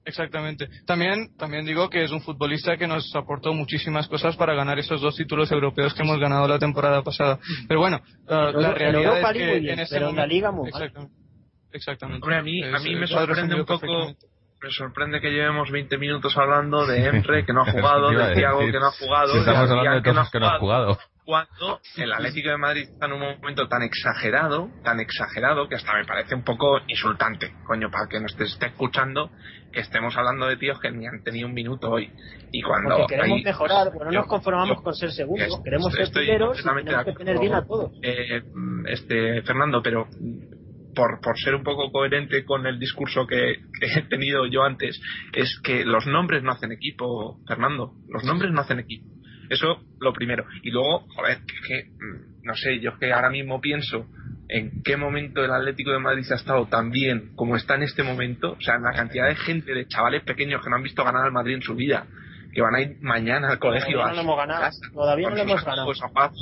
exactamente. 0.03 0.67
También 0.85 1.35
también 1.37 1.65
digo 1.65 1.89
que 1.89 2.03
es 2.03 2.11
un 2.11 2.21
futbolista 2.21 2.75
que 2.75 2.87
nos 2.87 3.15
aportó 3.15 3.53
muchísimas 3.53 4.07
cosas 4.07 4.35
para 4.35 4.55
ganar 4.55 4.79
esos 4.79 4.99
dos 5.01 5.15
títulos 5.15 5.51
europeos 5.51 5.93
que 5.93 6.01
hemos 6.01 6.19
ganado 6.19 6.47
la 6.47 6.57
temporada 6.59 7.03
pasada. 7.03 7.39
Pero 7.67 7.79
bueno, 7.79 8.01
uh, 8.27 8.33
En 8.33 8.61
la 8.61 8.69
en 8.69 8.75
realidad 8.75 9.17
es 9.17 9.23
League 9.23 9.39
que 9.53 9.59
bien, 9.59 9.73
en 9.73 9.79
este 9.79 9.95
pero 9.95 10.09
en 10.09 10.15
la 10.15 10.21
momento 10.23 10.33
Liga 10.35 10.51
muy 10.51 10.67
exactamente. 10.69 11.13
Exactamente. 11.71 12.23
Hombre, 12.23 12.37
a 12.37 12.41
mí, 12.41 12.63
a 12.63 12.79
mí 12.79 12.95
me 12.95 13.01
lo 13.01 13.07
sorprende 13.07 13.55
un 13.55 13.65
poco. 13.65 14.15
Me 14.61 14.71
sorprende 14.71 15.21
que 15.21 15.29
llevemos 15.31 15.71
20 15.71 15.97
minutos 15.97 16.35
hablando 16.37 16.85
de 16.85 17.05
Emre, 17.05 17.45
que 17.45 17.53
no 17.53 17.61
ha 17.61 17.71
jugado, 17.71 18.09
de 18.09 18.33
Thiago, 18.35 18.59
que 18.59 18.71
no 18.79 18.87
ha 18.87 18.91
jugado, 18.91 19.31
Si 19.33 19.39
estamos 19.39 19.69
de 19.69 19.77
hablando 19.77 19.95
de 19.97 20.03
que 20.03 20.13
no 20.13 20.21
ha 20.21 20.29
que 20.31 20.39
no 20.39 20.49
han 20.49 20.59
jugado. 20.59 20.97
cuando 21.23 21.79
el 21.95 22.11
Atlético 22.11 22.49
de 22.49 22.57
Madrid 22.57 22.81
está 22.91 23.05
en 23.05 23.13
un 23.13 23.19
momento 23.19 23.67
tan 23.67 23.83
exagerado, 23.83 24.69
tan 24.83 24.99
exagerado, 24.99 25.69
que 25.69 25.75
hasta 25.75 25.93
me 25.93 26.03
parece 26.05 26.35
un 26.35 26.43
poco 26.43 26.79
insultante, 26.87 27.53
coño, 27.65 27.89
para 27.91 28.07
que 28.07 28.19
nos 28.19 28.31
esté, 28.31 28.45
esté 28.45 28.65
escuchando, 28.67 29.31
que 29.71 29.79
estemos 29.81 30.17
hablando 30.17 30.47
de 30.47 30.57
tíos 30.57 30.79
que 30.79 30.91
ni 30.91 31.05
han 31.05 31.21
tenido 31.23 31.47
un 31.47 31.53
minuto 31.53 31.91
hoy. 31.91 32.11
Y 32.51 32.63
cuando 32.63 32.97
Porque 32.97 33.15
queremos 33.15 33.37
hay- 33.37 33.43
mejorar, 33.43 33.89
bueno, 33.93 34.05
no 34.05 34.11
yo- 34.11 34.19
nos 34.21 34.27
conformamos 34.27 34.77
yo- 34.77 34.83
con 34.83 34.95
ser 34.95 35.11
segundos, 35.11 35.47
Estoy- 35.47 35.63
queremos 35.63 35.91
ser 35.93 36.01
estoy 36.01 36.23
primeros 36.25 36.59
y 36.59 36.63
tenemos 36.63 37.05
que 37.05 37.13
tener 37.13 37.39
bien 37.39 37.53
a 37.53 37.65
todos. 37.67 37.91
eh, 38.01 38.41
este 38.87 39.43
Fernando, 39.43 39.83
pero 39.83 40.07
por, 40.95 41.19
por 41.21 41.37
ser 41.37 41.55
un 41.55 41.63
poco 41.63 41.91
coherente 41.91 42.43
con 42.45 42.65
el 42.67 42.79
discurso 42.79 43.25
que, 43.27 43.55
que 43.79 43.99
he 43.99 44.01
tenido 44.03 44.45
yo 44.47 44.63
antes, 44.63 45.01
es 45.33 45.59
que 45.63 45.85
los 45.85 46.05
nombres 46.07 46.43
no 46.43 46.51
hacen 46.51 46.71
equipo, 46.71 47.39
Fernando. 47.47 47.93
Los 48.09 48.23
nombres 48.23 48.51
no 48.51 48.61
hacen 48.61 48.79
equipo. 48.79 49.07
Eso 49.49 49.81
lo 49.99 50.13
primero. 50.13 50.45
Y 50.63 50.69
luego, 50.71 51.05
joder, 51.15 51.39
que, 51.39 51.53
es 51.55 51.67
que, 51.67 51.89
mm, 51.91 52.43
no 52.43 52.53
sé, 52.55 52.79
yo 52.79 52.91
es 52.91 52.97
que 52.99 53.11
ahora 53.11 53.29
mismo 53.31 53.59
pienso 53.59 54.05
en 54.47 54.81
qué 54.83 54.95
momento 54.97 55.43
el 55.43 55.51
Atlético 55.51 55.91
de 55.91 55.99
Madrid 55.99 56.25
ha 56.31 56.35
estado 56.35 56.67
tan 56.67 56.91
bien 56.91 57.31
como 57.35 57.55
está 57.55 57.75
en 57.75 57.83
este 57.83 58.03
momento. 58.03 58.51
O 58.51 58.61
sea, 58.61 58.77
la 58.79 58.91
cantidad 58.91 59.27
de 59.27 59.35
gente, 59.35 59.73
de 59.73 59.87
chavales 59.87 60.23
pequeños 60.23 60.63
que 60.63 60.69
no 60.69 60.75
han 60.75 60.83
visto 60.83 61.03
ganar 61.03 61.25
al 61.25 61.31
Madrid 61.31 61.55
en 61.55 61.61
su 61.63 61.73
vida, 61.75 62.05
que 62.53 62.61
van 62.61 62.75
a 62.75 62.81
ir 62.81 62.97
mañana 63.01 63.49
al 63.49 63.59
colegio 63.59 63.93
Todavía 63.99 64.05
a 64.05 64.09
no 64.09 64.15
lo 64.15 64.21
hemos 64.21 64.37
ganado, 64.37 64.61
casa, 64.61 64.79
todavía 64.93 65.25
con 65.29 65.33
no 65.37 65.43
lo 65.43 65.49
hemos 65.51 65.65
ganado. 65.65 65.85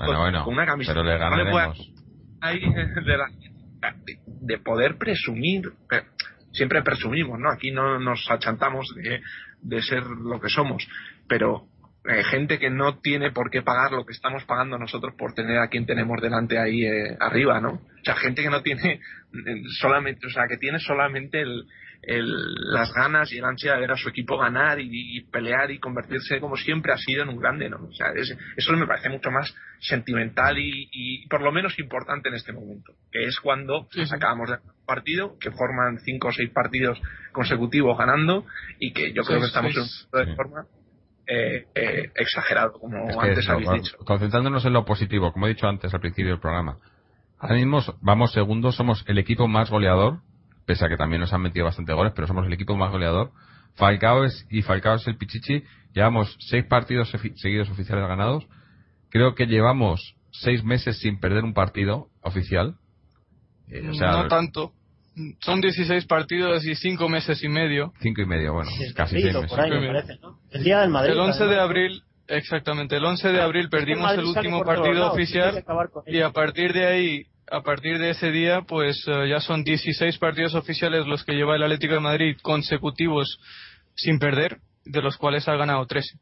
con- 0.05 0.15
bueno, 0.17 0.43
con 0.45 0.53
una 0.53 0.65
camiseta. 0.65 0.93
pero 0.93 1.05
le 1.05 1.19
No 1.19 1.35
le 1.37 1.43
ganaremos. 1.43 1.91
ahí 2.41 2.59
de, 3.05 3.17
la- 3.17 3.29
de- 4.05 4.19
de 4.25 4.57
poder 4.59 4.97
presumir, 4.97 5.71
eh, 5.91 6.01
siempre 6.51 6.81
presumimos, 6.81 7.39
¿no? 7.39 7.49
Aquí 7.51 7.71
no 7.71 7.99
nos 7.99 8.29
achantamos 8.29 8.87
de, 8.95 9.21
de 9.61 9.81
ser 9.81 10.03
lo 10.05 10.39
que 10.39 10.49
somos, 10.49 10.87
pero 11.27 11.67
eh, 12.07 12.23
gente 12.23 12.57
que 12.59 12.69
no 12.69 12.99
tiene 12.99 13.31
por 13.31 13.49
qué 13.51 13.61
pagar 13.61 13.91
lo 13.91 14.05
que 14.05 14.13
estamos 14.13 14.43
pagando 14.45 14.77
nosotros 14.77 15.13
por 15.17 15.33
tener 15.33 15.57
a 15.59 15.67
quien 15.67 15.85
tenemos 15.85 16.21
delante 16.21 16.57
ahí 16.57 16.85
eh, 16.85 17.17
arriba, 17.19 17.59
¿no? 17.61 17.69
O 17.73 18.03
sea, 18.03 18.15
gente 18.15 18.41
que 18.43 18.49
no 18.49 18.61
tiene 18.61 18.93
eh, 18.93 18.99
solamente, 19.79 20.25
o 20.27 20.29
sea, 20.29 20.47
que 20.47 20.57
tiene 20.57 20.79
solamente 20.79 21.41
el, 21.41 21.65
el- 22.03 22.53
las 22.71 22.93
ganas 22.93 23.31
y 23.33 23.39
el 23.39 23.43
ansia 23.45 23.73
de 23.73 23.79
ver 23.81 23.91
a 23.91 23.97
su 23.97 24.07
equipo 24.09 24.37
ganar 24.37 24.79
y, 24.79 24.87
y 25.17 25.21
pelear 25.25 25.71
y 25.71 25.79
convertirse 25.79 26.39
como 26.39 26.55
siempre 26.55 26.93
ha 26.93 26.97
sido 26.97 27.23
en 27.23 27.29
un 27.29 27.39
grande, 27.39 27.69
¿no? 27.69 27.77
O 27.77 27.91
sea, 27.93 28.11
es- 28.15 28.37
eso 28.55 28.71
me 28.73 28.87
parece 28.87 29.09
mucho 29.09 29.29
más 29.31 29.53
sentimental 29.81 30.57
y, 30.59 30.89
y 30.91 31.27
por 31.27 31.41
lo 31.41 31.51
menos 31.51 31.77
importante 31.79 32.29
en 32.29 32.35
este 32.35 32.53
momento, 32.53 32.93
que 33.11 33.23
es 33.25 33.39
cuando 33.39 33.87
Sí, 33.91 34.05
sí. 34.05 34.15
acabamos 34.15 34.49
de 34.51 34.57
partido, 34.85 35.37
que 35.39 35.51
forman 35.51 35.99
cinco 36.05 36.29
o 36.29 36.31
seis 36.31 36.49
partidos 36.51 37.01
consecutivos 37.33 37.97
ganando 37.97 38.45
y 38.79 38.93
que 38.93 39.11
yo 39.13 39.23
creo 39.23 39.39
que 39.41 39.47
estamos 39.47 39.75
en 39.75 39.81
un 39.81 40.25
de 40.27 40.35
forma 40.35 40.65
eh, 41.27 41.65
eh, 41.75 42.11
exagerado, 42.15 42.73
como 42.79 43.09
Es 43.09 43.15
que 43.17 43.21
antes 43.27 43.39
eso, 43.39 43.51
habéis 43.51 43.67
con- 43.69 43.77
dicho. 43.79 43.97
concentrándonos 44.05 44.65
en 44.65 44.73
lo 44.73 44.85
positivo, 44.85 45.31
como 45.33 45.45
he 45.45 45.49
dicho 45.49 45.67
antes 45.67 45.93
al 45.93 45.99
principio 45.99 46.31
del 46.31 46.39
programa. 46.39 46.77
Ahora 47.39 47.55
mismo 47.55 47.79
vamos 48.01 48.31
segundos, 48.33 48.75
somos 48.75 49.03
el 49.07 49.17
equipo 49.17 49.47
más 49.47 49.69
goleador, 49.69 50.21
pese 50.65 50.85
a 50.85 50.89
que 50.89 50.97
también 50.97 51.19
nos 51.21 51.33
han 51.33 51.41
metido 51.41 51.65
bastante 51.65 51.93
goles, 51.93 52.13
pero 52.15 52.27
somos 52.27 52.45
el 52.45 52.53
equipo 52.53 52.75
más 52.75 52.91
goleador. 52.91 53.31
Falcao 53.75 54.23
es, 54.23 54.47
y 54.49 54.63
Falcao 54.63 54.95
es 54.95 55.05
el 55.07 55.17
Pichichi. 55.17 55.63
Llevamos 55.93 56.35
seis 56.39 56.65
partidos 56.65 57.09
seguidos 57.35 57.69
oficiales 57.69 58.07
ganados. 58.07 58.47
Creo 59.09 59.35
que 59.35 59.45
llevamos 59.45 60.15
seis 60.31 60.63
meses 60.63 60.99
sin 60.99 61.19
perder 61.19 61.43
un 61.43 61.53
partido 61.53 62.07
oficial. 62.21 62.75
Eh, 63.69 63.81
no 63.83 64.27
tanto. 64.27 64.71
Son 65.39 65.61
16 65.61 66.05
partidos 66.05 66.65
y 66.65 66.75
5 66.75 67.09
meses 67.09 67.43
y 67.43 67.49
medio. 67.49 67.93
5 68.01 68.21
y 68.21 68.25
medio, 68.25 68.53
bueno, 68.53 68.69
casi 68.95 69.21
6 69.21 69.33
meses. 69.33 70.19
El 70.51 70.63
día 70.63 70.81
del 70.81 70.89
Madrid. 70.89 71.11
El 71.11 71.19
11 71.19 71.45
de 71.45 71.59
abril, 71.59 72.03
exactamente, 72.27 72.97
el 72.97 73.05
11 73.05 73.29
de 73.29 73.41
abril 73.41 73.69
perdimos 73.69 74.11
el 74.13 74.25
último 74.25 74.63
partido 74.63 75.11
oficial 75.11 75.63
y 76.05 76.21
a 76.21 76.31
partir 76.31 76.73
de 76.73 76.85
ahí, 76.85 77.25
a 77.49 77.61
partir 77.61 77.97
de 77.97 78.11
ese 78.11 78.31
día, 78.31 78.61
pues 78.61 79.03
eh, 79.07 79.29
ya 79.29 79.39
son 79.39 79.63
16 79.63 80.17
partidos 80.17 80.53
oficiales 80.53 81.07
los 81.07 81.23
que 81.23 81.33
lleva 81.33 81.55
el 81.55 81.63
Atlético 81.63 81.95
de 81.95 81.99
Madrid 82.01 82.37
consecutivos 82.41 83.39
sin 83.95 84.19
perder, 84.19 84.59
de 84.85 85.01
los 85.01 85.17
cuales 85.17 85.47
ha 85.47 85.55
ganado 85.55 85.85
13 85.85 86.17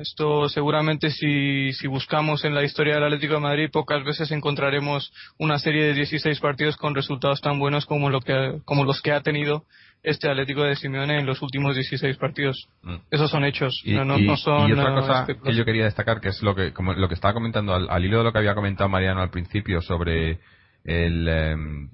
esto 0.00 0.48
seguramente 0.48 1.10
si, 1.10 1.72
si 1.72 1.88
buscamos 1.88 2.44
en 2.44 2.54
la 2.54 2.62
historia 2.62 2.94
del 2.94 3.04
Atlético 3.04 3.34
de 3.34 3.40
Madrid 3.40 3.70
pocas 3.72 4.04
veces 4.04 4.30
encontraremos 4.30 5.12
una 5.38 5.58
serie 5.58 5.84
de 5.84 5.94
16 5.94 6.38
partidos 6.40 6.76
con 6.76 6.94
resultados 6.94 7.40
tan 7.40 7.58
buenos 7.58 7.86
como, 7.86 8.08
lo 8.10 8.20
que, 8.20 8.60
como 8.64 8.84
los 8.84 9.02
que 9.02 9.12
ha 9.12 9.22
tenido 9.22 9.64
este 10.02 10.28
Atlético 10.28 10.62
de 10.64 10.74
Simeone 10.76 11.18
en 11.18 11.26
los 11.26 11.42
últimos 11.42 11.74
16 11.74 12.16
partidos. 12.16 12.68
Mm. 12.82 12.96
Esos 13.10 13.30
son 13.30 13.44
hechos, 13.44 13.80
y, 13.84 13.94
no, 13.94 14.36
son. 14.36 14.68
Y 14.68 14.72
otra 14.72 14.94
cosa 14.94 15.26
que 15.26 15.54
yo 15.54 15.64
quería 15.64 15.84
destacar, 15.84 16.20
que 16.20 16.28
es 16.28 16.42
lo 16.42 16.54
que, 16.54 16.72
como 16.72 16.92
lo 16.92 17.08
que 17.08 17.14
estaba 17.14 17.34
comentando, 17.34 17.74
al, 17.74 18.04
hilo 18.04 18.18
de 18.18 18.24
lo 18.24 18.32
que 18.32 18.38
había 18.38 18.54
comentado 18.54 18.88
Mariano 18.88 19.22
al 19.22 19.30
principio 19.30 19.80
sobre 19.80 20.40
el, 20.84 21.28
em, 21.28 21.90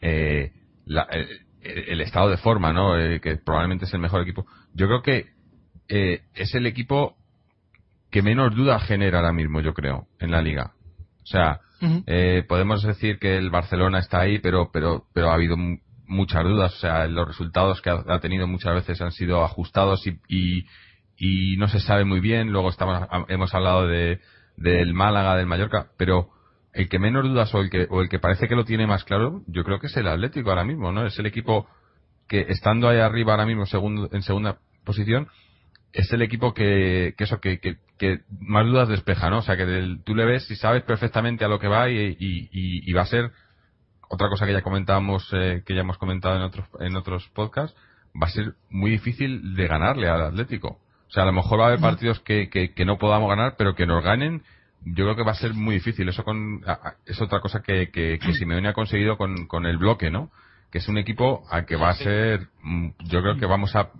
eh, 0.00 0.52
el, 1.62 2.00
estado 2.00 2.30
de 2.30 2.36
forma, 2.36 2.72
¿no? 2.72 2.96
Eh, 2.98 3.20
que 3.20 3.36
probablemente 3.36 3.86
es 3.86 3.94
el 3.94 4.00
mejor 4.00 4.22
equipo. 4.22 4.46
Yo 4.74 4.86
creo 4.86 5.02
que 5.02 5.39
eh, 5.90 6.22
es 6.34 6.54
el 6.54 6.66
equipo 6.66 7.16
que 8.10 8.22
menos 8.22 8.54
duda 8.54 8.78
genera 8.78 9.18
ahora 9.18 9.32
mismo, 9.32 9.60
yo 9.60 9.74
creo, 9.74 10.06
en 10.20 10.30
la 10.30 10.40
liga. 10.40 10.72
O 11.22 11.26
sea, 11.26 11.60
eh, 12.06 12.44
podemos 12.48 12.82
decir 12.82 13.18
que 13.18 13.36
el 13.36 13.50
Barcelona 13.50 13.98
está 13.98 14.20
ahí, 14.20 14.38
pero, 14.38 14.70
pero, 14.72 15.06
pero 15.12 15.30
ha 15.30 15.34
habido 15.34 15.56
muchas 16.06 16.44
dudas. 16.44 16.74
O 16.74 16.78
sea, 16.78 17.06
los 17.06 17.26
resultados 17.26 17.82
que 17.82 17.90
ha, 17.90 18.20
tenido 18.20 18.46
muchas 18.46 18.74
veces 18.74 19.00
han 19.00 19.12
sido 19.12 19.44
ajustados 19.44 20.06
y, 20.06 20.64
y, 21.18 21.56
no 21.56 21.68
se 21.68 21.80
sabe 21.80 22.04
muy 22.04 22.20
bien. 22.20 22.52
Luego 22.52 22.70
estamos, 22.70 23.08
hemos 23.28 23.52
hablado 23.52 23.86
de, 23.88 24.20
del 24.56 24.94
Málaga, 24.94 25.36
del 25.36 25.46
Mallorca, 25.46 25.88
pero 25.96 26.30
el 26.72 26.88
que 26.88 27.00
menos 27.00 27.24
dudas 27.24 27.52
o 27.54 27.60
el 27.60 27.70
que, 27.70 27.88
o 27.90 28.00
el 28.00 28.08
que 28.08 28.20
parece 28.20 28.46
que 28.46 28.54
lo 28.54 28.64
tiene 28.64 28.86
más 28.86 29.04
claro, 29.04 29.42
yo 29.48 29.64
creo 29.64 29.80
que 29.80 29.88
es 29.88 29.96
el 29.96 30.06
Atlético 30.06 30.50
ahora 30.50 30.64
mismo, 30.64 30.92
¿no? 30.92 31.04
Es 31.04 31.18
el 31.18 31.26
equipo 31.26 31.68
que 32.28 32.46
estando 32.48 32.88
ahí 32.88 32.98
arriba 32.98 33.32
ahora 33.32 33.46
mismo 33.46 33.66
segundo, 33.66 34.08
en 34.12 34.22
segunda 34.22 34.58
posición, 34.84 35.28
es 35.92 36.12
el 36.12 36.22
equipo 36.22 36.54
que, 36.54 37.14
que 37.16 37.24
eso, 37.24 37.40
que, 37.40 37.58
que, 37.58 38.20
más 38.40 38.66
dudas 38.66 38.88
despeja, 38.88 39.30
¿no? 39.30 39.38
O 39.38 39.42
sea, 39.42 39.56
que 39.56 39.98
tú 40.04 40.14
le 40.14 40.24
ves 40.24 40.50
y 40.50 40.56
sabes 40.56 40.82
perfectamente 40.84 41.44
a 41.44 41.48
lo 41.48 41.58
que 41.58 41.68
va 41.68 41.90
y, 41.90 42.16
y, 42.18 42.92
va 42.92 43.02
a 43.02 43.06
ser 43.06 43.30
otra 44.08 44.28
cosa 44.28 44.46
que 44.46 44.52
ya 44.52 44.62
comentábamos, 44.62 45.28
eh, 45.32 45.62
que 45.66 45.74
ya 45.74 45.80
hemos 45.80 45.98
comentado 45.98 46.36
en 46.36 46.42
otros, 46.42 46.66
en 46.80 46.96
otros 46.96 47.28
podcasts, 47.34 47.76
va 48.20 48.26
a 48.26 48.30
ser 48.30 48.54
muy 48.70 48.90
difícil 48.90 49.54
de 49.54 49.66
ganarle 49.66 50.08
al 50.08 50.22
Atlético. 50.22 50.80
O 51.08 51.12
sea, 51.12 51.24
a 51.24 51.26
lo 51.26 51.32
mejor 51.32 51.58
va 51.58 51.64
a 51.64 51.66
haber 51.68 51.80
partidos 51.80 52.20
que, 52.20 52.48
que, 52.48 52.84
no 52.84 52.98
podamos 52.98 53.28
ganar, 53.28 53.56
pero 53.58 53.74
que 53.74 53.86
nos 53.86 54.02
ganen, 54.02 54.42
yo 54.84 55.04
creo 55.04 55.16
que 55.16 55.24
va 55.24 55.32
a 55.32 55.36
ser 55.36 55.54
muy 55.54 55.74
difícil. 55.74 56.08
Eso 56.08 56.24
con, 56.24 56.62
es 57.04 57.20
otra 57.20 57.40
cosa 57.40 57.62
que, 57.62 57.90
que, 57.90 58.18
que 58.20 58.32
Simeone 58.32 58.68
ha 58.68 58.74
conseguido 58.74 59.16
con, 59.16 59.46
con 59.46 59.66
el 59.66 59.76
bloque, 59.76 60.10
¿no? 60.10 60.30
Que 60.70 60.78
es 60.78 60.88
un 60.88 60.98
equipo 60.98 61.42
a 61.50 61.66
que 61.66 61.74
va 61.74 61.90
a 61.90 61.94
ser, 61.94 62.48
mm, 62.62 62.90
yo 63.06 63.22
creo 63.22 63.36
que 63.36 63.46
vamos 63.46 63.74
a, 63.74 63.90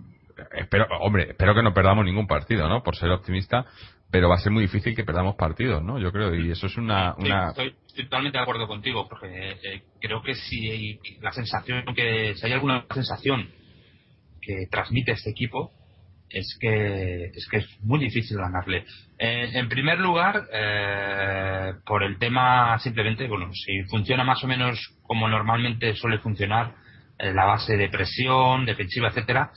espero, 0.53 0.87
hombre, 0.99 1.31
espero 1.31 1.55
que 1.55 1.63
no 1.63 1.73
perdamos 1.73 2.05
ningún 2.05 2.27
partido, 2.27 2.67
¿no? 2.69 2.83
Por 2.83 2.95
ser 2.95 3.09
optimista, 3.09 3.65
pero 4.11 4.27
va 4.27 4.35
a 4.35 4.39
ser 4.39 4.51
muy 4.51 4.63
difícil 4.63 4.93
que 4.93 5.05
perdamos 5.05 5.35
partidos, 5.35 5.81
¿no? 5.81 5.97
Yo 5.97 6.11
creo, 6.11 6.35
y 6.35 6.51
eso 6.51 6.67
es 6.67 6.77
una... 6.77 7.15
una... 7.15 7.49
Estoy, 7.49 7.73
totalmente 7.95 8.37
de 8.37 8.43
acuerdo 8.43 8.67
contigo, 8.67 9.07
porque 9.07 9.51
eh, 9.63 9.83
creo 10.01 10.21
que 10.21 10.35
si 10.35 10.99
la 11.21 11.31
sensación, 11.31 11.83
que 11.95 12.35
si 12.35 12.45
hay 12.45 12.53
alguna 12.53 12.85
sensación 12.93 13.49
que 14.41 14.67
transmite 14.69 15.13
este 15.13 15.31
equipo, 15.31 15.71
es 16.29 16.57
que 16.59 17.25
es 17.25 17.47
que 17.49 17.57
es 17.57 17.67
muy 17.81 17.99
difícil 17.99 18.37
ganarle. 18.37 18.85
Eh, 19.17 19.49
en 19.53 19.67
primer 19.69 19.99
lugar, 19.99 20.43
eh, 20.53 21.73
por 21.85 22.03
el 22.03 22.17
tema 22.17 22.79
simplemente, 22.79 23.27
bueno, 23.27 23.49
si 23.53 23.83
funciona 23.83 24.23
más 24.23 24.43
o 24.43 24.47
menos 24.47 24.79
como 25.03 25.27
normalmente 25.27 25.95
suele 25.95 26.19
funcionar, 26.19 26.75
la 27.19 27.45
base 27.45 27.77
de 27.77 27.87
presión, 27.87 28.65
defensiva, 28.65 29.09
etcétera, 29.09 29.51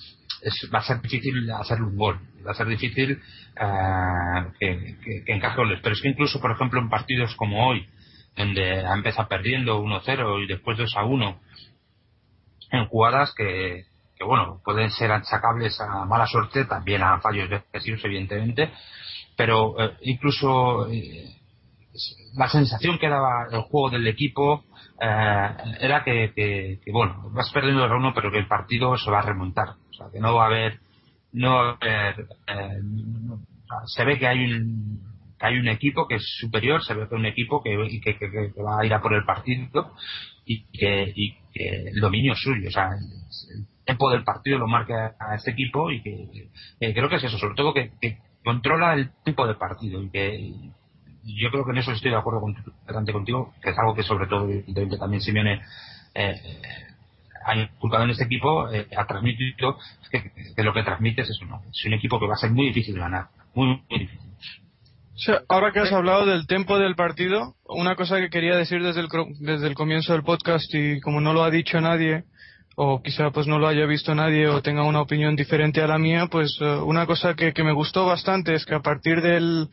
va 0.73 0.79
a 0.79 0.83
ser 0.83 1.01
difícil 1.01 1.51
hacerle 1.51 1.87
un 1.87 1.97
gol, 1.97 2.19
va 2.47 2.53
a 2.53 2.55
ser 2.55 2.67
difícil 2.67 3.21
uh, 3.61 4.53
que, 4.59 4.97
que, 5.25 5.33
encaje 5.33 5.57
goles. 5.57 5.81
Pero 5.83 5.95
es 5.95 6.03
que 6.03 6.09
incluso, 6.09 6.41
por 6.41 6.53
ejemplo, 6.53 6.81
en 6.81 6.89
partidos 6.89 7.35
como 7.37 7.67
hoy, 7.67 7.87
donde 8.37 8.85
ha 8.85 8.95
empezado 8.95 9.29
perdiendo 9.29 9.83
1-0 9.83 10.45
y 10.45 10.47
después 10.47 10.79
2-1, 10.79 11.39
en 12.71 12.87
jugadas 12.87 13.33
que, 13.35 13.85
que, 14.17 14.25
bueno, 14.25 14.61
pueden 14.65 14.91
ser 14.91 15.13
achacables 15.13 15.81
a 15.81 16.05
mala 16.05 16.27
suerte, 16.27 16.65
también 16.65 17.03
a 17.03 17.21
fallos 17.21 17.49
defensivos, 17.49 18.05
evidentemente, 18.05 18.73
pero 19.37 19.81
eh, 19.81 19.97
incluso 20.03 20.89
eh, 20.91 21.37
la 22.35 22.49
sensación 22.49 22.99
que 22.99 23.09
daba 23.09 23.47
el 23.51 23.63
juego 23.63 23.91
del 23.91 24.07
equipo 24.07 24.65
eh, 25.01 25.49
era 25.81 26.03
que, 26.05 26.33
que, 26.35 26.93
bueno, 26.93 27.31
vas 27.33 27.51
perdiendo 27.53 27.85
el 27.85 27.93
1 27.93 28.13
pero 28.15 28.31
que 28.31 28.39
el 28.39 28.49
partido 28.49 28.97
se 28.97 29.11
va 29.11 29.21
a 29.21 29.27
remontar. 29.27 29.71
O 29.91 29.93
sea, 29.93 30.07
que 30.13 30.21
no 30.21 30.35
va 30.35 30.45
a 30.45 30.47
haber, 30.47 30.81
no 31.33 31.55
va 31.55 31.71
a 31.71 31.77
haber, 31.81 32.27
eh, 32.47 32.81
se 33.87 34.05
ve 34.05 34.19
que 34.19 34.27
hay 34.27 34.45
un, 34.45 35.01
que 35.39 35.47
hay 35.47 35.59
un 35.59 35.69
equipo 35.69 36.07
que 36.07 36.17
es 36.17 36.37
superior, 36.41 36.83
se 36.85 36.95
ve 36.95 37.09
que 37.09 37.15
un 37.15 37.27
equipo 37.27 37.63
que, 37.63 37.71
que, 38.03 38.63
va 38.63 38.81
a 38.81 38.87
ir 38.87 38.95
a 38.95 39.01
por 39.01 39.15
el 39.15 39.25
partido 39.25 39.93
y 40.45 40.65
que, 40.67 41.13
y 41.15 41.35
que 41.53 41.89
el 41.89 42.01
dominio 42.01 42.33
es 42.33 42.41
suyo. 42.41 42.69
O 42.69 42.73
sea, 42.73 42.91
el 42.91 43.67
tiempo 43.85 44.11
del 44.11 44.25
partido 44.25 44.59
lo 44.59 44.67
marca 44.67 45.15
a 45.19 45.35
este 45.35 45.53
equipo 45.53 45.91
y 45.91 46.03
que, 46.03 46.51
creo 46.79 47.09
que 47.09 47.17
es 47.17 47.25
eso, 47.25 47.39
sobre 47.39 47.55
todo 47.55 47.75
que, 47.75 47.93
controla 48.45 48.93
el 48.95 49.11
tiempo 49.25 49.47
del 49.47 49.57
partido 49.57 50.03
y 50.03 50.11
que 50.11 50.53
yo 51.25 51.51
creo 51.51 51.65
que 51.65 51.71
en 51.73 51.79
eso 51.79 51.93
estoy 51.93 52.11
de 52.11 52.17
acuerdo 52.17 52.41
con, 52.41 52.55
contigo, 53.13 53.55
que 53.63 53.71
es 53.71 53.79
algo 53.79 53.95
que 53.95 54.03
sobre 54.03 54.27
todo 54.27 54.49
también 54.99 55.21
Simeone 55.23 55.63
eh, 56.15 56.61
ha 57.45 57.57
inculcado 57.57 58.05
en 58.05 58.11
este 58.11 58.25
equipo, 58.25 58.71
eh, 58.71 58.87
ha 58.97 59.07
transmitido 59.07 59.77
que, 60.11 60.63
lo 60.63 60.73
que 60.73 60.83
transmite 60.83 61.23
es 61.23 61.31
eso, 61.31 61.45
¿no? 61.45 61.63
Es 61.71 61.85
un 61.85 61.95
equipo 61.95 62.19
que 62.19 62.27
va 62.27 62.35
a 62.35 62.39
ser 62.39 62.51
muy 62.51 62.67
difícil 62.67 62.95
de 62.95 63.01
ganar, 63.01 63.29
muy, 63.55 63.83
muy 63.89 63.99
difícil. 63.99 64.31
ahora 65.49 65.73
que 65.73 65.81
has 65.81 65.93
hablado 65.93 66.27
del 66.27 66.47
tiempo 66.47 66.79
del 66.79 66.95
partido, 66.95 67.55
una 67.67 67.97
cosa 67.97 68.19
que 68.19 68.31
quería 68.31 68.57
decir 68.57 68.83
desde 68.83 69.01
el, 69.01 69.09
desde 69.41 69.67
el 69.67 69.75
comienzo 69.75 70.13
del 70.13 70.23
podcast 70.23 70.73
y 70.75 71.01
como 71.01 71.21
no 71.21 71.33
lo 71.33 71.43
ha 71.43 71.51
dicho 71.51 71.81
nadie, 71.81 72.25
o 72.77 73.03
quizá 73.03 73.31
pues 73.31 73.47
no 73.47 73.59
lo 73.59 73.69
haya 73.69 73.87
visto 73.87 74.15
nadie 74.15 74.49
o 74.49 74.61
tenga 74.61 74.83
una 74.83 75.01
opinión 75.01 75.37
diferente 75.37 75.81
a 75.81 75.87
la 75.87 75.99
mía, 75.99 76.27
pues 76.31 76.59
eh, 76.61 76.65
una 76.65 77.07
cosa 77.07 77.35
que, 77.35 77.53
que, 77.53 77.63
me 77.63 77.73
gustó 77.73 78.07
bastante 78.07 78.55
es 78.55 78.65
que 78.65 78.75
a 78.75 78.81
partir 78.81 79.21
del 79.23 79.69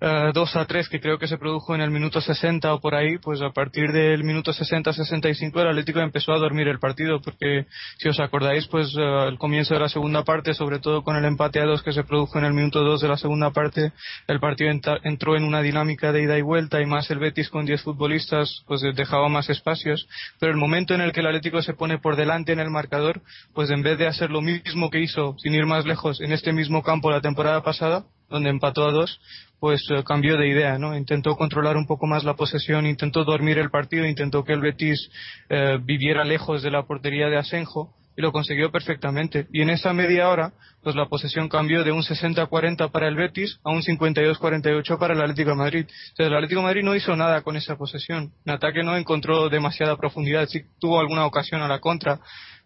2 0.00 0.56
eh, 0.56 0.58
a 0.58 0.64
3 0.64 0.88
que 0.88 1.00
creo 1.00 1.18
que 1.18 1.28
se 1.28 1.36
produjo 1.36 1.74
en 1.74 1.80
el 1.80 1.90
minuto 1.90 2.20
60 2.20 2.72
o 2.72 2.80
por 2.80 2.94
ahí, 2.94 3.18
pues 3.18 3.42
a 3.42 3.50
partir 3.50 3.92
del 3.92 4.24
minuto 4.24 4.52
60-65 4.52 5.60
el 5.60 5.68
Atlético 5.68 6.00
empezó 6.00 6.32
a 6.32 6.38
dormir 6.38 6.68
el 6.68 6.78
partido 6.78 7.20
porque 7.20 7.66
si 7.98 8.08
os 8.08 8.18
acordáis 8.20 8.66
pues 8.68 8.94
uh, 8.96 9.28
el 9.28 9.38
comienzo 9.38 9.74
de 9.74 9.80
la 9.80 9.88
segunda 9.88 10.24
parte, 10.24 10.54
sobre 10.54 10.78
todo 10.78 11.02
con 11.02 11.16
el 11.16 11.24
empate 11.24 11.60
a 11.60 11.66
2 11.66 11.82
que 11.82 11.92
se 11.92 12.04
produjo 12.04 12.38
en 12.38 12.46
el 12.46 12.54
minuto 12.54 12.82
2 12.82 13.02
de 13.02 13.08
la 13.08 13.16
segunda 13.18 13.50
parte, 13.50 13.92
el 14.26 14.40
partido 14.40 14.70
entró 15.04 15.36
en 15.36 15.44
una 15.44 15.60
dinámica 15.60 16.12
de 16.12 16.22
ida 16.22 16.38
y 16.38 16.42
vuelta 16.42 16.80
y 16.80 16.86
más 16.86 17.10
el 17.10 17.18
Betis 17.18 17.50
con 17.50 17.66
10 17.66 17.82
futbolistas 17.82 18.62
pues 18.66 18.80
dejaba 18.94 19.28
más 19.28 19.50
espacios, 19.50 20.08
pero 20.40 20.52
el 20.52 20.58
momento 20.58 20.94
en 20.94 21.02
el 21.02 21.12
que 21.12 21.20
el 21.20 21.26
Atlético 21.26 21.60
se 21.60 21.74
pone 21.74 21.98
por 21.98 22.16
delante 22.16 22.45
en 22.52 22.60
el 22.60 22.70
marcador, 22.70 23.22
pues 23.54 23.70
en 23.70 23.82
vez 23.82 23.98
de 23.98 24.06
hacer 24.06 24.30
lo 24.30 24.40
mismo 24.40 24.90
que 24.90 25.00
hizo, 25.00 25.36
sin 25.38 25.54
ir 25.54 25.66
más 25.66 25.84
lejos, 25.84 26.20
en 26.20 26.32
este 26.32 26.52
mismo 26.52 26.82
campo 26.82 27.10
la 27.10 27.20
temporada 27.20 27.62
pasada, 27.62 28.04
donde 28.28 28.50
empató 28.50 28.88
a 28.88 28.92
dos, 28.92 29.20
pues 29.60 29.82
eh, 29.90 30.02
cambió 30.04 30.36
de 30.36 30.48
idea, 30.48 30.78
¿no? 30.78 30.96
Intentó 30.96 31.36
controlar 31.36 31.76
un 31.76 31.86
poco 31.86 32.06
más 32.06 32.24
la 32.24 32.34
posesión, 32.34 32.86
intentó 32.86 33.24
dormir 33.24 33.58
el 33.58 33.70
partido, 33.70 34.04
intentó 34.04 34.44
que 34.44 34.52
el 34.52 34.60
Betis 34.60 35.10
eh, 35.48 35.78
viviera 35.82 36.24
lejos 36.24 36.62
de 36.62 36.70
la 36.70 36.84
portería 36.84 37.28
de 37.28 37.38
Asenjo 37.38 37.94
y 38.16 38.22
lo 38.22 38.32
consiguió 38.32 38.72
perfectamente. 38.72 39.46
Y 39.52 39.62
en 39.62 39.70
esa 39.70 39.92
media 39.92 40.28
hora, 40.28 40.52
pues 40.82 40.96
la 40.96 41.06
posesión 41.06 41.48
cambió 41.48 41.84
de 41.84 41.92
un 41.92 42.02
60-40 42.02 42.90
para 42.90 43.08
el 43.08 43.16
Betis 43.16 43.60
a 43.62 43.70
un 43.70 43.82
52-48 43.82 44.98
para 44.98 45.14
el 45.14 45.20
Atlético 45.20 45.50
de 45.50 45.56
Madrid. 45.56 45.86
O 46.12 46.16
sea, 46.16 46.26
el 46.26 46.34
Atlético 46.34 46.62
Madrid 46.62 46.82
no 46.82 46.94
hizo 46.94 47.14
nada 47.14 47.42
con 47.42 47.56
esa 47.56 47.76
posesión. 47.76 48.32
En 48.44 48.52
ataque 48.54 48.82
no 48.82 48.96
encontró 48.96 49.48
demasiada 49.48 49.96
profundidad, 49.96 50.46
sí 50.48 50.62
tuvo 50.80 50.98
alguna 50.98 51.26
ocasión 51.26 51.60
a 51.60 51.68
la 51.68 51.80
contra, 51.80 52.20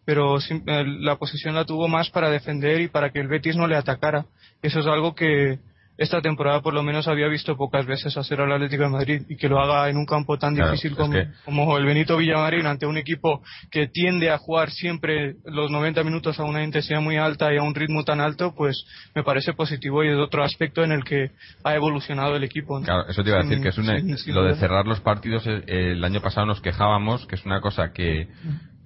pero 0.04 0.38
la 0.64 1.16
posesión 1.16 1.54
la 1.54 1.64
tuvo 1.64 1.88
más 1.88 2.10
para 2.10 2.30
defender 2.30 2.80
y 2.80 2.88
para 2.88 3.10
que 3.10 3.20
el 3.20 3.28
Betis 3.28 3.56
no 3.56 3.66
le 3.66 3.76
atacara. 3.76 4.26
Eso 4.62 4.80
es 4.80 4.86
algo 4.86 5.14
que 5.14 5.58
esta 6.00 6.22
temporada 6.22 6.62
por 6.62 6.72
lo 6.72 6.82
menos 6.82 7.06
había 7.08 7.28
visto 7.28 7.58
pocas 7.58 7.84
veces 7.84 8.16
hacer 8.16 8.40
al 8.40 8.50
Atlético 8.50 8.84
de 8.84 8.88
Madrid 8.88 9.22
y 9.28 9.36
que 9.36 9.50
lo 9.50 9.60
haga 9.60 9.90
en 9.90 9.98
un 9.98 10.06
campo 10.06 10.38
tan 10.38 10.54
difícil 10.54 10.96
como, 10.96 11.14
como, 11.44 11.76
el 11.76 11.84
Benito 11.84 12.16
Villamarín 12.16 12.64
ante 12.64 12.86
un 12.86 12.96
equipo 12.96 13.42
que 13.70 13.86
tiende 13.86 14.30
a 14.30 14.38
jugar 14.38 14.70
siempre 14.70 15.36
los 15.44 15.70
90 15.70 16.02
minutos 16.02 16.40
a 16.40 16.44
una 16.44 16.64
intensidad 16.64 17.02
muy 17.02 17.18
alta 17.18 17.52
y 17.52 17.58
a 17.58 17.62
un 17.62 17.74
ritmo 17.74 18.02
tan 18.02 18.18
alto, 18.22 18.54
pues 18.56 18.82
me 19.14 19.22
parece 19.22 19.52
positivo 19.52 20.02
y 20.02 20.08
es 20.08 20.16
otro 20.16 20.42
aspecto 20.42 20.82
en 20.82 20.92
el 20.92 21.04
que 21.04 21.32
ha 21.64 21.74
evolucionado 21.74 22.34
el 22.34 22.44
equipo. 22.44 22.80
Claro, 22.80 23.06
eso 23.06 23.22
te 23.22 23.28
iba 23.28 23.40
a 23.40 23.42
decir 23.42 23.60
que 23.60 23.68
es 23.68 23.76
una, 23.76 23.98
lo 23.98 24.44
de 24.44 24.56
cerrar 24.56 24.86
los 24.86 25.00
partidos 25.00 25.46
eh, 25.46 25.64
el 25.66 26.02
año 26.02 26.22
pasado 26.22 26.46
nos 26.46 26.62
quejábamos 26.62 27.26
que 27.26 27.34
es 27.34 27.44
una 27.44 27.60
cosa 27.60 27.92
que, 27.92 28.26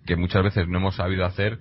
que 0.04 0.16
muchas 0.16 0.42
veces 0.42 0.66
no 0.66 0.78
hemos 0.78 0.96
sabido 0.96 1.24
hacer. 1.24 1.60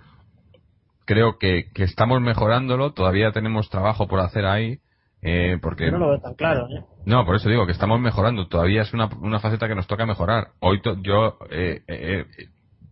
Creo 1.05 1.37
que, 1.37 1.65
que 1.75 1.83
estamos 1.83 2.21
mejorándolo, 2.21 2.93
todavía 2.93 3.31
tenemos 3.31 3.69
trabajo 3.69 4.07
por 4.07 4.19
hacer 4.19 4.45
ahí, 4.45 4.79
eh, 5.23 5.57
porque... 5.61 5.89
no 5.89 5.99
lo 5.99 6.09
veo 6.09 6.19
tan 6.19 6.33
claro, 6.33 6.67
¿eh? 6.69 6.83
No, 7.05 7.25
por 7.25 7.35
eso 7.35 7.49
digo 7.49 7.65
que 7.65 7.71
estamos 7.71 7.99
mejorando, 7.99 8.47
todavía 8.47 8.81
es 8.81 8.93
una, 8.93 9.07
una 9.21 9.39
faceta 9.39 9.67
que 9.67 9.75
nos 9.75 9.87
toca 9.87 10.05
mejorar. 10.05 10.49
Hoy 10.59 10.81
yo, 11.01 11.37
eh, 11.49 11.81
eh, 11.87 12.25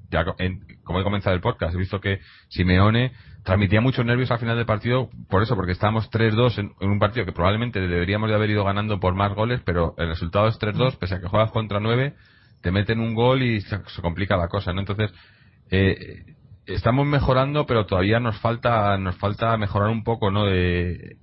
ya 0.09 0.25
como 0.83 0.99
he 0.99 1.03
comenzado 1.03 1.35
el 1.35 1.41
podcast, 1.41 1.75
he 1.75 1.77
visto 1.77 1.99
que 1.99 2.19
Simeone 2.49 3.11
transmitía 3.43 3.81
muchos 3.81 4.05
nervios 4.05 4.31
al 4.31 4.39
final 4.39 4.55
del 4.55 4.65
partido, 4.65 5.09
por 5.29 5.43
eso, 5.43 5.55
porque 5.55 5.71
estábamos 5.71 6.09
3-2 6.09 6.59
en, 6.79 6.89
un 6.89 6.99
partido 6.99 7.25
que 7.25 7.31
probablemente 7.31 7.79
deberíamos 7.79 8.29
de 8.29 8.35
haber 8.35 8.49
ido 8.49 8.63
ganando 8.63 8.99
por 8.99 9.13
más 9.15 9.33
goles, 9.33 9.61
pero 9.65 9.95
el 9.97 10.07
resultado 10.07 10.47
es 10.47 10.59
3-2, 10.59 10.97
pese 10.97 11.15
a 11.15 11.19
que 11.21 11.27
juegas 11.27 11.51
contra 11.51 11.79
9, 11.79 12.13
te 12.61 12.71
meten 12.71 12.99
un 12.99 13.13
gol 13.13 13.41
y 13.41 13.61
se, 13.61 13.77
se 13.87 14.01
complica 14.01 14.37
la 14.37 14.47
cosa, 14.47 14.73
¿no? 14.73 14.81
Entonces, 14.81 15.11
eh, 15.71 16.35
estamos 16.65 17.07
mejorando, 17.07 17.65
pero 17.65 17.85
todavía 17.85 18.19
nos 18.19 18.39
falta 18.39 18.97
nos 18.97 19.17
falta 19.17 19.57
mejorar 19.57 19.89
un 19.89 20.03
poco, 20.03 20.31
¿no? 20.31 20.45
De, 20.45 21.17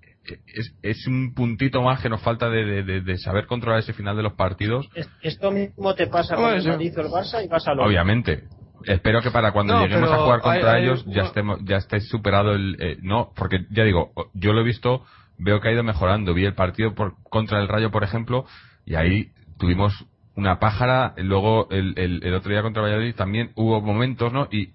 es, 0.46 0.74
es 0.82 1.06
un 1.06 1.34
puntito 1.34 1.82
más 1.82 2.00
que 2.00 2.08
nos 2.08 2.20
falta 2.22 2.48
de, 2.48 2.82
de, 2.82 3.18
saber 3.18 3.46
controlar 3.46 3.80
ese 3.80 3.92
final 3.92 4.16
de 4.16 4.22
los 4.22 4.34
partidos. 4.34 4.88
Esto 5.22 5.50
mismo 5.50 5.94
te 5.94 6.06
pasa 6.06 6.36
con 6.36 6.52
el 6.52 6.66
Madrid 6.66 6.92
el 6.98 7.06
Barça 7.06 7.44
y 7.44 7.48
pasa 7.48 7.74
lo 7.74 7.84
Obviamente. 7.84 8.44
Espero 8.84 9.20
que 9.20 9.30
para 9.30 9.52
cuando 9.52 9.80
lleguemos 9.80 10.10
a 10.10 10.18
jugar 10.18 10.40
contra 10.40 10.78
ellos 10.78 11.04
ya 11.06 11.24
estemos 11.24 11.58
ya 11.64 11.78
estéis 11.78 12.08
superado 12.08 12.52
el 12.52 12.76
eh, 12.78 12.96
no 13.02 13.32
porque 13.34 13.66
ya 13.70 13.82
digo 13.82 14.12
yo 14.34 14.52
lo 14.52 14.60
he 14.60 14.64
visto 14.64 15.04
veo 15.36 15.60
que 15.60 15.68
ha 15.68 15.72
ido 15.72 15.82
mejorando 15.82 16.32
vi 16.32 16.44
el 16.44 16.54
partido 16.54 16.94
por, 16.94 17.16
contra 17.24 17.58
el 17.58 17.66
Rayo 17.66 17.90
por 17.90 18.04
ejemplo 18.04 18.46
y 18.86 18.94
ahí 18.94 19.32
tuvimos 19.58 20.06
una 20.36 20.60
pájara 20.60 21.14
luego 21.16 21.66
el, 21.72 21.94
el, 21.98 22.20
el 22.22 22.34
otro 22.34 22.52
día 22.52 22.62
contra 22.62 22.82
Valladolid 22.82 23.16
también 23.16 23.50
hubo 23.56 23.80
momentos 23.80 24.32
no 24.32 24.46
y 24.52 24.74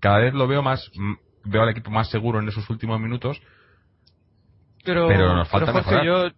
cada 0.00 0.18
vez 0.18 0.34
lo 0.34 0.48
veo 0.48 0.62
más, 0.62 0.90
veo 1.44 1.62
al 1.62 1.68
equipo 1.68 1.90
más 1.90 2.10
seguro 2.10 2.40
en 2.40 2.48
esos 2.48 2.68
últimos 2.70 3.00
minutos. 3.00 3.40
Pero, 4.84 5.08
pero 5.08 5.34
nos 5.34 5.48
falta 5.48 5.72
mejorar. 5.72 6.04
Yo 6.04 6.30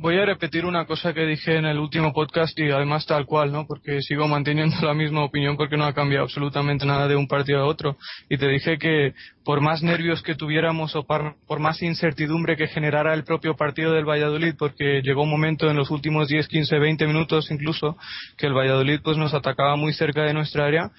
voy 0.00 0.16
a 0.16 0.24
repetir 0.24 0.64
una 0.64 0.86
cosa 0.86 1.12
que 1.12 1.26
dije 1.26 1.56
en 1.56 1.64
el 1.64 1.78
último 1.78 2.12
podcast 2.12 2.56
y 2.58 2.70
además 2.70 3.04
tal 3.06 3.26
cual, 3.26 3.50
¿no? 3.50 3.66
Porque 3.66 4.00
sigo 4.00 4.28
manteniendo 4.28 4.76
la 4.82 4.94
misma 4.94 5.24
opinión 5.24 5.56
porque 5.56 5.76
no 5.76 5.84
ha 5.84 5.92
cambiado 5.92 6.24
absolutamente 6.24 6.86
nada 6.86 7.08
de 7.08 7.16
un 7.16 7.26
partido 7.26 7.60
a 7.60 7.66
otro. 7.66 7.96
Y 8.28 8.38
te 8.38 8.48
dije 8.48 8.78
que 8.78 9.14
por 9.44 9.60
más 9.60 9.82
nervios 9.82 10.22
que 10.22 10.34
tuviéramos 10.34 10.94
o 10.94 11.04
por, 11.04 11.36
por 11.46 11.58
más 11.58 11.82
incertidumbre 11.82 12.56
que 12.56 12.68
generara 12.68 13.12
el 13.14 13.24
propio 13.24 13.56
partido 13.56 13.92
del 13.92 14.08
Valladolid, 14.08 14.54
porque 14.56 15.02
llegó 15.02 15.22
un 15.22 15.30
momento 15.30 15.68
en 15.68 15.76
los 15.76 15.90
últimos 15.90 16.28
10, 16.28 16.46
15, 16.46 16.78
20 16.78 17.06
minutos 17.06 17.50
incluso 17.50 17.96
que 18.36 18.46
el 18.46 18.54
Valladolid 18.54 19.00
pues 19.02 19.16
nos 19.16 19.34
atacaba 19.34 19.76
muy 19.76 19.92
cerca 19.92 20.22
de 20.22 20.34
nuestra 20.34 20.66
área, 20.66 20.90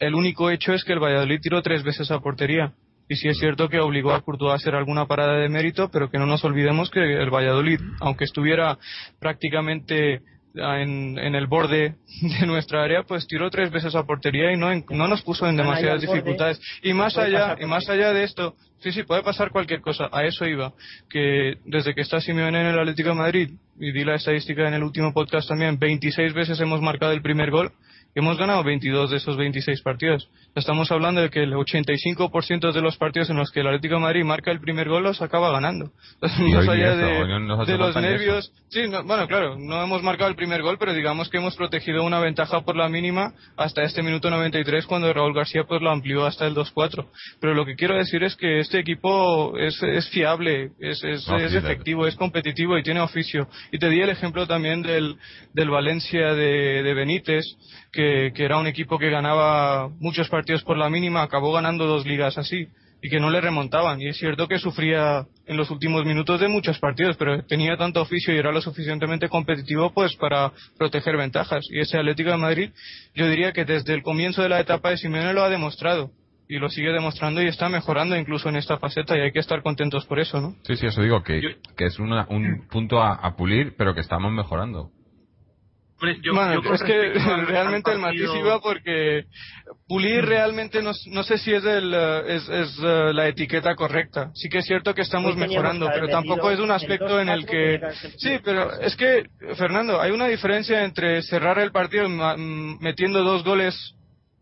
el 0.00 0.14
único 0.14 0.50
hecho 0.50 0.72
es 0.72 0.84
que 0.84 0.92
el 0.92 1.00
Valladolid 1.00 1.40
tiró 1.40 1.60
tres 1.62 1.82
veces 1.82 2.10
a 2.10 2.20
portería 2.20 2.72
y 3.08 3.16
sí 3.16 3.28
es 3.28 3.38
cierto 3.38 3.68
que 3.68 3.80
obligó 3.80 4.12
a 4.12 4.20
Courtois 4.20 4.52
a 4.52 4.56
hacer 4.56 4.74
alguna 4.74 5.06
parada 5.06 5.38
de 5.38 5.48
mérito, 5.48 5.90
pero 5.90 6.10
que 6.10 6.18
no 6.18 6.26
nos 6.26 6.44
olvidemos 6.44 6.90
que 6.90 7.00
el 7.00 7.30
Valladolid, 7.30 7.80
aunque 8.00 8.24
estuviera 8.24 8.78
prácticamente 9.18 10.22
en, 10.54 11.18
en, 11.18 11.34
el 11.34 11.46
borde 11.46 11.94
de 12.40 12.46
nuestra 12.46 12.82
área, 12.82 13.02
pues 13.04 13.26
tiró 13.26 13.50
tres 13.50 13.70
veces 13.70 13.94
a 13.94 14.04
portería 14.04 14.52
y 14.52 14.56
no, 14.56 14.68
no 14.90 15.08
nos 15.08 15.22
puso 15.22 15.46
en 15.46 15.56
demasiadas 15.56 16.00
dificultades. 16.00 16.60
Y 16.82 16.92
más 16.92 17.16
allá, 17.16 17.56
y 17.60 17.66
más 17.66 17.88
allá 17.88 18.12
de 18.12 18.24
esto, 18.24 18.56
sí, 18.80 18.92
sí, 18.92 19.02
puede 19.04 19.22
pasar 19.22 19.50
cualquier 19.50 19.80
cosa. 19.80 20.08
A 20.12 20.24
eso 20.24 20.46
iba. 20.46 20.72
Que 21.08 21.58
desde 21.64 21.94
que 21.94 22.02
está 22.02 22.20
Simeone 22.20 22.60
en 22.60 22.66
el 22.66 22.78
Atlético 22.78 23.10
de 23.10 23.14
Madrid, 23.14 23.50
y 23.78 23.92
di 23.92 24.04
la 24.04 24.16
estadística 24.16 24.66
en 24.66 24.74
el 24.74 24.82
último 24.82 25.12
podcast 25.12 25.48
también, 25.48 25.78
26 25.78 26.34
veces 26.34 26.60
hemos 26.60 26.80
marcado 26.80 27.12
el 27.12 27.22
primer 27.22 27.50
gol 27.50 27.72
hemos 28.14 28.36
ganado 28.36 28.64
22 28.64 29.10
de 29.10 29.16
esos 29.18 29.36
26 29.36 29.82
partidos. 29.82 30.28
Estamos 30.58 30.90
hablando 30.90 31.20
de 31.20 31.30
que 31.30 31.44
el 31.44 31.52
85% 31.52 32.72
de 32.72 32.82
los 32.82 32.96
partidos 32.96 33.30
en 33.30 33.36
los 33.36 33.50
que 33.52 33.60
el 33.60 33.68
Atlético 33.68 33.94
de 33.94 34.00
Madrid 34.00 34.24
marca 34.24 34.50
el 34.50 34.60
primer 34.60 34.88
gol 34.88 35.04
los 35.04 35.22
acaba 35.22 35.52
ganando. 35.52 35.92
Más 36.20 36.68
allá 36.68 36.96
de, 36.96 37.78
los 37.78 37.94
nervios. 37.96 38.52
Sí, 38.68 38.82
bueno, 39.04 39.28
claro, 39.28 39.56
no 39.56 39.82
hemos 39.82 40.02
marcado 40.02 40.28
el 40.28 40.36
primer 40.36 40.62
gol, 40.62 40.76
pero 40.78 40.92
digamos 40.92 41.28
que 41.28 41.38
hemos 41.38 41.56
protegido 41.56 42.02
una 42.02 42.18
ventaja 42.18 42.62
por 42.62 42.76
la 42.76 42.88
mínima 42.88 43.32
hasta 43.56 43.82
este 43.82 44.02
minuto 44.02 44.30
93 44.30 44.86
cuando 44.86 45.12
Raúl 45.12 45.32
García 45.32 45.64
pues 45.64 45.80
lo 45.80 45.90
amplió 45.90 46.26
hasta 46.26 46.46
el 46.46 46.54
2-4. 46.54 47.06
Pero 47.40 47.54
lo 47.54 47.64
que 47.64 47.76
quiero 47.76 47.96
decir 47.96 48.24
es 48.24 48.34
que 48.34 48.58
este 48.58 48.80
equipo 48.80 49.56
es, 49.56 49.80
es 49.82 50.08
fiable, 50.10 50.72
es, 50.80 51.02
es, 51.04 51.28
es 51.28 51.54
efectivo, 51.54 52.06
es 52.06 52.16
competitivo 52.16 52.76
y 52.76 52.82
tiene 52.82 53.00
oficio. 53.00 53.48
Y 53.70 53.78
te 53.78 53.88
di 53.88 54.00
el 54.00 54.10
ejemplo 54.10 54.46
también 54.46 54.82
del, 54.82 55.16
del 55.54 55.70
Valencia 55.70 56.34
de, 56.34 56.82
de 56.82 56.94
Benítez 56.94 57.44
que, 57.92 58.32
era 58.36 58.58
un 58.58 58.66
equipo 58.66 58.98
que 58.98 59.10
ganaba 59.10 59.88
muchos 59.98 60.28
partidos 60.28 60.47
por 60.64 60.76
la 60.76 60.90
mínima, 60.90 61.22
acabó 61.22 61.52
ganando 61.52 61.86
dos 61.86 62.06
ligas 62.06 62.38
así 62.38 62.68
y 63.00 63.08
que 63.08 63.20
no 63.20 63.30
le 63.30 63.40
remontaban. 63.40 64.00
Y 64.00 64.08
es 64.08 64.16
cierto 64.16 64.48
que 64.48 64.58
sufría 64.58 65.26
en 65.46 65.56
los 65.56 65.70
últimos 65.70 66.04
minutos 66.04 66.40
de 66.40 66.48
muchos 66.48 66.78
partidos, 66.78 67.16
pero 67.16 67.44
tenía 67.44 67.76
tanto 67.76 68.00
oficio 68.00 68.34
y 68.34 68.38
era 68.38 68.52
lo 68.52 68.60
suficientemente 68.60 69.28
competitivo 69.28 69.92
pues 69.92 70.16
para 70.16 70.52
proteger 70.76 71.16
ventajas. 71.16 71.66
Y 71.70 71.80
ese 71.80 71.98
Atlético 71.98 72.30
de 72.30 72.38
Madrid, 72.38 72.70
yo 73.14 73.28
diría 73.28 73.52
que 73.52 73.64
desde 73.64 73.94
el 73.94 74.02
comienzo 74.02 74.42
de 74.42 74.48
la 74.48 74.60
etapa 74.60 74.90
de 74.90 74.98
Simeone 74.98 75.32
lo 75.32 75.42
ha 75.42 75.48
demostrado. 75.48 76.10
Y 76.50 76.58
lo 76.58 76.70
sigue 76.70 76.92
demostrando 76.92 77.42
y 77.42 77.46
está 77.46 77.68
mejorando 77.68 78.16
incluso 78.16 78.48
en 78.48 78.56
esta 78.56 78.78
faceta 78.78 79.14
y 79.14 79.20
hay 79.20 79.32
que 79.32 79.38
estar 79.38 79.62
contentos 79.62 80.06
por 80.06 80.18
eso, 80.18 80.40
¿no? 80.40 80.54
Sí, 80.62 80.76
sí, 80.76 80.86
eso 80.86 81.02
digo, 81.02 81.22
que, 81.22 81.42
que 81.76 81.84
es 81.84 81.98
un 81.98 82.66
punto 82.70 83.02
a 83.02 83.36
pulir, 83.36 83.74
pero 83.76 83.94
que 83.94 84.00
estamos 84.00 84.32
mejorando 84.32 84.90
bueno, 86.32 86.74
es 86.74 86.82
que 86.82 87.12
realmente 87.46 87.90
el 87.90 87.98
matiz 87.98 88.30
iba 88.38 88.60
porque 88.60 89.24
pulir 89.88 90.24
realmente 90.24 90.80
no, 90.80 90.92
no 91.06 91.22
sé 91.24 91.38
si 91.38 91.52
es, 91.52 91.64
el, 91.64 91.92
eh, 91.92 92.36
es, 92.36 92.48
es 92.48 92.78
eh, 92.82 93.12
la 93.12 93.26
etiqueta 93.26 93.74
correcta. 93.74 94.30
Sí 94.34 94.48
que 94.48 94.58
es 94.58 94.66
cierto 94.66 94.94
que 94.94 95.02
estamos 95.02 95.36
mejorando, 95.36 95.88
pero 95.92 96.08
tampoco 96.08 96.50
es 96.50 96.60
un 96.60 96.70
aspecto 96.70 97.20
en 97.20 97.28
el 97.28 97.46
que... 97.46 97.80
Sí, 98.16 98.38
pero 98.44 98.78
es 98.80 98.94
que, 98.96 99.24
Fernando, 99.56 100.00
hay 100.00 100.12
una 100.12 100.26
diferencia 100.26 100.84
entre 100.84 101.22
cerrar 101.22 101.58
el 101.58 101.72
partido 101.72 102.08
metiendo 102.08 103.22
dos 103.24 103.42
goles 103.42 103.94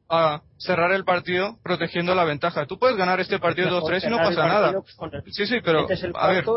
a 0.09 0.43
cerrar 0.59 0.93
el 0.93 1.05
partido 1.05 1.59
protegiendo 1.65 2.15
la 2.15 2.25
ventaja. 2.25 2.67
Tú 2.67 2.79
puedes 2.79 2.97
ganar 2.97 3.19
este 3.19 3.39
partido 3.39 3.83
2-3 3.83 4.07
y 4.07 4.11
no 4.11 4.19
pasa 4.19 4.47
nada. 4.47 4.75
Sí, 5.31 5.47
sí, 5.47 5.57
pero... 5.65 5.87
A 6.15 6.29
ver. 6.29 6.45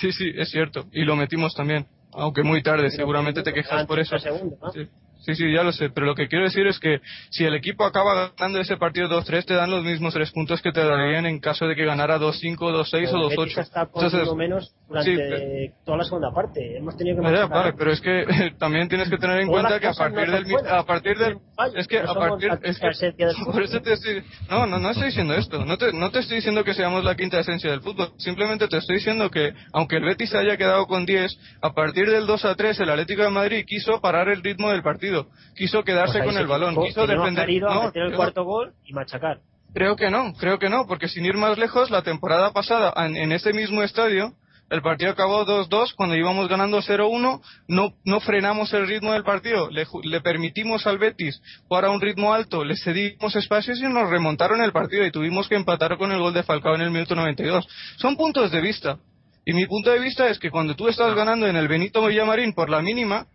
Sí, 0.00 0.12
sí, 0.12 0.32
es 0.34 0.50
cierto. 0.50 0.86
Y 0.92 1.04
lo 1.04 1.14
metimos 1.14 1.54
también 1.54 1.86
aunque 2.18 2.42
muy 2.42 2.62
tarde, 2.62 2.90
seguramente 2.90 3.42
te 3.42 3.52
quejas 3.52 3.86
por 3.86 3.98
eso. 3.98 4.16
Sí, 4.18 4.88
sí, 5.34 5.52
ya 5.52 5.62
lo 5.62 5.72
sé, 5.72 5.90
pero 5.90 6.06
lo 6.06 6.14
que 6.14 6.28
quiero 6.28 6.44
decir 6.44 6.66
es 6.66 6.78
que 6.78 7.00
si 7.30 7.44
el 7.44 7.54
equipo 7.54 7.84
acaba 7.84 8.32
ganando 8.36 8.60
ese 8.60 8.76
partido 8.76 9.08
2-3, 9.08 9.44
te 9.44 9.54
dan 9.54 9.70
los 9.70 9.84
mismos 9.84 10.14
tres 10.14 10.30
puntos 10.30 10.62
que 10.62 10.72
te 10.72 10.84
darían 10.84 11.26
en 11.26 11.40
caso 11.40 11.66
de 11.66 11.74
que 11.74 11.84
ganara 11.84 12.18
2-5, 12.18 12.56
2-6 12.56 13.12
o 13.12 13.30
2-8. 13.30 13.58
está 13.60 13.82
Entonces, 13.82 14.34
menos 14.34 14.74
durante 14.88 15.72
toda 15.84 15.98
la 15.98 16.04
segunda 16.04 16.32
parte. 16.32 16.76
Hemos 16.76 16.96
tenido 16.96 17.16
que 17.16 17.22
vale, 17.22 17.44
vale, 17.46 17.72
pero 17.76 17.92
es 17.92 18.00
que 18.00 18.24
también 18.58 18.88
tienes 18.88 19.08
que 19.08 19.18
tener 19.18 19.40
en 19.40 19.48
cuenta 19.48 19.80
que 19.80 19.88
a 19.88 19.92
partir 19.92 20.30
del 20.30 20.68
a 20.68 20.84
partir 20.84 21.18
del 21.18 21.38
es 21.74 21.86
que 21.86 21.98
a 21.98 22.14
partir 22.14 22.50
es 22.62 22.78
que, 22.78 23.26
por 23.52 23.62
eso 23.62 23.80
te 23.80 23.92
estoy 23.92 24.22
no, 24.48 24.66
no 24.66 24.78
no 24.78 24.90
estoy 24.90 25.06
diciendo 25.06 25.34
esto, 25.34 25.64
no 25.64 25.76
te 25.76 25.92
no 25.92 26.10
te 26.10 26.20
estoy 26.20 26.36
diciendo 26.36 26.64
que 26.64 26.74
seamos 26.74 27.04
la 27.04 27.14
quinta 27.14 27.40
esencia 27.40 27.70
del 27.70 27.80
fútbol, 27.80 28.12
simplemente 28.18 28.68
te 28.68 28.78
estoy 28.78 28.96
diciendo 28.96 29.30
que 29.30 29.52
aunque 29.72 29.96
el 29.96 30.04
Betis 30.04 30.34
haya 30.34 30.56
quedado 30.56 30.86
con 30.86 31.04
10, 31.04 31.38
a 31.62 31.72
partir 31.72 32.10
del 32.10 32.26
2 32.26 32.46
3 32.56 32.80
el 32.80 32.90
Atlético 32.90 33.22
de 33.22 33.30
Madrid 33.30 33.64
quiso 33.66 34.00
parar 34.00 34.28
el 34.28 34.42
ritmo 34.42 34.70
del 34.70 34.82
partido 34.82 35.17
quiso 35.56 35.82
quedarse 35.82 36.18
pues 36.18 36.26
con 36.26 36.38
el 36.38 36.46
balón, 36.46 36.76
quiso 36.84 37.06
defender. 37.06 37.48
No, 37.60 37.90
el 37.94 38.14
cuarto 38.14 38.44
gol 38.44 38.72
y 38.84 38.92
machacar. 38.92 39.40
Creo 39.74 39.96
que 39.96 40.10
no, 40.10 40.32
creo 40.34 40.58
que 40.58 40.68
no, 40.68 40.86
porque 40.86 41.08
sin 41.08 41.26
ir 41.26 41.36
más 41.36 41.58
lejos, 41.58 41.90
la 41.90 42.02
temporada 42.02 42.52
pasada, 42.52 42.92
en, 43.06 43.32
ese 43.32 43.52
mismo 43.52 43.82
estadio, 43.82 44.32
el 44.70 44.82
partido 44.82 45.10
acabó 45.10 45.44
2-2, 45.44 45.94
cuando 45.94 46.16
íbamos 46.16 46.48
ganando 46.48 46.80
0-1, 46.80 47.40
no, 47.68 47.94
no 48.04 48.20
frenamos 48.20 48.72
el 48.72 48.86
ritmo 48.86 49.12
del 49.12 49.24
partido, 49.24 49.70
le, 49.70 49.86
le, 50.02 50.20
permitimos 50.20 50.86
al 50.86 50.98
Betis 50.98 51.40
jugar 51.68 51.84
a 51.84 51.90
un 51.90 52.00
ritmo 52.00 52.32
alto, 52.32 52.64
le 52.64 52.76
cedimos 52.76 53.36
espacios 53.36 53.78
y 53.80 53.84
nos 53.84 54.10
remontaron 54.10 54.62
el 54.62 54.72
partido 54.72 55.04
y 55.04 55.10
tuvimos 55.10 55.48
que 55.48 55.56
empatar 55.56 55.96
con 55.98 56.12
el 56.12 56.18
gol 56.18 56.34
de 56.34 56.42
Falcao 56.42 56.74
en 56.74 56.82
el 56.82 56.90
minuto 56.90 57.14
92. 57.14 57.66
Son 57.96 58.16
puntos 58.16 58.50
de 58.50 58.60
vista. 58.60 58.98
Y 59.44 59.54
mi 59.54 59.66
punto 59.66 59.90
de 59.90 59.98
vista 59.98 60.28
es 60.28 60.38
que 60.38 60.50
cuando 60.50 60.76
tú 60.76 60.88
estás 60.88 61.14
ganando 61.14 61.46
en 61.46 61.56
el 61.56 61.68
Benito 61.68 62.04
Villamarín 62.06 62.52
por 62.52 62.68
la 62.68 62.82
mínima, 62.82 63.26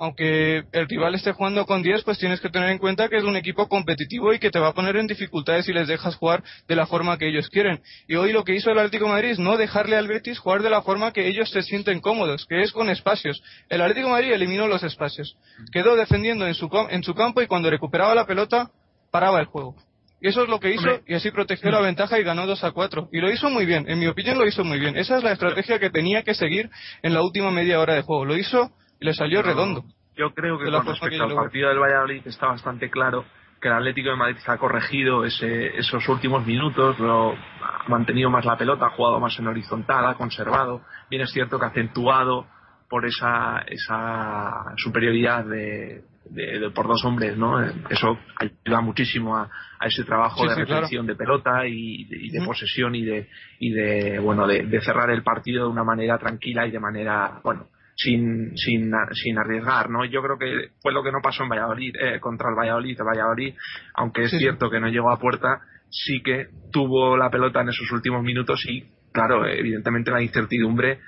aunque 0.00 0.64
el 0.72 0.88
rival 0.88 1.14
esté 1.14 1.32
jugando 1.32 1.66
con 1.66 1.82
10, 1.82 2.04
pues 2.04 2.18
tienes 2.18 2.40
que 2.40 2.48
tener 2.48 2.70
en 2.70 2.78
cuenta 2.78 3.10
que 3.10 3.18
es 3.18 3.24
un 3.24 3.36
equipo 3.36 3.68
competitivo 3.68 4.32
y 4.32 4.38
que 4.38 4.50
te 4.50 4.58
va 4.58 4.68
a 4.68 4.72
poner 4.72 4.96
en 4.96 5.06
dificultades 5.06 5.66
si 5.66 5.74
les 5.74 5.88
dejas 5.88 6.16
jugar 6.16 6.42
de 6.66 6.74
la 6.74 6.86
forma 6.86 7.18
que 7.18 7.28
ellos 7.28 7.50
quieren. 7.50 7.82
Y 8.08 8.16
hoy 8.16 8.32
lo 8.32 8.42
que 8.42 8.54
hizo 8.54 8.70
el 8.70 8.78
Atlético 8.78 9.04
de 9.04 9.10
Madrid 9.10 9.28
es 9.32 9.38
no 9.38 9.58
dejarle 9.58 9.96
al 9.96 10.08
Betis 10.08 10.38
jugar 10.38 10.62
de 10.62 10.70
la 10.70 10.80
forma 10.80 11.12
que 11.12 11.28
ellos 11.28 11.50
se 11.50 11.62
sienten 11.62 12.00
cómodos, 12.00 12.46
que 12.46 12.62
es 12.62 12.72
con 12.72 12.88
espacios. 12.88 13.42
El 13.68 13.82
Atlético 13.82 14.06
de 14.06 14.12
Madrid 14.12 14.32
eliminó 14.32 14.66
los 14.68 14.82
espacios. 14.82 15.36
Quedó 15.70 15.94
defendiendo 15.96 16.46
en 16.46 16.54
su, 16.54 16.70
en 16.88 17.02
su 17.02 17.14
campo 17.14 17.42
y 17.42 17.46
cuando 17.46 17.68
recuperaba 17.68 18.14
la 18.14 18.26
pelota, 18.26 18.70
paraba 19.10 19.38
el 19.38 19.46
juego. 19.46 19.76
Y 20.22 20.28
eso 20.28 20.42
es 20.44 20.48
lo 20.48 20.60
que 20.60 20.72
hizo 20.72 21.00
y 21.06 21.14
así 21.14 21.30
protegió 21.30 21.70
la 21.70 21.80
ventaja 21.80 22.18
y 22.18 22.22
ganó 22.22 22.46
2 22.46 22.64
a 22.64 22.70
4. 22.70 23.10
Y 23.12 23.20
lo 23.20 23.30
hizo 23.30 23.50
muy 23.50 23.66
bien, 23.66 23.84
en 23.86 23.98
mi 23.98 24.06
opinión 24.06 24.38
lo 24.38 24.46
hizo 24.46 24.64
muy 24.64 24.78
bien. 24.78 24.96
Esa 24.96 25.18
es 25.18 25.22
la 25.22 25.32
estrategia 25.32 25.78
que 25.78 25.90
tenía 25.90 26.22
que 26.22 26.34
seguir 26.34 26.70
en 27.02 27.12
la 27.12 27.22
última 27.22 27.50
media 27.50 27.80
hora 27.80 27.94
de 27.94 28.02
juego. 28.02 28.24
Lo 28.24 28.36
hizo 28.38 28.70
y 29.00 29.04
le 29.04 29.14
salió 29.14 29.42
redondo. 29.42 29.84
Yo 30.16 30.34
creo 30.34 30.58
que 30.58 30.70
con 30.70 30.86
respecto 30.86 31.24
al 31.24 31.34
partido 31.34 31.68
del 31.70 31.78
Valladolid 31.78 32.26
está 32.26 32.48
bastante 32.48 32.90
claro 32.90 33.24
que 33.60 33.68
el 33.68 33.74
Atlético 33.74 34.10
de 34.10 34.16
Madrid 34.16 34.36
ha 34.46 34.56
corregido 34.58 35.24
ese, 35.24 35.76
esos 35.78 36.08
últimos 36.08 36.46
minutos, 36.46 36.98
lo, 36.98 37.32
ha 37.32 37.88
mantenido 37.88 38.30
más 38.30 38.44
la 38.44 38.56
pelota, 38.56 38.86
ha 38.86 38.90
jugado 38.90 39.20
más 39.20 39.38
en 39.38 39.46
horizontal, 39.46 40.06
ha 40.06 40.14
conservado. 40.14 40.82
Bien 41.10 41.22
es 41.22 41.30
cierto 41.30 41.58
que 41.58 41.66
ha 41.66 41.68
acentuado 41.68 42.46
por 42.88 43.06
esa, 43.06 43.58
esa 43.66 44.74
superioridad 44.76 45.44
de, 45.44 46.04
de, 46.24 46.70
por 46.70 46.88
dos 46.88 47.04
hombres, 47.04 47.36
¿no? 47.36 47.62
Eso 47.62 48.18
ayuda 48.36 48.80
muchísimo 48.80 49.36
a, 49.36 49.48
a 49.78 49.86
ese 49.86 50.04
trabajo 50.04 50.46
de 50.46 50.54
reflexión 50.54 51.06
de 51.06 51.14
pelota 51.14 51.66
y, 51.66 52.04
de, 52.04 52.44
posesión 52.44 52.94
y 52.94 53.04
de, 53.04 53.28
y 53.58 53.70
de 53.70 54.18
bueno, 54.18 54.46
de, 54.46 54.64
de, 54.64 54.80
cerrar 54.80 55.10
el 55.10 55.22
partido 55.22 55.64
de 55.64 55.70
una 55.70 55.84
manera 55.84 56.18
tranquila 56.18 56.66
y 56.66 56.70
de 56.70 56.80
manera, 56.80 57.40
bueno, 57.44 57.68
sin, 58.02 58.56
sin, 58.56 58.92
sin 59.12 59.38
arriesgar, 59.38 59.90
¿no? 59.90 60.04
Yo 60.04 60.22
creo 60.22 60.38
que 60.38 60.70
fue 60.80 60.92
lo 60.92 61.02
que 61.02 61.12
no 61.12 61.20
pasó 61.22 61.42
en 61.42 61.50
Valladolid, 61.50 61.94
eh, 62.00 62.20
contra 62.20 62.48
el 62.48 62.56
Valladolid. 62.56 62.98
El 62.98 63.06
Valladolid, 63.06 63.54
aunque 63.94 64.24
es 64.24 64.30
cierto 64.30 64.70
que 64.70 64.80
no 64.80 64.88
llegó 64.88 65.10
a 65.10 65.18
puerta, 65.18 65.60
sí 65.90 66.22
que 66.22 66.48
tuvo 66.72 67.16
la 67.16 67.30
pelota 67.30 67.60
en 67.60 67.68
esos 67.68 67.90
últimos 67.92 68.22
minutos 68.22 68.64
y, 68.66 68.86
claro, 69.12 69.46
evidentemente 69.46 70.10
la 70.10 70.22
incertidumbre 70.22 71.00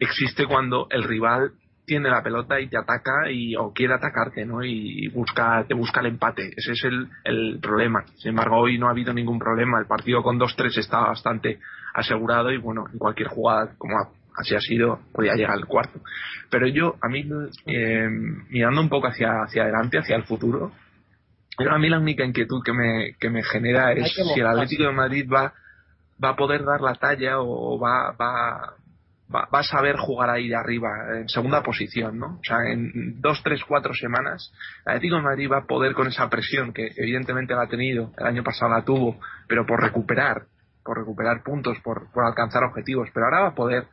existe 0.00 0.46
cuando 0.46 0.88
el 0.90 1.04
rival 1.04 1.52
tiene 1.86 2.10
la 2.10 2.22
pelota 2.22 2.60
y 2.60 2.68
te 2.68 2.78
ataca 2.78 3.30
y 3.30 3.54
o 3.54 3.72
quiere 3.72 3.94
atacarte, 3.94 4.44
¿no? 4.44 4.64
Y 4.64 5.08
busca 5.08 5.64
te 5.66 5.74
busca 5.74 6.00
el 6.00 6.06
empate. 6.06 6.50
Ese 6.56 6.72
es 6.72 6.84
el, 6.84 7.08
el 7.24 7.58
problema. 7.60 8.04
Sin 8.16 8.30
embargo, 8.30 8.58
hoy 8.58 8.78
no 8.78 8.88
ha 8.88 8.90
habido 8.90 9.12
ningún 9.12 9.38
problema. 9.38 9.78
El 9.78 9.86
partido 9.86 10.22
con 10.22 10.38
2-3 10.38 10.78
está 10.78 11.00
bastante 11.00 11.58
asegurado 11.94 12.50
y 12.50 12.58
bueno, 12.58 12.84
en 12.92 12.98
cualquier 12.98 13.28
jugada 13.28 13.74
como 13.76 13.96
así 14.36 14.54
ha 14.54 14.60
sido, 14.60 15.00
podía 15.12 15.34
llegar 15.34 15.52
al 15.52 15.66
cuarto. 15.66 16.00
Pero 16.50 16.66
yo, 16.68 16.96
a 17.00 17.08
mí, 17.08 17.28
eh, 17.66 18.08
mirando 18.48 18.80
un 18.80 18.88
poco 18.88 19.08
hacia, 19.08 19.42
hacia 19.42 19.62
adelante, 19.62 19.98
hacia 19.98 20.16
el 20.16 20.24
futuro, 20.24 20.72
a 21.58 21.78
mí 21.78 21.88
la 21.88 21.98
única 21.98 22.24
inquietud 22.24 22.62
que 22.64 22.72
me, 22.72 23.14
que 23.18 23.30
me 23.30 23.42
genera 23.42 23.92
es 23.92 24.12
si 24.14 24.40
el 24.40 24.46
Atlético 24.46 24.84
de 24.84 24.92
Madrid 24.92 25.28
va, 25.30 25.52
va 26.22 26.30
a 26.30 26.36
poder 26.36 26.64
dar 26.64 26.80
la 26.80 26.94
talla 26.94 27.40
o 27.40 27.78
va, 27.78 28.12
va, 28.12 28.74
va, 29.34 29.58
a 29.58 29.62
saber 29.62 29.96
jugar 29.96 30.30
ahí 30.30 30.48
de 30.48 30.56
arriba, 30.56 30.88
en 31.18 31.28
segunda 31.28 31.62
posición, 31.62 32.18
¿no? 32.18 32.38
O 32.38 32.44
sea, 32.44 32.58
en 32.70 33.20
dos, 33.20 33.42
tres, 33.42 33.62
cuatro 33.66 33.92
semanas, 33.94 34.52
el 34.86 34.92
Atlético 34.92 35.16
de 35.16 35.22
Madrid 35.22 35.50
va 35.50 35.58
a 35.58 35.66
poder 35.66 35.94
con 35.94 36.06
esa 36.08 36.28
presión 36.28 36.72
que 36.72 36.92
evidentemente 36.96 37.54
la 37.54 37.62
ha 37.62 37.68
tenido, 37.68 38.12
el 38.18 38.26
año 38.26 38.42
pasado 38.42 38.72
la 38.72 38.84
tuvo, 38.84 39.20
pero 39.46 39.66
por 39.66 39.82
recuperar, 39.82 40.44
por 40.84 40.98
recuperar 40.98 41.42
puntos, 41.42 41.78
por, 41.80 42.10
por 42.12 42.24
alcanzar 42.24 42.64
objetivos, 42.64 43.08
pero 43.12 43.26
ahora 43.26 43.40
va 43.42 43.48
a 43.48 43.54
poder 43.54 43.86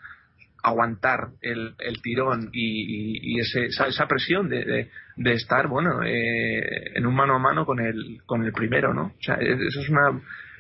aguantar 0.68 1.30
el, 1.42 1.76
el 1.80 2.02
tirón 2.02 2.50
y, 2.54 3.36
y 3.36 3.40
ese, 3.40 3.66
esa, 3.66 4.08
presión 4.08 4.50
de, 4.50 4.90
de, 5.16 5.34
estar, 5.34 5.68
bueno, 5.68 6.04
eh, 6.04 6.92
en 6.96 7.06
un 7.06 7.16
mano 7.16 7.36
a 7.36 7.40
mano 7.40 7.66
con 7.66 7.80
el, 7.80 8.22
con 8.26 8.44
el 8.44 8.52
primero, 8.52 8.94
¿no? 8.94 9.14
O 9.18 9.22
sea, 9.22 9.36
eso 9.36 9.82
es 9.82 9.90
una, 9.90 10.10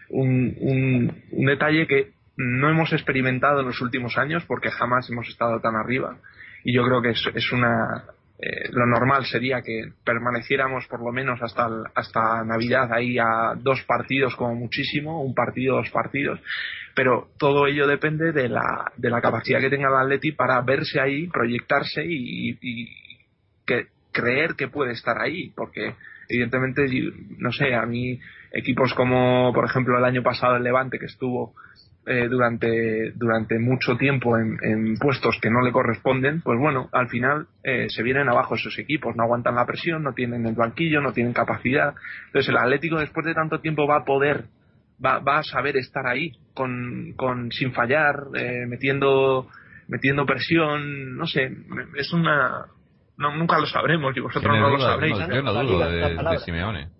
un, 0.10 0.56
un, 0.60 1.24
un 1.32 1.46
detalle 1.46 1.88
que 1.88 2.12
no 2.38 2.70
hemos 2.70 2.94
experimentado 2.94 3.62
en 3.62 3.68
los 3.68 3.82
últimos 3.82 4.18
años 4.18 4.44
porque 4.46 4.70
jamás 4.70 5.10
hemos 5.10 5.28
estado 5.28 5.60
tan 5.60 5.76
arriba 5.76 6.18
y 6.64 6.74
yo 6.74 6.84
creo 6.84 7.02
que 7.02 7.10
es, 7.10 7.30
es 7.34 7.52
una 7.52 8.04
eh, 8.40 8.70
lo 8.72 8.86
normal 8.86 9.26
sería 9.26 9.64
que 9.64 9.94
permaneciéramos 10.04 10.86
por 10.88 11.04
lo 11.04 11.12
menos 11.12 11.42
hasta 11.42 11.68
hasta 11.96 12.44
Navidad 12.44 12.94
ahí 12.94 13.18
a 13.18 13.56
dos 13.58 13.82
partidos 13.82 14.36
como 14.36 14.54
muchísimo 14.54 15.24
un 15.24 15.34
partido 15.34 15.78
dos 15.78 15.90
partidos 15.90 16.40
pero 16.94 17.30
todo 17.40 17.66
ello 17.66 17.88
depende 17.88 18.32
de 18.34 18.48
la 18.48 18.92
de 18.96 19.10
la 19.10 19.22
capacidad 19.22 19.60
que 19.60 19.72
tenga 19.72 19.90
el 19.90 19.96
Atleti 19.96 20.34
para 20.34 20.62
verse 20.62 21.00
ahí 21.00 21.26
proyectarse 21.28 22.06
y, 22.06 22.60
y 22.62 22.90
que 23.66 23.88
creer 24.12 24.54
que 24.56 24.68
puede 24.68 24.92
estar 24.92 25.20
ahí 25.20 25.52
porque 25.56 25.96
evidentemente 26.30 26.86
no 27.40 27.52
sé 27.52 27.74
a 27.74 27.88
mí 27.88 28.20
equipos 28.52 28.94
como 28.94 29.52
por 29.52 29.66
ejemplo 29.66 29.98
el 29.98 30.06
año 30.06 30.22
pasado 30.22 30.58
el 30.58 30.64
Levante 30.64 31.00
que 31.00 31.08
estuvo 31.08 31.56
eh, 32.08 32.28
durante, 32.30 33.12
durante 33.16 33.60
mucho 33.60 33.98
tiempo 33.98 34.38
en, 34.38 34.96
puestos 34.98 35.38
que 35.42 35.50
no 35.50 35.62
le 35.62 35.74
corresponden, 35.74 36.42
pues 36.42 36.58
bueno, 36.58 36.90
al 36.94 37.10
final 37.10 37.48
eh, 37.64 37.88
se 37.90 38.02
vienen 38.02 38.30
abajo 38.30 38.56
esos 38.56 38.80
equipos, 38.80 39.16
no 39.16 39.24
aguantan 39.24 39.56
la 39.56 39.66
presión, 39.66 40.04
no 40.04 40.14
tienen 40.14 40.46
el 40.46 40.56
banquillo, 40.56 41.02
no 41.02 41.12
tienen 41.12 41.34
capacidad. 41.34 41.94
Entonces 42.28 42.50
el 42.50 42.58
Atlético 42.58 43.00
después 43.00 43.26
de 43.26 43.34
tanto 43.34 43.60
tiempo 43.60 43.86
va 43.86 43.98
a 43.98 44.06
poder, 44.06 44.46
va, 45.04 45.20
va 45.20 45.40
a 45.40 45.44
saber 45.44 45.76
estar 45.76 46.08
ahí, 46.08 46.32
con, 46.54 47.14
con 47.18 47.52
sin 47.52 47.74
fallar, 47.74 48.16
eh, 48.36 48.66
metiendo, 48.68 49.50
metiendo 49.90 50.26
presión, 50.26 51.18
no 51.18 51.28
sé, 51.28 51.52
es 51.98 52.14
una, 52.14 52.68
no, 53.18 53.36
nunca 53.36 53.60
lo 53.60 53.66
sabremos 53.66 54.16
y 54.16 54.22
vosotros 54.22 54.58
no 54.58 54.70
lo 54.70 54.80
sabréis. 54.80 55.18
yo 55.18 55.42
no 55.42 55.54
dudo 55.54 55.90
de 55.90 56.38
Simeone. 56.40 56.97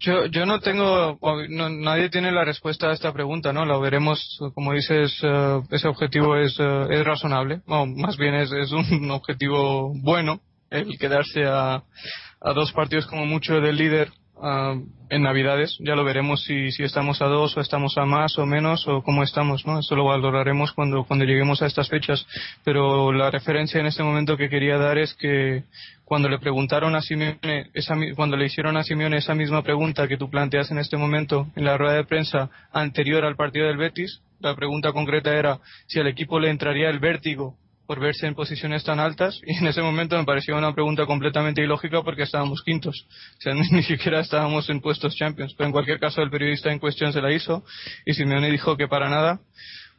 Yo, 0.00 0.24
yo 0.26 0.46
no 0.46 0.60
tengo, 0.60 1.18
nadie 1.50 2.08
tiene 2.08 2.32
la 2.32 2.42
respuesta 2.44 2.88
a 2.88 2.92
esta 2.94 3.12
pregunta, 3.12 3.52
¿no? 3.52 3.66
Lo 3.66 3.80
veremos, 3.80 4.38
como 4.54 4.72
dices, 4.72 5.14
eh, 5.22 5.60
ese 5.70 5.88
objetivo 5.88 6.36
es, 6.36 6.56
eh, 6.58 6.86
es 6.88 7.04
razonable, 7.04 7.60
o 7.66 7.84
más 7.84 8.16
bien 8.16 8.34
es, 8.34 8.50
es 8.50 8.72
un 8.72 9.10
objetivo 9.10 9.92
bueno, 10.02 10.40
el 10.70 10.98
quedarse 10.98 11.44
a, 11.44 11.82
a 12.40 12.52
dos 12.54 12.72
partidos 12.72 13.06
como 13.08 13.26
mucho 13.26 13.60
del 13.60 13.76
líder 13.76 14.10
Ah, 14.42 14.74
en 15.10 15.22
Navidades. 15.22 15.76
Ya 15.80 15.94
lo 15.94 16.04
veremos 16.04 16.44
si, 16.44 16.70
si 16.70 16.82
estamos 16.84 17.20
a 17.20 17.26
dos 17.26 17.56
o 17.56 17.60
estamos 17.60 17.98
a 17.98 18.06
más 18.06 18.38
o 18.38 18.46
menos 18.46 18.86
o 18.88 19.02
cómo 19.02 19.22
estamos, 19.22 19.66
¿no? 19.66 19.80
Eso 19.80 19.96
lo 19.96 20.04
valoraremos 20.04 20.72
cuando, 20.72 21.04
cuando 21.04 21.24
lleguemos 21.24 21.60
a 21.62 21.66
estas 21.66 21.88
fechas. 21.88 22.26
Pero 22.64 23.12
la 23.12 23.30
referencia 23.30 23.80
en 23.80 23.86
este 23.86 24.02
momento 24.02 24.36
que 24.36 24.48
quería 24.48 24.78
dar 24.78 24.98
es 24.98 25.14
que 25.14 25.64
cuando 26.04 26.28
le 26.28 26.38
preguntaron 26.38 26.94
a 26.94 27.02
Simeone, 27.02 27.70
esa, 27.74 27.94
cuando 28.16 28.36
le 28.36 28.46
hicieron 28.46 28.76
a 28.76 28.82
Simeone 28.82 29.18
esa 29.18 29.34
misma 29.34 29.62
pregunta 29.62 30.08
que 30.08 30.16
tú 30.16 30.30
planteas 30.30 30.70
en 30.70 30.78
este 30.78 30.96
momento 30.96 31.48
en 31.56 31.64
la 31.64 31.76
rueda 31.76 31.94
de 31.94 32.04
prensa 32.04 32.48
anterior 32.72 33.24
al 33.24 33.36
partido 33.36 33.66
del 33.66 33.76
Betis, 33.76 34.22
la 34.38 34.54
pregunta 34.54 34.92
concreta 34.92 35.36
era 35.36 35.58
si 35.86 36.00
al 36.00 36.06
equipo 36.06 36.40
le 36.40 36.50
entraría 36.50 36.88
el 36.88 36.98
vértigo 36.98 37.56
por 37.90 37.98
verse 37.98 38.28
en 38.28 38.36
posiciones 38.36 38.84
tan 38.84 39.00
altas 39.00 39.40
y 39.44 39.56
en 39.56 39.66
ese 39.66 39.82
momento 39.82 40.16
me 40.16 40.24
pareció 40.24 40.56
una 40.56 40.72
pregunta 40.72 41.06
completamente 41.06 41.60
ilógica 41.60 42.04
porque 42.04 42.22
estábamos 42.22 42.62
quintos, 42.62 43.04
o 43.36 43.40
sea, 43.40 43.52
ni, 43.72 43.82
siquiera 43.82 44.20
estábamos 44.20 44.70
en 44.70 44.80
puestos 44.80 45.16
champions, 45.16 45.54
pero 45.58 45.66
en 45.66 45.72
cualquier 45.72 45.98
caso 45.98 46.22
el 46.22 46.30
periodista 46.30 46.70
en 46.70 46.78
cuestión 46.78 47.12
se 47.12 47.20
la 47.20 47.32
hizo 47.32 47.64
y 48.06 48.14
Simeone 48.14 48.48
dijo 48.48 48.76
que 48.76 48.86
para 48.86 49.10
nada 49.10 49.40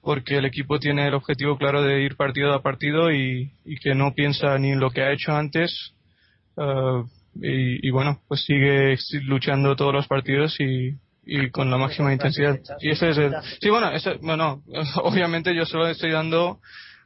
porque 0.02 0.38
el 0.38 0.46
equipo 0.46 0.80
tiene 0.80 1.06
el 1.06 1.14
objetivo 1.14 1.58
claro 1.58 1.82
de 1.82 2.02
ir 2.02 2.16
partido 2.16 2.54
a 2.54 2.64
partido 2.64 3.12
y, 3.12 3.52
que 3.84 3.94
no 3.94 4.14
piensa 4.14 4.58
ni 4.58 4.72
en 4.72 4.80
lo 4.80 4.92
que 4.92 5.02
ha 5.02 5.12
hecho 5.12 5.34
antes 5.34 5.94
uh, 6.56 7.04
y, 7.42 7.90
bueno, 7.90 8.22
pues 8.30 8.46
sigue 8.46 8.96
luchando 9.24 9.76
todos 9.76 9.94
los 9.94 10.08
partidos 10.08 10.58
y, 10.62 10.96
y 11.26 11.50
con 11.50 11.70
la 11.70 11.78
máxima 11.78 12.14
intensidad. 12.14 12.58
Y 12.80 12.92
ese 12.92 13.10
es 13.10 13.18
el... 13.18 13.34
Sí, 13.60 13.70
bueno, 13.70 13.92
bueno, 14.22 14.64
obviamente 15.04 15.54
yo 15.54 15.66
solo 15.66 15.88
estoy 15.88 16.12
dando 16.12 16.62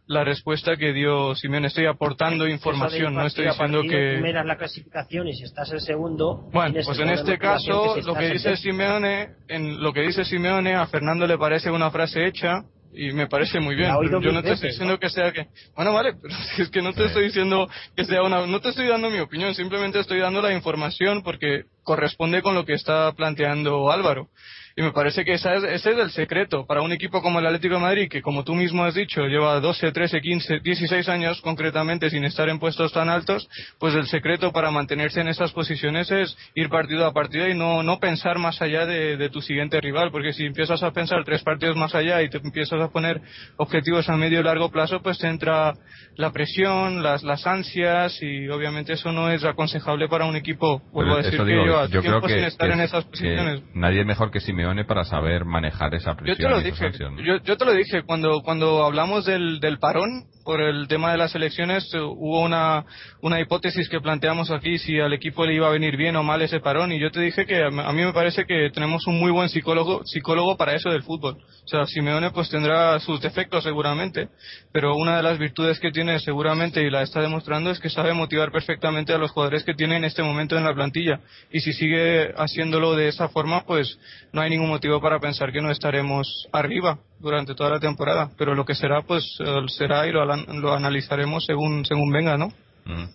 la 0.08 0.24
respuesta 0.24 0.76
que 0.78 0.94
dio 0.94 1.36
Simeone. 1.36 1.68
Estoy 1.68 1.86
aportando 1.86 2.48
información, 2.48 3.14
no 3.14 3.26
estoy 3.26 3.48
diciendo 3.48 3.82
que. 3.82 4.20
la 4.22 4.58
clasificación 4.58 5.28
y 5.28 5.34
si 5.34 5.44
estás 5.44 5.72
el 5.72 5.82
segundo. 5.82 6.50
Bueno, 6.52 6.76
pues 6.84 7.00
en 7.00 7.10
este 7.10 7.38
caso, 7.38 7.96
lo 8.02 8.14
que 8.14 8.30
dice 8.30 8.56
Simeone, 8.58 9.30
en 9.48 9.82
lo 9.82 9.94
que 9.94 10.02
dice 10.02 10.26
Simeone, 10.26 10.76
a 10.76 10.86
Fernando 10.88 11.26
le 11.26 11.38
parece 11.38 11.72
una 11.72 11.90
frase 11.92 12.26
hecha 12.26 12.64
y 12.94 13.12
me 13.12 13.28
parece 13.28 13.60
muy 13.60 13.76
bien. 13.76 13.92
Yo 14.22 14.32
no 14.32 14.42
te 14.42 14.54
estoy 14.54 14.70
diciendo 14.70 15.00
que 15.00 15.10
sea 15.10 15.32
que. 15.32 15.48
Bueno, 15.76 15.94
vale, 15.94 16.14
pero 16.22 16.34
es 16.58 16.70
que 16.70 16.82
no 16.82 16.94
te 16.94 17.06
estoy 17.06 17.26
diciendo 17.26 17.68
que 17.96 18.06
sea 18.06 18.24
una. 18.24 18.46
No 18.46 18.60
te 18.62 18.70
estoy 18.70 18.88
dando 18.88 19.10
mi 19.10 19.20
opinión, 19.20 19.54
simplemente 19.56 20.00
estoy 20.00 20.20
dando 20.20 20.42
la 20.42 20.54
información 20.54 21.24
porque 21.24 21.64
corresponde 21.84 22.42
con 22.42 22.56
lo 22.56 22.66
que 22.66 22.74
está 22.74 23.12
planteando 23.14 23.92
Álvaro. 23.92 24.30
Y 24.78 24.82
me 24.82 24.92
parece 24.92 25.24
que 25.24 25.36
ese 25.36 25.56
es, 25.56 25.64
ese 25.64 25.92
es 25.92 25.98
el 25.98 26.12
secreto 26.12 26.66
para 26.66 26.82
un 26.82 26.92
equipo 26.92 27.22
como 27.22 27.40
el 27.40 27.46
Atlético 27.46 27.76
de 27.76 27.80
Madrid, 27.80 28.10
que 28.10 28.22
como 28.22 28.44
tú 28.44 28.56
mismo 28.56 28.84
has 28.84 28.94
dicho, 28.94 29.22
lleva 29.26 29.58
12, 29.62 29.90
13, 29.94 30.20
15, 30.20 30.60
16 30.60 31.08
años 31.08 31.40
concretamente 31.40 32.10
sin 32.10 32.26
estar 32.26 32.50
en 32.50 32.60
puestos 32.60 32.92
tan 32.92 33.08
altos, 33.08 33.48
pues 33.80 33.96
el 33.96 34.06
secreto 34.08 34.52
para 34.52 34.72
mantenerse 34.72 35.22
en 35.22 35.30
esas 35.30 35.54
posiciones 35.54 36.12
es 36.12 36.36
ir 36.56 36.68
partido 36.68 37.06
a 37.06 37.14
partido 37.14 37.48
y 37.48 37.54
no, 37.56 37.84
no 37.84 38.00
pensar 38.02 38.38
más 38.38 38.62
allá 38.62 38.86
de, 38.86 39.16
de 39.16 39.30
tu 39.30 39.40
siguiente 39.42 39.80
rival, 39.80 40.12
porque 40.12 40.34
si 40.34 40.46
empiezas 40.46 40.84
a 40.84 40.92
pensar 40.92 41.24
tres 41.24 41.42
partidos 41.42 41.78
más 41.78 41.96
allá 41.96 42.22
y 42.22 42.30
te 42.30 42.40
empiezas 42.40 42.82
a 42.82 42.90
poner 42.90 43.22
objetivos 43.56 44.10
a 44.10 44.18
medio 44.18 44.42
y 44.42 44.44
largo 44.44 44.72
plazo, 44.72 45.02
pues 45.02 45.18
te 45.20 45.28
entra 45.28 45.74
la 46.18 46.32
presión, 46.34 47.02
las, 47.02 47.24
las 47.24 47.48
ansias 47.48 48.22
y 48.22 48.50
obviamente 48.50 48.92
eso 48.92 49.14
no 49.14 49.30
es 49.32 49.42
aconsejable 49.46 50.10
para 50.10 50.26
un 50.26 50.36
equipo, 50.36 50.82
vuelvo 50.92 51.14
a 51.14 51.18
decir 51.22 51.40
que 51.42 51.66
yo, 51.66 51.88
yo 51.88 52.02
creo 52.02 52.22
que, 52.22 52.34
sin 52.36 52.44
estar 52.44 52.68
que- 52.68 52.74
en 52.74 52.82
esas 52.82 53.06
posiciones. 53.06 53.62
nadie 53.74 54.04
mejor 54.04 54.32
que 54.32 54.42
Simeone 54.42 54.65
para 54.88 55.04
saber 55.06 55.46
manejar 55.46 55.94
esa 55.96 56.12
Yo 56.12 56.18
presión. 56.18 56.38
te 56.38 56.56
lo 56.56 56.62
dije, 56.62 56.92
yo, 57.24 57.38
yo 57.44 57.58
te 57.58 57.66
lo 57.66 57.74
dije 57.74 58.04
cuando 58.04 58.42
cuando 58.42 58.84
hablamos 58.84 59.26
del, 59.26 59.60
del 59.60 59.80
parón 59.80 60.26
por 60.44 60.62
el 60.62 60.88
tema 60.88 61.12
de 61.12 61.18
las 61.18 61.34
elecciones 61.36 61.92
eh, 61.94 62.00
hubo 62.00 62.42
una 62.42 62.86
una 63.22 63.40
hipótesis 63.40 63.90
que 63.90 64.00
planteamos 64.00 64.52
aquí 64.52 64.78
si 64.78 65.00
al 65.00 65.14
equipo 65.14 65.46
le 65.46 65.56
iba 65.56 65.68
a 65.68 65.72
venir 65.72 65.98
bien 65.98 66.16
o 66.16 66.24
mal 66.24 66.42
ese 66.42 66.60
parón 66.60 66.92
y 66.92 67.00
yo 67.00 67.12
te 67.12 67.20
dije 67.22 67.46
que 67.46 67.64
a 67.64 67.70
mí 67.70 67.82
a 67.84 67.92
mí 67.92 68.04
me 68.04 68.14
parece 68.14 68.46
que 68.46 68.70
tenemos 68.72 69.08
un 69.08 69.20
muy 69.20 69.32
buen 69.32 69.50
psicólogo 69.50 70.04
psicólogo 70.06 70.58
para 70.58 70.74
eso 70.74 70.90
del 70.90 71.04
fútbol. 71.04 71.38
O 71.38 71.68
sea, 71.68 71.86
Simeone 71.86 72.32
pues 72.32 72.50
tendrá 72.50 73.00
sus 73.00 73.22
defectos 73.22 73.64
seguramente, 73.64 74.30
pero 74.72 74.96
una 74.96 75.18
de 75.18 75.24
las 75.24 75.40
virtudes 75.40 75.80
que 75.80 75.92
tiene 75.92 76.20
seguramente 76.20 76.84
y 76.84 76.90
la 76.92 77.02
está 77.02 77.22
demostrando 77.22 77.72
es 77.72 77.80
que 77.80 77.90
sabe 77.90 78.14
motivar 78.14 78.52
perfectamente 78.52 79.14
a 79.14 79.18
los 79.18 79.32
jugadores 79.32 79.64
que 79.64 79.74
tiene 79.74 79.98
en 79.98 80.06
este 80.06 80.22
momento 80.24 80.58
en 80.58 80.64
la 80.64 80.74
plantilla 80.74 81.20
y 81.52 81.60
si 81.62 81.74
sigue 81.74 82.34
haciéndolo 82.38 82.96
de 82.96 83.08
esa 83.08 83.30
forma 83.30 83.66
pues 83.66 84.00
no 84.32 84.42
hay 84.42 84.50
ningún 84.56 84.70
motivo 84.70 85.02
para 85.02 85.20
pensar 85.20 85.52
que 85.52 85.62
no 85.62 85.72
estaremos 85.72 86.48
arriba 86.52 87.00
durante 87.20 87.56
toda 87.56 87.72
la 87.72 87.80
temporada, 87.80 88.32
pero 88.38 88.56
lo 88.56 88.66
que 88.66 88.76
será 88.76 89.02
pues 89.02 89.38
eh, 89.40 89.62
será 89.68 90.08
y 90.08 90.12
lo, 90.12 90.26
lo 90.26 90.74
analizaremos 90.74 91.46
según 91.46 91.86
según 91.86 92.12
venga, 92.12 92.38
¿no? 92.38 92.48
Mm. 92.86 93.06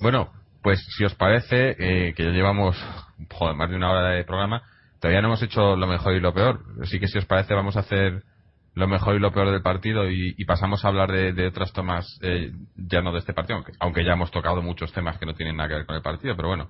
Bueno, 0.00 0.30
pues 0.62 0.84
si 0.96 1.04
os 1.04 1.14
parece, 1.14 1.76
eh, 1.78 2.14
que 2.14 2.24
ya 2.24 2.30
llevamos 2.30 2.76
joder, 3.30 3.56
más 3.56 3.70
de 3.70 3.76
una 3.76 3.90
hora 3.90 4.10
de 4.10 4.24
programa, 4.24 4.62
todavía 5.00 5.20
no 5.20 5.28
hemos 5.28 5.42
hecho 5.42 5.76
lo 5.76 5.86
mejor 5.86 6.14
y 6.14 6.20
lo 6.20 6.34
peor. 6.34 6.60
Así 6.82 6.98
que 7.00 7.08
si 7.08 7.18
os 7.18 7.26
parece, 7.26 7.54
vamos 7.54 7.76
a 7.76 7.80
hacer 7.80 8.22
lo 8.74 8.86
mejor 8.86 9.16
y 9.16 9.18
lo 9.18 9.32
peor 9.32 9.50
del 9.50 9.62
partido 9.62 10.10
y, 10.10 10.34
y 10.36 10.44
pasamos 10.44 10.84
a 10.84 10.88
hablar 10.88 11.10
de, 11.10 11.32
de 11.32 11.46
otras 11.46 11.72
tomas, 11.72 12.18
eh, 12.22 12.52
ya 12.76 13.00
no 13.00 13.12
de 13.12 13.20
este 13.20 13.32
partido, 13.32 13.56
aunque, 13.56 13.72
aunque 13.80 14.04
ya 14.04 14.12
hemos 14.12 14.30
tocado 14.30 14.60
muchos 14.60 14.92
temas 14.92 15.18
que 15.18 15.24
no 15.24 15.34
tienen 15.34 15.56
nada 15.56 15.68
que 15.68 15.74
ver 15.76 15.86
con 15.86 15.96
el 15.96 16.02
partido, 16.02 16.36
pero 16.36 16.48
bueno. 16.48 16.68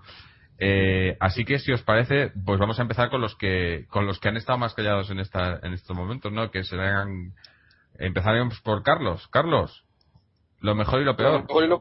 Eh, 0.59 1.17
así 1.21 1.45
que 1.45 1.59
si 1.59 1.73
os 1.73 1.83
parece, 1.83 2.31
pues 2.45 2.59
vamos 2.59 2.79
a 2.79 2.83
empezar 2.83 3.11
con 3.11 3.21
los 3.21 3.37
que 3.37 3.85
con 3.91 4.07
los 4.07 4.19
que 4.19 4.29
han 4.29 4.37
estado 4.39 4.59
más 4.59 4.75
callados 4.75 5.11
en 5.11 5.19
esta 5.19 5.61
en 5.63 5.75
estos 5.75 5.95
momentos, 5.97 6.33
¿no? 6.33 6.51
Que 6.51 6.65
serán 6.65 7.35
empezaremos 7.99 8.61
por 8.63 8.83
Carlos. 8.83 9.29
Carlos, 9.29 9.85
lo 10.61 10.75
mejor 10.75 11.01
y 11.01 11.05
lo 11.05 11.13
Lo 11.13 11.17
peor. 11.17 11.41
mejor 11.43 11.65
y 11.65 11.69
lo 11.69 11.81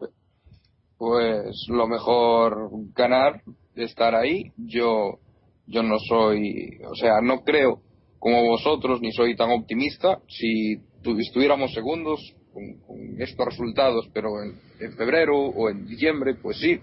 Pues 0.97 1.65
lo 1.69 1.87
mejor 1.87 2.69
ganar, 2.95 3.41
estar 3.75 4.13
ahí. 4.15 4.51
Yo, 4.57 5.19
yo 5.67 5.83
no 5.83 5.97
soy, 6.09 6.79
o 6.89 6.95
sea, 6.95 7.21
no 7.21 7.43
creo 7.43 7.81
como 8.19 8.43
vosotros 8.43 8.99
ni 9.01 9.11
soy 9.11 9.35
tan 9.35 9.51
optimista. 9.51 10.19
Si 10.27 10.77
tu- 11.03 11.17
estuviéramos 11.19 11.73
segundos 11.73 12.19
con, 12.53 12.63
estos 13.21 13.45
resultados, 13.45 14.09
pero 14.13 14.29
en 14.79 14.93
febrero 14.97 15.37
o 15.37 15.69
en 15.69 15.85
diciembre, 15.85 16.35
pues 16.41 16.57
sí. 16.59 16.79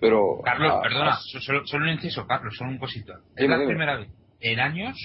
Pero 0.00 0.40
Carlos, 0.42 0.72
ah, 0.76 0.80
perdona, 0.82 1.10
ah, 1.12 1.20
so- 1.20 1.40
solo, 1.40 1.66
solo 1.66 1.84
un 1.84 1.90
inciso, 1.90 2.26
Carlos, 2.26 2.54
solo 2.56 2.70
un 2.70 2.78
cosito. 2.78 3.12
Es 3.36 3.48
la 3.48 3.56
primera 3.66 3.96
vez 3.96 4.08
en 4.40 4.58
años 4.60 4.96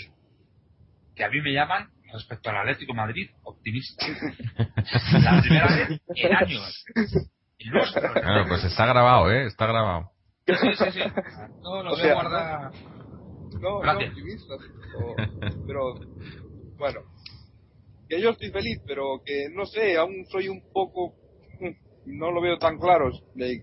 que 1.15 1.23
a 1.23 1.29
mí 1.29 1.41
me 1.41 1.51
llaman, 1.53 1.89
respecto 2.13 2.49
al 2.49 2.57
Atlético 2.57 2.93
de 2.93 2.97
Madrid, 2.97 3.29
optimista. 3.43 4.05
la 5.23 5.41
primera 5.41 5.67
vez 5.75 6.01
en 6.15 6.35
años. 6.35 6.85
Lustros. 7.59 8.11
Pues 8.47 8.63
está 8.65 8.85
grabado, 8.85 9.31
¿eh? 9.31 9.45
Está 9.47 9.65
grabado. 9.65 10.11
Sí, 10.45 10.53
sí, 10.77 10.91
sí. 10.91 10.99
No, 11.63 11.81
lo 11.83 11.89
O 11.89 11.93
voy 11.93 12.01
sea, 12.01 12.11
a 12.11 12.13
guardar. 12.15 12.71
no, 13.59 13.81
no 13.83 13.91
optimista, 13.99 14.53
o- 14.99 15.15
pero 15.65 15.95
bueno, 16.77 16.99
que 18.07 18.21
yo 18.21 18.29
estoy 18.31 18.51
feliz, 18.51 18.79
pero 18.85 19.21
que 19.25 19.47
no 19.51 19.65
sé, 19.65 19.97
aún 19.97 20.25
soy 20.29 20.47
un 20.49 20.61
poco, 20.71 21.15
no 22.05 22.31
lo 22.31 22.41
veo 22.41 22.57
tan 22.57 22.77
claro. 22.77 23.11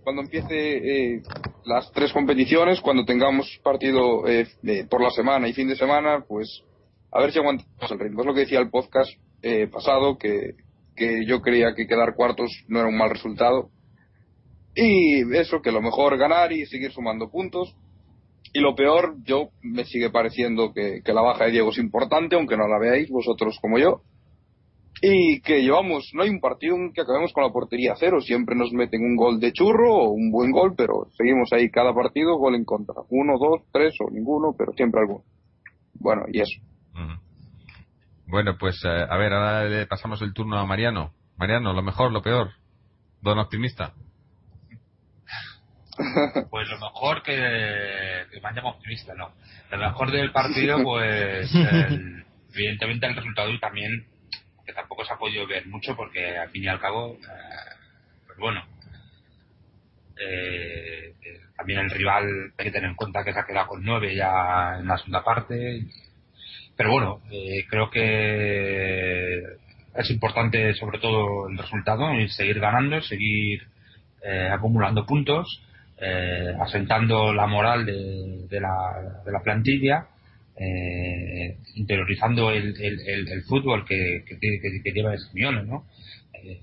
Cuando 0.02 0.22
empiece 0.22 1.14
eh, 1.14 1.22
las 1.64 1.90
tres 1.92 2.12
competiciones, 2.12 2.80
cuando 2.80 3.04
tengamos 3.04 3.60
partido 3.62 4.26
eh, 4.26 4.46
por 4.90 5.02
la 5.02 5.10
semana 5.10 5.48
y 5.48 5.52
fin 5.52 5.68
de 5.68 5.76
semana, 5.76 6.24
pues 6.26 6.62
a 7.10 7.20
ver 7.20 7.32
si 7.32 7.38
aguantamos 7.38 7.90
el 7.90 7.98
ritmo. 7.98 8.20
Es 8.20 8.26
lo 8.26 8.34
que 8.34 8.40
decía 8.40 8.60
el 8.60 8.70
podcast 8.70 9.10
eh, 9.42 9.68
pasado, 9.68 10.18
que, 10.18 10.54
que 10.96 11.24
yo 11.26 11.40
creía 11.40 11.74
que 11.74 11.86
quedar 11.86 12.14
cuartos 12.14 12.50
no 12.68 12.80
era 12.80 12.88
un 12.88 12.96
mal 12.96 13.10
resultado. 13.10 13.70
Y 14.74 15.22
eso, 15.36 15.60
que 15.60 15.72
lo 15.72 15.82
mejor 15.82 16.16
ganar 16.16 16.52
y 16.52 16.66
seguir 16.66 16.92
sumando 16.92 17.30
puntos. 17.30 17.74
Y 18.54 18.60
lo 18.60 18.74
peor, 18.74 19.16
yo 19.24 19.50
me 19.62 19.84
sigue 19.84 20.10
pareciendo 20.10 20.72
que 20.74 21.00
la 21.06 21.22
baja 21.22 21.44
de 21.44 21.52
Diego 21.52 21.70
es 21.70 21.78
importante, 21.78 22.36
aunque 22.36 22.56
no 22.56 22.66
la 22.66 22.78
veáis 22.78 23.08
vosotros 23.08 23.58
como 23.60 23.78
yo. 23.78 24.02
Y 25.04 25.40
que 25.40 25.62
llevamos, 25.62 26.10
no 26.14 26.22
hay 26.22 26.30
un 26.30 26.38
partido 26.40 26.76
en 26.76 26.92
que 26.92 27.00
acabemos 27.00 27.32
con 27.32 27.42
la 27.42 27.50
portería 27.52 27.92
a 27.92 27.96
cero. 27.96 28.20
Siempre 28.20 28.54
nos 28.54 28.72
meten 28.72 29.00
un 29.04 29.16
gol 29.16 29.40
de 29.40 29.52
churro 29.52 29.92
o 29.96 30.10
un 30.10 30.30
buen 30.30 30.52
gol, 30.52 30.74
pero 30.76 31.08
seguimos 31.16 31.52
ahí 31.52 31.70
cada 31.72 31.92
partido 31.92 32.36
gol 32.38 32.54
en 32.54 32.64
contra. 32.64 32.94
Uno, 33.10 33.32
dos, 33.36 33.62
tres 33.72 33.94
o 34.00 34.08
ninguno, 34.12 34.54
pero 34.56 34.72
siempre 34.74 35.00
alguno. 35.00 35.24
Bueno, 35.94 36.22
y 36.32 36.40
eso. 36.40 36.60
Bueno, 38.26 38.56
pues 38.58 38.80
eh, 38.84 38.88
a 38.88 39.16
ver, 39.16 39.32
ahora 39.32 39.64
le 39.64 39.86
pasamos 39.86 40.22
el 40.22 40.32
turno 40.32 40.56
a 40.56 40.64
Mariano. 40.66 41.12
Mariano, 41.36 41.72
lo 41.72 41.82
mejor, 41.82 42.12
lo 42.12 42.22
peor. 42.22 42.50
Don 43.20 43.38
optimista. 43.40 43.94
Pues 46.50 46.68
lo 46.68 46.78
mejor 46.78 47.22
que, 47.22 47.32
que 47.34 48.40
me 48.40 48.48
han 48.48 48.54
llamado 48.54 48.76
optimista, 48.76 49.14
no. 49.14 49.30
Lo 49.70 49.78
mejor 49.78 50.10
del 50.10 50.32
partido, 50.32 50.78
pues 50.84 51.54
el- 51.54 52.24
evidentemente 52.54 53.06
el 53.06 53.16
resultado 53.16 53.50
y 53.50 53.58
también 53.60 54.06
que 54.66 54.72
tampoco 54.72 55.04
se 55.04 55.12
ha 55.12 55.18
podido 55.18 55.46
ver 55.46 55.66
mucho 55.66 55.96
porque 55.96 56.36
al 56.36 56.50
fin 56.50 56.64
y 56.64 56.68
al 56.68 56.80
cabo, 56.80 57.14
eh, 57.14 57.74
pues 58.26 58.38
bueno, 58.38 58.64
eh, 60.18 61.14
eh, 61.22 61.40
también 61.56 61.80
el 61.80 61.90
rival 61.90 62.52
hay 62.56 62.64
que 62.64 62.70
tener 62.70 62.90
en 62.90 62.96
cuenta 62.96 63.24
que 63.24 63.32
se 63.32 63.38
ha 63.38 63.46
quedado 63.46 63.68
con 63.68 63.84
nueve 63.84 64.14
ya 64.14 64.76
en 64.78 64.86
la 64.86 64.98
segunda 64.98 65.24
parte. 65.24 65.82
Pero 66.76 66.90
bueno, 66.92 67.20
eh, 67.30 67.64
creo 67.68 67.90
que 67.90 69.38
es 69.94 70.10
importante 70.10 70.74
sobre 70.74 70.98
todo 70.98 71.48
el 71.48 71.58
resultado 71.58 72.12
y 72.14 72.28
seguir 72.28 72.60
ganando, 72.60 73.00
seguir 73.02 73.66
acumulando 74.52 75.04
puntos, 75.04 75.62
asentando 76.60 77.34
la 77.34 77.46
moral 77.48 77.84
de 77.84 78.60
la, 78.60 79.22
de 79.24 79.32
la 79.32 79.40
plantilla, 79.40 80.06
eh, 80.62 81.58
interiorizando 81.74 82.50
el, 82.50 82.74
el, 82.78 83.42
fútbol 83.44 83.84
que, 83.84 84.24
lleva 84.94 85.16
Simeone, 85.16 85.64
¿no? 85.64 85.86
Eh, 86.34 86.60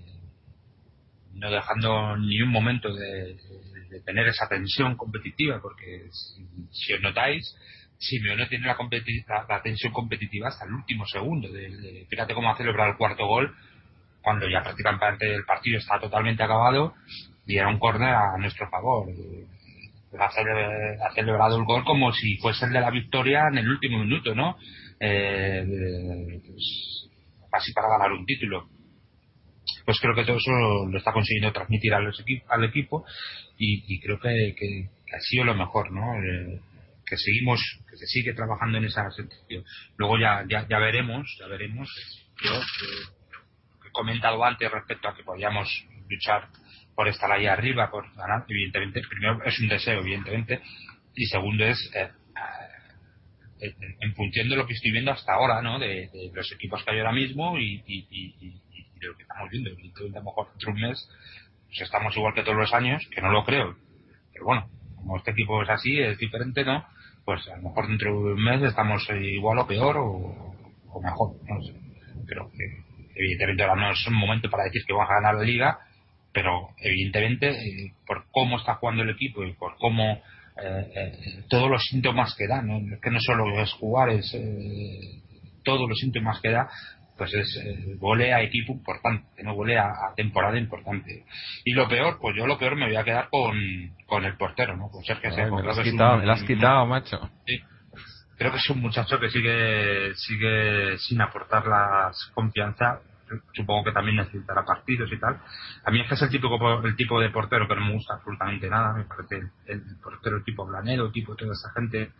no 1.34 1.51
dejando 1.51 2.17
ni 2.17 2.41
un 2.41 2.49
momento 2.49 2.93
de, 2.93 3.35
tener 4.05 4.27
esa 4.27 4.47
tensión 4.47 4.95
competitiva, 4.95 5.59
porque 5.61 6.05
si, 6.71 6.93
os 6.93 7.01
notáis, 7.01 7.55
Simeone 7.97 8.45
tiene 8.45 8.67
la, 8.67 8.77
la, 9.27 9.45
la 9.49 9.61
tensión 9.61 9.91
competitiva 9.91 10.47
hasta 10.47 10.65
el 10.65 10.73
último 10.73 11.05
segundo. 11.05 11.49
Fíjate 12.09 12.34
cómo 12.34 12.51
ha 12.51 12.57
celebrado 12.57 12.91
el 12.91 12.97
cuarto 12.97 13.26
gol 13.27 13.53
cuando 14.21 14.47
ya 14.47 14.61
prácticamente 14.63 15.34
el 15.34 15.43
partido 15.43 15.80
está 15.80 15.99
totalmente 15.99 16.43
acabado 16.43 16.93
y 17.45 17.57
era 17.57 17.67
un 17.67 17.80
córner 17.80 18.13
a 18.13 18.38
nuestro 18.38 18.69
favor. 18.69 19.07
Ha, 20.18 20.30
cele- 20.31 20.98
ha 21.02 21.14
celebrado 21.14 21.57
el 21.57 21.65
gol 21.65 21.84
como 21.84 22.11
si 22.11 22.38
fuese 22.38 22.65
el 22.65 22.73
de 22.73 22.81
la 22.81 22.90
victoria 22.90 23.48
en 23.52 23.60
el 23.60 23.69
último 23.69 23.99
minuto, 23.99 24.34
¿no? 24.34 24.57
Eh, 24.99 25.64
eh, 25.68 26.41
pues, 26.45 27.10
casi 27.52 27.73
para 27.73 27.90
ganar 27.90 28.11
un 28.11 28.26
título. 28.26 28.68
Pues 29.86 29.99
creo 29.99 30.15
que 30.15 30.26
todo 30.26 30.38
eso 30.38 30.52
lo 30.88 30.98
está 30.98 31.11
consiguiendo 31.14 31.53
transmitir 31.53 31.94
a 31.94 31.99
los 31.99 32.23
al 32.49 32.64
equipo 32.64 33.06
y, 33.57 33.84
y 33.88 33.99
creo 33.99 34.19
que 34.19 34.56
ha 35.15 35.19
sido 35.19 35.44
lo 35.44 35.56
mejor, 35.56 35.91
¿no? 35.91 36.15
Eh, 36.23 36.60
que 37.06 37.18
seguimos, 37.18 37.60
que 37.90 37.98
se 37.98 38.06
sigue 38.06 38.34
trabajando 38.34 38.77
en 38.77 38.86
esa 38.86 39.10
sentido. 39.11 39.64
Luego 39.98 40.18
ya, 40.19 40.45
ya, 40.48 40.68
ya 40.68 40.77
veremos, 40.80 41.27
ya 41.40 41.48
veremos. 41.48 41.90
Yo 42.44 42.53
eh, 42.53 43.88
he 43.88 43.91
comentado 43.91 44.44
antes 44.44 44.72
respecto 44.72 45.07
a 45.10 45.15
que 45.15 45.23
podíamos 45.23 45.68
luchar 46.07 46.48
por 46.99 47.07
estar 47.07 47.31
ahí 47.31 47.45
arriba, 47.45 47.89
por 47.89 48.13
ganar, 48.13 48.43
evidentemente, 48.49 48.99
primero 49.09 49.41
es 49.45 49.57
un 49.61 49.69
deseo, 49.69 50.01
evidentemente, 50.01 50.59
y 51.15 51.27
segundo 51.27 51.63
es 51.63 51.91
eh, 51.95 52.09
eh, 53.61 53.73
en, 54.01 54.13
función 54.15 54.49
de 54.49 54.57
lo 54.57 54.67
que 54.67 54.73
estoy 54.73 54.91
viendo 54.91 55.13
hasta 55.13 55.31
ahora, 55.31 55.61
¿no? 55.61 55.80
De, 55.80 56.09
los 56.34 56.51
equipos 56.51 56.84
que 56.84 56.91
hay 56.91 56.97
ahora 56.97 57.13
mismo 57.13 57.57
y, 57.57 57.81
y, 57.88 58.59
de 58.99 59.07
lo 59.07 59.15
que 59.15 59.23
estamos 59.23 59.49
viendo. 59.49 59.69
Evidentemente, 59.69 60.17
a 60.17 60.19
lo 60.19 60.26
mejor 60.26 60.49
dentro 60.49 60.73
de 60.73 60.76
un 60.76 60.89
mes 60.89 61.09
pues 61.67 61.81
estamos 61.84 62.17
igual 62.17 62.34
que 62.34 62.43
todos 62.43 62.57
los 62.57 62.73
años, 62.73 63.07
que 63.15 63.21
no 63.21 63.31
lo 63.31 63.45
creo, 63.45 63.77
pero 64.34 64.43
bueno, 64.43 64.69
como 64.97 65.15
este 65.15 65.31
equipo 65.31 65.63
es 65.63 65.69
así, 65.69 65.97
es 66.01 66.17
diferente, 66.17 66.65
¿no? 66.65 66.84
Pues 67.23 67.47
a 67.47 67.55
lo 67.55 67.69
mejor 67.69 67.88
dentro 67.88 68.11
de 68.11 68.34
un 68.34 68.43
mes 68.43 68.61
estamos 68.61 69.07
igual 69.09 69.59
o 69.59 69.67
peor 69.67 69.95
o, 69.99 70.53
mejor, 71.01 71.31
no 71.47 71.63
sé. 71.63 71.73
Pero 72.27 72.51
que 72.51 72.84
evidentemente 73.15 73.63
ahora 73.63 73.81
no 73.84 73.91
es 73.93 74.05
un 74.05 74.15
momento 74.15 74.49
para 74.49 74.65
decir 74.65 74.84
que 74.85 74.91
vamos 74.91 75.09
a 75.09 75.21
ganar 75.21 75.35
la 75.35 75.43
liga, 75.43 75.80
pero 76.34 76.69
evidentemente 76.77 77.49
eh, 77.49 77.93
por 78.06 78.26
cómo 78.31 78.57
está 78.57 78.76
jugando 78.76 79.03
el 79.03 79.10
equipo 79.10 79.43
y 79.43 79.53
por 79.53 79.77
cómo 79.77 80.22
eh, 80.61 80.91
eh, 80.95 81.43
todos 81.49 81.69
los 81.69 81.84
síntomas 81.85 82.35
que 82.35 82.47
da, 82.47 82.61
¿no? 82.61 82.80
que 83.01 83.11
no 83.11 83.19
solo 83.19 83.61
es 83.61 83.72
jugar, 83.73 84.10
es 84.10 84.35
todos 85.64 85.88
los 85.88 85.97
síntomas 85.99 86.39
que 86.41 86.51
da, 86.51 86.69
pues 87.19 87.34
es 87.34 87.60
eh, 87.64 88.34
a 88.34 88.41
equipo 88.41 88.72
importante, 88.72 89.43
no 89.43 89.53
volea 89.53 89.84
a, 89.84 90.15
temporada 90.15 90.57
importante. 90.57 91.26
Y 91.65 91.73
lo 91.73 91.88
peor, 91.88 92.18
pues 92.19 92.35
yo 92.35 92.47
lo 92.47 92.57
peor 92.57 92.77
me 92.77 92.88
voy 92.88 92.95
a 92.95 93.03
quedar 93.03 93.30
con, 93.30 93.56
con 94.07 94.23
el 94.23 94.38
portero, 94.38 94.76
¿no? 94.77 94.89
Pues 94.91 95.10
es 95.10 95.19
que 95.19 95.31
se 95.31 95.45
me 95.45 95.61
lo 95.61 95.69
has 95.69 95.80
quitado, 95.80 96.18
me 96.18 96.26
lo 96.26 96.31
has 96.31 96.43
quitado, 96.43 96.85
macho. 96.85 97.30
Sí. 97.45 97.60
Creo 98.38 98.51
que 98.51 98.57
es 98.57 98.69
un 98.69 98.80
muchacho 98.80 99.19
que 99.19 99.30
sigue, 99.30 100.15
sigue 100.15 100.97
sin 100.97 101.19
aportar 101.19 101.68
la 101.68 102.11
confianza. 102.34 103.01
Supongo 103.53 103.85
que 103.85 103.91
también 103.91 104.18
necesitará 104.18 104.65
partidos 104.65 105.11
y 105.11 105.19
tal. 105.19 105.39
A 105.84 105.91
mí 105.91 106.01
es 106.01 106.07
que 106.07 106.15
es 106.15 106.22
el 106.22 106.30
tipo, 106.30 106.81
el 106.84 106.95
tipo 106.95 107.19
de 107.19 107.30
portero 107.30 107.68
que 107.68 107.76
no 107.76 107.85
me 107.85 107.93
gusta 107.93 108.15
absolutamente 108.15 108.69
nada. 108.69 108.93
Me 108.93 109.06
parece 109.06 109.49
el, 109.68 109.81
portero 110.01 110.43
tipo 110.43 110.65
Blanero, 110.65 111.11
tipo 111.11 111.35
toda 111.35 111.53
esa 111.53 111.72
gente 111.72 112.11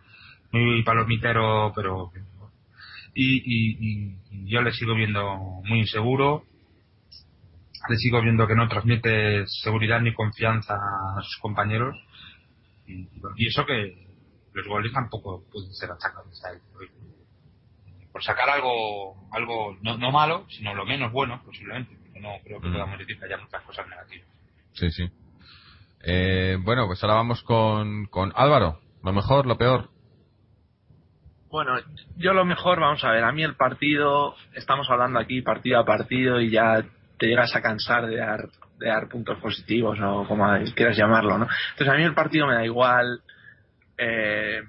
muy 0.52 0.82
palomitero, 0.82 1.72
pero 1.74 2.12
y, 3.14 4.14
yo 4.48 4.62
le 4.62 4.72
sigo 4.72 4.94
viendo 4.94 5.36
muy 5.64 5.80
inseguro, 5.80 6.44
le 7.88 7.96
sigo 7.96 8.20
viendo 8.22 8.46
que 8.46 8.54
no 8.54 8.68
transmite 8.68 9.46
seguridad 9.46 10.00
ni 10.00 10.14
confianza 10.14 10.74
a 10.74 11.22
sus 11.22 11.38
compañeros 11.40 11.96
y, 12.86 13.08
eso 13.46 13.64
que 13.66 14.06
los 14.52 14.66
goles 14.66 14.92
tampoco 14.92 15.44
pueden 15.50 15.72
ser 15.72 15.90
achacados 15.90 16.44
a 16.44 16.52
él. 16.52 16.60
Por 18.20 18.26
sacar 18.26 18.50
algo, 18.50 19.16
algo 19.32 19.78
no, 19.80 19.96
no 19.96 20.12
malo, 20.12 20.44
sino 20.50 20.74
lo 20.74 20.84
menos 20.84 21.10
bueno, 21.10 21.40
posiblemente. 21.42 21.96
No 22.20 22.36
creo 22.44 22.60
que 22.60 22.68
mm. 22.68 22.72
podamos 22.74 22.98
decir 22.98 23.18
que 23.18 23.24
haya 23.24 23.38
muchas 23.38 23.62
cosas 23.62 23.88
negativas. 23.88 24.28
Sí, 24.74 24.90
sí. 24.90 25.10
Eh, 26.02 26.58
bueno, 26.60 26.86
pues 26.86 27.02
ahora 27.02 27.14
vamos 27.14 27.42
con, 27.42 28.04
con 28.08 28.30
Álvaro. 28.36 28.78
Lo 29.02 29.14
mejor, 29.14 29.46
lo 29.46 29.56
peor. 29.56 29.88
Bueno, 31.48 31.78
yo 32.18 32.34
lo 32.34 32.44
mejor, 32.44 32.78
vamos 32.78 33.02
a 33.04 33.10
ver, 33.10 33.24
a 33.24 33.32
mí 33.32 33.42
el 33.42 33.56
partido, 33.56 34.34
estamos 34.52 34.86
hablando 34.90 35.18
aquí 35.18 35.40
partido 35.40 35.78
a 35.78 35.86
partido 35.86 36.42
y 36.42 36.50
ya 36.50 36.84
te 37.18 37.26
llegas 37.26 37.56
a 37.56 37.62
cansar 37.62 38.06
de 38.06 38.16
dar, 38.16 38.50
de 38.78 38.86
dar 38.86 39.08
puntos 39.08 39.38
positivos 39.38 39.98
o 39.98 40.26
como 40.28 40.46
quieras 40.74 40.94
llamarlo, 40.94 41.38
¿no? 41.38 41.48
Entonces 41.70 41.88
a 41.88 41.96
mí 41.96 42.02
el 42.02 42.12
partido 42.12 42.46
me 42.46 42.52
da 42.52 42.66
igual, 42.66 43.22
eh, 43.96 44.60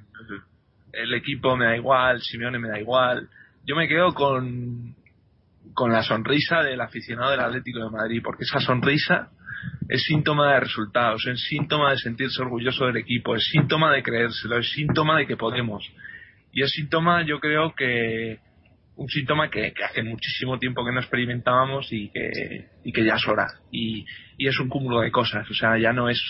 el 0.93 1.13
equipo 1.13 1.55
me 1.57 1.65
da 1.65 1.75
igual, 1.75 2.21
Simeone 2.21 2.59
me 2.59 2.69
da 2.69 2.79
igual. 2.79 3.29
Yo 3.65 3.75
me 3.75 3.87
quedo 3.87 4.13
con, 4.13 4.95
con 5.73 5.91
la 5.91 6.03
sonrisa 6.03 6.63
del 6.63 6.81
aficionado 6.81 7.31
del 7.31 7.41
Atlético 7.41 7.79
de 7.79 7.91
Madrid, 7.91 8.21
porque 8.23 8.43
esa 8.43 8.59
sonrisa 8.59 9.29
es 9.87 10.03
síntoma 10.03 10.53
de 10.53 10.61
resultados, 10.61 11.25
es 11.27 11.41
síntoma 11.47 11.91
de 11.91 11.97
sentirse 11.97 12.41
orgulloso 12.41 12.85
del 12.87 12.97
equipo, 12.97 13.35
es 13.35 13.43
síntoma 13.51 13.91
de 13.91 14.01
creérselo, 14.01 14.57
es 14.57 14.71
síntoma 14.71 15.17
de 15.17 15.27
que 15.27 15.37
podemos. 15.37 15.87
Y 16.51 16.63
es 16.63 16.71
síntoma, 16.71 17.23
yo 17.23 17.39
creo 17.39 17.73
que 17.75 18.39
un 18.95 19.07
síntoma 19.07 19.49
que, 19.49 19.73
hace 19.83 20.03
muchísimo 20.03 20.57
tiempo 20.59 20.83
que 20.85 20.91
no 20.91 20.99
experimentábamos 20.99 21.87
y 21.91 22.09
que, 22.09 22.67
y 22.83 22.91
que 22.91 23.05
ya 23.05 23.15
es 23.15 23.27
hora. 23.27 23.47
Y, 23.71 24.05
y 24.37 24.47
es 24.47 24.59
un 24.59 24.69
cúmulo 24.69 25.01
de 25.01 25.11
cosas. 25.11 25.49
O 25.49 25.53
sea, 25.53 25.77
ya 25.77 25.93
no 25.93 26.09
es 26.09 26.21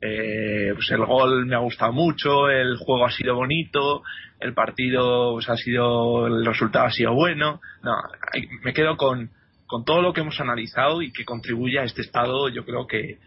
eh, 0.00 0.72
pues 0.74 0.90
el 0.90 1.04
gol 1.04 1.46
me 1.46 1.56
ha 1.56 1.60
gustado 1.60 1.92
mucho, 1.92 2.48
el 2.48 2.76
juego 2.76 3.06
ha 3.06 3.10
sido 3.10 3.34
bonito, 3.34 4.02
el 4.40 4.54
partido 4.54 5.32
pues 5.34 5.48
ha 5.48 5.56
sido, 5.56 6.26
el 6.26 6.44
resultado 6.44 6.86
ha 6.86 6.90
sido 6.90 7.14
bueno. 7.14 7.60
No, 7.82 7.96
me 8.62 8.72
quedo 8.72 8.96
con, 8.96 9.30
con 9.66 9.84
todo 9.84 10.02
lo 10.02 10.12
que 10.12 10.20
hemos 10.20 10.40
analizado 10.40 11.02
y 11.02 11.12
que 11.12 11.24
contribuye 11.24 11.78
a 11.78 11.84
este 11.84 12.02
estado, 12.02 12.48
yo 12.48 12.64
creo 12.64 12.86
que 12.86 13.18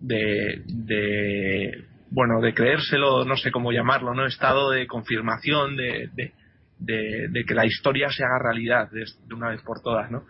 de, 0.00 0.62
de, 0.66 1.84
bueno, 2.10 2.40
de 2.40 2.54
creérselo, 2.54 3.24
no 3.24 3.36
sé 3.36 3.50
cómo 3.50 3.72
llamarlo, 3.72 4.14
¿no? 4.14 4.26
Estado 4.26 4.70
de 4.70 4.86
confirmación 4.86 5.76
de, 5.76 6.10
de, 6.78 7.44
que 7.46 7.54
la 7.54 7.66
historia 7.66 8.08
se 8.10 8.24
haga 8.24 8.38
realidad 8.42 8.90
de, 8.90 9.04
una 9.34 9.50
vez 9.50 9.62
por 9.62 9.80
todas, 9.80 10.10
¿no? 10.10 10.24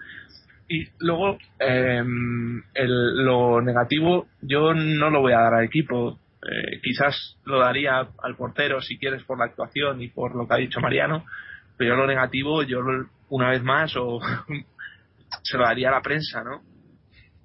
Y 0.68 0.88
luego, 0.98 1.38
em, 1.59 2.62
lo 2.74 3.60
negativo, 3.60 4.26
yo 4.43 4.74
no 4.74 5.10
lo 5.10 5.20
voy 5.20 5.32
a 5.32 5.40
dar 5.40 5.55
al 5.55 5.64
equipo. 5.64 6.18
Eh, 6.43 6.80
quizás 6.82 7.38
lo 7.44 7.60
daría 7.60 8.09
al 8.22 8.36
portero 8.36 8.80
si 8.80 8.98
quieres 8.98 9.22
por 9.24 9.38
la 9.38 9.47
actuación 9.47 10.02
y 10.02 10.09
por 10.09 10.34
lo 10.34 10.47
que 10.47 10.55
ha 10.55 10.59
dicho 10.59 10.80
Mariano, 10.80 11.24
pero 11.76 11.97
lo 11.97 12.06
negativo, 12.06 12.62
yo 12.62 12.80
una 13.28 13.51
vez 13.51 13.62
más, 13.62 13.97
o 13.97 14.20
se 15.43 15.56
lo 15.56 15.64
daría 15.64 15.88
a 15.88 15.93
la 15.93 16.02
prensa, 16.02 16.43
¿no? 16.43 16.62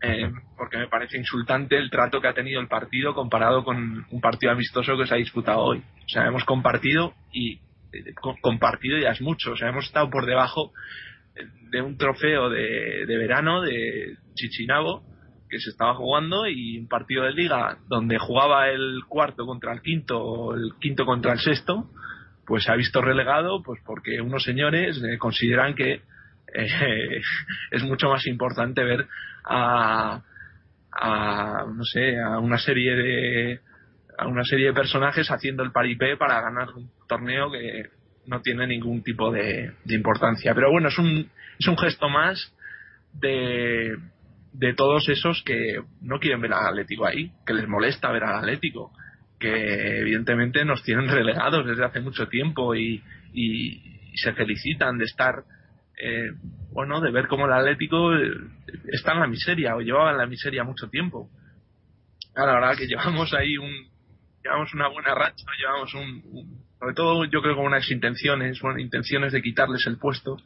Eh, 0.03 0.31
porque 0.57 0.77
me 0.77 0.87
parece 0.87 1.17
insultante 1.17 1.77
el 1.77 1.91
trato 1.91 2.19
que 2.19 2.27
ha 2.27 2.33
tenido 2.33 2.59
el 2.59 2.67
partido 2.67 3.13
comparado 3.13 3.63
con 3.63 4.05
un 4.09 4.21
partido 4.21 4.51
amistoso 4.51 4.97
que 4.97 5.05
se 5.05 5.13
ha 5.13 5.17
disputado 5.17 5.59
hoy. 5.59 5.77
O 5.79 6.09
sea, 6.09 6.25
hemos 6.25 6.43
compartido 6.43 7.13
y 7.31 7.59
eh, 7.93 8.13
compartido 8.41 8.97
ya 8.97 9.11
es 9.11 9.21
mucho. 9.21 9.51
O 9.51 9.55
sea, 9.55 9.69
hemos 9.69 9.85
estado 9.85 10.09
por 10.09 10.25
debajo 10.25 10.73
de 11.71 11.81
un 11.81 11.97
trofeo 11.97 12.49
de, 12.49 13.05
verano 13.07 13.61
de 13.61 14.17
Chichinabo 14.35 15.03
que 15.49 15.59
se 15.59 15.69
estaba 15.69 15.95
jugando 15.95 16.47
y 16.47 16.77
un 16.77 16.87
partido 16.87 17.23
de 17.23 17.33
liga 17.33 17.77
donde 17.87 18.17
jugaba 18.17 18.69
el 18.69 19.01
cuarto 19.07 19.45
contra 19.45 19.73
el 19.73 19.81
quinto 19.81 20.19
o 20.21 20.55
el 20.55 20.73
quinto 20.79 21.05
contra 21.05 21.33
el 21.33 21.39
sexto, 21.39 21.89
pues 22.45 22.63
se 22.63 22.71
ha 22.71 22.75
visto 22.75 23.01
relegado 23.01 23.61
pues 23.61 23.81
porque 23.85 24.21
unos 24.21 24.43
señores 24.43 25.01
eh, 25.03 25.17
consideran 25.17 25.75
que 25.75 26.01
es 27.71 27.83
mucho 27.83 28.09
más 28.09 28.25
importante 28.27 28.83
ver 28.83 29.07
a, 29.45 30.21
a 30.91 31.65
no 31.73 31.83
sé 31.83 32.19
a 32.19 32.39
una 32.39 32.57
serie 32.57 32.95
de 32.95 33.59
a 34.17 34.27
una 34.27 34.43
serie 34.43 34.67
de 34.67 34.73
personajes 34.73 35.31
haciendo 35.31 35.63
el 35.63 35.71
paripé 35.71 36.17
para 36.17 36.41
ganar 36.41 36.69
un 36.75 36.91
torneo 37.07 37.51
que 37.51 37.89
no 38.25 38.41
tiene 38.41 38.67
ningún 38.67 39.03
tipo 39.03 39.31
de, 39.31 39.73
importancia 39.89 40.53
pero 40.53 40.71
bueno 40.71 40.89
es 40.89 40.97
un 40.97 41.29
es 41.59 41.67
un 41.67 41.77
gesto 41.77 42.09
más 42.09 42.53
de 43.13 43.97
de 44.53 44.73
todos 44.73 45.07
esos 45.09 45.43
que 45.43 45.81
no 46.01 46.19
quieren 46.19 46.41
ver 46.41 46.53
al 46.53 46.67
Atlético 46.67 47.05
ahí 47.05 47.31
que 47.45 47.53
les 47.53 47.67
molesta 47.67 48.11
ver 48.11 48.23
al 48.23 48.39
Atlético 48.39 48.91
que 49.39 49.99
evidentemente 49.99 50.63
nos 50.65 50.83
tienen 50.83 51.09
relegados 51.09 51.65
desde 51.65 51.85
hace 51.85 51.99
mucho 51.99 52.27
tiempo 52.27 52.75
y, 52.75 53.01
y 53.33 53.81
se 54.15 54.33
felicitan 54.33 54.97
de 54.97 55.05
estar 55.05 55.43
eh, 56.03 56.31
bueno, 56.71 56.99
de 56.99 57.11
ver 57.11 57.27
cómo 57.27 57.45
el 57.45 57.53
Atlético 57.53 58.15
eh, 58.15 58.31
está 58.91 59.13
en 59.13 59.19
la 59.19 59.27
miseria 59.27 59.75
o 59.75 59.81
llevaba 59.81 60.11
en 60.11 60.17
la 60.17 60.25
miseria 60.25 60.63
mucho 60.63 60.89
tiempo. 60.89 61.29
Ahora, 62.35 62.53
la 62.53 62.59
verdad 62.59 62.77
que 62.77 62.87
llevamos 62.87 63.33
ahí 63.33 63.57
un, 63.57 63.69
llevamos 64.43 64.73
una 64.73 64.87
buena 64.87 65.13
racha, 65.13 65.45
llevamos 65.59 65.93
un, 65.93 66.65
sobre 66.81 66.95
todo 66.95 67.25
yo 67.25 67.43
creo 67.43 67.55
con 67.55 67.65
unas 67.65 67.91
intenciones, 67.91 68.59
bueno, 68.59 68.79
intenciones 68.79 69.31
de 69.33 69.43
quitarles 69.43 69.85
el 69.85 69.99
puesto, 69.99 70.37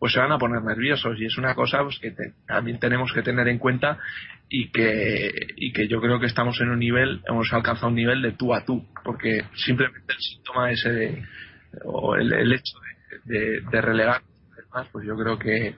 pues 0.00 0.12
se 0.12 0.18
van 0.18 0.32
a 0.32 0.38
poner 0.38 0.60
nerviosos 0.60 1.16
y 1.20 1.26
es 1.26 1.38
una 1.38 1.54
cosa 1.54 1.84
pues, 1.84 2.00
que 2.00 2.12
también 2.48 2.80
tenemos 2.80 3.12
que 3.12 3.22
tener 3.22 3.46
en 3.46 3.60
cuenta 3.60 4.00
y 4.48 4.72
que, 4.72 5.30
y 5.54 5.72
que 5.72 5.86
yo 5.86 6.00
creo 6.00 6.18
que 6.18 6.26
estamos 6.26 6.60
en 6.60 6.70
un 6.70 6.80
nivel, 6.80 7.22
hemos 7.28 7.52
alcanzado 7.52 7.90
un 7.90 7.94
nivel 7.94 8.22
de 8.22 8.32
tú 8.32 8.52
a 8.52 8.64
tú, 8.64 8.84
porque 9.04 9.44
simplemente 9.54 10.14
el 10.14 10.18
síntoma 10.18 10.72
ese 10.72 10.90
de, 10.90 11.22
o 11.84 12.16
el, 12.16 12.52
hecho 12.52 12.76
de, 13.24 13.60
de 13.60 13.80
relegar 13.80 14.22
pues 14.90 15.06
yo 15.06 15.14
creo 15.14 15.38
que, 15.38 15.76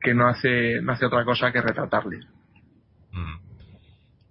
que 0.00 0.12
no 0.12 0.26
hace 0.26 0.80
no 0.82 0.90
hace 0.90 1.06
otra 1.06 1.24
cosa 1.24 1.52
que 1.52 1.62
retratarle. 1.62 2.18
Mm. 3.12 3.36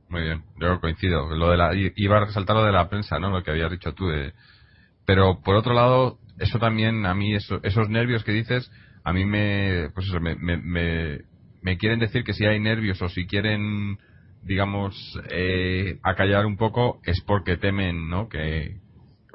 Muy 0.10 0.24
bien, 0.24 0.44
yo 0.60 0.82
coincido. 0.82 1.34
Lo 1.34 1.52
de 1.52 1.56
la, 1.56 1.72
iba 1.74 2.18
a 2.18 2.26
resaltar 2.26 2.58
lo 2.58 2.66
de 2.66 2.74
la 2.74 2.90
prensa, 2.90 3.18
¿no? 3.18 3.30
Lo 3.30 3.41
que 3.41 3.52
habías 3.52 3.72
dicho 3.72 3.94
tú. 3.94 4.10
De, 4.10 4.34
pero 5.12 5.42
por 5.42 5.58
otro 5.58 5.74
lado, 5.74 6.20
eso 6.40 6.58
también, 6.58 7.06
a 7.06 7.14
mí, 7.14 7.36
esos 7.36 7.90
nervios 7.90 8.24
que 8.24 8.32
dices, 8.32 8.72
a 9.04 9.12
mí 9.12 9.26
me, 9.26 9.90
pues 9.94 10.08
eso, 10.08 10.22
me, 10.22 10.38
me, 10.38 10.56
me, 11.62 11.78
quieren 11.78 12.00
decir 12.00 12.24
que 12.24 12.32
si 12.32 12.46
hay 12.46 12.62
nervios 12.62 13.02
o 13.02 13.10
si 13.10 13.28
quieren, 13.28 13.98
digamos, 14.42 14.96
eh, 15.30 16.00
acallar 16.02 16.46
un 16.46 16.56
poco, 16.56 17.02
es 17.04 17.20
porque 17.28 17.58
temen, 17.58 18.10
¿no? 18.10 18.30
Que, 18.30 18.78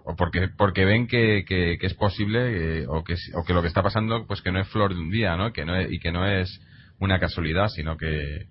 o 0.02 0.16
porque 0.16 0.48
porque 0.48 0.86
ven 0.86 1.08
que, 1.08 1.44
que, 1.46 1.76
es 1.78 1.92
posible 1.92 2.80
eh, 2.80 2.86
o 2.88 3.04
que 3.04 3.16
o 3.34 3.44
que 3.44 3.52
lo 3.52 3.60
que 3.60 3.68
está 3.68 3.82
pasando 3.82 4.26
pues 4.26 4.40
que 4.40 4.52
no 4.52 4.60
es 4.60 4.68
flor 4.68 4.94
de 4.94 5.00
un 5.00 5.10
día 5.10 5.36
no 5.36 5.52
que 5.52 5.64
no 5.64 5.82
y 5.82 5.98
que 5.98 6.12
no 6.12 6.24
es 6.28 6.60
una 7.00 7.18
casualidad 7.18 7.66
sino 7.74 7.96
que 7.96 8.46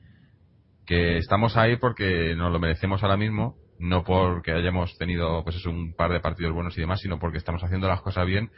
que 0.86 1.18
estamos 1.18 1.56
ahí 1.56 1.78
porque 1.78 2.36
nos 2.36 2.52
lo 2.52 2.60
merecemos 2.60 3.02
ahora 3.04 3.16
mismo 3.16 3.56
no 3.80 4.04
porque 4.04 4.52
hayamos 4.52 4.98
tenido 4.98 5.44
pues 5.44 5.58
es 5.58 5.66
un 5.66 5.94
par 5.94 6.12
de 6.12 6.20
partidos 6.20 6.54
buenos 6.54 6.78
y 6.78 6.82
demás 6.82 7.02
sino 7.02 7.20
porque 7.20 7.38
estamos 7.38 7.64
haciendo 7.64 7.88
las 7.88 8.02
cosas 8.02 8.26
bien 8.26 8.50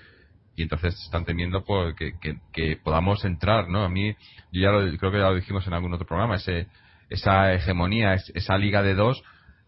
y 0.56 0.64
entonces 0.64 0.96
están 1.06 1.26
temiendo 1.26 1.64
pues, 1.64 1.96
que, 1.96 2.14
que, 2.52 2.78
podamos 2.78 3.24
entrar 3.26 3.70
no 3.70 3.84
a 3.84 3.90
mí 3.90 4.16
yo 4.52 4.62
ya 4.62 4.72
lo, 4.72 4.98
creo 4.98 5.12
que 5.12 5.20
ya 5.20 5.30
lo 5.30 5.36
dijimos 5.36 5.66
en 5.68 5.74
algún 5.74 5.94
otro 5.94 6.08
programa 6.08 6.36
ese 6.36 6.68
esa 7.10 7.54
hegemonía 7.54 8.14
esa 8.14 8.58
liga 8.58 8.84
de 8.84 8.96
dos 8.96 9.24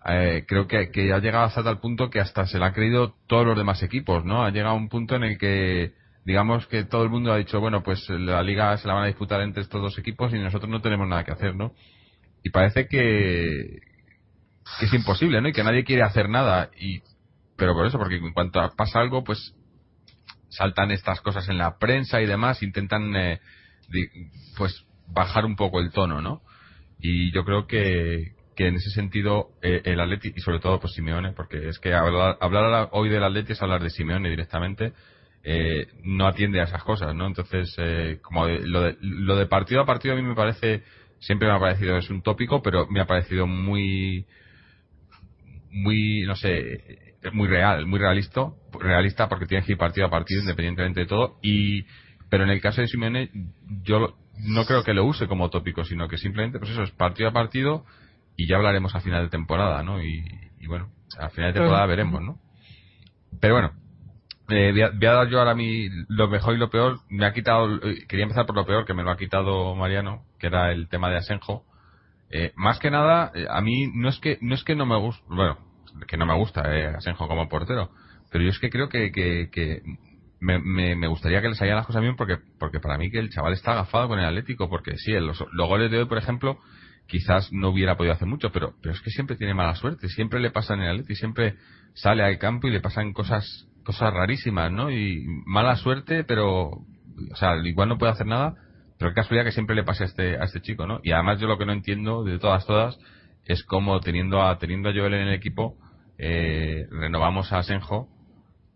eh, 0.06 0.46
creo 0.48 0.68
que, 0.68 0.92
que 0.92 1.12
ha 1.12 1.20
llegado 1.20 1.46
hasta 1.46 1.64
tal 1.64 1.80
punto 1.80 2.10
que 2.10 2.20
hasta 2.20 2.46
se 2.46 2.58
le 2.58 2.66
ha 2.66 2.74
creído 2.74 3.16
todos 3.28 3.46
los 3.46 3.58
demás 3.58 3.84
equipos, 3.84 4.24
¿no? 4.24 4.46
Ha 4.46 4.50
llegado 4.50 4.76
a 4.76 4.78
un 4.78 4.88
punto 4.88 5.16
en 5.16 5.24
el 5.24 5.38
que 5.38 5.92
digamos 6.26 6.68
que 6.68 6.86
todo 6.86 7.04
el 7.04 7.10
mundo 7.10 7.34
ha 7.34 7.38
dicho, 7.38 7.60
bueno, 7.60 7.84
pues 7.84 8.08
la 8.10 8.42
liga 8.44 8.78
se 8.78 8.88
la 8.88 8.94
van 8.94 9.04
a 9.04 9.08
disputar 9.08 9.42
entre 9.42 9.64
estos 9.64 9.82
dos 9.82 9.98
equipos 9.98 10.34
y 10.34 10.38
nosotros 10.38 10.70
no 10.70 10.82
tenemos 10.82 11.08
nada 11.08 11.24
que 11.24 11.32
hacer, 11.32 11.56
¿no? 11.56 11.74
Y 12.44 12.50
parece 12.52 12.88
que, 12.88 13.80
que 14.80 14.86
es 14.86 14.94
imposible, 14.94 15.42
¿no? 15.42 15.50
Y 15.50 15.54
que 15.54 15.64
nadie 15.64 15.84
quiere 15.84 16.04
hacer 16.04 16.30
nada. 16.30 16.70
Y, 16.78 17.02
pero 17.56 17.74
por 17.74 17.86
eso, 17.86 17.98
porque 17.98 18.18
en 18.18 18.34
cuanto 18.34 18.60
pasa 18.76 19.00
algo, 19.00 19.24
pues 19.24 19.56
saltan 20.50 20.92
estas 20.92 21.22
cosas 21.22 21.48
en 21.50 21.58
la 21.58 21.78
prensa 21.78 22.22
y 22.22 22.26
demás, 22.26 22.64
intentan, 22.64 23.16
eh, 23.16 23.40
pues, 24.58 24.86
bajar 25.08 25.46
un 25.46 25.56
poco 25.56 25.80
el 25.80 25.92
tono, 25.92 26.22
¿no? 26.22 26.42
Y 27.00 27.32
yo 27.32 27.46
creo 27.46 27.66
que, 27.66 28.34
que 28.60 28.68
en 28.68 28.76
ese 28.76 28.90
sentido 28.90 29.52
eh, 29.62 29.84
el 29.86 30.02
Atleti 30.02 30.34
y 30.36 30.42
sobre 30.42 30.60
todo 30.60 30.82
pues 30.82 30.92
Simeone 30.92 31.32
porque 31.32 31.70
es 31.70 31.80
que 31.80 31.94
hablar, 31.94 32.38
hablar 32.42 32.90
hoy 32.92 33.08
del 33.08 33.24
Atleti 33.24 33.54
es 33.54 33.62
hablar 33.62 33.82
de 33.82 33.90
Simeone 33.90 34.30
directamente 34.30 34.92
eh, 35.46 35.88
no 36.04 36.28
atiende 36.28 36.60
a 36.60 36.66
esas 36.66 36.84
cosas 36.84 37.16
no 37.16 37.26
entonces 37.26 37.74
eh, 37.78 38.20
como 38.22 38.50
lo, 38.50 38.82
de, 38.82 38.98
lo 39.00 39.38
de 39.38 39.46
partido 39.46 39.80
a 39.80 39.86
partido 39.86 40.14
a 40.14 40.18
mí 40.18 40.24
me 40.24 40.36
parece 40.36 40.84
siempre 41.20 41.48
me 41.48 41.54
ha 41.56 41.60
parecido 41.60 41.96
es 41.96 42.10
un 42.10 42.22
tópico 42.22 42.62
pero 42.62 42.86
me 42.88 43.00
ha 43.00 43.06
parecido 43.06 43.48
muy 43.48 44.26
muy 45.72 46.22
no 46.24 46.36
sé 46.36 47.16
muy 47.34 47.48
real 47.48 47.86
muy 47.86 48.00
realista 48.00 48.48
realista 48.80 49.28
porque 49.28 49.46
tienes 49.46 49.66
que 49.66 49.74
ir 49.74 49.78
partido 49.78 50.08
a 50.08 50.10
partido 50.10 50.42
independientemente 50.42 51.02
de 51.02 51.06
todo 51.06 51.38
y 51.42 51.86
pero 52.30 52.44
en 52.44 52.50
el 52.50 52.62
caso 52.62 52.82
de 52.82 52.88
Simeone 52.88 53.30
yo 53.84 54.16
no 54.38 54.66
creo 54.66 54.84
que 54.84 54.94
lo 54.94 55.06
use 55.06 55.28
como 55.28 55.50
tópico 55.50 55.84
sino 55.84 56.08
que 56.08 56.18
simplemente 56.18 56.60
pues 56.60 56.72
eso 56.72 56.84
es 56.84 56.92
partido 56.92 57.30
a 57.30 57.34
partido 57.34 57.86
y 58.40 58.48
ya 58.48 58.56
hablaremos 58.56 58.96
a 58.96 59.02
final 59.02 59.26
de 59.26 59.30
temporada, 59.30 59.84
¿no? 59.84 60.02
Y, 60.02 60.24
bueno, 60.66 60.90
a 61.20 61.30
final 61.30 61.52
de 61.52 61.60
temporada 61.60 61.86
veremos, 61.88 62.22
¿no? 62.22 62.40
Pero 63.42 63.56
bueno, 63.56 63.74
eh, 64.48 64.72
voy, 64.72 65.08
a, 65.08 65.14
dar 65.14 65.28
yo 65.28 65.40
ahora 65.40 65.56
mi 65.56 65.90
lo 66.08 66.30
mejor 66.30 66.56
y 66.56 66.58
lo 66.58 66.70
peor. 66.70 67.00
Me 67.10 67.26
ha 67.26 67.34
quitado, 67.34 67.68
eh, 67.84 68.08
quería 68.08 68.24
empezar 68.24 68.46
por 68.46 68.56
lo 68.56 68.66
peor, 68.66 68.86
que 68.86 68.94
me 68.94 69.04
lo 69.04 69.12
ha 69.12 69.18
quitado 69.18 69.76
Mariano, 69.76 70.24
que 70.40 70.48
era 70.48 70.72
el 70.72 70.88
tema 70.88 71.10
de 71.10 71.18
Asenjo. 71.18 71.66
Eh, 72.32 72.52
más 72.56 72.80
que 72.80 72.92
nada, 72.92 73.32
eh, 73.34 73.48
a 73.50 73.62
mí 73.62 73.92
no 73.94 74.10
es 74.10 74.20
que 74.20 74.38
no 74.42 74.56
es 74.56 74.64
que 74.64 74.76
no 74.76 74.86
me 74.86 74.98
gusta, 74.98 75.24
bueno, 75.28 75.58
que 76.08 76.18
no 76.18 76.26
me 76.26 76.36
gusta 76.36 76.64
Asenjo 76.96 77.28
como 77.28 77.50
portero, 77.50 77.90
pero 78.32 78.44
yo 78.44 78.52
es 78.52 78.60
que 78.60 78.70
creo 78.70 78.90
que, 78.90 79.12
que, 79.12 79.50
que 79.52 79.82
me, 80.40 80.60
me, 80.60 81.08
gustaría 81.08 81.42
que 81.42 81.50
le 81.50 81.56
salieran 81.56 81.78
las 81.78 81.88
cosas 81.88 82.02
bien 82.02 82.16
porque 82.16 82.38
porque 82.60 82.80
para 82.80 82.98
mí 82.98 83.10
que 83.10 83.20
el 83.20 83.30
chaval 83.30 83.54
está 83.54 83.72
agafado 83.72 84.08
con 84.08 84.20
el 84.20 84.26
Atlético, 84.26 84.70
porque 84.70 84.98
sí, 84.98 85.12
los, 85.14 85.44
los 85.52 85.68
goles 85.68 85.90
de 85.90 85.98
hoy, 85.98 86.06
por 86.06 86.18
ejemplo, 86.18 86.60
quizás 87.08 87.52
no 87.52 87.70
hubiera 87.70 87.98
podido 87.98 88.14
hacer 88.14 88.28
mucho, 88.28 88.52
pero, 88.52 88.76
pero 88.82 88.94
es 88.94 89.02
que 89.02 89.10
siempre 89.10 89.36
tiene 89.36 89.54
mala 89.54 89.76
suerte, 89.76 90.08
siempre 90.10 90.40
le 90.40 90.52
pasa 90.52 90.76
en 90.76 90.82
el 90.82 90.92
Atleti, 90.92 91.16
siempre 91.16 91.56
sale 91.96 92.24
al 92.24 92.38
campo 92.38 92.68
y 92.68 92.72
le 92.72 92.80
pasan 92.80 93.12
cosas 93.12 93.68
cosas 93.84 94.14
rarísimas, 94.14 94.72
¿no? 94.72 94.92
Y 94.92 95.26
mala 95.46 95.76
suerte, 95.76 96.24
pero, 96.24 96.68
o 96.68 97.36
sea, 97.36 97.58
igual 97.64 97.90
no 97.90 97.98
puede 97.98 98.12
hacer 98.12 98.28
nada, 98.28 98.54
pero 99.00 99.12
qué 99.12 99.16
casualidad 99.16 99.46
que 99.46 99.54
siempre 99.54 99.78
le 99.78 99.86
pase 99.86 100.04
a 100.04 100.08
este, 100.08 100.36
a 100.36 100.44
este 100.44 100.62
chico, 100.62 100.86
¿no? 100.86 101.00
Y 101.04 101.14
además 101.14 101.40
yo 101.40 101.48
lo 101.48 101.58
que 101.58 101.66
no 101.66 101.72
entiendo 101.72 102.26
de 102.26 102.38
todas, 102.38 102.66
todas, 102.66 103.00
es 103.46 103.64
cómo 103.64 104.02
teniendo 104.02 104.44
a, 104.44 104.58
teniendo 104.60 104.90
a 104.90 104.94
Joel 104.94 105.14
en 105.14 105.30
el 105.30 105.34
equipo, 105.34 105.78
eh, 106.18 106.86
renovamos 106.92 107.54
a 107.54 107.60
Asenjo, 107.60 108.10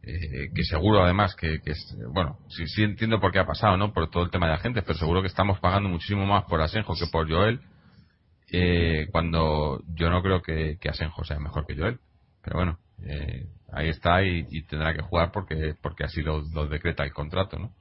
eh, 0.02 0.50
que 0.56 0.64
seguro 0.64 1.04
además 1.04 1.36
que, 1.36 1.60
que 1.60 1.72
es, 1.72 1.98
bueno, 2.14 2.40
sí, 2.48 2.68
sí 2.68 2.84
entiendo 2.84 3.20
por 3.20 3.34
qué 3.34 3.40
ha 3.40 3.46
pasado, 3.46 3.76
¿no? 3.76 3.92
Por 3.92 4.10
todo 4.10 4.24
el 4.24 4.32
tema 4.32 4.48
de 4.48 4.54
agentes, 4.54 4.86
pero 4.88 4.98
seguro 4.98 5.22
que 5.22 5.28
estamos 5.28 5.60
pagando 5.60 5.90
muchísimo 5.90 6.26
más 6.26 6.46
por 6.46 6.62
Asenjo 6.62 6.94
que 6.94 7.08
por 7.12 7.30
Joel, 7.30 7.60
eh, 8.54 9.08
cuando 9.12 9.84
yo 9.94 10.10
no 10.10 10.24
creo 10.24 10.42
que, 10.42 10.78
Asenjo 10.90 11.26
sea 11.26 11.38
mejor 11.40 11.66
que 11.68 11.76
Joel. 11.76 12.00
Pero 12.42 12.58
bueno, 12.58 12.80
eh, 13.06 13.48
ahí 13.74 13.90
está 13.90 14.24
y, 14.24 14.64
tendrá 14.68 14.94
que 14.94 15.02
jugar 15.02 15.32
porque 15.34 15.76
porque 15.82 16.06
así 16.06 16.22
lo, 16.22 16.44
lo 16.54 16.68
decreta 16.68 17.04
el 17.04 17.12
contrato, 17.12 17.60
¿no? 17.60 17.74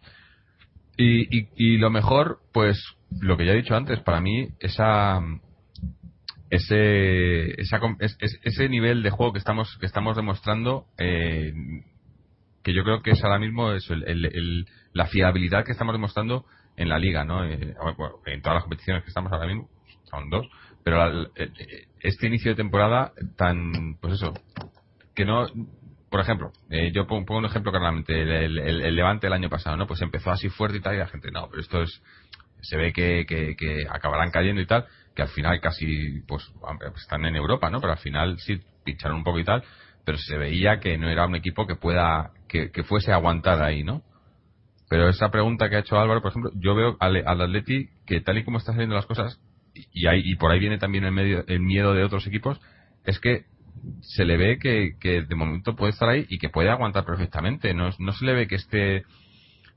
Y, 0.96 1.36
y, 1.36 1.48
y, 1.56 1.78
lo 1.78 1.90
mejor, 1.90 2.40
pues 2.52 2.78
lo 3.20 3.36
que 3.36 3.46
ya 3.46 3.52
he 3.52 3.56
dicho 3.56 3.74
antes, 3.74 4.00
para 4.00 4.20
mí 4.20 4.48
esa 4.60 5.20
ese 6.50 7.54
ese 7.58 8.68
nivel 8.68 9.02
de 9.02 9.10
juego 9.10 9.32
que 9.32 9.38
estamos 9.38 9.78
que 9.80 9.86
estamos 9.86 10.16
demostrando 10.16 10.84
eh, 10.98 11.52
que 12.62 12.74
yo 12.74 12.84
creo 12.84 13.02
que 13.02 13.12
es 13.12 13.24
ahora 13.24 13.38
mismo 13.38 13.72
eso, 13.72 13.94
el, 13.94 14.66
la 14.92 15.06
fiabilidad 15.06 15.64
que 15.64 15.72
estamos 15.72 15.94
demostrando 15.94 16.44
en 16.76 16.88
la 16.88 16.98
liga, 16.98 17.24
¿no? 17.24 17.44
Eh, 17.44 17.74
en 18.26 18.42
todas 18.42 18.56
las 18.56 18.62
competiciones 18.64 19.02
que 19.02 19.08
estamos 19.08 19.32
ahora 19.32 19.46
mismo, 19.46 19.68
son 20.04 20.30
dos, 20.30 20.46
pero 20.84 21.30
este 22.00 22.26
inicio 22.26 22.52
de 22.52 22.56
temporada 22.56 23.12
tan, 23.36 23.96
pues 24.00 24.14
eso, 24.14 24.32
que 25.14 25.24
no, 25.24 25.46
por 26.12 26.20
ejemplo, 26.20 26.52
eh, 26.68 26.92
yo 26.92 27.06
pongo, 27.06 27.38
un 27.38 27.46
ejemplo 27.46 27.72
claramente, 27.72 28.20
el, 28.20 28.94
Levante 28.94 29.28
el 29.28 29.32
año 29.32 29.48
pasado, 29.48 29.78
¿no? 29.78 29.86
Pues 29.86 30.02
empezó 30.02 30.30
así 30.30 30.50
fuerte 30.50 30.76
y 30.76 30.80
tal, 30.82 30.94
y 30.94 30.98
la 30.98 31.06
gente, 31.06 31.30
no, 31.30 31.48
pero 31.48 31.62
esto 31.62 31.82
es, 31.82 32.02
se 32.60 32.76
ve 32.76 32.92
que, 32.92 33.24
que, 33.26 33.86
acabarán 33.90 34.30
cayendo 34.30 34.60
y 34.60 34.66
tal, 34.66 34.84
que 35.16 35.22
al 35.22 35.28
final 35.28 35.58
casi, 35.62 36.20
pues, 36.28 36.52
están 36.96 37.24
en 37.24 37.34
Europa, 37.34 37.70
¿no? 37.70 37.80
Pero 37.80 37.94
al 37.94 37.98
final 37.98 38.38
sí 38.40 38.60
pincharon 38.84 39.16
un 39.16 39.24
poco 39.24 39.38
y 39.38 39.44
tal, 39.44 39.64
pero 40.04 40.18
se 40.18 40.36
veía 40.36 40.80
que 40.80 40.98
no 40.98 41.08
era 41.08 41.24
un 41.26 41.34
equipo 41.34 41.66
que 41.66 41.76
pueda, 41.76 42.32
que, 42.46 42.70
que 42.70 42.82
fuese 42.84 43.10
aguantar 43.10 43.62
ahí, 43.62 43.82
¿no? 43.82 44.02
Pero 44.90 45.08
esa 45.08 45.30
pregunta 45.30 45.70
que 45.70 45.76
ha 45.76 45.80
hecho 45.80 45.98
Álvaro, 45.98 46.20
por 46.20 46.32
ejemplo, 46.32 46.50
yo 46.56 46.74
veo 46.74 46.98
al, 47.00 47.26
al 47.26 47.40
Atleti 47.40 47.88
que 48.06 48.20
tal 48.20 48.36
y 48.36 48.44
como 48.44 48.58
están 48.58 48.74
saliendo 48.74 48.96
las 48.96 49.06
cosas, 49.06 49.40
y, 49.74 50.06
hay, 50.06 50.20
y 50.22 50.36
por 50.36 50.52
ahí 50.52 50.60
viene 50.60 50.76
también 50.76 51.04
el, 51.04 51.12
medio, 51.12 51.42
el 51.46 51.60
miedo 51.60 51.94
de 51.94 52.04
otros 52.04 52.26
equipos, 52.26 52.60
es 53.06 53.18
que 53.18 53.46
se 54.00 54.24
le 54.24 54.36
ve 54.36 54.58
que, 54.58 54.96
que 55.00 55.22
de 55.22 55.34
momento 55.34 55.74
puede 55.74 55.92
estar 55.92 56.08
ahí 56.08 56.26
y 56.28 56.38
que 56.38 56.48
puede 56.48 56.70
aguantar 56.70 57.04
perfectamente. 57.04 57.74
No, 57.74 57.90
no 57.98 58.12
se 58.12 58.24
le 58.24 58.34
ve 58.34 58.46
que 58.46 58.56
esté 58.56 59.04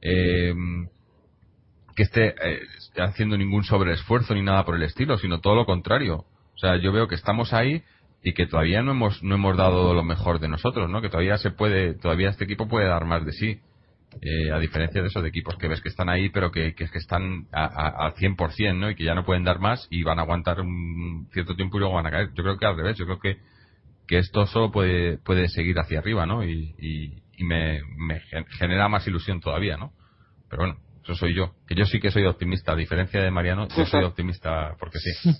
eh, 0.01 0.53
que 1.95 2.03
esté 2.03 2.35
eh, 2.41 2.59
haciendo 2.97 3.37
ningún 3.37 3.63
sobreesfuerzo 3.63 4.33
ni 4.33 4.41
nada 4.41 4.65
por 4.65 4.75
el 4.75 4.83
estilo, 4.83 5.17
sino 5.17 5.39
todo 5.39 5.55
lo 5.55 5.65
contrario. 5.65 6.25
O 6.55 6.57
sea, 6.57 6.77
yo 6.77 6.91
veo 6.91 7.07
que 7.07 7.15
estamos 7.15 7.53
ahí 7.53 7.83
y 8.23 8.33
que 8.33 8.47
todavía 8.47 8.81
no 8.81 8.91
hemos 8.91 9.23
no 9.23 9.35
hemos 9.35 9.55
dado 9.57 9.93
lo 9.93 10.03
mejor 10.03 10.39
de 10.39 10.47
nosotros, 10.47 10.89
¿no? 10.89 11.01
Que 11.01 11.09
todavía 11.09 11.37
se 11.37 11.51
puede, 11.51 11.93
todavía 11.93 12.29
este 12.29 12.43
equipo 12.43 12.67
puede 12.67 12.87
dar 12.87 13.05
más 13.05 13.25
de 13.25 13.31
sí. 13.31 13.59
Eh, 14.21 14.51
a 14.51 14.59
diferencia 14.59 15.01
de 15.01 15.07
esos 15.09 15.25
equipos 15.25 15.57
que 15.57 15.67
ves 15.67 15.81
que 15.81 15.89
están 15.89 16.07
ahí, 16.07 16.29
pero 16.29 16.49
que, 16.49 16.73
que, 16.73 16.85
están 16.93 17.47
al 17.51 18.13
100%, 18.13 18.77
¿no? 18.77 18.89
Y 18.89 18.95
que 18.95 19.03
ya 19.03 19.13
no 19.13 19.25
pueden 19.25 19.43
dar 19.43 19.59
más 19.59 19.87
y 19.89 20.03
van 20.03 20.19
a 20.19 20.21
aguantar 20.21 20.61
un 20.61 21.27
cierto 21.33 21.55
tiempo 21.55 21.75
y 21.77 21.79
luego 21.81 21.95
van 21.95 22.07
a 22.07 22.11
caer. 22.11 22.29
Yo 22.33 22.43
creo 22.43 22.57
que 22.57 22.65
al 22.65 22.77
revés, 22.77 22.97
yo 22.97 23.05
creo 23.05 23.19
que, 23.19 23.37
que 24.07 24.19
esto 24.19 24.45
solo 24.45 24.71
puede, 24.71 25.17
puede 25.17 25.47
seguir 25.47 25.77
hacia 25.79 25.99
arriba, 25.99 26.25
¿no? 26.25 26.43
Y, 26.43 26.75
y, 27.37 27.43
me, 27.43 27.81
me, 27.97 28.21
genera 28.57 28.87
más 28.87 29.05
ilusión 29.07 29.41
todavía, 29.41 29.77
¿no? 29.77 29.91
Pero 30.49 30.63
bueno, 30.63 30.79
eso 31.03 31.15
soy 31.15 31.35
yo. 31.35 31.53
Que 31.67 31.75
yo 31.75 31.85
sí 31.85 31.99
que 31.99 32.11
soy 32.11 32.25
optimista, 32.25 32.71
a 32.71 32.75
diferencia 32.75 33.21
de 33.21 33.31
Mariano, 33.31 33.67
yo 33.75 33.85
soy 33.85 34.03
optimista 34.03 34.75
porque 34.79 34.99
sí. 34.99 35.31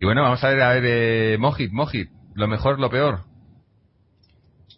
Y 0.00 0.04
bueno, 0.04 0.22
vamos 0.22 0.42
a 0.42 0.48
ver, 0.48 0.60
a 0.62 0.72
ver, 0.74 0.84
eh, 0.84 1.38
Mojit, 1.38 1.70
Mojit, 1.70 2.10
lo 2.34 2.48
mejor, 2.48 2.80
lo 2.80 2.90
peor. 2.90 3.20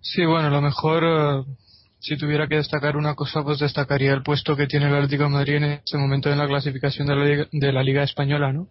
Sí, 0.03 0.27
bueno, 0.27 0.51
lo 0.51 0.61
mejor, 0.61 1.03
eh, 1.03 1.51
si 1.99 2.19
tuviera 2.19 2.47
que 2.47 2.57
destacar 2.57 2.99
una 2.99 3.15
cosa, 3.15 3.43
pues 3.43 3.59
destacaría 3.59 4.13
el 4.13 4.23
puesto 4.23 4.55
que 4.55 4.67
tiene 4.67 4.87
el 4.87 4.95
Atlético 4.95 5.23
de 5.23 5.31
Madrid 5.31 5.55
en 5.55 5.65
este 5.65 5.97
momento 5.97 6.31
en 6.31 6.37
la 6.37 6.47
clasificación 6.47 7.07
de 7.07 7.17
la, 7.17 7.25
Liga, 7.25 7.47
de 7.51 7.73
la 7.73 7.83
Liga 7.83 8.03
Española, 8.03 8.53
¿no? 8.53 8.69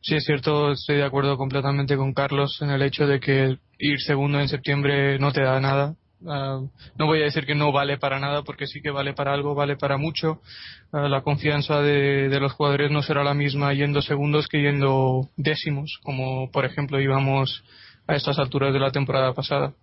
Sí, 0.00 0.14
es 0.14 0.24
cierto, 0.24 0.72
estoy 0.72 0.96
de 0.96 1.04
acuerdo 1.04 1.36
completamente 1.36 1.96
con 1.96 2.14
Carlos 2.14 2.58
en 2.62 2.70
el 2.70 2.82
hecho 2.82 3.06
de 3.06 3.18
que 3.18 3.58
ir 3.78 4.00
segundo 4.00 4.38
en 4.40 4.48
septiembre 4.48 5.18
no 5.18 5.32
te 5.32 5.42
da 5.42 5.60
nada. 5.60 5.96
Uh, 6.20 6.70
no 6.96 7.06
voy 7.06 7.20
a 7.20 7.24
decir 7.24 7.44
que 7.44 7.54
no 7.54 7.72
vale 7.72 7.98
para 7.98 8.18
nada, 8.18 8.42
porque 8.42 8.66
sí 8.66 8.80
que 8.80 8.90
vale 8.90 9.12
para 9.12 9.34
algo, 9.34 9.54
vale 9.54 9.76
para 9.76 9.98
mucho. 9.98 10.40
Uh, 10.92 11.08
la 11.08 11.20
confianza 11.22 11.82
de, 11.82 12.28
los 12.40 12.52
jugadores 12.52 12.90
no 12.90 13.02
será 13.02 13.22
la 13.22 13.34
misma 13.34 13.74
yendo 13.74 14.00
segundos 14.00 14.48
que 14.48 14.62
yendo 14.62 15.28
décimos, 15.36 16.00
como 16.02 16.50
por 16.50 16.64
ejemplo 16.64 17.00
íbamos 17.00 17.64
a 18.06 18.14
estas 18.14 18.38
alturas 18.38 18.72
de 18.72 18.80
la 18.80 18.90
temporada 18.90 19.34
pasada. 19.34 19.74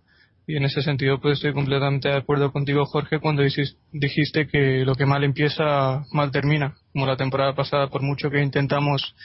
Y 0.46 0.58
en 0.58 0.66
ese 0.66 0.82
sentido, 0.82 1.22
pues 1.22 1.36
estoy 1.36 1.54
completamente 1.54 2.10
de 2.10 2.18
acuerdo 2.18 2.52
contigo, 2.52 2.86
Jorge, 2.86 3.20
cuando 3.20 3.44
dijiste 3.44 4.48
que 4.48 4.84
lo 4.86 4.96
que 4.96 5.06
mal 5.06 5.24
empieza, 5.24 6.04
mal 6.12 6.32
termina. 6.32 6.76
Como 6.92 7.06
la 7.06 7.16
temporada 7.16 7.56
pasada, 7.56 7.88
por 7.88 8.02
mucho 8.02 8.30
que 8.30 8.42
intentamos 8.42 9.16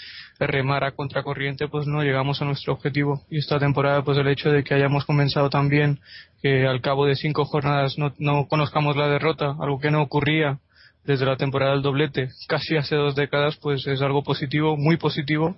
remar 0.46 0.84
a 0.84 0.92
contracorriente, 0.92 1.68
pues 1.68 1.86
no 1.86 2.02
llegamos 2.02 2.40
a 2.40 2.44
nuestro 2.44 2.72
objetivo. 2.72 3.22
Y 3.30 3.38
esta 3.38 3.58
temporada, 3.58 4.02
pues 4.02 4.18
el 4.18 4.28
hecho 4.28 4.50
de 4.50 4.62
que 4.62 4.74
hayamos 4.74 5.04
comenzado 5.04 5.50
tan 5.50 5.68
bien, 5.68 6.00
que 6.42 6.66
al 6.66 6.80
cabo 6.80 7.06
de 7.06 7.16
cinco 7.16 7.44
jornadas 7.44 7.98
no, 7.98 8.14
no 8.18 8.46
conozcamos 8.46 8.96
la 8.96 9.08
derrota, 9.08 9.56
algo 9.60 9.80
que 9.80 9.90
no 9.90 10.02
ocurría 10.02 10.58
desde 11.04 11.24
la 11.24 11.36
temporada 11.36 11.72
del 11.72 11.82
doblete, 11.82 12.28
casi 12.48 12.76
hace 12.76 12.94
dos 12.94 13.14
décadas, 13.14 13.56
pues 13.56 13.86
es 13.86 14.02
algo 14.02 14.22
positivo, 14.22 14.76
muy 14.76 14.98
positivo, 14.98 15.56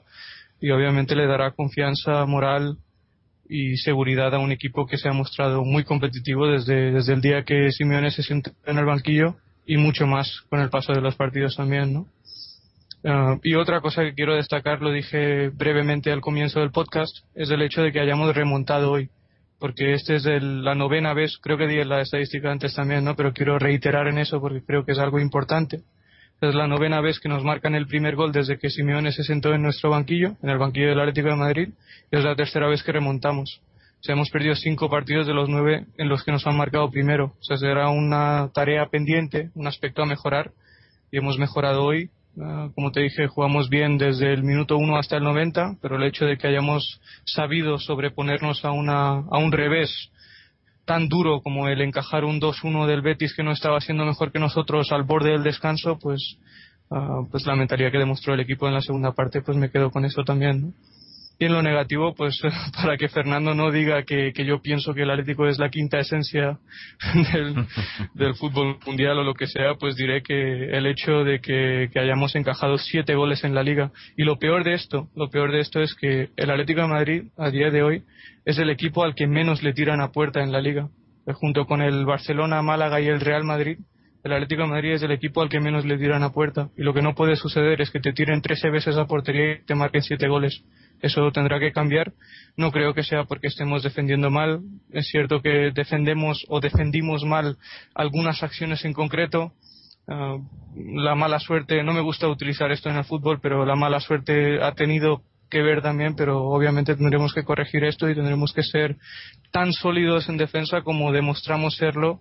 y 0.61 0.71
obviamente 0.71 1.17
le 1.17 1.27
dará 1.27 1.51
confianza 1.51 2.25
moral 2.25 2.77
y 3.49 3.77
seguridad 3.79 4.33
a 4.35 4.39
un 4.39 4.53
equipo 4.53 4.87
que 4.87 4.97
se 4.97 5.09
ha 5.09 5.13
mostrado 5.13 5.65
muy 5.65 5.83
competitivo 5.83 6.47
desde, 6.47 6.93
desde 6.93 7.15
el 7.15 7.21
día 7.21 7.43
que 7.43 7.73
Simeone 7.73 8.13
se 8.13 8.23
siente 8.23 8.53
en 8.65 8.79
el 8.79 8.85
banquillo 8.85 9.37
y 9.67 9.77
mucho 9.77 10.07
más 10.07 10.43
con 10.49 10.61
el 10.61 10.71
paso 10.71 10.93
de 10.93 11.01
los 11.01 11.17
partidos 11.17 11.57
también, 11.57 11.93
¿no? 11.93 12.07
Ah, 13.05 13.37
y 13.43 13.55
otra 13.55 13.81
cosa 13.81 14.03
que 14.03 14.15
quiero 14.15 14.35
destacar, 14.35 14.83
lo 14.83 14.93
dije 14.93 15.49
brevemente 15.49 16.13
al 16.13 16.21
comienzo 16.21 16.61
del 16.61 16.71
podcast, 16.71 17.25
es 17.35 17.51
el 17.51 17.63
hecho 17.63 17.83
de 17.83 17.93
que 17.93 18.01
hayamos 18.01 18.35
remontado 18.35 18.93
hoy. 18.93 19.09
Porque 19.59 19.93
esta 19.93 20.15
es 20.15 20.25
la 20.25 20.75
novena 20.75 21.13
vez, 21.13 21.39
creo 21.39 21.59
que 21.59 21.67
di 21.67 21.83
la 21.85 22.01
estadística 22.01 22.51
antes 22.51 22.75
también, 22.75 23.05
¿no? 23.05 23.15
Pero 23.15 23.33
quiero 23.33 23.59
reiterar 23.59 24.09
en 24.09 24.19
eso 24.19 24.41
porque 24.41 24.63
creo 24.65 24.85
que 24.85 24.93
es 24.93 24.99
algo 24.99 25.21
importante. 25.21 25.81
Es 26.41 26.55
la 26.55 26.67
novena 26.67 27.03
vez 27.03 27.21
que 27.21 27.29
nos 27.29 27.45
marcan 27.45 27.75
el 27.75 27.87
primer 27.87 28.17
gol 28.17 28.33
desde 28.33 28.59
que 28.59 28.71
Simeone 28.71 29.13
se 29.13 29.23
sentó 29.23 29.53
en 29.53 29.63
nuestro 29.63 29.91
banquillo, 29.91 30.37
en 30.43 30.49
el 30.49 30.57
banquillo 30.57 30.89
del 30.89 31.01
Atlético 31.01 31.29
de 31.29 31.37
Madrid, 31.37 31.69
y 32.11 32.17
es 32.17 32.25
la 32.25 32.35
tercera 32.35 32.69
vez 32.69 32.83
que 32.83 32.93
remontamos. 32.93 33.61
O 34.01 34.03
sea, 34.03 34.15
hemos 34.15 34.31
perdido 34.31 34.55
cinco 34.55 34.89
partidos 34.89 35.27
de 35.27 35.35
los 35.35 35.51
nueve 35.51 35.85
en 35.99 36.09
los 36.09 36.25
que 36.25 36.33
nos 36.33 36.47
han 36.47 36.57
marcado 36.57 36.91
primero. 36.91 37.35
O 37.39 37.43
sea, 37.43 37.59
será 37.59 37.91
una 37.91 38.49
tarea 38.55 38.87
pendiente, 38.87 39.51
un 39.55 39.67
aspecto 39.67 40.03
a 40.03 40.07
mejorar, 40.07 40.53
y 41.13 41.19
hemos 41.19 41.39
mejorado 41.39 41.85
hoy 41.85 42.09
Ah, 42.39 42.69
como 42.75 42.93
te 42.93 43.01
dije, 43.01 43.27
jugamos 43.27 43.69
bien 43.69 43.99
desde 43.99 44.33
el 44.33 44.43
minuto 44.43 44.77
1 44.77 44.97
hasta 44.97 45.17
el 45.17 45.25
90, 45.25 45.77
pero 45.83 45.97
el 45.97 46.05
hecho 46.05 46.27
de 46.27 46.39
que 46.39 46.47
hayamos 46.47 47.01
sabido 47.25 47.79
sobreponernos 47.79 48.65
a, 48.65 48.71
una, 48.71 49.11
a 49.11 49.39
un 49.39 49.53
revés 49.53 50.11
tan 50.85 51.09
duro 51.09 51.41
como 51.41 51.69
el 51.69 51.81
encajar 51.81 52.25
un 52.25 52.41
2-1 52.41 52.87
del 52.87 53.03
Betis 53.03 53.35
que 53.35 53.43
no 53.43 53.53
estaba 53.53 53.81
siendo 53.81 54.05
mejor 54.05 54.33
que 54.33 54.39
nosotros 54.39 54.93
al 54.93 55.03
borde 55.03 55.31
del 55.31 55.43
descanso, 55.43 55.99
pues, 55.99 56.39
uh, 56.91 57.29
pues 57.31 57.47
la 57.47 57.57
mentalidad 57.57 57.93
que 57.93 57.99
demostró 57.99 58.35
el 58.35 58.41
equipo 58.41 58.67
en 58.67 58.75
la 58.75 58.81
segunda 58.81 59.13
parte, 59.13 59.43
pues 59.43 59.57
me 59.57 59.71
quedo 59.71 59.91
con 59.91 60.05
eso 60.05 60.23
también. 60.25 60.61
¿no? 60.63 60.73
Y 61.41 61.47
en 61.47 61.55
lo 61.55 61.63
negativo, 61.63 62.15
pues 62.15 62.39
para 62.83 62.99
que 62.99 63.09
Fernando 63.09 63.55
no 63.55 63.71
diga 63.71 64.03
que, 64.03 64.31
yo 64.47 64.61
pienso 64.61 64.93
que 64.93 65.05
el 65.05 65.11
Atlético 65.11 65.47
es 65.47 65.59
la 65.59 65.71
quinta 65.71 65.99
esencia 65.99 66.59
del, 68.15 68.35
fútbol 68.35 68.77
mundial 68.87 69.19
o 69.19 69.25
lo 69.25 69.33
que 69.33 69.47
sea, 69.47 69.75
pues 69.77 69.97
diré 69.97 70.23
que 70.23 70.65
el 70.67 70.85
hecho 70.85 71.25
de 71.25 71.41
que, 71.41 71.89
hayamos 71.99 72.37
encajado 72.37 72.77
siete 72.77 73.15
goles 73.15 73.43
en 73.43 73.55
la 73.55 73.63
liga. 73.63 73.91
Y 74.19 74.25
lo 74.25 74.39
peor 74.39 74.65
de 74.65 74.75
esto, 74.75 75.09
lo 75.17 75.31
peor 75.31 75.51
de 75.51 75.61
esto 75.61 75.81
es 75.81 75.95
que 75.95 76.29
el 76.37 76.51
Atlético 76.51 76.83
de 76.83 76.89
Madrid, 76.89 77.23
a 77.39 77.49
día 77.51 77.71
de 77.71 77.83
hoy, 77.83 78.03
es 78.45 78.59
el 78.59 78.69
equipo 78.69 79.03
al 79.03 79.15
que 79.15 79.27
menos 79.27 79.63
le 79.63 79.73
tiran 79.73 80.03
a 80.03 80.13
puerta 80.13 80.43
en 80.43 80.53
la 80.53 80.61
liga. 80.61 80.91
Eh, 81.27 81.33
junto 81.33 81.65
con 81.65 81.81
el 81.81 82.05
Barcelona, 82.05 82.61
Málaga 82.61 83.01
y 83.01 83.07
el 83.07 83.19
Real 83.19 83.45
Madrid, 83.45 83.79
el 84.25 84.35
Atlético 84.35 84.63
de 84.63 84.69
Madrid 84.69 84.93
es 84.93 85.03
el 85.03 85.13
equipo 85.13 85.41
al 85.41 85.49
que 85.49 85.61
menos 85.61 85.87
le 85.87 85.97
tiran 85.97 86.23
a 86.23 86.33
puerta. 86.33 86.69
Y 86.77 86.83
lo 86.83 86.93
que 86.93 87.01
no 87.01 87.15
puede 87.15 87.37
suceder 87.37 87.81
es 87.81 87.91
que 87.91 88.01
te 88.01 88.13
tiren 88.13 88.43
13 88.43 88.69
veces 88.69 88.99
a 88.99 89.07
portería 89.07 89.53
y 89.53 89.65
te 89.65 89.75
marquen 89.75 90.03
siete 90.03 90.29
goles 90.29 90.63
eso 91.03 91.31
tendrá 91.33 91.59
que 91.59 91.73
cambiar. 91.73 92.13
No 92.57 92.71
creo 92.71 92.95
que 92.95 93.03
sea 93.03 93.25
porque 93.25 93.49
estemos 93.49 93.83
defendiendo 93.83 94.31
mal. 94.31 94.61
Es 94.93 95.09
cierto 95.09 95.41
que 95.41 95.71
defendemos 95.75 96.45
o 96.49 96.61
defendimos 96.61 97.25
mal 97.25 97.57
algunas 97.95 98.43
acciones 98.43 98.85
en 98.85 98.93
concreto. 98.93 99.53
Ah, 100.09 100.39
la 100.75 101.15
mala 101.15 101.39
suerte, 101.39 101.83
no 101.83 101.93
me 101.93 102.01
gusta 102.01 102.29
utilizar 102.29 102.71
esto 102.73 102.89
en 102.89 102.97
el 102.97 103.05
fútbol, 103.05 103.41
pero 103.41 103.65
la 103.65 103.77
mala 103.77 104.01
suerte 104.01 104.63
ha 104.63 104.73
tenido 104.73 105.23
que 105.51 105.63
ver 105.63 105.83
también, 105.83 106.15
pero 106.15 106.45
obviamente 106.45 106.95
tendremos 106.95 107.35
que 107.35 107.45
corregir 107.45 107.85
esto 107.85 108.09
y 108.09 108.15
tendremos 108.15 108.53
que 108.53 108.63
ser 108.63 108.97
tan 109.51 109.73
sólidos 109.73 110.29
en 110.29 110.37
defensa 110.37 110.83
como 110.83 111.13
demostramos 111.13 111.77
serlo 111.77 112.21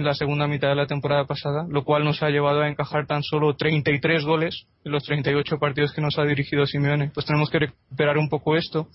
en 0.00 0.06
la 0.06 0.14
segunda 0.14 0.48
mitad 0.48 0.68
de 0.68 0.74
la 0.74 0.86
temporada 0.86 1.26
pasada, 1.26 1.66
lo 1.68 1.84
cual 1.84 2.04
nos 2.04 2.22
ha 2.22 2.30
llevado 2.30 2.60
a 2.62 2.68
encajar 2.68 3.06
tan 3.06 3.22
solo 3.22 3.54
33 3.54 4.24
goles 4.24 4.66
en 4.84 4.92
los 4.92 5.04
38 5.04 5.58
partidos 5.58 5.92
que 5.92 6.00
nos 6.00 6.18
ha 6.18 6.24
dirigido 6.24 6.66
Simeone. 6.66 7.10
Pues 7.14 7.26
tenemos 7.26 7.50
que 7.50 7.60
recuperar 7.60 8.18
un 8.18 8.28
poco 8.28 8.56
esto 8.56 8.88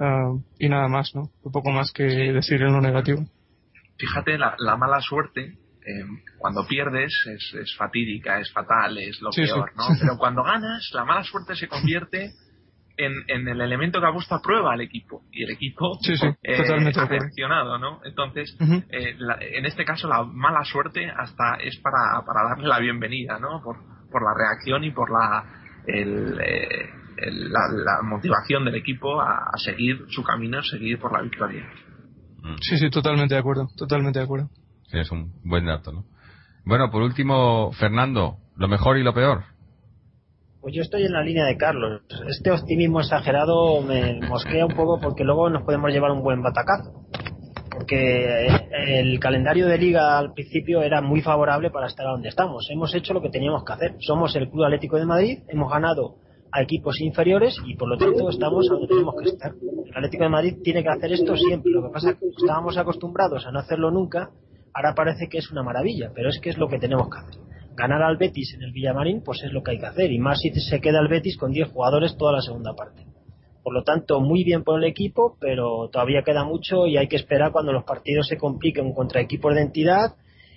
uh, 0.00 0.42
y 0.58 0.68
nada 0.68 0.88
más, 0.88 1.14
¿no? 1.14 1.30
Un 1.42 1.52
poco 1.52 1.70
más 1.70 1.92
que 1.92 2.04
decir 2.04 2.60
en 2.62 2.72
lo 2.72 2.80
negativo. 2.80 3.24
Fíjate, 3.98 4.38
la, 4.38 4.56
la 4.58 4.76
mala 4.76 5.00
suerte 5.00 5.58
eh, 5.86 6.04
cuando 6.38 6.66
pierdes 6.66 7.12
es, 7.26 7.54
es, 7.60 7.76
fatídica, 7.76 8.40
es 8.40 8.50
fatal, 8.52 8.96
es 8.98 9.20
lo 9.20 9.30
peor, 9.30 9.72
¿no? 9.76 9.84
Pero 10.00 10.16
cuando 10.16 10.42
ganas, 10.42 10.90
la 10.94 11.04
mala 11.04 11.22
suerte 11.22 11.54
se 11.54 11.68
convierte 11.68 12.32
en, 12.96 13.48
el 13.48 13.60
elemento 13.60 14.00
que 14.00 14.06
ha 14.06 14.12
puesto 14.12 14.34
a 14.34 14.40
prueba 14.40 14.72
al 14.72 14.80
equipo 14.80 15.22
y 15.32 15.44
el 15.44 15.50
equipo 15.50 15.98
eh, 16.42 16.56
ha 16.96 17.04
reaccionado, 17.06 17.78
¿no? 17.78 18.00
Entonces, 18.04 18.56
eh, 18.90 19.16
en 19.40 19.66
este 19.66 19.84
caso 19.84 20.08
la 20.08 20.22
mala 20.24 20.64
suerte 20.64 21.10
hasta 21.10 21.56
es 21.56 21.78
para, 21.78 22.24
para 22.24 22.48
darle 22.50 22.68
la 22.68 22.78
bienvenida, 22.78 23.38
¿no? 23.38 23.62
Por, 23.62 23.76
por 24.10 24.22
la 24.22 24.34
reacción 24.36 24.84
y 24.84 24.90
por 24.90 25.10
la, 25.10 25.44
eh, 25.86 26.88
la, 27.16 28.02
motivación 28.02 28.64
del 28.64 28.76
equipo 28.76 29.20
a, 29.20 29.50
seguir 29.56 30.04
su 30.08 30.22
camino, 30.22 30.62
seguir 30.62 30.98
por 30.98 31.12
la 31.12 31.22
victoria. 31.22 31.68
Mm. 32.42 32.56
Sí, 32.60 32.78
sí, 32.78 32.90
totalmente 32.90 33.34
de 33.34 33.40
acuerdo, 33.40 33.68
totalmente 33.76 34.18
de 34.18 34.24
acuerdo. 34.24 34.50
es 34.92 35.10
un 35.10 35.32
buen 35.44 35.66
dato, 35.66 35.92
¿no? 35.92 36.04
Bueno, 36.64 36.90
por 36.90 37.02
último, 37.02 37.72
Fernando, 37.72 38.38
lo 38.56 38.68
mejor 38.68 38.96
y 38.96 39.02
lo 39.02 39.12
peor. 39.12 39.53
Pues 40.64 40.76
yo 40.76 40.80
estoy 40.80 41.04
en 41.04 41.12
la 41.12 41.22
línea 41.22 41.44
de 41.44 41.58
Carlos. 41.58 42.00
Este 42.26 42.50
optimismo 42.50 43.00
exagerado 43.00 43.82
me 43.82 44.18
mosquea 44.26 44.64
un 44.64 44.74
poco 44.74 44.98
porque 44.98 45.22
luego 45.22 45.50
nos 45.50 45.62
podemos 45.62 45.92
llevar 45.92 46.10
un 46.10 46.22
buen 46.22 46.40
batacazo. 46.40 47.04
Porque 47.70 48.48
el 48.88 49.20
calendario 49.20 49.66
de 49.66 49.76
liga 49.76 50.18
al 50.18 50.32
principio 50.32 50.80
era 50.80 51.02
muy 51.02 51.20
favorable 51.20 51.68
para 51.70 51.88
estar 51.88 52.06
donde 52.06 52.30
estamos. 52.30 52.66
Hemos 52.70 52.94
hecho 52.94 53.12
lo 53.12 53.20
que 53.20 53.28
teníamos 53.28 53.62
que 53.62 53.74
hacer. 53.74 53.96
Somos 53.98 54.34
el 54.36 54.48
Club 54.48 54.64
Atlético 54.64 54.96
de 54.96 55.04
Madrid, 55.04 55.40
hemos 55.48 55.70
ganado 55.70 56.14
a 56.50 56.62
equipos 56.62 56.98
inferiores 56.98 57.58
y 57.66 57.76
por 57.76 57.90
lo 57.90 57.98
tanto 57.98 58.30
estamos 58.30 58.66
donde 58.66 58.88
tenemos 58.88 59.14
que 59.22 59.28
estar. 59.28 59.52
El 59.52 59.94
Atlético 59.94 60.24
de 60.24 60.30
Madrid 60.30 60.54
tiene 60.64 60.82
que 60.82 60.88
hacer 60.88 61.12
esto 61.12 61.36
siempre. 61.36 61.72
Lo 61.72 61.82
que 61.82 61.92
pasa 61.92 62.12
es 62.12 62.16
que 62.16 62.26
estábamos 62.38 62.78
acostumbrados 62.78 63.44
a 63.44 63.52
no 63.52 63.58
hacerlo 63.58 63.90
nunca, 63.90 64.30
ahora 64.72 64.94
parece 64.94 65.28
que 65.28 65.36
es 65.36 65.50
una 65.50 65.62
maravilla, 65.62 66.10
pero 66.14 66.30
es 66.30 66.40
que 66.40 66.48
es 66.48 66.56
lo 66.56 66.68
que 66.68 66.78
tenemos 66.78 67.10
que 67.10 67.18
hacer 67.18 67.53
ganar 67.74 68.02
al 68.02 68.16
Betis 68.16 68.54
en 68.54 68.62
el 68.62 68.72
Villamarín, 68.72 69.22
pues 69.22 69.42
es 69.42 69.52
lo 69.52 69.62
que 69.62 69.72
hay 69.72 69.78
que 69.78 69.86
hacer. 69.86 70.12
Y 70.12 70.18
más 70.18 70.38
si 70.40 70.50
se 70.50 70.80
queda 70.80 71.00
el 71.00 71.08
Betis 71.08 71.36
con 71.36 71.52
10 71.52 71.68
jugadores 71.68 72.16
toda 72.16 72.32
la 72.32 72.40
segunda 72.40 72.74
parte. 72.74 73.04
Por 73.62 73.72
lo 73.72 73.82
tanto, 73.82 74.20
muy 74.20 74.44
bien 74.44 74.62
por 74.62 74.78
el 74.78 74.84
equipo, 74.88 75.36
pero 75.40 75.88
todavía 75.90 76.22
queda 76.22 76.44
mucho 76.44 76.86
y 76.86 76.98
hay 76.98 77.08
que 77.08 77.16
esperar 77.16 77.50
cuando 77.50 77.72
los 77.72 77.84
partidos 77.84 78.26
se 78.28 78.36
compliquen 78.36 78.92
contra 78.92 79.22
equipos 79.22 79.54
de 79.54 79.62
entidad 79.62 80.16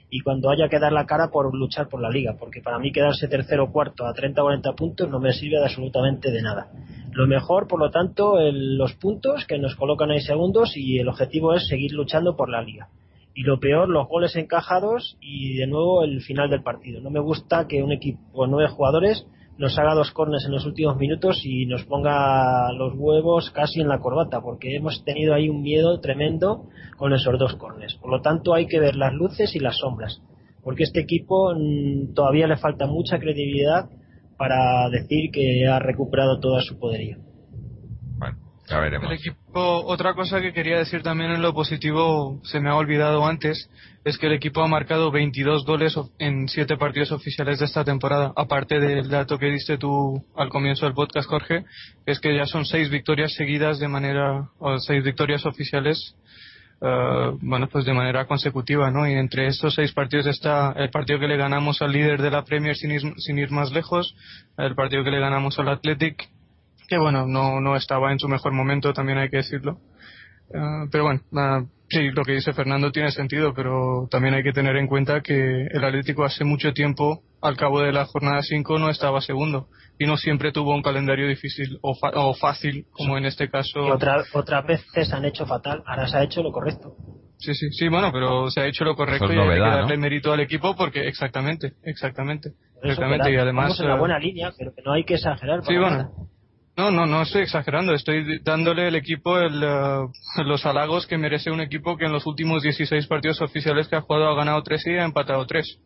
y 0.09 0.19
cuando 0.21 0.49
haya 0.49 0.67
que 0.69 0.79
dar 0.79 0.91
la 0.91 1.05
cara 1.05 1.29
por 1.29 1.53
luchar 1.55 1.87
por 1.87 2.01
la 2.01 2.09
liga, 2.09 2.35
porque 2.37 2.61
para 2.61 2.79
mí 2.79 2.91
quedarse 2.91 3.27
tercero 3.27 3.65
o 3.65 3.71
cuarto 3.71 4.05
a 4.05 4.13
30 4.13 4.41
o 4.41 4.45
40 4.45 4.73
puntos 4.73 5.09
no 5.09 5.19
me 5.19 5.31
sirve 5.31 5.57
de 5.57 5.63
absolutamente 5.63 6.31
de 6.31 6.41
nada. 6.41 6.69
Lo 7.11 7.27
mejor, 7.27 7.67
por 7.67 7.79
lo 7.79 7.91
tanto, 7.91 8.35
los 8.51 8.93
puntos 8.95 9.45
que 9.45 9.57
nos 9.57 9.75
colocan 9.75 10.11
ahí 10.11 10.21
segundos 10.21 10.75
y 10.75 10.99
el 10.99 11.07
objetivo 11.07 11.53
es 11.53 11.67
seguir 11.67 11.93
luchando 11.93 12.35
por 12.35 12.49
la 12.49 12.61
liga 12.61 12.89
y 13.37 13.43
lo 13.43 13.59
peor, 13.59 13.87
los 13.87 14.07
goles 14.07 14.35
encajados 14.35 15.15
y 15.21 15.57
de 15.57 15.67
nuevo 15.67 16.03
el 16.03 16.21
final 16.21 16.49
del 16.49 16.63
partido. 16.63 17.01
No 17.01 17.11
me 17.11 17.19
gusta 17.19 17.67
que 17.67 17.83
un 17.83 17.91
equipo 17.91 18.19
con 18.33 18.49
nueve 18.49 18.67
jugadores 18.67 19.27
nos 19.59 19.77
haga 19.77 19.93
dos 19.93 20.09
cornes 20.09 20.43
en 20.47 20.53
los 20.53 20.65
últimos 20.65 20.97
minutos 20.97 21.41
y 21.45 21.67
nos 21.67 21.85
ponga 21.85 22.71
los 22.73 22.95
huevos 22.95 23.51
casi 23.51 23.79
en 23.79 23.89
la 23.89 23.99
corbata, 23.99 24.41
porque 24.41 24.75
hemos 24.75 25.03
tenido 25.05 25.35
ahí 25.35 25.49
un 25.49 25.61
miedo 25.61 25.99
tremendo 25.99 26.63
con 26.97 27.13
esos 27.13 27.37
dos 27.37 27.53
cornes. 27.57 27.93
Por 28.01 28.09
lo 28.09 28.21
tanto, 28.21 28.55
hay 28.55 28.65
que 28.65 28.79
ver 28.79 28.95
las 28.95 29.13
luces 29.13 29.55
y 29.55 29.59
las 29.59 29.77
sombras, 29.77 30.19
porque 30.63 30.81
este 30.81 31.01
equipo 31.01 31.53
mm, 31.53 32.15
todavía 32.15 32.47
le 32.47 32.57
falta 32.57 32.87
mucha 32.87 33.19
credibilidad 33.19 33.87
para 34.35 34.89
decir 34.89 35.29
que 35.31 35.67
ha 35.67 35.77
recuperado 35.77 36.39
toda 36.39 36.61
su 36.61 36.79
poderío. 36.79 37.26
El 39.07 39.13
equipo, 39.13 39.85
otra 39.85 40.13
cosa 40.13 40.41
que 40.41 40.51
quería 40.51 40.77
decir 40.77 41.01
también 41.01 41.31
en 41.31 41.41
lo 41.41 41.53
positivo, 41.53 42.41
se 42.43 42.59
me 42.59 42.69
ha 42.69 42.75
olvidado 42.75 43.25
antes, 43.25 43.69
es 44.03 44.17
que 44.17 44.27
el 44.27 44.33
equipo 44.33 44.61
ha 44.61 44.67
marcado 44.67 45.09
22 45.09 45.65
goles 45.65 45.97
en 46.19 46.49
7 46.49 46.75
partidos 46.75 47.13
oficiales 47.13 47.59
de 47.59 47.65
esta 47.65 47.85
temporada, 47.85 48.33
aparte 48.35 48.79
del 48.79 49.09
dato 49.09 49.39
que 49.39 49.47
diste 49.47 49.77
tú 49.77 50.21
al 50.35 50.49
comienzo 50.49 50.85
del 50.85 50.95
podcast, 50.95 51.29
Jorge, 51.29 51.63
es 52.05 52.19
que 52.19 52.35
ya 52.35 52.45
son 52.45 52.65
6 52.65 52.89
victorias 52.89 53.33
seguidas 53.35 53.79
de 53.79 53.87
manera, 53.87 54.49
o 54.59 54.77
6 54.77 55.01
victorias 55.01 55.45
oficiales, 55.45 56.15
eh, 56.81 57.31
bueno, 57.39 57.69
pues 57.69 57.85
de 57.85 57.93
manera 57.93 58.25
consecutiva, 58.25 58.91
¿no? 58.91 59.07
Y 59.07 59.13
entre 59.13 59.47
estos 59.47 59.75
6 59.75 59.93
partidos 59.93 60.27
está 60.27 60.73
el 60.75 60.89
partido 60.89 61.19
que 61.19 61.27
le 61.27 61.37
ganamos 61.37 61.81
al 61.81 61.93
líder 61.93 62.21
de 62.21 62.31
la 62.31 62.43
Premier 62.43 62.75
sin 62.75 62.91
ir, 62.91 63.01
sin 63.17 63.39
ir 63.39 63.49
más 63.49 63.71
lejos, 63.71 64.13
el 64.57 64.75
partido 64.75 65.05
que 65.05 65.11
le 65.11 65.19
ganamos 65.19 65.57
al 65.57 65.69
Athletic 65.69 66.29
que 66.87 66.97
bueno, 66.97 67.27
no, 67.27 67.59
no 67.59 67.75
estaba 67.75 68.11
en 68.11 68.19
su 68.19 68.27
mejor 68.27 68.53
momento, 68.53 68.93
también 68.93 69.17
hay 69.17 69.29
que 69.29 69.37
decirlo. 69.37 69.79
Ah, 70.53 70.85
pero 70.91 71.03
bueno, 71.03 71.21
sí, 71.89 72.09
lo 72.11 72.23
que 72.23 72.33
dice 72.33 72.53
Fernando 72.53 72.91
tiene 72.91 73.11
sentido, 73.11 73.53
pero 73.53 74.07
también 74.09 74.33
hay 74.33 74.43
que 74.43 74.53
tener 74.53 74.75
en 74.77 74.87
cuenta 74.87 75.21
que 75.21 75.67
el 75.69 75.83
Atlético 75.83 76.23
hace 76.23 76.43
mucho 76.43 76.73
tiempo, 76.73 77.23
al 77.41 77.57
cabo 77.57 77.81
de 77.81 77.91
la 77.91 78.05
jornada 78.05 78.41
5, 78.41 78.79
no 78.79 78.89
estaba 78.89 79.21
segundo 79.21 79.67
y 79.99 80.05
no 80.05 80.17
siempre 80.17 80.51
tuvo 80.51 80.75
un 80.75 80.81
calendario 80.81 81.27
difícil 81.27 81.79
o, 81.81 81.97
o 82.01 82.33
fácil, 82.35 82.85
como 82.91 83.17
en 83.17 83.25
este 83.25 83.49
caso. 83.49 83.87
Y 83.87 83.91
otra, 83.91 84.23
otra 84.33 84.61
vez 84.61 84.85
se 84.93 85.13
han 85.13 85.25
hecho 85.25 85.45
fatal, 85.45 85.83
ahora 85.85 86.07
se 86.07 86.17
ha 86.17 86.23
hecho 86.23 86.43
lo 86.43 86.51
correcto. 86.51 86.95
Sí, 87.39 87.53
sí, 87.53 87.69
sí, 87.71 87.87
bueno, 87.87 88.11
pero 88.11 88.49
se 88.49 88.61
ha 88.61 88.65
hecho 88.65 88.83
lo 88.83 88.95
correcto 88.95 89.31
y 89.31 89.37
hay 89.37 89.49
que 89.49 89.59
darle 89.59 89.97
mérito 89.97 90.31
al 90.31 90.39
equipo 90.39 90.75
porque, 90.75 91.07
exactamente, 91.07 91.73
exactamente. 91.83 92.53
exactamente, 92.81 93.31
y 93.31 93.35
además. 93.35 93.79
en 93.79 93.87
la 93.87 93.95
buena 93.95 94.17
línea, 94.17 94.51
pero 94.57 94.73
que 94.73 94.81
no 94.83 94.93
hay 94.93 95.03
que 95.03 95.15
exagerar. 95.15 95.63
Sí, 95.63 95.75
bueno. 95.77 96.11
No, 96.77 96.91
no, 96.91 97.07
no 97.07 97.23
estoy 97.23 97.41
exagerando. 97.41 97.93
Estoy 97.95 98.39
dándole 98.43 98.85
al 98.85 98.95
equipo 98.95 99.39
el, 99.39 99.63
eh, 99.63 100.07
los 100.45 100.63
halagos 100.63 101.07
que 101.07 101.17
merece 101.17 101.49
un 101.49 101.59
equipo 101.59 101.97
que 101.97 102.05
en 102.05 102.11
los 102.11 102.27
últimos 102.27 102.61
16 102.61 103.07
partidos 103.07 103.41
oficiales 103.41 103.87
que 103.87 103.95
ha 103.95 104.01
jugado 104.01 104.29
ha 104.29 104.35
ganado 104.35 104.61
3 104.61 104.85
y 104.85 104.91
ha 104.91 105.05
empatado 105.05 105.47
3. 105.47 105.79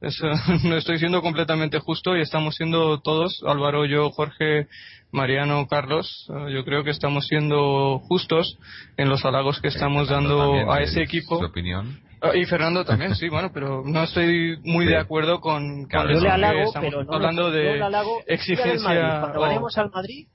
Es, 0.00 0.18
no 0.64 0.76
estoy 0.76 0.98
siendo 0.98 1.20
completamente 1.22 1.78
justo 1.78 2.16
y 2.16 2.22
estamos 2.22 2.54
siendo 2.56 3.00
todos, 3.00 3.42
Álvaro, 3.46 3.84
yo, 3.84 4.10
Jorge, 4.10 4.66
Mariano, 5.12 5.66
Carlos, 5.68 6.26
eh, 6.30 6.52
yo 6.54 6.64
creo 6.64 6.84
que 6.84 6.90
estamos 6.90 7.26
siendo 7.26 7.98
justos 8.00 8.58
en 8.96 9.08
los 9.08 9.24
halagos 9.24 9.60
que 9.60 9.68
estamos 9.68 10.08
dando 10.08 10.70
a 10.72 10.80
ese 10.80 11.02
equipo. 11.02 11.38
Su 11.38 11.44
opinión. 11.46 12.00
Ah, 12.22 12.36
Y 12.36 12.44
Fernando 12.46 12.84
también, 12.84 13.14
sí, 13.14 13.28
bueno, 13.28 13.50
pero 13.52 13.82
no 13.84 14.02
estoy 14.02 14.58
muy 14.62 14.84
Sí. 14.86 14.92
de 14.92 14.98
acuerdo 14.98 15.40
con 15.40 15.88
Yo 15.88 16.04
le 16.04 16.20
que 16.20 16.28
halago, 16.28 16.60
estamos 16.64 16.88
pero 16.90 17.04
no 17.04 17.12
hablando 17.14 17.42
yo 17.48 17.50
de 17.50 17.62
le 17.76 17.82
halago, 17.82 18.20
exigencia. 18.26 19.20
Cuando 19.20 19.40
ganemos 19.40 19.78
al 19.78 19.90
Madrid, 19.90 20.26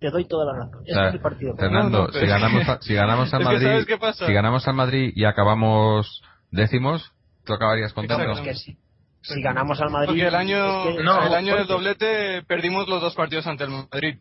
te 0.00 0.10
doy 0.10 0.24
toda 0.26 0.46
la 0.52 0.58
razón. 0.64 0.80
O 0.80 0.82
Ese 0.84 0.94
sea, 0.94 1.08
es 1.08 1.14
el 1.14 1.20
partido. 1.20 1.56
Fernando, 1.56 1.90
No, 1.98 2.04
no, 2.06 2.12
pero 2.12 2.20
si 2.24 2.26
ganamos, 2.30 2.68
a- 2.68 2.78
si 2.82 2.94
ganamos 2.94 3.34
al 3.34 3.44
Madrid, 3.44 3.86
si 4.26 4.32
ganamos 4.32 4.66
al 4.68 4.74
Madrid 4.74 5.12
y 5.14 5.24
acabamos 5.24 6.22
décimos, 6.50 7.12
tú 7.44 7.52
acabarías 7.52 7.92
contento. 7.92 8.32
es 8.32 8.40
que 8.40 8.54
si, 8.54 8.76
si 9.22 9.40
ganamos 9.40 9.80
al 9.80 9.90
Madrid. 9.90 10.08
Porque 10.08 10.26
el 10.26 10.34
año, 10.34 10.88
es 10.90 10.96
que- 10.96 11.02
No, 11.02 11.26
el 11.26 11.34
año 11.34 11.56
del 11.56 11.66
doblete 11.66 12.42
perdimos 12.46 12.88
los 12.88 13.00
dos 13.00 13.14
partidos 13.14 13.46
ante 13.46 13.64
el 13.64 13.70
Madrid. 13.70 14.16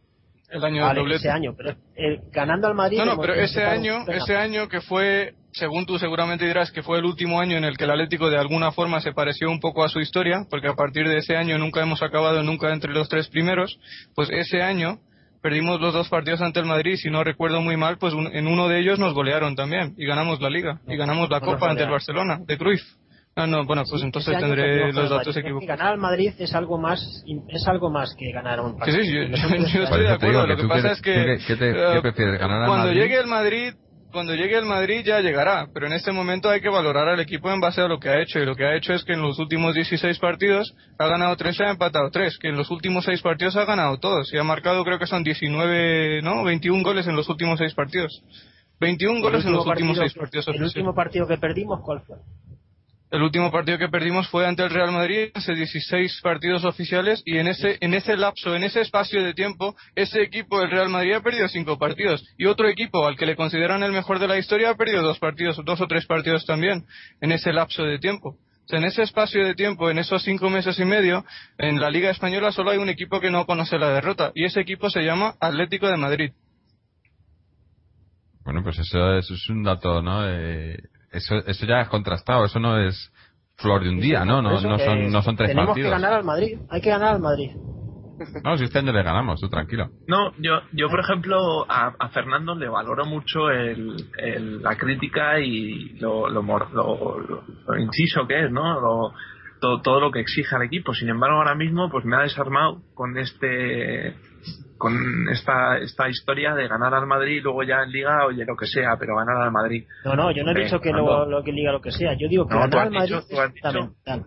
El 0.49 0.64
año 0.65 0.82
Vale, 0.82 0.95
del 0.95 1.03
doblete. 1.03 1.19
ese 1.19 1.30
año, 1.30 1.53
pero 1.56 1.72
eh, 1.95 2.19
ganando 2.32 2.68
al 2.68 2.76
Madrid. 2.76 2.98
No, 2.98 3.06
no, 3.06 3.18
pero 3.18 3.34
ese 3.36 3.64
año, 3.64 4.03
ese 4.07 4.36
año 4.36 4.68
que 4.68 4.82
fue, 4.82 5.34
según 5.53 5.86
tú 5.86 5.98
seguramente 5.98 6.45
dirás, 6.45 6.72
que 6.72 6.84
fue 6.84 6.98
el 6.99 7.06
último 7.06 7.40
año 7.40 7.56
en 7.57 7.64
el 7.64 7.78
que 7.78 7.86
el 7.86 7.91
Atlético 7.91 8.30
de 8.30 8.38
alguna 8.38 8.72
forma 8.73 8.99
se 8.99 9.14
pareció 9.14 9.49
un 9.49 9.61
poco 9.61 9.84
a 9.84 9.88
su 9.90 10.02
historia, 10.02 10.45
porque 10.49 10.68
a 10.68 10.73
partir 10.76 11.07
de 11.07 11.18
ese 11.19 11.38
año 11.38 11.57
nunca 11.57 11.82
hemos 11.82 12.03
acabado 12.03 12.44
nunca 12.44 12.73
entre 12.73 12.91
los 12.91 13.07
tres 13.07 13.30
primeros, 13.30 13.80
pues 14.14 14.30
ese 14.30 14.61
año 14.61 14.99
perdimos 15.41 15.80
los 15.80 15.94
dos 15.94 16.10
partidos 16.10 16.41
ante 16.41 16.60
el 16.60 16.65
Madrid, 16.65 16.98
si 16.98 17.10
no 17.10 17.23
recuerdo 17.23 17.61
muy 17.61 17.78
mal, 17.78 17.98
pues 17.98 18.14
un- 18.14 18.28
en 18.36 18.45
uno 18.45 18.68
de 18.68 18.80
ellos 18.80 18.99
nos 18.99 19.14
golearon 19.14 19.56
también 19.56 19.95
y 19.98 20.06
ganamos 20.06 20.41
la 20.41 20.49
Liga 20.49 20.82
y 20.86 20.98
ganamos 20.98 21.30
la 21.30 21.40
No 21.40 21.45
Copa 21.45 21.69
ante 21.72 21.84
el. 21.84 21.90
Barcelona 21.90 22.40
de 22.45 22.57
Cruyff. 22.57 22.84
Ah, 23.35 23.47
no, 23.47 23.65
bueno, 23.65 23.83
pues 23.89 24.01
Sí, 24.01 24.05
entonces 24.07 24.37
tendré 24.37 24.91
los 24.91 25.09
datos 25.09 25.35
equivocados. 25.37 25.67
Ganar 25.79 25.93
al 25.93 25.99
Madrid 25.99 26.33
es 26.37 26.53
algo 26.53 26.77
más, 26.77 27.23
es 27.47 27.67
algo 27.67 27.89
más 27.89 28.13
que 28.15 28.29
ganar 28.31 28.59
a 28.59 28.61
un 28.63 28.73
Sí, 28.73 28.79
partido. 28.79 29.03
sí, 29.03 29.13
yo, 29.13 29.21
yo- 29.23 29.27
yo 29.73 29.83
estoy 29.83 30.01
de 30.03 30.09
acuerdo. 30.11 30.47
Lo 30.47 30.57
que 30.57 30.67
pasa 30.67 30.91
es 30.91 31.01
que 31.01 31.33
eh, 31.33 31.37
qué 31.47 31.55
prefieres, 32.01 32.39
ganar 32.39 32.63
al 32.63 32.67
cuando 32.67 32.91
llegue 32.91 33.17
el 33.17 33.27
Madrid, 33.27 33.73
cuando 34.11 34.35
llegue 34.35 34.57
el 34.57 34.65
Madrid 34.65 35.03
ya 35.05 35.21
llegará, 35.21 35.67
pero 35.73 35.87
en 35.87 35.93
este 35.93 36.11
momento 36.11 36.49
hay 36.49 36.59
que 36.59 36.67
valorar 36.67 37.07
al 37.07 37.21
equipo 37.21 37.49
en 37.49 37.61
base 37.61 37.79
a 37.79 37.87
lo 37.87 37.99
que 37.99 38.09
ha 38.09 38.19
hecho 38.21 38.39
y 38.39 38.45
lo 38.45 38.53
que 38.57 38.65
ha 38.65 38.75
hecho 38.75 38.93
es 38.93 39.05
que 39.05 39.13
en 39.13 39.21
los 39.21 39.39
últimos 39.39 39.73
16 39.75 40.19
partidos 40.19 40.75
ha 40.99 41.07
ganado 41.07 41.33
3 41.37 41.57
y 41.57 41.63
ha 41.63 41.69
empatado 41.71 42.09
3, 42.11 42.37
que 42.37 42.49
en 42.49 42.57
los 42.57 42.69
últimos 42.69 43.05
6 43.05 43.21
partidos 43.21 43.55
ha 43.55 43.63
ganado 43.63 43.97
todos 43.99 44.33
y 44.33 44.37
ha 44.37 44.43
marcado 44.43 44.83
creo 44.83 44.99
que 44.99 45.07
son 45.07 45.23
19, 45.23 46.21
no, 46.21 46.43
21 46.43 46.83
goles 46.83 47.07
en 47.07 47.15
los 47.15 47.29
últimos 47.29 47.59
6 47.59 47.73
partidos. 47.75 48.21
21 48.81 49.15
el 49.17 49.21
goles 49.23 49.45
en 49.45 49.51
los 49.53 49.65
último 49.65 49.91
últimos 49.91 49.97
partido 49.97 50.03
6 50.03 50.13
que- 50.13 50.19
partidos 50.19 50.47
El 50.49 50.63
último 50.63 50.93
partido 50.93 51.27
que 51.27 51.37
perdimos, 51.37 51.79
¿cuál 51.81 52.01
fue? 52.01 52.17
El 53.11 53.23
último 53.23 53.51
partido 53.51 53.77
que 53.77 53.89
perdimos 53.89 54.29
fue 54.29 54.47
ante 54.47 54.63
el 54.63 54.69
Real 54.69 54.93
Madrid, 54.93 55.31
hace 55.33 55.53
16 55.53 56.21
partidos 56.21 56.63
oficiales, 56.63 57.21
y 57.25 57.39
en 57.39 57.47
ese, 57.47 57.77
en 57.81 57.93
ese 57.93 58.15
lapso, 58.15 58.55
en 58.55 58.63
ese 58.63 58.79
espacio 58.79 59.21
de 59.21 59.33
tiempo, 59.33 59.75
ese 59.95 60.21
equipo 60.21 60.61
del 60.61 60.71
Real 60.71 60.88
Madrid 60.88 61.15
ha 61.15 61.21
perdido 61.21 61.49
5 61.49 61.77
partidos. 61.77 62.23
Y 62.38 62.45
otro 62.45 62.69
equipo, 62.69 63.05
al 63.05 63.17
que 63.17 63.25
le 63.25 63.35
consideran 63.35 63.83
el 63.83 63.91
mejor 63.91 64.19
de 64.19 64.29
la 64.29 64.38
historia, 64.38 64.69
ha 64.69 64.77
perdido 64.77 65.01
dos 65.01 65.19
partidos, 65.19 65.59
dos 65.65 65.81
o 65.81 65.88
tres 65.88 66.05
partidos 66.05 66.45
también, 66.45 66.85
en 67.19 67.33
ese 67.33 67.51
lapso 67.51 67.83
de 67.83 67.99
tiempo. 67.99 68.29
O 68.29 68.67
sea, 68.67 68.79
en 68.79 68.85
ese 68.85 69.03
espacio 69.03 69.45
de 69.45 69.55
tiempo, 69.55 69.89
en 69.89 69.99
esos 69.99 70.23
cinco 70.23 70.49
meses 70.49 70.79
y 70.79 70.85
medio, 70.85 71.25
en 71.57 71.81
la 71.81 71.89
Liga 71.89 72.11
Española 72.11 72.53
solo 72.53 72.71
hay 72.71 72.77
un 72.77 72.88
equipo 72.88 73.19
que 73.19 73.29
no 73.29 73.45
conoce 73.45 73.77
la 73.77 73.89
derrota, 73.89 74.31
y 74.35 74.45
ese 74.45 74.61
equipo 74.61 74.89
se 74.89 75.01
llama 75.01 75.35
Atlético 75.41 75.89
de 75.89 75.97
Madrid. 75.97 76.31
Bueno, 78.45 78.63
pues 78.63 78.79
eso, 78.79 79.17
eso 79.17 79.33
es 79.33 79.49
un 79.49 79.63
dato, 79.63 80.01
¿no? 80.01 80.27
Eh, 80.27 80.77
eso, 81.11 81.35
eso 81.45 81.65
ya 81.65 81.81
es 81.81 81.89
contrastado, 81.89 82.45
eso 82.45 82.59
no 82.59 82.77
es 82.79 83.11
flor 83.57 83.83
de 83.83 83.89
un 83.89 83.99
día, 83.99 84.25
¿no? 84.25 84.41
No, 84.41 84.59
no 84.61 84.79
son, 84.79 85.11
no 85.11 85.21
son 85.21 85.35
tres 85.35 85.49
Tenemos 85.49 85.69
partidos. 85.69 85.88
que 85.89 85.91
ganar 86.01 86.13
al 86.13 86.23
Madrid. 86.23 86.59
Hay 86.69 86.81
que 86.81 86.89
ganar 86.89 87.15
al 87.15 87.19
Madrid. 87.21 87.51
No, 88.43 88.55
si 88.57 88.65
este 88.65 88.77
año 88.79 88.91
le 88.91 89.01
ganamos, 89.01 89.39
tú 89.39 89.49
tranquilo. 89.49 89.89
No, 90.07 90.31
yo, 90.38 90.61
yo 90.73 90.89
por 90.89 90.99
ejemplo, 90.99 91.65
a, 91.69 91.93
a 91.97 92.09
Fernando 92.09 92.53
le 92.55 92.69
valoro 92.69 93.05
mucho 93.05 93.49
el, 93.49 93.95
el- 94.17 94.61
la 94.61 94.75
crítica 94.77 95.39
y 95.39 95.97
lo, 95.99 96.29
lo, 96.29 96.43
mor- 96.43 96.71
lo- 96.71 97.19
lo- 97.19 97.43
lo 97.67 97.79
inciso 97.79 98.27
que 98.27 98.45
es, 98.45 98.51
¿no? 98.51 98.79
Lo- 98.79 99.13
todo, 99.59 99.81
todo 99.81 99.99
lo 99.99 100.11
que 100.11 100.19
exige 100.19 100.55
al 100.55 100.63
equipo. 100.63 100.93
Sin 100.93 101.09
embargo, 101.09 101.38
ahora 101.38 101.55
mismo, 101.55 101.89
pues 101.89 102.05
me 102.05 102.15
ha 102.15 102.21
desarmado 102.21 102.81
con 102.93 103.17
este 103.17 104.15
con 104.81 105.29
esta, 105.29 105.77
esta 105.77 106.09
historia 106.09 106.53
de 106.55 106.67
ganar 106.67 106.93
al 106.93 107.05
Madrid 107.07 107.37
y 107.37 107.39
luego 107.41 107.63
ya 107.63 107.83
en 107.83 107.91
Liga, 107.91 108.25
oye, 108.25 108.43
lo 108.45 108.55
que 108.57 108.65
sea, 108.65 108.97
pero 108.99 109.15
ganar 109.15 109.37
al 109.41 109.51
Madrid. 109.51 109.85
No, 110.03 110.15
no, 110.15 110.31
yo 110.31 110.43
no 110.43 110.51
he 110.51 110.63
dicho 110.63 110.79
que 110.79 110.89
Fernando. 110.89 111.25
lo, 111.27 111.43
que 111.43 111.51
diga 111.53 111.71
lo 111.71 111.79
que 111.81 111.91
sea. 111.91 112.13
Yo 112.19 112.27
digo 112.27 112.47
que 112.47 112.55
No, 112.55 112.61
ganar 112.61 112.87
al 112.87 112.91
Madrid 112.91 113.15
dicho- 113.15 113.19
es 113.19 113.53
fundamental. 113.61 114.25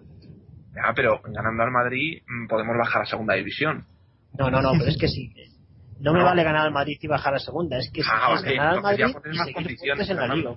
Ya, 0.74 0.92
pero 0.94 1.20
ganando 1.24 1.62
al 1.62 1.70
Madrid 1.70 2.22
mm, 2.26 2.46
podemos 2.48 2.76
bajar 2.78 3.02
a 3.02 3.06
segunda 3.06 3.34
división. 3.34 3.84
No, 4.38 4.50
no, 4.50 4.62
no, 4.62 4.72
pero 4.78 4.86
es 4.90 4.96
que 4.98 5.08
sí. 5.08 5.32
No, 6.00 6.12
me 6.12 6.22
vale 6.22 6.42
ganar 6.42 6.66
al 6.66 6.72
Madrid 6.72 6.98
y 7.00 7.06
bajar 7.06 7.34
a 7.34 7.38
segunda. 7.38 7.78
Es 7.78 7.90
que 7.92 8.02
si 8.02 8.08
Ah, 8.12 8.34
es 8.34 8.42
vale, 8.42 8.56
ganar 8.56 8.74
al 8.76 8.82
Madrid 8.82 9.04
pones 9.12 9.36
más 9.38 9.48
condiciones, 9.52 10.10
en 10.10 10.16
la 10.16 10.34
liga. 10.34 10.56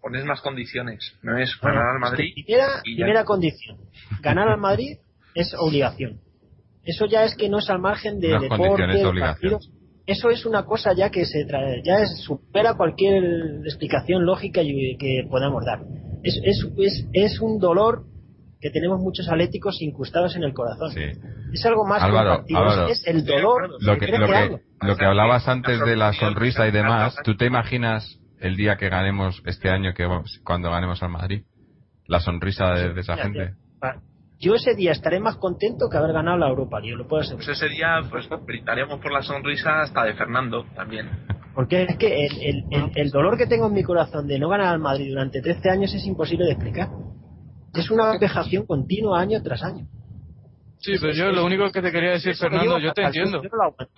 Pones 0.00 0.24
más 0.24 0.40
condiciones, 0.40 1.18
no 1.22 1.36
es 1.36 1.58
Bueno, 1.60 1.78
ganar 1.80 1.90
al 1.90 1.96
es 1.96 2.02
que 2.04 2.10
Madrid. 2.10 2.32
primera, 2.46 2.68
y 2.84 2.94
primera 2.96 3.24
condición. 3.24 3.76
Ganar 4.22 4.48
al 4.48 4.58
Madrid 4.58 4.96
es 5.34 5.54
obligación. 5.58 6.20
Eso 6.88 7.04
ya 7.04 7.24
es 7.24 7.36
que 7.36 7.50
no 7.50 7.58
es 7.58 7.68
al 7.68 7.80
margen 7.80 8.18
de 8.18 8.34
es 8.34 8.40
deporte, 8.40 8.82
partido. 9.20 9.58
Eso 10.06 10.30
es 10.30 10.46
una 10.46 10.64
cosa 10.64 10.94
ya 10.94 11.10
que 11.10 11.26
se 11.26 11.44
trae, 11.44 11.82
ya 11.84 11.96
es, 12.00 12.22
supera 12.24 12.72
cualquier 12.78 13.22
explicación 13.66 14.24
lógica 14.24 14.62
y- 14.62 14.96
que 14.96 15.26
podamos 15.28 15.66
dar. 15.66 15.80
Es, 16.22 16.40
es, 16.42 16.66
es, 16.78 17.06
es 17.12 17.40
un 17.42 17.58
dolor 17.58 18.04
que 18.58 18.70
tenemos 18.70 19.00
muchos 19.00 19.28
atléticos 19.28 19.82
incrustados 19.82 20.34
en 20.34 20.44
el 20.44 20.54
corazón. 20.54 20.90
Sí. 20.92 21.02
Es 21.52 21.66
algo 21.66 21.84
más 21.84 22.02
Álvaro, 22.02 22.42
Álvaro. 22.54 22.88
es 22.88 23.06
el 23.06 23.26
dolor. 23.26 23.68
Lo 23.80 23.98
que, 23.98 24.06
lo, 24.06 24.26
que, 24.26 24.58
lo 24.80 24.96
que 24.96 25.04
hablabas 25.04 25.46
antes 25.46 25.78
de 25.84 25.94
la 25.94 26.14
sonrisa 26.14 26.66
y 26.66 26.70
demás. 26.70 27.16
¿tú 27.22 27.36
te 27.36 27.44
imaginas 27.44 28.18
el 28.40 28.56
día 28.56 28.78
que 28.78 28.88
ganemos 28.88 29.42
este 29.44 29.68
año, 29.68 29.92
que 29.92 30.08
cuando 30.42 30.70
ganemos 30.70 31.02
al 31.02 31.10
Madrid? 31.10 31.42
La 32.06 32.20
sonrisa 32.20 32.70
de, 32.72 32.94
de 32.94 33.00
esa 33.02 33.18
gente. 33.18 33.52
Yo 34.40 34.54
ese 34.54 34.74
día 34.74 34.92
estaré 34.92 35.18
más 35.18 35.36
contento 35.36 35.88
que 35.90 35.96
haber 35.96 36.12
ganado 36.12 36.38
la 36.38 36.48
Europa, 36.48 36.80
yo 36.82 36.96
lo 36.96 37.08
puedo 37.08 37.22
asegurar. 37.22 37.44
Pues 37.44 37.56
ese 37.60 37.68
día 37.68 38.00
pues 38.08 38.28
brindaremos 38.46 39.00
por 39.00 39.12
la 39.12 39.22
sonrisa 39.22 39.82
hasta 39.82 40.04
de 40.04 40.14
Fernando 40.14 40.64
también. 40.76 41.10
Porque 41.54 41.82
es 41.82 41.96
que 41.96 42.26
el, 42.26 42.32
el, 42.42 42.64
el, 42.70 42.90
el 42.94 43.10
dolor 43.10 43.36
que 43.36 43.46
tengo 43.46 43.66
en 43.66 43.72
mi 43.72 43.82
corazón 43.82 44.28
de 44.28 44.38
no 44.38 44.48
ganar 44.48 44.68
al 44.68 44.78
Madrid 44.78 45.08
durante 45.10 45.42
13 45.42 45.70
años 45.70 45.92
es 45.92 46.06
imposible 46.06 46.44
de 46.44 46.52
explicar. 46.52 46.88
Es 47.74 47.90
una 47.90 48.16
vejación 48.18 48.64
continua 48.64 49.20
año 49.20 49.42
tras 49.42 49.62
año. 49.64 49.86
Sí, 50.80 50.94
pero 51.00 51.12
yo 51.12 51.32
lo 51.32 51.44
único 51.44 51.70
que 51.72 51.82
te 51.82 51.90
quería 51.90 52.12
decir, 52.12 52.36
Fernando, 52.36 52.78
yo 52.78 52.92
te 52.92 53.02
entiendo. 53.02 53.42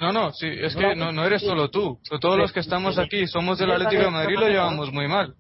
no. 0.01 0.13
No, 0.13 0.33
sí, 0.33 0.47
es 0.49 0.75
que 0.75 0.97
no, 0.97 1.13
no, 1.13 1.25
eres 1.25 1.43
solo 1.43 1.69
tú. 1.69 1.99
Todos 2.21 2.39
los 2.39 2.53
que 2.53 2.61
estamos 2.61 2.99
aquí 2.99 3.27
somos 3.27 3.59
del 3.59 3.71
Atlético 3.73 4.05
de 4.05 4.11
Madrid 4.11 4.37
lo 4.39 4.49
llevamos 4.49 4.91
muy 4.93 5.07
mal. 5.07 5.35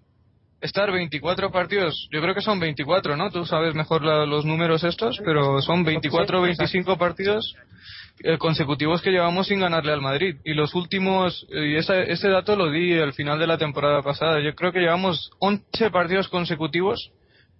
Estar 0.60 0.92
24 0.92 1.50
partidos, 1.50 2.08
yo 2.12 2.20
creo 2.20 2.34
que 2.34 2.42
son 2.42 2.60
24, 2.60 3.16
¿no? 3.16 3.30
Tú 3.30 3.46
sabes 3.46 3.74
mejor 3.74 4.04
la- 4.04 4.26
los 4.26 4.44
números 4.44 4.84
estos, 4.84 5.18
pero 5.24 5.62
son 5.62 5.84
24 5.84 6.38
o 6.38 6.42
25 6.42 6.98
partidos 6.98 7.54
eh, 8.22 8.36
consecutivos 8.36 9.00
que 9.00 9.10
llevamos 9.10 9.46
sin 9.46 9.60
ganarle 9.60 9.92
al 9.92 10.02
Madrid. 10.02 10.36
Y 10.44 10.52
los 10.52 10.74
últimos, 10.74 11.46
eh, 11.50 11.68
y 11.68 11.76
ese, 11.76 12.12
ese 12.12 12.28
dato 12.28 12.54
lo 12.56 12.70
di 12.70 12.92
al 12.98 13.14
final 13.14 13.38
de 13.38 13.46
la 13.46 13.56
temporada 13.56 14.02
pasada, 14.02 14.38
yo 14.40 14.54
creo 14.54 14.72
que 14.72 14.80
llevamos 14.80 15.30
11 15.38 15.90
partidos 15.90 16.28
consecutivos 16.28 17.10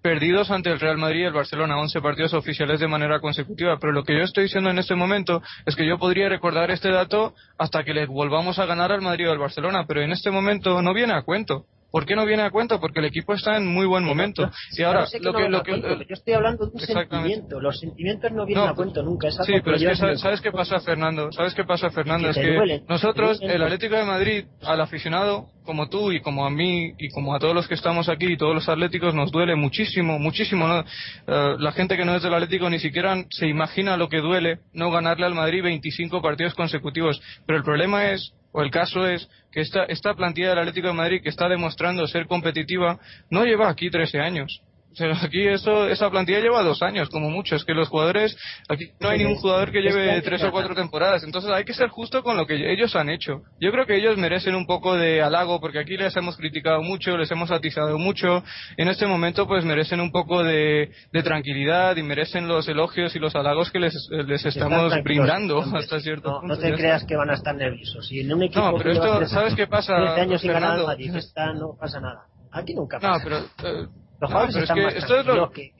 perdidos 0.02 0.50
ante 0.50 0.70
el 0.70 0.78
Real 0.80 0.98
Madrid 0.98 1.20
y 1.20 1.24
el 1.24 1.32
Barcelona, 1.32 1.78
11 1.78 2.00
partidos 2.02 2.34
oficiales 2.34 2.80
de 2.80 2.88
manera 2.88 3.20
consecutiva. 3.20 3.78
Pero 3.78 3.92
lo 3.92 4.04
que 4.04 4.14
yo 4.14 4.22
estoy 4.24 4.44
diciendo 4.44 4.68
en 4.68 4.78
este 4.78 4.94
momento 4.94 5.42
es 5.64 5.74
que 5.76 5.86
yo 5.86 5.98
podría 5.98 6.28
recordar 6.28 6.70
este 6.70 6.90
dato 6.90 7.34
hasta 7.58 7.82
que 7.82 7.94
le 7.94 8.04
volvamos 8.04 8.58
a 8.58 8.66
ganar 8.66 8.92
al 8.92 9.00
Madrid 9.00 9.28
o 9.28 9.32
al 9.32 9.38
Barcelona, 9.38 9.84
pero 9.88 10.02
en 10.02 10.12
este 10.12 10.30
momento 10.30 10.82
no 10.82 10.92
viene 10.92 11.14
a 11.14 11.22
cuento. 11.22 11.64
¿Por 11.90 12.06
qué 12.06 12.14
no 12.14 12.24
viene 12.24 12.42
a 12.42 12.50
cuento? 12.50 12.78
Porque 12.80 13.00
el 13.00 13.06
equipo 13.06 13.34
está 13.34 13.56
en 13.56 13.66
muy 13.66 13.86
buen 13.86 14.04
momento. 14.04 14.50
Y 14.76 14.82
ahora, 14.82 15.06
lo 15.20 15.32
que, 15.32 15.48
lo 15.48 15.62
que, 15.62 15.70
cuento, 15.72 16.02
yo 16.02 16.14
estoy 16.14 16.34
hablando 16.34 16.66
de 16.66 16.72
un 16.72 16.80
sentimiento. 16.80 17.60
Los 17.60 17.80
sentimientos 17.80 18.32
no 18.32 18.46
vienen 18.46 18.68
a 18.68 18.74
cuento 18.74 19.02
nunca. 19.02 19.28
Es 19.28 19.36
Sí, 19.36 19.54
pero 19.64 19.76
es 19.76 19.78
que 19.78 19.78
llevas 19.80 20.00
en 20.00 20.06
sa- 20.06 20.10
el 20.12 20.18
¿sabes 20.18 20.40
qué 20.40 20.52
pasa, 20.52 20.80
Fernando? 20.80 21.32
¿Sabes 21.32 21.54
qué 21.54 21.64
pasa, 21.64 21.90
Fernando? 21.90 22.32
Que 22.32 22.40
Es 22.40 22.46
que 22.46 22.82
nosotros, 22.88 23.38
el 23.42 23.62
Atlético 23.62 23.96
de 23.96 24.04
Madrid, 24.04 24.44
al 24.62 24.80
aficionado, 24.80 25.48
como 25.64 25.88
tú 25.88 26.10
y 26.12 26.20
como 26.20 26.46
a 26.46 26.50
mí 26.50 26.92
y 26.98 27.10
como 27.10 27.34
a 27.34 27.38
todos 27.38 27.54
los 27.54 27.68
que 27.68 27.74
estamos 27.74 28.08
aquí 28.08 28.26
y 28.32 28.36
todos 28.36 28.54
los 28.54 28.68
atléticos, 28.68 29.14
nos 29.14 29.30
duele 29.30 29.54
muchísimo, 29.56 30.18
muchísimo. 30.18 30.66
¿no? 30.66 30.80
Eh, 30.80 31.56
la 31.58 31.72
gente 31.72 31.96
que 31.96 32.04
no 32.04 32.14
es 32.16 32.22
del 32.22 32.34
Atlético 32.34 32.68
ni 32.70 32.78
siquiera 32.78 33.16
se 33.30 33.46
imagina 33.46 33.96
lo 33.96 34.08
que 34.08 34.18
duele 34.18 34.58
no 34.72 34.90
ganarle 34.90 35.26
al 35.26 35.34
Madrid 35.34 35.62
25 35.62 36.22
partidos 36.22 36.54
consecutivos. 36.54 37.20
Pero 37.46 37.58
el 37.58 37.64
problema 37.64 38.10
es, 38.12 38.32
o 38.52 38.62
el 38.62 38.70
caso 38.70 39.06
es, 39.06 39.28
que 39.50 39.60
esta, 39.60 39.84
esta 39.84 40.14
plantilla 40.14 40.50
del 40.50 40.58
Atlético 40.60 40.88
de 40.88 40.94
Madrid, 40.94 41.22
que 41.22 41.28
está 41.28 41.48
demostrando 41.48 42.06
ser 42.06 42.26
competitiva, 42.26 42.98
no 43.30 43.44
lleva 43.44 43.68
aquí 43.68 43.90
13 43.90 44.20
años. 44.20 44.62
Pero 44.98 45.14
aquí 45.22 45.46
eso, 45.46 45.88
esa 45.88 46.10
plantilla 46.10 46.40
lleva 46.40 46.62
dos 46.62 46.82
años, 46.82 47.08
como 47.10 47.30
mucho. 47.30 47.56
Es 47.56 47.64
que 47.64 47.74
los 47.74 47.88
jugadores, 47.88 48.36
aquí 48.68 48.90
no 48.98 49.08
hay 49.08 49.18
ningún 49.18 49.36
jugador 49.36 49.70
que 49.70 49.80
lleve 49.80 50.20
tres 50.22 50.42
o 50.42 50.50
cuatro 50.50 50.74
temporadas. 50.74 51.22
Entonces 51.24 51.50
hay 51.50 51.64
que 51.64 51.74
ser 51.74 51.88
justo 51.88 52.22
con 52.22 52.36
lo 52.36 52.46
que 52.46 52.72
ellos 52.72 52.96
han 52.96 53.08
hecho. 53.08 53.42
Yo 53.60 53.70
creo 53.70 53.86
que 53.86 53.96
ellos 53.96 54.16
merecen 54.16 54.54
un 54.54 54.66
poco 54.66 54.96
de 54.96 55.22
halago, 55.22 55.60
porque 55.60 55.78
aquí 55.78 55.96
les 55.96 56.16
hemos 56.16 56.36
criticado 56.36 56.82
mucho, 56.82 57.16
les 57.16 57.30
hemos 57.30 57.50
atizado 57.50 57.98
mucho. 57.98 58.42
En 58.76 58.88
este 58.88 59.06
momento, 59.06 59.46
pues 59.46 59.64
merecen 59.64 60.00
un 60.00 60.10
poco 60.10 60.42
de, 60.42 60.90
tranquilidad 61.22 61.96
y 61.96 62.02
merecen 62.02 62.48
los 62.48 62.66
elogios 62.68 63.14
y 63.14 63.18
los 63.18 63.34
halagos 63.36 63.70
que 63.70 63.78
les, 63.78 63.94
les 64.10 64.44
estamos 64.44 64.92
brindando 65.02 65.60
hasta 65.60 66.00
cierto 66.00 66.30
no, 66.30 66.40
punto. 66.40 66.54
No 66.54 66.60
te 66.60 66.72
creas 66.72 67.04
que 67.04 67.16
van 67.16 67.30
a 67.30 67.34
estar 67.34 67.54
nerviosos. 67.54 68.06
Si 68.06 68.20
en 68.20 68.32
un 68.32 68.42
equipo 68.44 68.60
no, 68.60 68.76
pero 68.76 68.92
esto, 68.92 69.26
¿sabes 69.26 69.54
qué 69.54 69.66
pasa? 69.66 69.94
13 69.96 70.20
años 70.20 70.40
sin 70.40 70.52
ganar 70.52 70.78
está, 70.98 71.52
no 71.52 71.76
pasa 71.78 72.00
nada. 72.00 72.26
Aquí 72.52 72.74
nunca 72.74 72.98
pasa. 72.98 73.18
No, 73.18 73.24
pero, 73.24 73.38
eh, 73.38 73.86
los 74.20 74.30
no, 74.30 74.46
pero 74.46 74.64
es 74.64 74.70
que 74.70 74.98
esto 74.98 75.20
es 75.20 75.26
lo 75.26 75.50
que, 75.50 75.72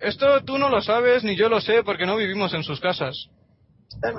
esto 0.00 0.44
tú 0.44 0.58
no 0.58 0.68
lo 0.68 0.82
sabes 0.82 1.24
ni 1.24 1.36
yo 1.36 1.48
lo 1.48 1.60
sé 1.60 1.82
porque 1.82 2.06
no 2.06 2.16
vivimos 2.16 2.52
en 2.54 2.64
sus 2.64 2.80
casas. 2.80 3.28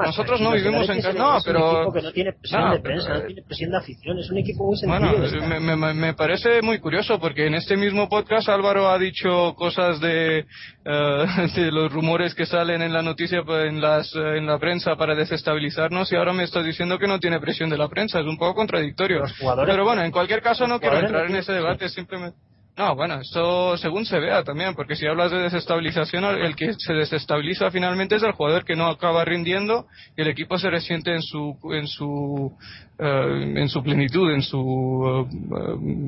Nosotros 0.05 0.39
no 0.39 0.51
vivimos 0.51 0.87
en 0.89 1.01
casa. 1.01 1.13
No, 1.13 1.39
pero. 1.43 1.59
Es 1.59 1.63
un 1.63 1.77
equipo 1.77 1.93
que 1.93 2.01
no 2.01 2.11
tiene 2.11 2.33
presión 2.33 2.61
no, 2.61 2.71
de 2.73 2.79
prensa, 2.79 3.07
pero... 3.07 3.19
no 3.19 3.25
tiene 3.25 3.41
presión 3.43 3.71
de 3.71 3.77
afición, 3.77 4.19
es 4.19 4.29
un 4.29 4.37
equipo 4.37 4.65
muy 4.65 4.77
sencillo. 4.77 5.17
Bueno, 5.17 5.59
me, 5.59 5.75
me, 5.75 5.93
me, 5.93 6.13
parece 6.13 6.61
muy 6.61 6.79
curioso 6.79 7.19
porque 7.19 7.47
en 7.47 7.55
este 7.55 7.75
mismo 7.75 8.07
podcast 8.07 8.49
Álvaro 8.49 8.89
ha 8.89 8.97
dicho 8.97 9.53
cosas 9.55 9.99
de, 9.99 10.45
uh, 10.85 11.51
de 11.55 11.71
los 11.71 11.91
rumores 11.91 12.35
que 12.35 12.45
salen 12.45 12.81
en 12.81 12.93
la 12.93 13.01
noticia, 13.01 13.43
en, 13.47 13.81
las, 13.81 14.13
uh, 14.15 14.35
en 14.35 14.45
la 14.45 14.59
prensa 14.59 14.95
para 14.95 15.15
desestabilizarnos 15.15 16.11
y 16.11 16.15
ahora 16.15 16.33
me 16.33 16.43
estás 16.43 16.65
diciendo 16.65 16.99
que 16.99 17.07
no 17.07 17.19
tiene 17.19 17.39
presión 17.39 17.69
de 17.69 17.77
la 17.77 17.89
prensa. 17.89 18.19
Es 18.19 18.25
un 18.25 18.37
poco 18.37 18.55
contradictorio. 18.55 19.19
Los 19.19 19.37
jugadores, 19.37 19.73
pero 19.73 19.85
bueno, 19.85 20.03
en 20.03 20.11
cualquier 20.11 20.41
caso 20.41 20.67
no 20.67 20.79
quiero 20.79 20.99
entrar 20.99 21.23
no 21.23 21.29
en 21.29 21.35
ese 21.37 21.53
debate, 21.53 21.89
simplemente. 21.89 22.37
No, 22.75 22.95
bueno, 22.95 23.21
esto 23.21 23.77
según 23.77 24.03
se 24.03 24.19
vea 24.19 24.43
también, 24.43 24.73
porque 24.73 24.95
si 24.95 25.05
hablas 25.05 25.29
de 25.29 25.41
desestabilización, 25.41 26.25
el 26.25 26.55
que 26.55 26.73
se 26.73 26.93
desestabiliza 26.93 27.69
finalmente 27.69 28.15
es 28.15 28.23
el 28.23 28.31
jugador 28.31 28.65
que 28.65 28.75
no 28.75 28.87
acaba 28.87 29.23
rindiendo 29.23 29.85
y 30.17 30.21
el 30.23 30.29
equipo 30.29 30.57
se 30.57 30.71
resiente 30.71 31.13
en 31.13 31.21
su 31.21 31.55
en 31.71 31.85
su 31.87 32.51
uh, 32.97 33.03
en 33.03 33.69
su 33.69 33.83
plenitud, 33.83 34.31
en 34.31 34.41
su 34.41 34.59
uh, 34.59 35.27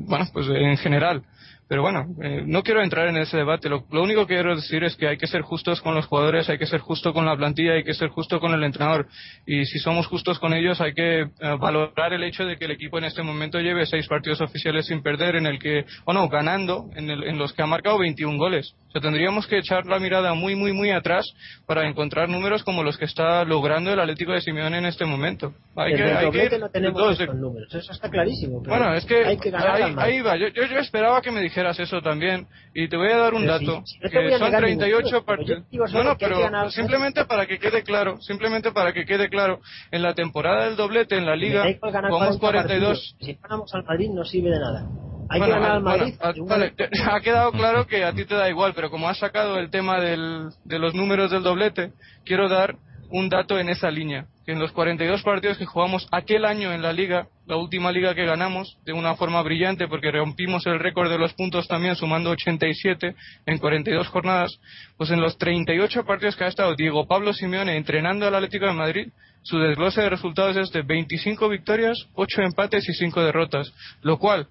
bueno, 0.08 0.26
pues 0.32 0.48
en 0.48 0.76
general. 0.78 1.22
Pero 1.68 1.82
bueno, 1.82 2.06
eh, 2.22 2.44
no 2.46 2.62
quiero 2.62 2.82
entrar 2.82 3.08
en 3.08 3.16
ese 3.16 3.36
debate. 3.36 3.68
Lo, 3.68 3.84
lo, 3.90 4.02
único 4.02 4.26
que 4.26 4.34
quiero 4.34 4.54
decir 4.54 4.84
es 4.84 4.94
que 4.94 5.08
hay 5.08 5.16
que 5.16 5.26
ser 5.26 5.42
justos 5.42 5.80
con 5.80 5.96
los 5.96 6.06
jugadores, 6.06 6.48
hay 6.48 6.58
que 6.58 6.66
ser 6.66 6.78
justo 6.78 7.12
con 7.12 7.26
la 7.26 7.36
plantilla, 7.36 7.72
hay 7.72 7.82
que 7.82 7.94
ser 7.94 8.08
justo 8.08 8.38
con 8.38 8.54
el 8.54 8.62
entrenador. 8.62 9.08
Y 9.46 9.64
si 9.66 9.80
somos 9.80 10.06
justos 10.06 10.38
con 10.38 10.54
ellos, 10.54 10.80
hay 10.80 10.94
que 10.94 11.22
eh, 11.22 11.28
valorar 11.58 12.12
el 12.12 12.22
hecho 12.22 12.44
de 12.44 12.56
que 12.56 12.66
el 12.66 12.70
equipo 12.70 12.98
en 12.98 13.04
este 13.04 13.22
momento 13.22 13.58
lleve 13.58 13.84
seis 13.86 14.06
partidos 14.06 14.40
oficiales 14.40 14.86
sin 14.86 15.02
perder, 15.02 15.34
en 15.34 15.46
el 15.46 15.58
que, 15.58 15.84
o 16.04 16.12
no, 16.12 16.28
ganando, 16.28 16.88
en, 16.94 17.10
el, 17.10 17.24
en 17.24 17.36
los 17.36 17.52
que 17.52 17.62
ha 17.62 17.66
marcado 17.66 17.98
21 17.98 18.38
goles. 18.38 18.76
Sea, 18.96 19.00
tendríamos 19.10 19.46
que 19.46 19.58
echar 19.58 19.84
la 19.86 19.98
mirada 19.98 20.32
muy, 20.34 20.54
muy, 20.54 20.72
muy 20.72 20.90
atrás 20.90 21.30
para 21.66 21.86
encontrar 21.88 22.28
números 22.28 22.62
como 22.64 22.82
los 22.82 22.96
que 22.96 23.04
está 23.04 23.44
logrando 23.44 23.92
el 23.92 24.00
Atlético 24.00 24.32
de 24.32 24.40
Simeone 24.40 24.78
en 24.78 24.86
este 24.86 25.04
momento. 25.04 25.52
Hay 25.76 25.92
Desde 25.92 26.04
que, 26.04 26.10
el 26.10 26.16
hay 26.16 26.18
que 26.18 26.24
doblete 26.38 26.58
no 26.58 26.70
tenemos 26.70 26.98
dos 27.02 27.20
estos 27.20 27.36
números, 27.36 27.74
eso 27.74 27.92
está 27.92 28.08
clarísimo. 28.08 28.62
pero 28.62 28.76
bueno, 28.76 28.94
es 28.94 29.04
que, 29.04 29.24
hay 29.24 29.36
que 29.36 29.50
ganar 29.50 29.82
ahí, 29.82 29.94
ahí 29.98 30.20
va. 30.22 30.36
Yo, 30.36 30.48
yo, 30.48 30.64
yo 30.64 30.78
esperaba 30.78 31.20
que 31.20 31.30
me 31.30 31.40
dijeras 31.42 31.78
eso 31.78 32.00
también. 32.00 32.46
Y 32.74 32.88
te 32.88 32.96
voy 32.96 33.10
a 33.10 33.16
dar 33.18 33.34
un 33.34 33.42
Pero 33.42 33.52
dato. 33.52 33.82
si- 33.84 33.92
si 33.94 33.98
no 34.04 34.08
te 34.10 34.16
voy 34.18 34.26
que 34.30 34.38
son 34.38 34.46
negar 34.48 34.62
ningún 34.62 34.78
38 34.78 35.04
número, 35.06 35.24
pero 35.26 35.42
yo 35.42 35.46
partidos. 35.46 35.70
digo 35.70 35.86
solo 35.88 36.02
No, 36.04 36.10
no, 36.10 36.16
que 36.18 36.24
hay 36.24 36.30
que 36.30 36.34
pero 36.36 36.44
ganar- 36.50 36.70
simplemente 36.72 37.24
para 37.26 37.46
que 37.46 37.58
quede 37.58 37.82
claro, 37.82 38.20
simplemente 38.22 38.72
para 38.72 38.92
que 38.92 39.04
quede 39.04 39.28
claro, 39.28 39.60
en 39.90 40.02
la 40.02 40.14
temporada 40.14 40.64
del 40.66 40.76
doblete 40.76 41.16
en 41.16 41.26
la 41.26 41.36
liga, 41.36 41.64
jugamos 41.80 42.38
40 42.38 42.38
42. 42.40 42.88
partidos. 42.88 43.16
Si 43.20 43.38
ganamos 43.42 43.74
al 43.74 43.84
Madrid 43.84 44.10
no 44.10 44.24
sirve 44.24 44.50
de 44.50 44.58
nada. 44.60 44.86
Hay 45.28 45.38
Bueno, 45.40 45.54
que 45.54 45.60
ganar 45.60 45.76
al 45.76 45.82
bueno, 45.82 45.98
Madrid. 45.98 46.14
y 46.36 46.40
un- 46.40 46.48
vale, 46.48 46.70
te- 46.70 46.88
ha 47.10 47.20
quedado 47.20 47.52
claro 47.52 47.86
que 47.86 48.04
a 48.04 48.12
ti 48.12 48.24
te 48.24 48.34
da 48.34 48.48
igual, 48.48 48.72
pero 48.74 48.90
como 48.90 49.08
has 49.08 49.18
sacado 49.18 49.58
el 49.58 49.70
tema 49.70 50.00
del, 50.00 50.48
de 50.64 50.78
los 50.78 50.94
números 50.94 51.30
del 51.30 51.42
doblete, 51.42 51.92
quiero 52.24 52.48
dar 52.48 52.76
un 53.10 53.28
dato 53.28 53.58
en 53.58 53.68
esa 53.68 53.90
línea. 53.90 54.26
Que 54.44 54.52
en 54.52 54.58
los 54.60 54.70
42 54.72 55.22
partidos 55.22 55.58
que 55.58 55.64
jugamos 55.66 56.06
aquel 56.12 56.44
año 56.44 56.72
en 56.72 56.80
la 56.82 56.92
liga, 56.92 57.26
la 57.46 57.56
última 57.56 57.90
liga 57.90 58.14
que 58.14 58.24
ganamos, 58.24 58.78
de 58.84 58.92
una 58.92 59.16
forma 59.16 59.42
brillante, 59.42 59.88
porque 59.88 60.12
rompimos 60.12 60.64
el 60.66 60.78
récord 60.78 61.10
de 61.10 61.18
los 61.18 61.32
puntos 61.34 61.66
también, 61.66 61.96
sumando 61.96 62.30
87 62.30 63.14
en 63.46 63.58
42 63.58 64.06
jornadas, 64.08 64.60
pues 64.96 65.10
en 65.10 65.20
los 65.20 65.36
38 65.38 66.04
partidos 66.04 66.36
que 66.36 66.44
ha 66.44 66.48
estado 66.48 66.74
Diego 66.76 67.06
Pablo 67.08 67.32
Simeone 67.32 67.76
entrenando 67.76 68.26
al 68.26 68.34
Atlético 68.36 68.66
de 68.66 68.72
Madrid, 68.72 69.08
su 69.42 69.58
desglose 69.58 70.02
de 70.02 70.10
resultados 70.10 70.56
es 70.56 70.70
de 70.72 70.82
25 70.82 71.48
victorias, 71.48 72.06
8 72.14 72.42
empates 72.42 72.88
y 72.88 72.92
5 72.94 73.22
derrotas, 73.24 73.72
lo 74.02 74.18
cual 74.18 74.46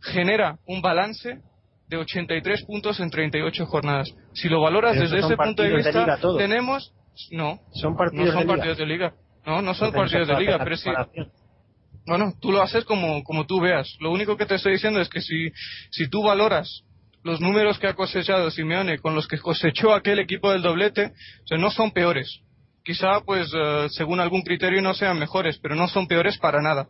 genera 0.00 0.58
un 0.66 0.80
balance 0.80 1.40
de 1.88 1.96
83 1.96 2.64
puntos 2.64 3.00
en 3.00 3.10
38 3.10 3.66
jornadas. 3.66 4.14
Si 4.34 4.48
lo 4.48 4.60
valoras 4.60 4.92
Pero 4.96 5.08
desde 5.08 5.26
ese 5.26 5.36
punto 5.36 5.62
de 5.62 5.76
vista, 5.76 6.00
liga, 6.00 6.18
tenemos... 6.36 6.92
No, 7.32 7.58
Son 7.72 7.92
no 7.92 7.96
partidos 7.96 8.28
son 8.28 8.36
de 8.38 8.44
liga. 8.44 8.54
partidos 8.54 8.78
de 8.78 8.86
liga. 8.86 9.14
No, 9.44 9.62
no 9.62 9.74
son 9.74 9.92
partidos 9.92 10.28
de 10.28 10.34
no 10.34 10.40
liga, 10.40 10.58
pero 10.62 10.76
sí. 10.76 10.90
Bueno, 12.06 12.32
tú 12.40 12.52
lo 12.52 12.62
haces 12.62 12.84
como, 12.84 13.22
como 13.24 13.46
tú 13.46 13.60
veas. 13.60 13.96
Lo 14.00 14.12
único 14.12 14.36
que 14.36 14.46
te 14.46 14.54
estoy 14.54 14.72
diciendo 14.72 15.00
es 15.00 15.08
que 15.08 15.20
si, 15.20 15.50
si 15.90 16.08
tú 16.08 16.22
valoras 16.22 16.84
los 17.24 17.40
números 17.40 17.78
que 17.78 17.88
ha 17.88 17.94
cosechado 17.94 18.50
Simeone 18.50 18.98
con 18.98 19.14
los 19.14 19.26
que 19.26 19.38
cosechó 19.38 19.92
aquel 19.92 20.18
equipo 20.18 20.52
del 20.52 20.62
doblete, 20.62 21.06
o 21.06 21.46
sea, 21.46 21.58
no 21.58 21.70
son 21.70 21.90
peores. 21.90 22.40
Quizá, 22.84 23.20
pues, 23.24 23.52
eh, 23.54 23.88
según 23.90 24.20
algún 24.20 24.42
criterio 24.42 24.80
no 24.80 24.94
sean 24.94 25.18
mejores, 25.18 25.58
pero 25.58 25.74
no 25.74 25.88
son 25.88 26.06
peores 26.06 26.38
para 26.38 26.62
nada. 26.62 26.88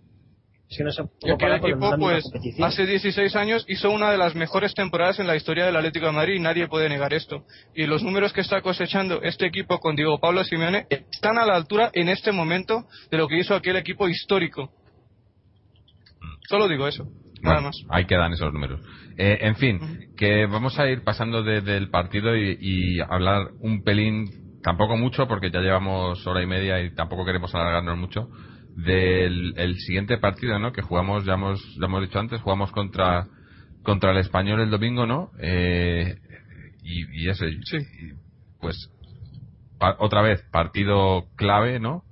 Que 0.77 0.85
no 0.85 0.91
se 0.93 1.03
Y 1.23 1.31
con 1.39 1.53
equipo, 1.53 1.97
pues, 1.99 2.25
hace 2.63 2.85
16 2.87 3.35
años 3.37 3.65
hizo 3.69 3.91
una 3.91 4.11
de 4.11 4.19
las 4.19 4.35
mejores 4.35 4.75
temporadas 4.75 5.19
en 5.19 5.27
la 5.27 5.35
historia 5.35 5.65
del 5.65 5.77
Atlético 5.77 6.07
de 6.07 6.13
Madrid 6.13 6.35
y 6.35 6.41
nadie 6.41 6.69
puede 6.69 6.91
negar 6.91 7.15
esto. 7.15 7.45
Y 7.75 7.87
los 7.87 8.03
números 8.03 8.35
que 8.35 8.43
está 8.43 8.61
cosechando 8.61 9.23
este 9.23 9.47
equipo 9.47 9.79
con 9.79 9.97
Diego 9.97 10.21
Pablo 10.21 10.45
Simeone 10.45 10.87
están 10.91 11.39
a 11.39 11.47
la 11.47 11.57
altura 11.57 11.91
en 11.95 12.11
este 12.11 12.33
momento 12.33 12.85
de 13.11 13.17
lo 13.17 13.29
que 13.29 13.39
hizo 13.39 13.55
aquel 13.55 13.77
equipo 13.77 14.09
histórico. 14.09 14.71
Solo 16.49 16.69
digo 16.69 16.87
eso, 16.87 17.05
nada 17.43 17.57
Bueno, 17.57 17.63
más. 17.69 17.77
ahí 17.91 18.05
quedan 18.07 18.33
esos 18.33 18.53
números. 18.53 18.81
Eh, 19.17 19.39
en 19.41 19.57
fin, 19.57 19.81
que 20.17 20.47
vamos 20.47 20.79
a 20.79 20.89
ir 20.89 21.03
pasando 21.03 21.43
de- 21.43 21.61
del 21.63 21.91
partido 21.91 22.37
y, 22.37 22.57
y 22.61 23.01
hablar 23.01 23.49
un 23.61 23.83
pelín, 23.83 24.61
tampoco 24.63 24.97
mucho, 24.97 25.27
porque 25.27 25.51
ya 25.51 25.61
llevamos 25.61 26.27
hora 26.27 26.43
y 26.43 26.47
media 26.47 26.81
y 26.83 26.95
tampoco 26.95 27.25
queremos 27.25 27.55
alargarnos 27.55 27.99
mucho, 27.99 28.29
del 28.77 29.55
el 29.57 29.77
siguiente 29.79 30.19
partido, 30.19 30.59
¿no? 30.59 30.73
Que 30.73 30.83
jugamos, 30.83 31.25
ya 31.25 31.35
hemos, 31.35 31.61
ya 31.79 31.87
hemos 31.87 32.03
dicho 32.03 32.19
antes, 32.19 32.41
jugamos 32.41 32.71
contra 32.73 33.27
contra 33.83 34.11
el 34.13 34.19
español 34.19 34.61
el 34.61 34.71
domingo, 34.71 35.07
¿no? 35.07 35.31
Eh, 35.41 36.17
y, 36.83 37.23
y 37.25 37.29
ese, 37.29 37.51
Sí. 37.65 37.77
y, 37.79 38.13
pues, 38.61 38.91
pa- 39.79 39.97
otra 39.99 40.21
vez, 40.23 40.43
partido 40.51 41.27
clave, 41.37 41.81
¿no? 41.81 42.03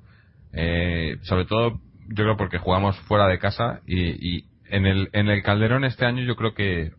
Eh, 0.53 1.16
sobre 1.23 1.45
todo, 1.45 1.81
yo 2.09 2.24
creo 2.24 2.37
porque 2.37 2.59
jugamos 2.59 2.99
fuera 3.01 3.27
de 3.27 3.39
casa 3.39 3.81
y, 3.87 4.37
y 4.39 4.45
en 4.70 4.87
el 4.87 5.09
en 5.12 5.28
el 5.28 5.43
Calderón 5.43 5.85
este 5.85 6.07
año 6.07 6.23
yo 6.24 6.37
creo 6.37 6.55
que 6.55 6.93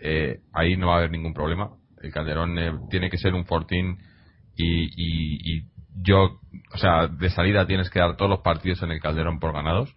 eh, 0.00 0.38
ahí 0.52 0.76
no 0.76 0.88
va 0.88 0.94
a 0.94 0.98
haber 0.98 1.10
ningún 1.10 1.34
problema. 1.34 1.70
El 2.02 2.12
Calderón 2.12 2.58
eh, 2.58 2.72
tiene 2.90 3.10
que 3.10 3.18
ser 3.18 3.34
un 3.34 3.44
fortín 3.44 3.98
y, 4.56 4.84
y, 4.84 5.56
y 5.58 5.62
yo, 5.94 6.40
o 6.72 6.78
sea, 6.78 7.06
de 7.08 7.30
salida 7.30 7.66
tienes 7.66 7.90
que 7.90 7.98
dar 8.00 8.16
todos 8.16 8.30
los 8.30 8.40
partidos 8.40 8.82
en 8.82 8.90
el 8.92 9.00
Calderón 9.00 9.38
por 9.40 9.52
ganados. 9.52 9.94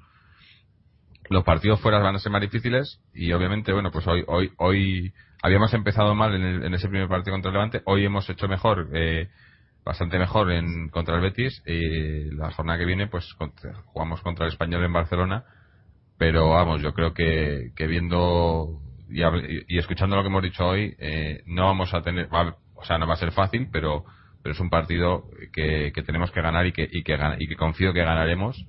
Los 1.29 1.43
partidos 1.43 1.79
fuera 1.81 1.99
van 1.99 2.15
a 2.15 2.19
ser 2.19 2.31
más 2.31 2.41
difíciles 2.41 3.01
y 3.13 3.31
obviamente, 3.33 3.73
bueno, 3.73 3.91
pues 3.91 4.05
hoy 4.07 4.23
hoy 4.27 4.51
hoy 4.57 5.13
habíamos 5.41 5.73
empezado 5.73 6.13
mal 6.15 6.35
en, 6.35 6.43
el- 6.43 6.63
en 6.63 6.73
ese 6.75 6.87
primer 6.87 7.07
partido 7.07 7.33
contra 7.33 7.49
el 7.49 7.53
Levante, 7.55 7.81
hoy 7.85 8.05
hemos 8.05 8.29
hecho 8.29 8.47
mejor, 8.47 8.89
eh, 8.93 9.29
bastante 9.83 10.19
mejor 10.19 10.51
en 10.51 10.89
contra 10.89 11.15
el 11.15 11.21
Betis. 11.21 11.63
Y 11.65 12.31
la 12.35 12.51
jornada 12.51 12.77
que 12.79 12.85
viene 12.85 13.07
pues 13.07 13.35
jugamos 13.85 14.21
contra 14.21 14.45
el 14.45 14.51
Español 14.51 14.83
en 14.83 14.93
Barcelona. 14.93 15.45
Pero 16.17 16.49
vamos 16.51 16.81
yo 16.81 16.93
creo 16.93 17.13
que, 17.13 17.71
que 17.75 17.87
viendo 17.87 18.79
y, 19.09 19.21
y 19.75 19.79
escuchando 19.79 20.15
lo 20.15 20.21
que 20.23 20.29
hemos 20.29 20.43
dicho 20.43 20.65
hoy 20.65 20.95
eh, 20.99 21.43
no 21.45 21.65
vamos 21.65 21.93
a 21.93 22.01
tener 22.01 22.33
va- 22.33 22.57
o 22.75 22.85
sea 22.85 22.97
no 22.97 23.07
va 23.07 23.13
a 23.15 23.17
ser 23.17 23.31
fácil 23.33 23.67
pero 23.71 24.05
pero 24.45 24.53
es 24.53 24.59
un 24.59 24.69
partido 24.69 25.23
que, 25.51 25.91
que 25.91 26.03
tenemos 26.03 26.29
que 26.29 26.39
ganar 26.39 26.67
y 26.67 26.71
que 26.71 26.87
y 26.91 27.01
que 27.01 27.17
y 27.39 27.47
que 27.47 27.55
confío 27.55 27.93
que 27.93 28.03
ganaremos 28.03 28.63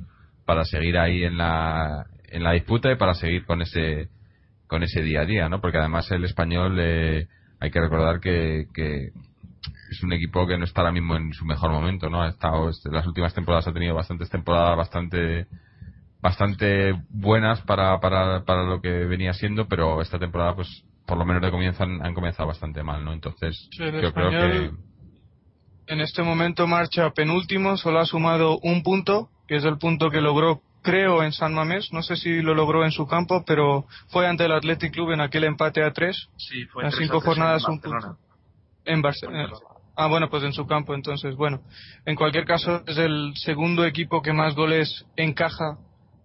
para 0.46 0.64
seguir 0.64 0.96
ahí 0.96 1.22
en 1.22 1.36
la 1.36 2.06
en 2.28 2.42
la 2.42 2.52
disputa 2.52 2.90
y 2.90 2.96
para 2.96 3.12
seguir 3.12 3.44
con 3.44 3.60
ese 3.60 4.08
con 4.68 4.82
ese 4.82 5.02
día 5.02 5.20
a 5.20 5.26
día 5.26 5.50
no 5.50 5.60
porque 5.60 5.76
además 5.76 6.10
el 6.12 6.24
español 6.24 6.78
eh, 6.80 7.26
hay 7.60 7.70
que 7.70 7.78
recordar 7.78 8.20
que, 8.20 8.68
que 8.72 9.10
es 9.90 10.02
un 10.02 10.14
equipo 10.14 10.46
que 10.46 10.56
no 10.56 10.64
está 10.64 10.80
ahora 10.80 10.92
mismo 10.92 11.14
en 11.14 11.34
su 11.34 11.44
mejor 11.44 11.70
momento, 11.70 12.08
¿no? 12.08 12.22
Ha 12.22 12.28
estado, 12.28 12.70
este, 12.70 12.90
las 12.90 13.06
últimas 13.06 13.34
temporadas 13.34 13.68
ha 13.68 13.72
tenido 13.74 13.94
bastantes 13.94 14.30
temporadas 14.30 14.78
bastante 14.78 15.46
bastante 16.22 16.94
buenas 17.10 17.60
para, 17.60 18.00
para, 18.00 18.44
para 18.44 18.64
lo 18.64 18.80
que 18.80 19.04
venía 19.04 19.34
siendo, 19.34 19.68
pero 19.68 20.00
esta 20.00 20.18
temporada, 20.18 20.54
pues, 20.54 20.84
por 21.06 21.18
lo 21.18 21.26
menos 21.26 21.42
de 21.42 21.50
comienzo 21.50 21.84
han, 21.84 22.14
comenzado 22.14 22.48
bastante 22.48 22.82
mal, 22.82 23.04
¿no? 23.04 23.12
Entonces, 23.12 23.68
Sí, 23.72 23.84
yo 23.84 24.12
creo 24.14 24.30
que 24.30 24.70
En 25.88 26.00
este 26.00 26.22
momento 26.22 26.66
marcha 26.66 27.10
penúltimo, 27.10 27.76
solo 27.76 28.00
ha 28.00 28.06
sumado 28.06 28.58
un 28.58 28.82
punto, 28.82 29.28
que 29.46 29.56
es 29.56 29.64
el 29.64 29.78
punto 29.78 30.10
que 30.10 30.20
logró 30.20 30.60
creo, 30.82 31.22
en 31.22 31.32
San 31.32 31.52
Mamés. 31.52 31.92
No 31.92 32.02
sé 32.02 32.16
si 32.16 32.40
lo 32.42 32.54
logró 32.54 32.84
en 32.84 32.92
su 32.92 33.06
campo, 33.06 33.44
pero 33.44 33.86
fue 34.08 34.26
ante 34.26 34.44
el 34.44 34.52
Athletic 34.52 34.92
Club 34.92 35.10
en 35.10 35.20
aquel 35.20 35.44
empate 35.44 35.82
a 35.82 35.92
tres. 35.92 36.28
Sí, 36.36 36.64
fue 36.66 36.84
tres 36.84 36.96
cinco 36.96 37.18
a 37.18 37.20
jornadas, 37.20 37.64
en 37.66 37.72
un 37.72 37.80
punto. 37.80 37.94
Barcelona. 37.94 38.18
En 38.84 39.02
Barcelona. 39.02 39.48
Ah, 39.96 40.08
bueno, 40.08 40.28
pues 40.28 40.44
en 40.44 40.52
su 40.52 40.66
campo, 40.66 40.94
entonces, 40.94 41.34
bueno. 41.36 41.60
En 42.04 42.16
cualquier 42.16 42.44
caso, 42.44 42.82
es 42.86 42.98
el 42.98 43.32
segundo 43.36 43.84
equipo 43.84 44.22
que 44.22 44.32
más 44.32 44.54
goles 44.54 45.06
encaja 45.16 45.78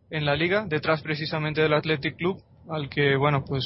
en 0.09 0.25
la 0.25 0.35
liga, 0.35 0.65
detrás 0.67 1.01
precisamente 1.01 1.61
del 1.61 1.73
Athletic 1.73 2.17
Club, 2.17 2.41
al 2.69 2.89
que, 2.89 3.15
bueno, 3.17 3.43
pues 3.45 3.63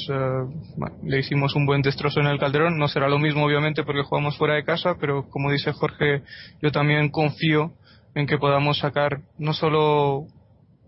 bueno, 0.76 0.96
le 1.04 1.18
hicimos 1.20 1.54
un 1.54 1.66
buen 1.66 1.82
destrozo 1.82 2.20
en 2.20 2.26
el 2.26 2.38
Calderón. 2.38 2.78
No 2.78 2.88
será 2.88 3.08
lo 3.08 3.18
mismo, 3.18 3.44
obviamente, 3.44 3.82
porque 3.84 4.02
jugamos 4.02 4.36
fuera 4.36 4.54
de 4.54 4.64
casa, 4.64 4.96
pero 5.00 5.28
como 5.28 5.50
dice 5.50 5.72
Jorge, 5.72 6.22
yo 6.62 6.70
también 6.72 7.10
confío 7.10 7.72
en 8.14 8.26
que 8.26 8.38
podamos 8.38 8.78
sacar 8.78 9.20
no 9.38 9.52
solo 9.52 10.24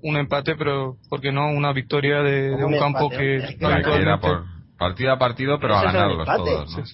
un 0.02 0.16
empate, 0.16 0.55
pero, 0.56 0.97
¿por 1.10 1.20
qué 1.20 1.32
no?, 1.32 1.51
una 1.51 1.72
victoria 1.72 2.22
de, 2.22 2.51
de 2.56 2.64
un, 2.64 2.74
Un 2.74 2.78
campo 2.80 3.05
empate, 3.12 3.18
que 3.18 3.64
habitualmente- 3.66 4.18
por 4.28 4.44
partido 4.78 5.12
a 5.12 5.18
partido, 5.18 5.59
pero 5.60 5.76
a 5.76 5.82
ganarlos 5.82 6.26
todos. 6.26 6.76
¿no? 6.78 6.85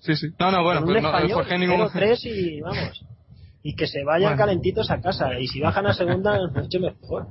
Sí, 0.00 0.14
sí. 0.16 0.28
No, 0.38 0.50
no, 0.50 0.62
bueno, 0.62 0.82
pues 0.84 1.02
no, 1.02 1.08
español, 1.08 1.32
Jorge 1.34 1.58
ningún 1.58 1.80
0-3 1.88 2.18
y 2.24 2.60
vamos. 2.60 3.04
Y 3.62 3.74
que 3.74 3.86
se 3.86 4.04
vayan 4.04 4.30
Bueno. 4.30 4.38
calentitos 4.38 4.90
a 4.90 5.00
casa. 5.00 5.38
Y 5.40 5.48
si 5.48 5.60
bajan 5.60 5.86
a 5.86 5.92
segunda, 5.94 6.38
mucho 6.54 6.80
mejor. 6.80 7.26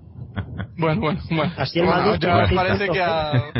Bueno, 0.78 1.02
bueno, 1.02 1.22
bueno. 1.30 1.54
Así 1.58 1.80
el 1.80 1.86
Bueno, 1.86 2.02
Madrid 2.02 2.20
ya 2.20 2.36
me 2.36 2.56
parece 2.56 2.90
que 2.90 3.02
a... 3.02 3.32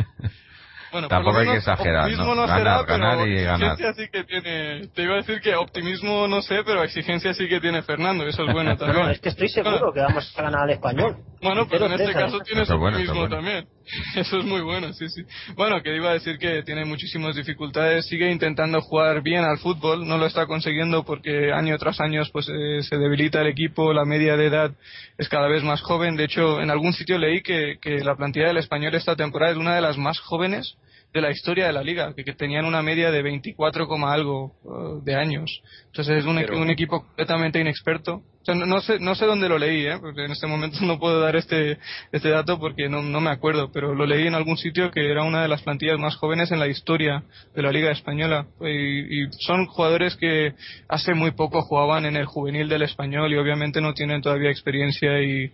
Bueno, 0.92 1.10
Tampoco 1.10 1.40
hay 1.40 1.48
que 1.48 1.58
exagerar, 1.58 2.04
optimismo 2.06 2.36
¿no? 2.36 2.48
será, 2.48 2.58
Ganar, 2.58 2.86
pero 2.86 3.00
ganar 3.00 3.28
y 3.28 3.44
ganar. 3.44 3.78
sí 3.98 4.08
que 4.10 4.24
tiene... 4.24 4.88
Te 4.96 5.04
iba 5.04 5.16
a 5.16 5.18
decir 5.18 5.42
que 5.42 5.54
optimismo 5.54 6.26
no 6.26 6.42
sé, 6.42 6.64
pero 6.66 6.84
exigencia 6.84 7.34
sí 7.34 7.50
que 7.50 7.60
tiene 7.60 7.82
Fernando, 7.82 8.26
eso 8.26 8.46
es 8.46 8.54
bueno 8.54 8.78
también. 8.78 9.04
No, 9.04 9.12
es 9.12 9.20
que 9.20 9.28
estoy 9.28 9.50
seguro 9.50 9.92
que 9.92 10.00
vamos 10.00 10.34
a 10.38 10.42
ganar 10.42 10.62
al 10.62 10.70
español. 10.70 11.18
Bueno, 11.50 11.68
pues 11.68 11.82
en 11.82 11.92
0-3 11.92 12.00
este 12.02 12.14
caso 12.14 12.40
bueno, 12.78 12.98
optimismo 12.98 13.00
es 13.00 13.30
bueno. 13.30 13.36
también. 13.36 13.68
Eso 14.16 14.40
es 14.40 14.46
muy 14.46 14.62
bueno, 14.62 14.92
sí, 14.94 15.08
sí. 15.10 15.22
Bueno, 15.56 15.82
que 15.84 15.96
iba 15.96 16.10
a 16.10 16.14
decir 16.14 16.38
que 16.38 16.64
tiene 16.64 16.86
muchísimas 16.86 17.36
dificultades, 17.36 18.06
sigue 18.08 18.32
intentando 18.32 18.82
jugar 18.82 19.22
bien 19.22 19.44
al 19.44 19.58
fútbol, 19.60 20.08
no 20.08 20.18
lo 20.18 20.26
está 20.26 20.48
consiguiendo 20.48 21.04
porque 21.04 21.52
año 21.54 21.78
tras 21.78 22.00
año 22.02 22.22
pues 22.32 22.50
eh, 22.50 22.82
se 22.82 22.98
debilita 22.98 23.42
el 23.42 23.48
equipo, 23.48 23.94
la 23.94 24.06
media 24.06 24.36
de 24.38 24.48
edad 24.48 24.72
es 25.18 25.30
cada 25.30 25.48
vez 25.48 25.64
más 25.64 25.82
joven. 25.82 26.16
De 26.16 26.24
hecho, 26.26 26.62
en 26.62 26.72
algún 26.72 26.94
sitio 26.94 27.18
leí 27.18 27.42
que, 27.42 27.78
que 27.82 28.00
la 28.04 28.16
plantilla 28.16 28.48
del 28.48 28.58
español 28.58 28.96
esta 28.96 29.16
temporada 29.16 29.52
es 29.52 29.58
una 29.58 29.76
de 29.76 29.82
las 29.82 29.98
más 29.98 30.20
jóvenes 30.20 30.78
de 31.14 31.22
la 31.22 31.32
historia 31.32 31.68
de 31.68 31.74
la 31.74 31.82
liga, 31.82 32.14
que, 32.14 32.26
que 32.26 32.34
tenían 32.34 32.66
una 32.66 32.82
media 32.82 33.10
de 33.10 33.22
24, 33.22 33.88
coma 33.88 34.12
algo 34.14 34.52
eh, 34.66 35.02
de 35.06 35.16
años. 35.16 35.62
Entonces 35.86 36.18
es 36.18 36.26
un, 36.26 36.36
Pero- 36.36 36.60
un 36.60 36.70
equipo 36.70 37.02
completamente 37.06 37.60
inexperto. 37.60 38.22
O 38.46 38.52
sea, 38.54 38.54
no, 38.54 38.68
no 38.68 38.80
sé, 38.80 39.00
no 39.00 39.16
sé 39.16 39.26
dónde 39.26 39.50
lo 39.50 39.58
leí, 39.58 39.88
¿eh? 39.88 39.98
porque 40.00 40.24
en 40.26 40.32
este 40.32 40.46
momento 40.46 40.78
no 40.82 41.00
puedo 41.00 41.20
dar 41.20 41.36
este, 41.36 41.80
este 42.12 42.30
dato 42.30 42.60
porque 42.60 42.88
no, 42.90 43.02
no 43.02 43.20
me 43.20 43.32
acuerdo, 43.32 43.72
pero 43.72 43.96
lo 43.96 44.06
leí 44.06 44.28
en 44.28 44.36
algún 44.36 44.56
sitio 44.56 44.92
que 44.92 45.10
era 45.10 45.24
una 45.24 45.42
de 45.42 45.48
las 45.48 45.64
plantillas 45.64 45.98
más 45.98 46.16
jóvenes 46.16 46.52
en 46.52 46.60
la 46.60 46.68
historia 46.68 47.24
de 47.56 47.62
la 47.64 47.72
liga 47.72 47.90
española. 47.92 48.46
Y, 48.62 49.24
y 49.24 49.28
son 49.40 49.66
jugadores 49.66 50.16
que 50.16 50.54
hace 50.88 51.16
muy 51.16 51.32
poco 51.32 51.64
jugaban 51.64 52.06
en 52.06 52.18
el 52.18 52.26
juvenil 52.28 52.70
del 52.70 52.84
español 52.84 53.34
y 53.34 53.38
obviamente 53.38 53.82
no 53.82 53.96
tienen 53.96 54.22
todavía 54.22 54.52
experiencia 54.52 55.20
y, 55.24 55.46
eh, 55.46 55.52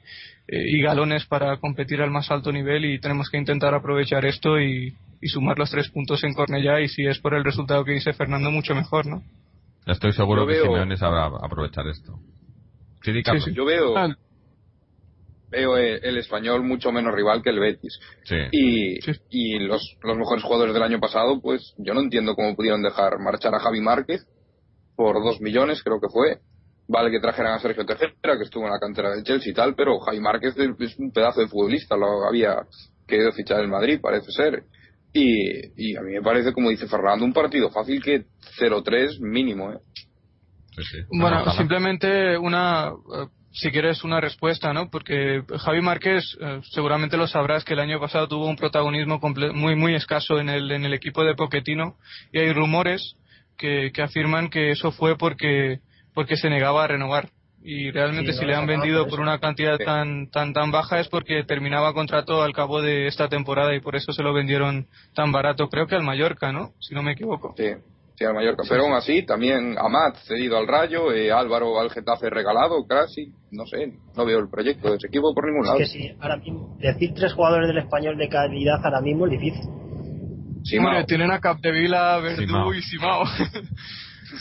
y 0.49 0.81
galones 0.81 1.25
para 1.27 1.55
competir 1.61 2.01
al 2.01 2.11
más 2.11 2.29
alto 2.29 2.51
nivel 2.51 2.83
y 2.83 2.99
tenemos 2.99 3.29
que 3.29 3.37
intentar 3.37 3.73
aprovechar 3.73 4.25
esto 4.25 4.59
y, 4.59 4.93
y 5.21 5.27
sumar 5.29 5.57
los 5.57 5.71
tres 5.71 5.89
puntos 5.91 6.21
en 6.25 6.33
Cornellá 6.33 6.81
y 6.81 6.89
si 6.89 7.05
es 7.05 7.19
por 7.19 7.35
el 7.35 7.45
resultado 7.45 7.85
que 7.85 7.93
dice 7.93 8.11
Fernando 8.11 8.51
mucho 8.51 8.75
mejor, 8.75 9.05
¿no? 9.05 9.23
Estoy 9.85 10.11
seguro 10.11 10.41
Yo 10.41 10.47
que 10.47 10.53
veo- 10.55 10.63
Simeone 10.65 10.97
sabrá 10.97 11.27
aprovechar 11.41 11.87
esto. 11.87 12.19
Sí, 13.03 13.11
sí. 13.39 13.53
Yo 13.53 13.65
veo, 13.65 13.97
Ah, 13.97 14.15
veo 15.49 15.77
el, 15.77 16.03
el 16.03 16.17
español 16.17 16.63
mucho 16.63 16.91
menos 16.91 17.13
rival 17.13 17.41
que 17.41 17.49
el 17.49 17.59
Betis. 17.59 17.99
Sí. 18.23 18.35
Y, 18.51 19.01
Sí. 19.01 19.11
y 19.29 19.59
los, 19.59 19.97
los 20.03 20.17
mejores 20.17 20.43
jugadores 20.43 20.73
del 20.73 20.83
año 20.83 20.99
pasado, 20.99 21.41
pues 21.41 21.73
yo 21.77 21.93
no 21.93 22.01
entiendo 22.01 22.35
cómo 22.35 22.55
pudieron 22.55 22.81
dejar 22.81 23.19
marchar 23.19 23.53
a 23.55 23.59
Javi 23.59 23.81
Márquez 23.81 24.25
por 24.95 25.21
dos 25.23 25.41
millones, 25.41 25.83
creo 25.83 25.99
que 25.99 26.09
fue. 26.09 26.39
Vale 26.87 27.09
que 27.11 27.19
trajeran 27.21 27.53
a 27.53 27.59
Sergio 27.59 27.85
Tejera, 27.85 28.11
que 28.37 28.43
estuvo 28.43 28.65
en 28.65 28.71
la 28.71 28.79
cantera 28.79 29.11
del 29.11 29.23
Chelsea 29.23 29.51
y 29.51 29.55
tal, 29.55 29.75
pero 29.75 29.99
Javi 29.99 30.19
Márquez 30.19 30.55
es 30.57 30.97
un 30.99 31.11
pedazo 31.11 31.39
de 31.41 31.47
futbolista, 31.47 31.95
lo 31.95 32.25
había 32.27 32.55
querido 33.07 33.31
fichar 33.31 33.61
el 33.61 33.67
Madrid, 33.69 33.99
parece 34.01 34.31
ser. 34.31 34.63
Y, 35.13 35.91
y 35.91 35.95
a 35.97 36.01
mí 36.01 36.13
me 36.13 36.21
parece, 36.21 36.53
como 36.53 36.69
dice 36.69 36.87
Fernando, 36.87 37.23
un 37.25 37.33
partido 37.33 37.69
fácil 37.69 38.01
que 38.01 38.25
0-3 38.59 39.19
mínimo, 39.21 39.71
¿eh? 39.73 39.77
Sí, 40.75 40.83
sí. 40.83 40.97
No, 41.11 41.21
Bueno, 41.21 41.51
simplemente 41.51 42.37
una, 42.37 42.89
eh, 42.89 43.27
si 43.51 43.69
quieres 43.71 44.03
una 44.03 44.21
respuesta, 44.21 44.71
¿no? 44.73 44.89
Porque 44.89 45.43
Javi 45.59 45.81
Márquez, 45.81 46.23
eh, 46.39 46.61
seguramente 46.71 47.17
lo 47.17 47.27
sabrás 47.27 47.63
que 47.65 47.73
el 47.73 47.79
año 47.81 47.99
pasado 47.99 48.27
tuvo 48.27 48.47
un 48.47 48.55
protagonismo 48.55 49.19
comple- 49.19 49.51
muy 49.53 49.75
muy 49.75 49.95
escaso 49.95 50.39
en 50.39 50.49
el 50.49 50.71
en 50.71 50.85
el 50.85 50.93
equipo 50.93 51.23
de 51.23 51.35
Poquetino 51.35 51.97
y 52.31 52.39
hay 52.39 52.53
rumores 52.53 53.15
que, 53.57 53.91
que 53.93 54.01
afirman 54.01 54.49
que 54.49 54.71
eso 54.71 54.91
fue 54.91 55.17
porque 55.17 55.79
porque 56.13 56.37
se 56.37 56.49
negaba 56.49 56.85
a 56.85 56.87
renovar 56.87 57.29
y 57.63 57.91
realmente 57.91 58.31
Sí, 58.33 58.39
si 58.39 58.45
le 58.45 58.55
han 58.55 58.65
vendido 58.65 59.05
por 59.07 59.19
una 59.19 59.37
cantidad 59.39 59.77
Sí. 59.77 59.83
tan 59.85 60.29
tan 60.31 60.53
tan 60.53 60.71
baja 60.71 60.99
es 61.01 61.09
porque 61.09 61.43
terminaba 61.43 61.93
contrato 61.93 62.41
al 62.41 62.53
cabo 62.53 62.81
de 62.81 63.07
esta 63.07 63.27
temporada 63.27 63.75
y 63.75 63.81
por 63.81 63.95
eso 63.97 64.13
se 64.13 64.23
lo 64.23 64.33
vendieron 64.33 64.87
tan 65.13 65.31
barato, 65.33 65.67
creo 65.69 65.85
que 65.87 65.95
al 65.95 66.03
Mallorca, 66.03 66.51
¿no? 66.53 66.71
Si 66.79 66.95
no 66.95 67.03
me 67.03 67.11
equivoco. 67.11 67.53
Sí, 67.57 67.65
sí, 68.21 68.25
al 68.25 68.33
Mallorca. 68.33 68.63
Pero 68.69 68.83
aún 68.83 68.93
así, 68.93 69.25
también 69.25 69.77
Amat 69.77 70.15
cedido 70.27 70.57
al 70.57 70.67
Rayo, 70.67 71.11
eh, 71.11 71.31
Álvaro 71.31 71.79
al 71.79 71.89
Getafe 71.89 72.29
regalado, 72.29 72.85
casi, 72.87 73.33
no 73.51 73.65
sé, 73.65 73.93
no 74.15 74.25
veo 74.25 74.39
el 74.39 74.49
proyecto 74.49 74.89
de 74.91 74.97
ese 74.97 75.07
equipo 75.07 75.33
por 75.33 75.45
ningún 75.45 75.63
Es 75.63 75.67
lado. 75.67 75.77
que 75.79 75.85
sí, 75.87 76.11
ahora 76.19 76.37
mismo, 76.37 76.77
decir 76.79 77.13
tres 77.13 77.33
jugadores 77.33 77.67
del 77.67 77.79
español 77.79 78.17
de 78.17 78.29
calidad 78.29 78.79
ahora 78.83 79.01
mismo 79.01 79.25
es 79.25 79.31
difícil. 79.31 79.63
Simao. 80.63 80.89
Hombre, 80.89 81.05
tienen 81.05 81.31
a 81.31 81.39
Capdevila, 81.39 82.17
Verdú 82.19 82.41
Simao. 82.41 82.73
y 82.73 82.81
Simao. 82.81 83.23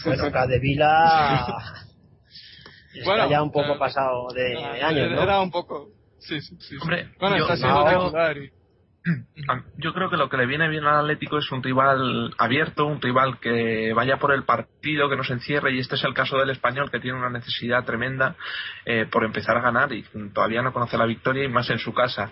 Bueno, 0.05 0.31
Cadevila 0.31 1.57
está 2.95 3.05
Bueno, 3.05 3.31
ya 3.31 3.43
un 3.43 3.51
poco 3.51 3.73
eh, 3.75 3.79
pasado 3.79 4.29
de, 4.33 4.43
de 4.51 4.83
años, 4.83 4.99
era, 5.07 5.17
¿no? 5.17 5.23
era 5.23 5.41
un 5.41 5.51
poco. 5.51 5.89
Sí, 6.21 6.41
sí, 6.41 6.57
sí. 6.61 6.77
Hombre, 6.81 7.09
bueno, 7.19 7.37
yo- 7.39 7.43
está 7.45 7.57
siendo 7.57 7.85
no. 7.85 8.05
titular 8.07 8.37
y- 8.37 8.51
Yo 9.79 9.95
creo 9.95 10.11
que 10.11 10.17
lo 10.17 10.29
que 10.29 10.37
le 10.37 10.47
viene 10.47 10.69
bien 10.69 10.85
al 10.85 11.01
Atlético 11.01 11.39
es 11.39 11.51
un 11.53 11.63
rival 11.63 12.35
abierto, 12.37 12.87
un 12.87 13.01
rival 13.01 13.39
que 13.41 13.93
vaya 13.95 14.19
por 14.19 14.33
el 14.33 14.45
partido, 14.45 15.09
que 15.09 15.17
no 15.17 15.25
se 15.25 15.33
encierre, 15.33 15.73
y 15.73 15.79
este 15.79 15.95
es 15.95 16.05
el 16.05 16.15
caso 16.15 16.39
del 16.39 16.51
español 16.51 16.91
que 16.91 17.01
tiene 17.01 17.19
una 17.19 17.31
necesidad 17.31 17.85
tremenda 17.85 18.37
eh, 18.85 19.07
por 19.11 19.25
empezar 19.25 19.57
a 19.57 19.63
ganar 19.63 19.93
y 19.93 20.05
todavía 20.35 20.63
no 20.63 20.73
conoce 20.73 20.99
la 20.99 21.07
victoria 21.07 21.45
y 21.45 21.49
más 21.49 21.71
en 21.71 21.79
su 21.79 21.95
casa. 21.95 22.31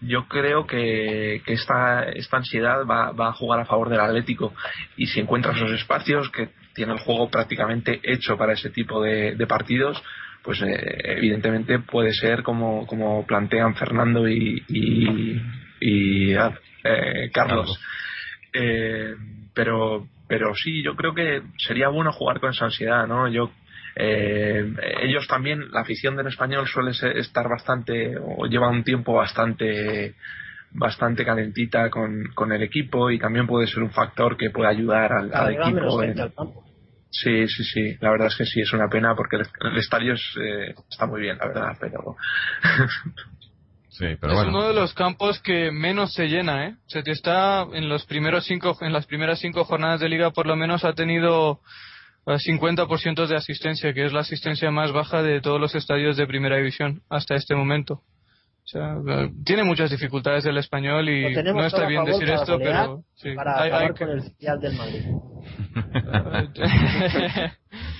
Yo 0.00 0.28
creo 0.28 0.66
que, 0.66 1.42
esta, 1.46 2.04
esta 2.04 2.36
ansiedad 2.36 2.86
va, 2.86 3.10
va 3.12 3.28
a 3.28 3.32
jugar 3.32 3.60
a 3.60 3.64
favor 3.64 3.88
del 3.88 4.00
Atlético 4.00 4.54
y 4.96 5.06
si 5.06 5.20
encuentra 5.20 5.52
esos 5.52 5.72
espacios 5.72 6.30
que 6.30 6.50
tiene 6.78 6.92
el 6.92 7.00
juego 7.00 7.28
prácticamente 7.28 8.00
hecho 8.04 8.38
para 8.38 8.52
ese 8.52 8.70
tipo 8.70 9.02
de, 9.02 9.34
partidos, 9.48 10.00
pues 10.44 10.62
eh, 10.62 11.16
evidentemente 11.16 11.80
puede 11.80 12.12
ser 12.12 12.44
como, 12.44 13.24
plantean 13.26 13.74
Fernando 13.74 14.28
y, 14.28 15.42
y, 15.80 16.34
ah, 16.34 16.52
eh, 16.84 17.30
Carlos. 17.32 17.78
Eh, 18.52 19.14
pero, 19.54 20.06
pero 20.28 20.54
sí, 20.54 20.82
yo 20.82 20.94
creo 20.96 21.14
que 21.14 21.42
sería 21.58 21.88
bueno 21.88 22.12
jugar 22.12 22.40
con 22.40 22.50
esa 22.50 22.66
ansiedad, 22.66 23.06
¿no? 23.06 23.28
Yo, 23.28 23.50
eh, 23.96 24.72
ellos 25.02 25.26
también, 25.26 25.70
la 25.72 25.80
afición 25.80 26.16
del 26.16 26.28
español 26.28 26.66
suele 26.68 26.94
ser- 26.94 27.16
estar 27.18 27.48
bastante, 27.48 28.16
o 28.18 28.46
lleva 28.46 28.68
un 28.68 28.84
tiempo 28.84 29.14
bastante 29.14 30.14
bastante 30.70 31.24
calentita 31.24 31.88
con, 31.88 32.24
con 32.34 32.52
el 32.52 32.62
equipo 32.62 33.10
y 33.10 33.18
también 33.18 33.46
puede 33.46 33.66
ser 33.66 33.82
un 33.82 33.90
factor 33.90 34.36
que 34.36 34.50
puede 34.50 34.68
ayudar 34.68 35.12
al, 35.12 35.34
equipo 35.80 36.02
en- 36.02 36.20
al. 36.20 36.32
Sí, 37.10 37.48
sí, 37.48 37.64
sí. 37.64 37.96
La 38.00 38.10
verdad 38.10 38.26
es 38.28 38.36
que 38.36 38.44
sí, 38.44 38.60
es 38.60 38.72
una 38.74 38.86
pena 38.88 39.14
porque 39.16 39.36
el, 39.36 39.46
el 39.62 39.78
estadio 39.78 40.12
es, 40.12 40.22
eh, 40.40 40.74
está 40.90 41.06
muy 41.06 41.22
bien, 41.22 41.38
la 41.38 41.46
verdad, 41.46 41.76
pero. 41.80 42.16
Sí, 43.98 44.06
pero 44.20 44.32
es 44.32 44.38
bueno. 44.38 44.50
uno 44.58 44.68
de 44.68 44.74
los 44.74 44.94
campos 44.94 45.40
que 45.40 45.72
menos 45.72 46.12
se 46.14 46.28
llena, 46.28 46.66
¿eh? 46.66 46.76
Se 46.86 47.02
te 47.02 47.10
está 47.10 47.62
en 47.72 47.88
los 47.88 48.04
primeros 48.06 48.44
cinco, 48.44 48.76
en 48.80 48.92
las 48.92 49.06
primeras 49.06 49.40
cinco 49.40 49.64
jornadas 49.64 49.98
de 49.98 50.08
liga 50.08 50.30
por 50.30 50.46
lo 50.46 50.54
menos 50.54 50.84
ha 50.84 50.92
tenido 50.92 51.60
eh, 52.26 52.36
50% 52.36 53.26
de 53.26 53.34
asistencia, 53.36 53.92
que 53.92 54.04
es 54.04 54.12
la 54.12 54.20
asistencia 54.20 54.70
más 54.70 54.92
baja 54.92 55.22
de 55.22 55.40
todos 55.40 55.60
los 55.60 55.74
estadios 55.74 56.16
de 56.16 56.28
primera 56.28 56.56
división 56.58 57.02
hasta 57.10 57.34
este 57.34 57.56
momento. 57.56 57.94
O 57.94 58.70
sea, 58.70 58.98
eh, 59.08 59.30
tiene 59.44 59.64
muchas 59.64 59.90
dificultades 59.90 60.44
el 60.44 60.58
español 60.58 61.08
y 61.08 61.34
no 61.34 61.64
está 61.66 61.86
bien 61.86 62.04
decir 62.04 62.28
para 62.28 62.40
esto, 62.40 62.58
pero 62.58 63.02
sí, 63.16 63.32
para 63.34 63.62
hay- 63.62 63.70
hay 63.72 63.88
con 63.94 64.10
el 64.10 64.60
del 64.60 64.76
Madrid. 64.76 65.02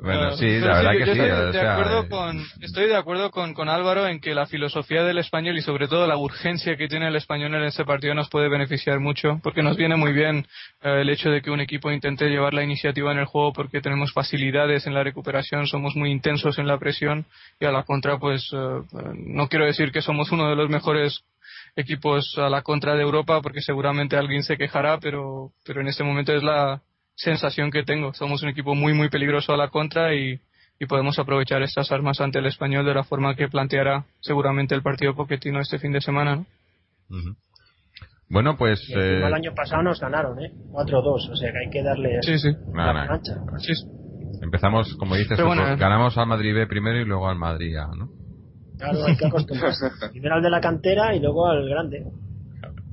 Bueno, 0.00 0.36
sí, 0.36 0.60
la 0.60 0.76
verdad 0.76 0.92
yo 0.92 0.98
que 0.98 1.04
sí. 1.06 1.20
Estoy 1.20 1.30
o 1.30 1.52
de, 1.52 1.60
acuerdo 1.60 2.02
eh, 2.02 2.08
con, 2.08 2.46
estoy 2.60 2.86
de 2.86 2.96
acuerdo 2.96 3.30
con, 3.30 3.54
con 3.54 3.68
Álvaro 3.68 4.06
en 4.06 4.20
que 4.20 4.34
la 4.34 4.46
filosofía 4.46 5.02
del 5.02 5.18
español 5.18 5.58
y 5.58 5.62
sobre 5.62 5.88
todo 5.88 6.06
la 6.06 6.16
urgencia 6.16 6.76
que 6.76 6.88
tiene 6.88 7.08
el 7.08 7.16
español 7.16 7.54
en 7.54 7.64
este 7.64 7.84
partido 7.84 8.14
nos 8.14 8.28
puede 8.28 8.48
beneficiar 8.48 9.00
mucho 9.00 9.40
porque 9.42 9.62
nos 9.62 9.76
viene 9.76 9.96
muy 9.96 10.12
bien 10.12 10.46
eh, 10.82 11.00
el 11.00 11.10
hecho 11.10 11.30
de 11.30 11.42
que 11.42 11.50
un 11.50 11.60
equipo 11.60 11.90
intente 11.90 12.28
llevar 12.28 12.54
la 12.54 12.62
iniciativa 12.62 13.10
en 13.12 13.18
el 13.18 13.26
juego 13.26 13.52
porque 13.52 13.80
tenemos 13.80 14.12
facilidades 14.12 14.86
en 14.86 14.94
la 14.94 15.02
recuperación, 15.02 15.66
somos 15.66 15.96
muy 15.96 16.10
intensos 16.10 16.58
en 16.58 16.68
la 16.68 16.78
presión 16.78 17.26
y 17.58 17.66
a 17.66 17.72
la 17.72 17.82
contra 17.82 18.18
pues 18.18 18.48
eh, 18.52 18.82
no 19.16 19.48
quiero 19.48 19.64
decir 19.64 19.90
que 19.90 20.02
somos 20.02 20.30
uno 20.30 20.48
de 20.48 20.56
los 20.56 20.68
mejores 20.68 21.24
equipos 21.74 22.36
a 22.38 22.48
la 22.48 22.62
contra 22.62 22.94
de 22.94 23.02
Europa 23.02 23.40
porque 23.42 23.62
seguramente 23.62 24.16
alguien 24.16 24.42
se 24.44 24.56
quejará 24.56 24.98
pero 24.98 25.50
pero 25.64 25.80
en 25.80 25.88
este 25.88 26.04
momento 26.04 26.32
es 26.34 26.42
la 26.42 26.82
sensación 27.18 27.70
que 27.70 27.82
tengo 27.82 28.14
somos 28.14 28.42
un 28.42 28.48
equipo 28.48 28.74
muy 28.74 28.94
muy 28.94 29.08
peligroso 29.10 29.52
a 29.52 29.56
la 29.56 29.68
contra 29.68 30.14
y, 30.14 30.40
y 30.78 30.86
podemos 30.86 31.18
aprovechar 31.18 31.62
estas 31.62 31.90
armas 31.90 32.20
ante 32.20 32.38
el 32.38 32.46
español 32.46 32.86
de 32.86 32.94
la 32.94 33.02
forma 33.02 33.34
que 33.34 33.48
planteará 33.48 34.04
seguramente 34.20 34.74
el 34.74 34.82
partido 34.82 35.14
Pochettino 35.14 35.60
este 35.60 35.78
fin 35.78 35.92
de 35.92 36.00
semana 36.00 36.36
¿no? 36.36 36.46
Bueno, 38.30 38.56
pues. 38.58 38.86
Y 38.88 38.92
eh, 38.92 39.26
el 39.26 39.32
año 39.32 39.54
pasado 39.54 39.82
nos 39.82 39.98
ganaron, 40.00 40.38
¿eh? 40.42 40.52
4-2, 40.70 41.30
o 41.32 41.36
sea 41.36 41.50
que 41.50 41.58
hay 41.58 41.70
que 41.70 41.82
darle 41.82 42.18
sí 42.22 42.38
sí 42.38 42.50
la 42.74 43.20
sí 43.58 43.72
Empezamos, 44.42 44.94
como 44.96 45.16
dices, 45.16 45.42
bueno, 45.42 45.62
pues, 45.62 45.74
eh. 45.74 45.80
ganamos 45.80 46.16
al 46.16 46.26
Madrid 46.26 46.54
B 46.54 46.66
primero 46.66 47.00
y 47.00 47.04
luego 47.04 47.28
al 47.28 47.36
Madrid 47.36 47.74
A, 47.76 47.88
¿no? 47.96 48.10
Claro, 48.78 49.06
hay 49.06 49.16
que 49.16 49.26
acostumbrarse. 49.26 49.90
Primero 50.12 50.36
al 50.36 50.42
de 50.42 50.50
la 50.50 50.60
cantera 50.60 51.12
y 51.16 51.18
luego 51.18 51.48
al 51.48 51.68
grande. 51.68 52.04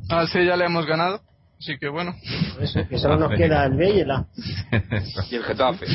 al 0.10 0.28
C 0.30 0.44
ya 0.44 0.56
le 0.56 0.66
hemos 0.66 0.88
ganado 0.88 1.22
así 1.60 1.78
que 1.78 1.90
bueno 1.90 2.14
eso, 2.60 2.88
que 2.88 2.98
solo 2.98 3.18
nos 3.18 3.32
queda 3.32 3.66
el 3.66 3.76
B 3.76 3.90
y 3.90 4.00
el 4.00 4.12
A. 4.12 4.28
Y 5.32 5.36
el 5.36 5.44
Getafe. 5.44 5.86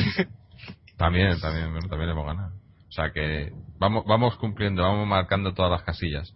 también, 0.97 1.39
también, 1.39 1.71
bueno, 1.71 1.87
también 1.87 2.09
hemos 2.11 2.25
ganado. 2.25 2.53
O 2.87 2.91
sea 2.91 3.11
que 3.11 3.51
vamos, 3.79 4.03
vamos 4.05 4.35
cumpliendo, 4.37 4.83
vamos 4.83 5.07
marcando 5.07 5.53
todas 5.53 5.71
las 5.71 5.83
casillas. 5.83 6.33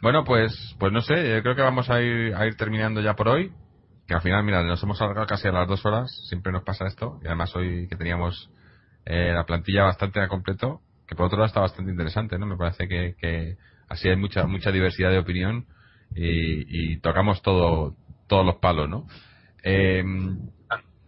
Bueno, 0.00 0.22
pues, 0.24 0.76
pues 0.78 0.92
no 0.92 1.00
sé, 1.00 1.14
yo 1.14 1.42
creo 1.42 1.56
que 1.56 1.62
vamos 1.62 1.90
a 1.90 2.00
ir, 2.00 2.34
a 2.34 2.46
ir 2.46 2.56
terminando 2.56 3.00
ya 3.00 3.14
por 3.14 3.28
hoy. 3.28 3.52
Que 4.06 4.14
al 4.14 4.22
final, 4.22 4.44
mira, 4.44 4.62
nos 4.62 4.82
hemos 4.82 5.00
alargado 5.02 5.26
casi 5.26 5.48
a 5.48 5.52
las 5.52 5.68
dos 5.68 5.84
horas, 5.84 6.10
siempre 6.28 6.52
nos 6.52 6.62
pasa 6.62 6.86
esto. 6.86 7.18
Y 7.22 7.26
además 7.26 7.54
hoy 7.56 7.88
que 7.88 7.96
teníamos 7.96 8.50
eh, 9.04 9.32
la 9.34 9.44
plantilla 9.44 9.84
bastante 9.84 10.20
a 10.20 10.28
completo, 10.28 10.80
que 11.06 11.14
por 11.14 11.26
otro 11.26 11.38
lado 11.38 11.46
está 11.46 11.60
bastante 11.60 11.90
interesante, 11.90 12.38
¿no? 12.38 12.46
Me 12.46 12.56
parece 12.56 12.86
que, 12.86 13.16
que 13.18 13.56
así 13.88 14.08
hay 14.08 14.16
mucha, 14.16 14.46
mucha 14.46 14.70
diversidad 14.70 15.10
de 15.10 15.18
opinión 15.18 15.66
y, 16.14 16.92
y 16.92 17.00
tocamos 17.00 17.42
todo, 17.42 17.96
todos 18.28 18.46
los 18.46 18.56
palos, 18.56 18.88
¿no? 18.88 19.06
Eh, 19.64 20.04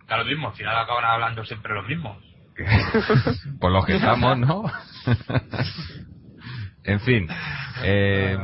Da 0.09 0.17
lo 0.19 0.25
mismo, 0.25 0.49
al 0.49 0.55
final 0.55 0.77
acaban 0.77 1.05
hablando 1.05 1.45
siempre 1.45 1.73
los 1.79 1.87
mismos. 1.87 2.17
por 3.61 3.71
lo 3.71 3.83
que 3.85 3.95
estamos, 3.97 4.37
¿no? 4.39 4.65
en 6.85 7.01
fin. 7.01 7.29
eh, 7.85 8.37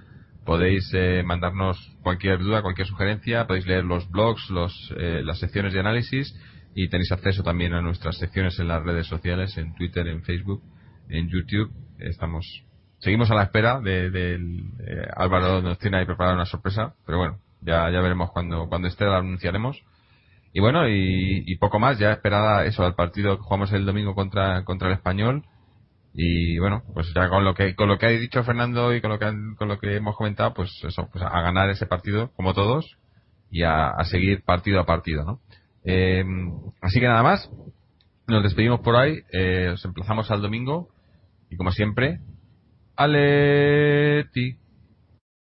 podéis 0.46 0.92
eh, 0.94 1.24
mandarnos 1.24 1.78
cualquier 2.02 2.40
duda, 2.40 2.62
cualquier 2.62 2.88
sugerencia, 2.88 3.48
podéis 3.48 3.68
leer 3.68 3.84
los 3.84 4.10
blogs, 4.10 4.50
los, 4.50 4.94
eh, 4.98 5.22
las 5.24 5.40
secciones 5.40 5.74
de 5.74 5.80
análisis 5.80 6.36
y 6.74 6.90
tenéis 6.90 7.12
acceso 7.12 7.44
también 7.44 7.74
a 7.74 7.82
nuestras 7.82 8.18
secciones 8.18 8.58
en 8.60 8.68
las 8.68 8.84
redes 8.84 9.08
sociales, 9.08 9.58
en 9.58 9.76
Twitter, 9.76 10.08
en 10.08 10.24
Facebook, 10.24 10.64
en 11.10 11.30
YouTube. 11.30 11.72
Estamos, 12.00 12.64
seguimos 13.00 13.30
a 13.30 13.36
la 13.36 13.44
espera 13.44 13.80
de, 13.82 14.36
eh, 14.36 15.08
Álvaro 15.16 15.62
nos 15.62 15.78
tiene 15.80 15.98
ahí 15.98 16.06
preparada 16.06 16.36
una 16.36 16.46
sorpresa, 16.46 16.96
pero 17.06 17.18
bueno, 17.18 17.40
ya, 17.62 17.90
ya 17.92 18.02
veremos 18.02 18.32
cuando, 18.32 18.68
cuando 18.68 18.88
esté 18.88 19.06
la 19.06 19.18
anunciaremos. 19.18 19.84
Y 20.54 20.60
bueno, 20.60 20.88
y, 20.88 21.44
y 21.46 21.56
poco 21.58 21.80
más, 21.80 21.98
ya 22.00 22.12
esperada 22.12 22.66
eso, 22.66 22.84
al 22.84 22.96
partido 22.96 23.38
que 23.38 23.44
jugamos 23.44 23.72
el 23.72 23.86
domingo 23.86 24.16
contra, 24.16 24.64
contra 24.66 24.90
el 24.90 24.96
español. 24.96 25.44
Y 26.14 26.60
bueno, 26.60 26.84
pues 26.94 27.08
ya 27.16 27.30
con 27.30 27.44
lo 27.46 27.54
que, 27.56 27.76
con 27.76 27.88
lo 27.88 27.98
que 27.98 28.06
ha 28.06 28.10
dicho 28.10 28.44
Fernando 28.44 28.94
y 28.94 29.02
con 29.02 29.12
lo 29.12 29.20
que, 29.20 29.26
han- 29.26 29.56
con 29.56 29.68
lo 29.70 29.80
que 29.80 29.96
hemos 29.96 30.16
comentado, 30.18 30.54
pues 30.54 30.70
eso, 30.84 31.08
pues 31.12 31.24
a 31.24 31.42
ganar 31.42 31.70
ese 31.70 31.86
partido, 31.86 32.32
como 32.36 32.54
todos, 32.54 32.98
y 33.50 33.64
a, 33.64 33.90
a 33.90 34.04
seguir 34.06 34.44
partido 34.44 34.80
a 34.80 34.86
partido, 34.86 35.24
¿no? 35.24 35.40
Eh, 35.86 36.24
así 36.82 37.00
que 37.00 37.08
nada 37.08 37.24
más, 37.24 37.50
nos 38.28 38.44
despedimos 38.44 38.82
por 38.82 38.96
ahí, 38.98 39.20
eh, 39.32 39.70
os 39.74 39.84
emplazamos 39.86 40.30
al 40.32 40.42
domingo, 40.42 40.90
y 41.50 41.58
como 41.58 41.72
siempre, 41.72 42.20
Aleti. 42.96 44.58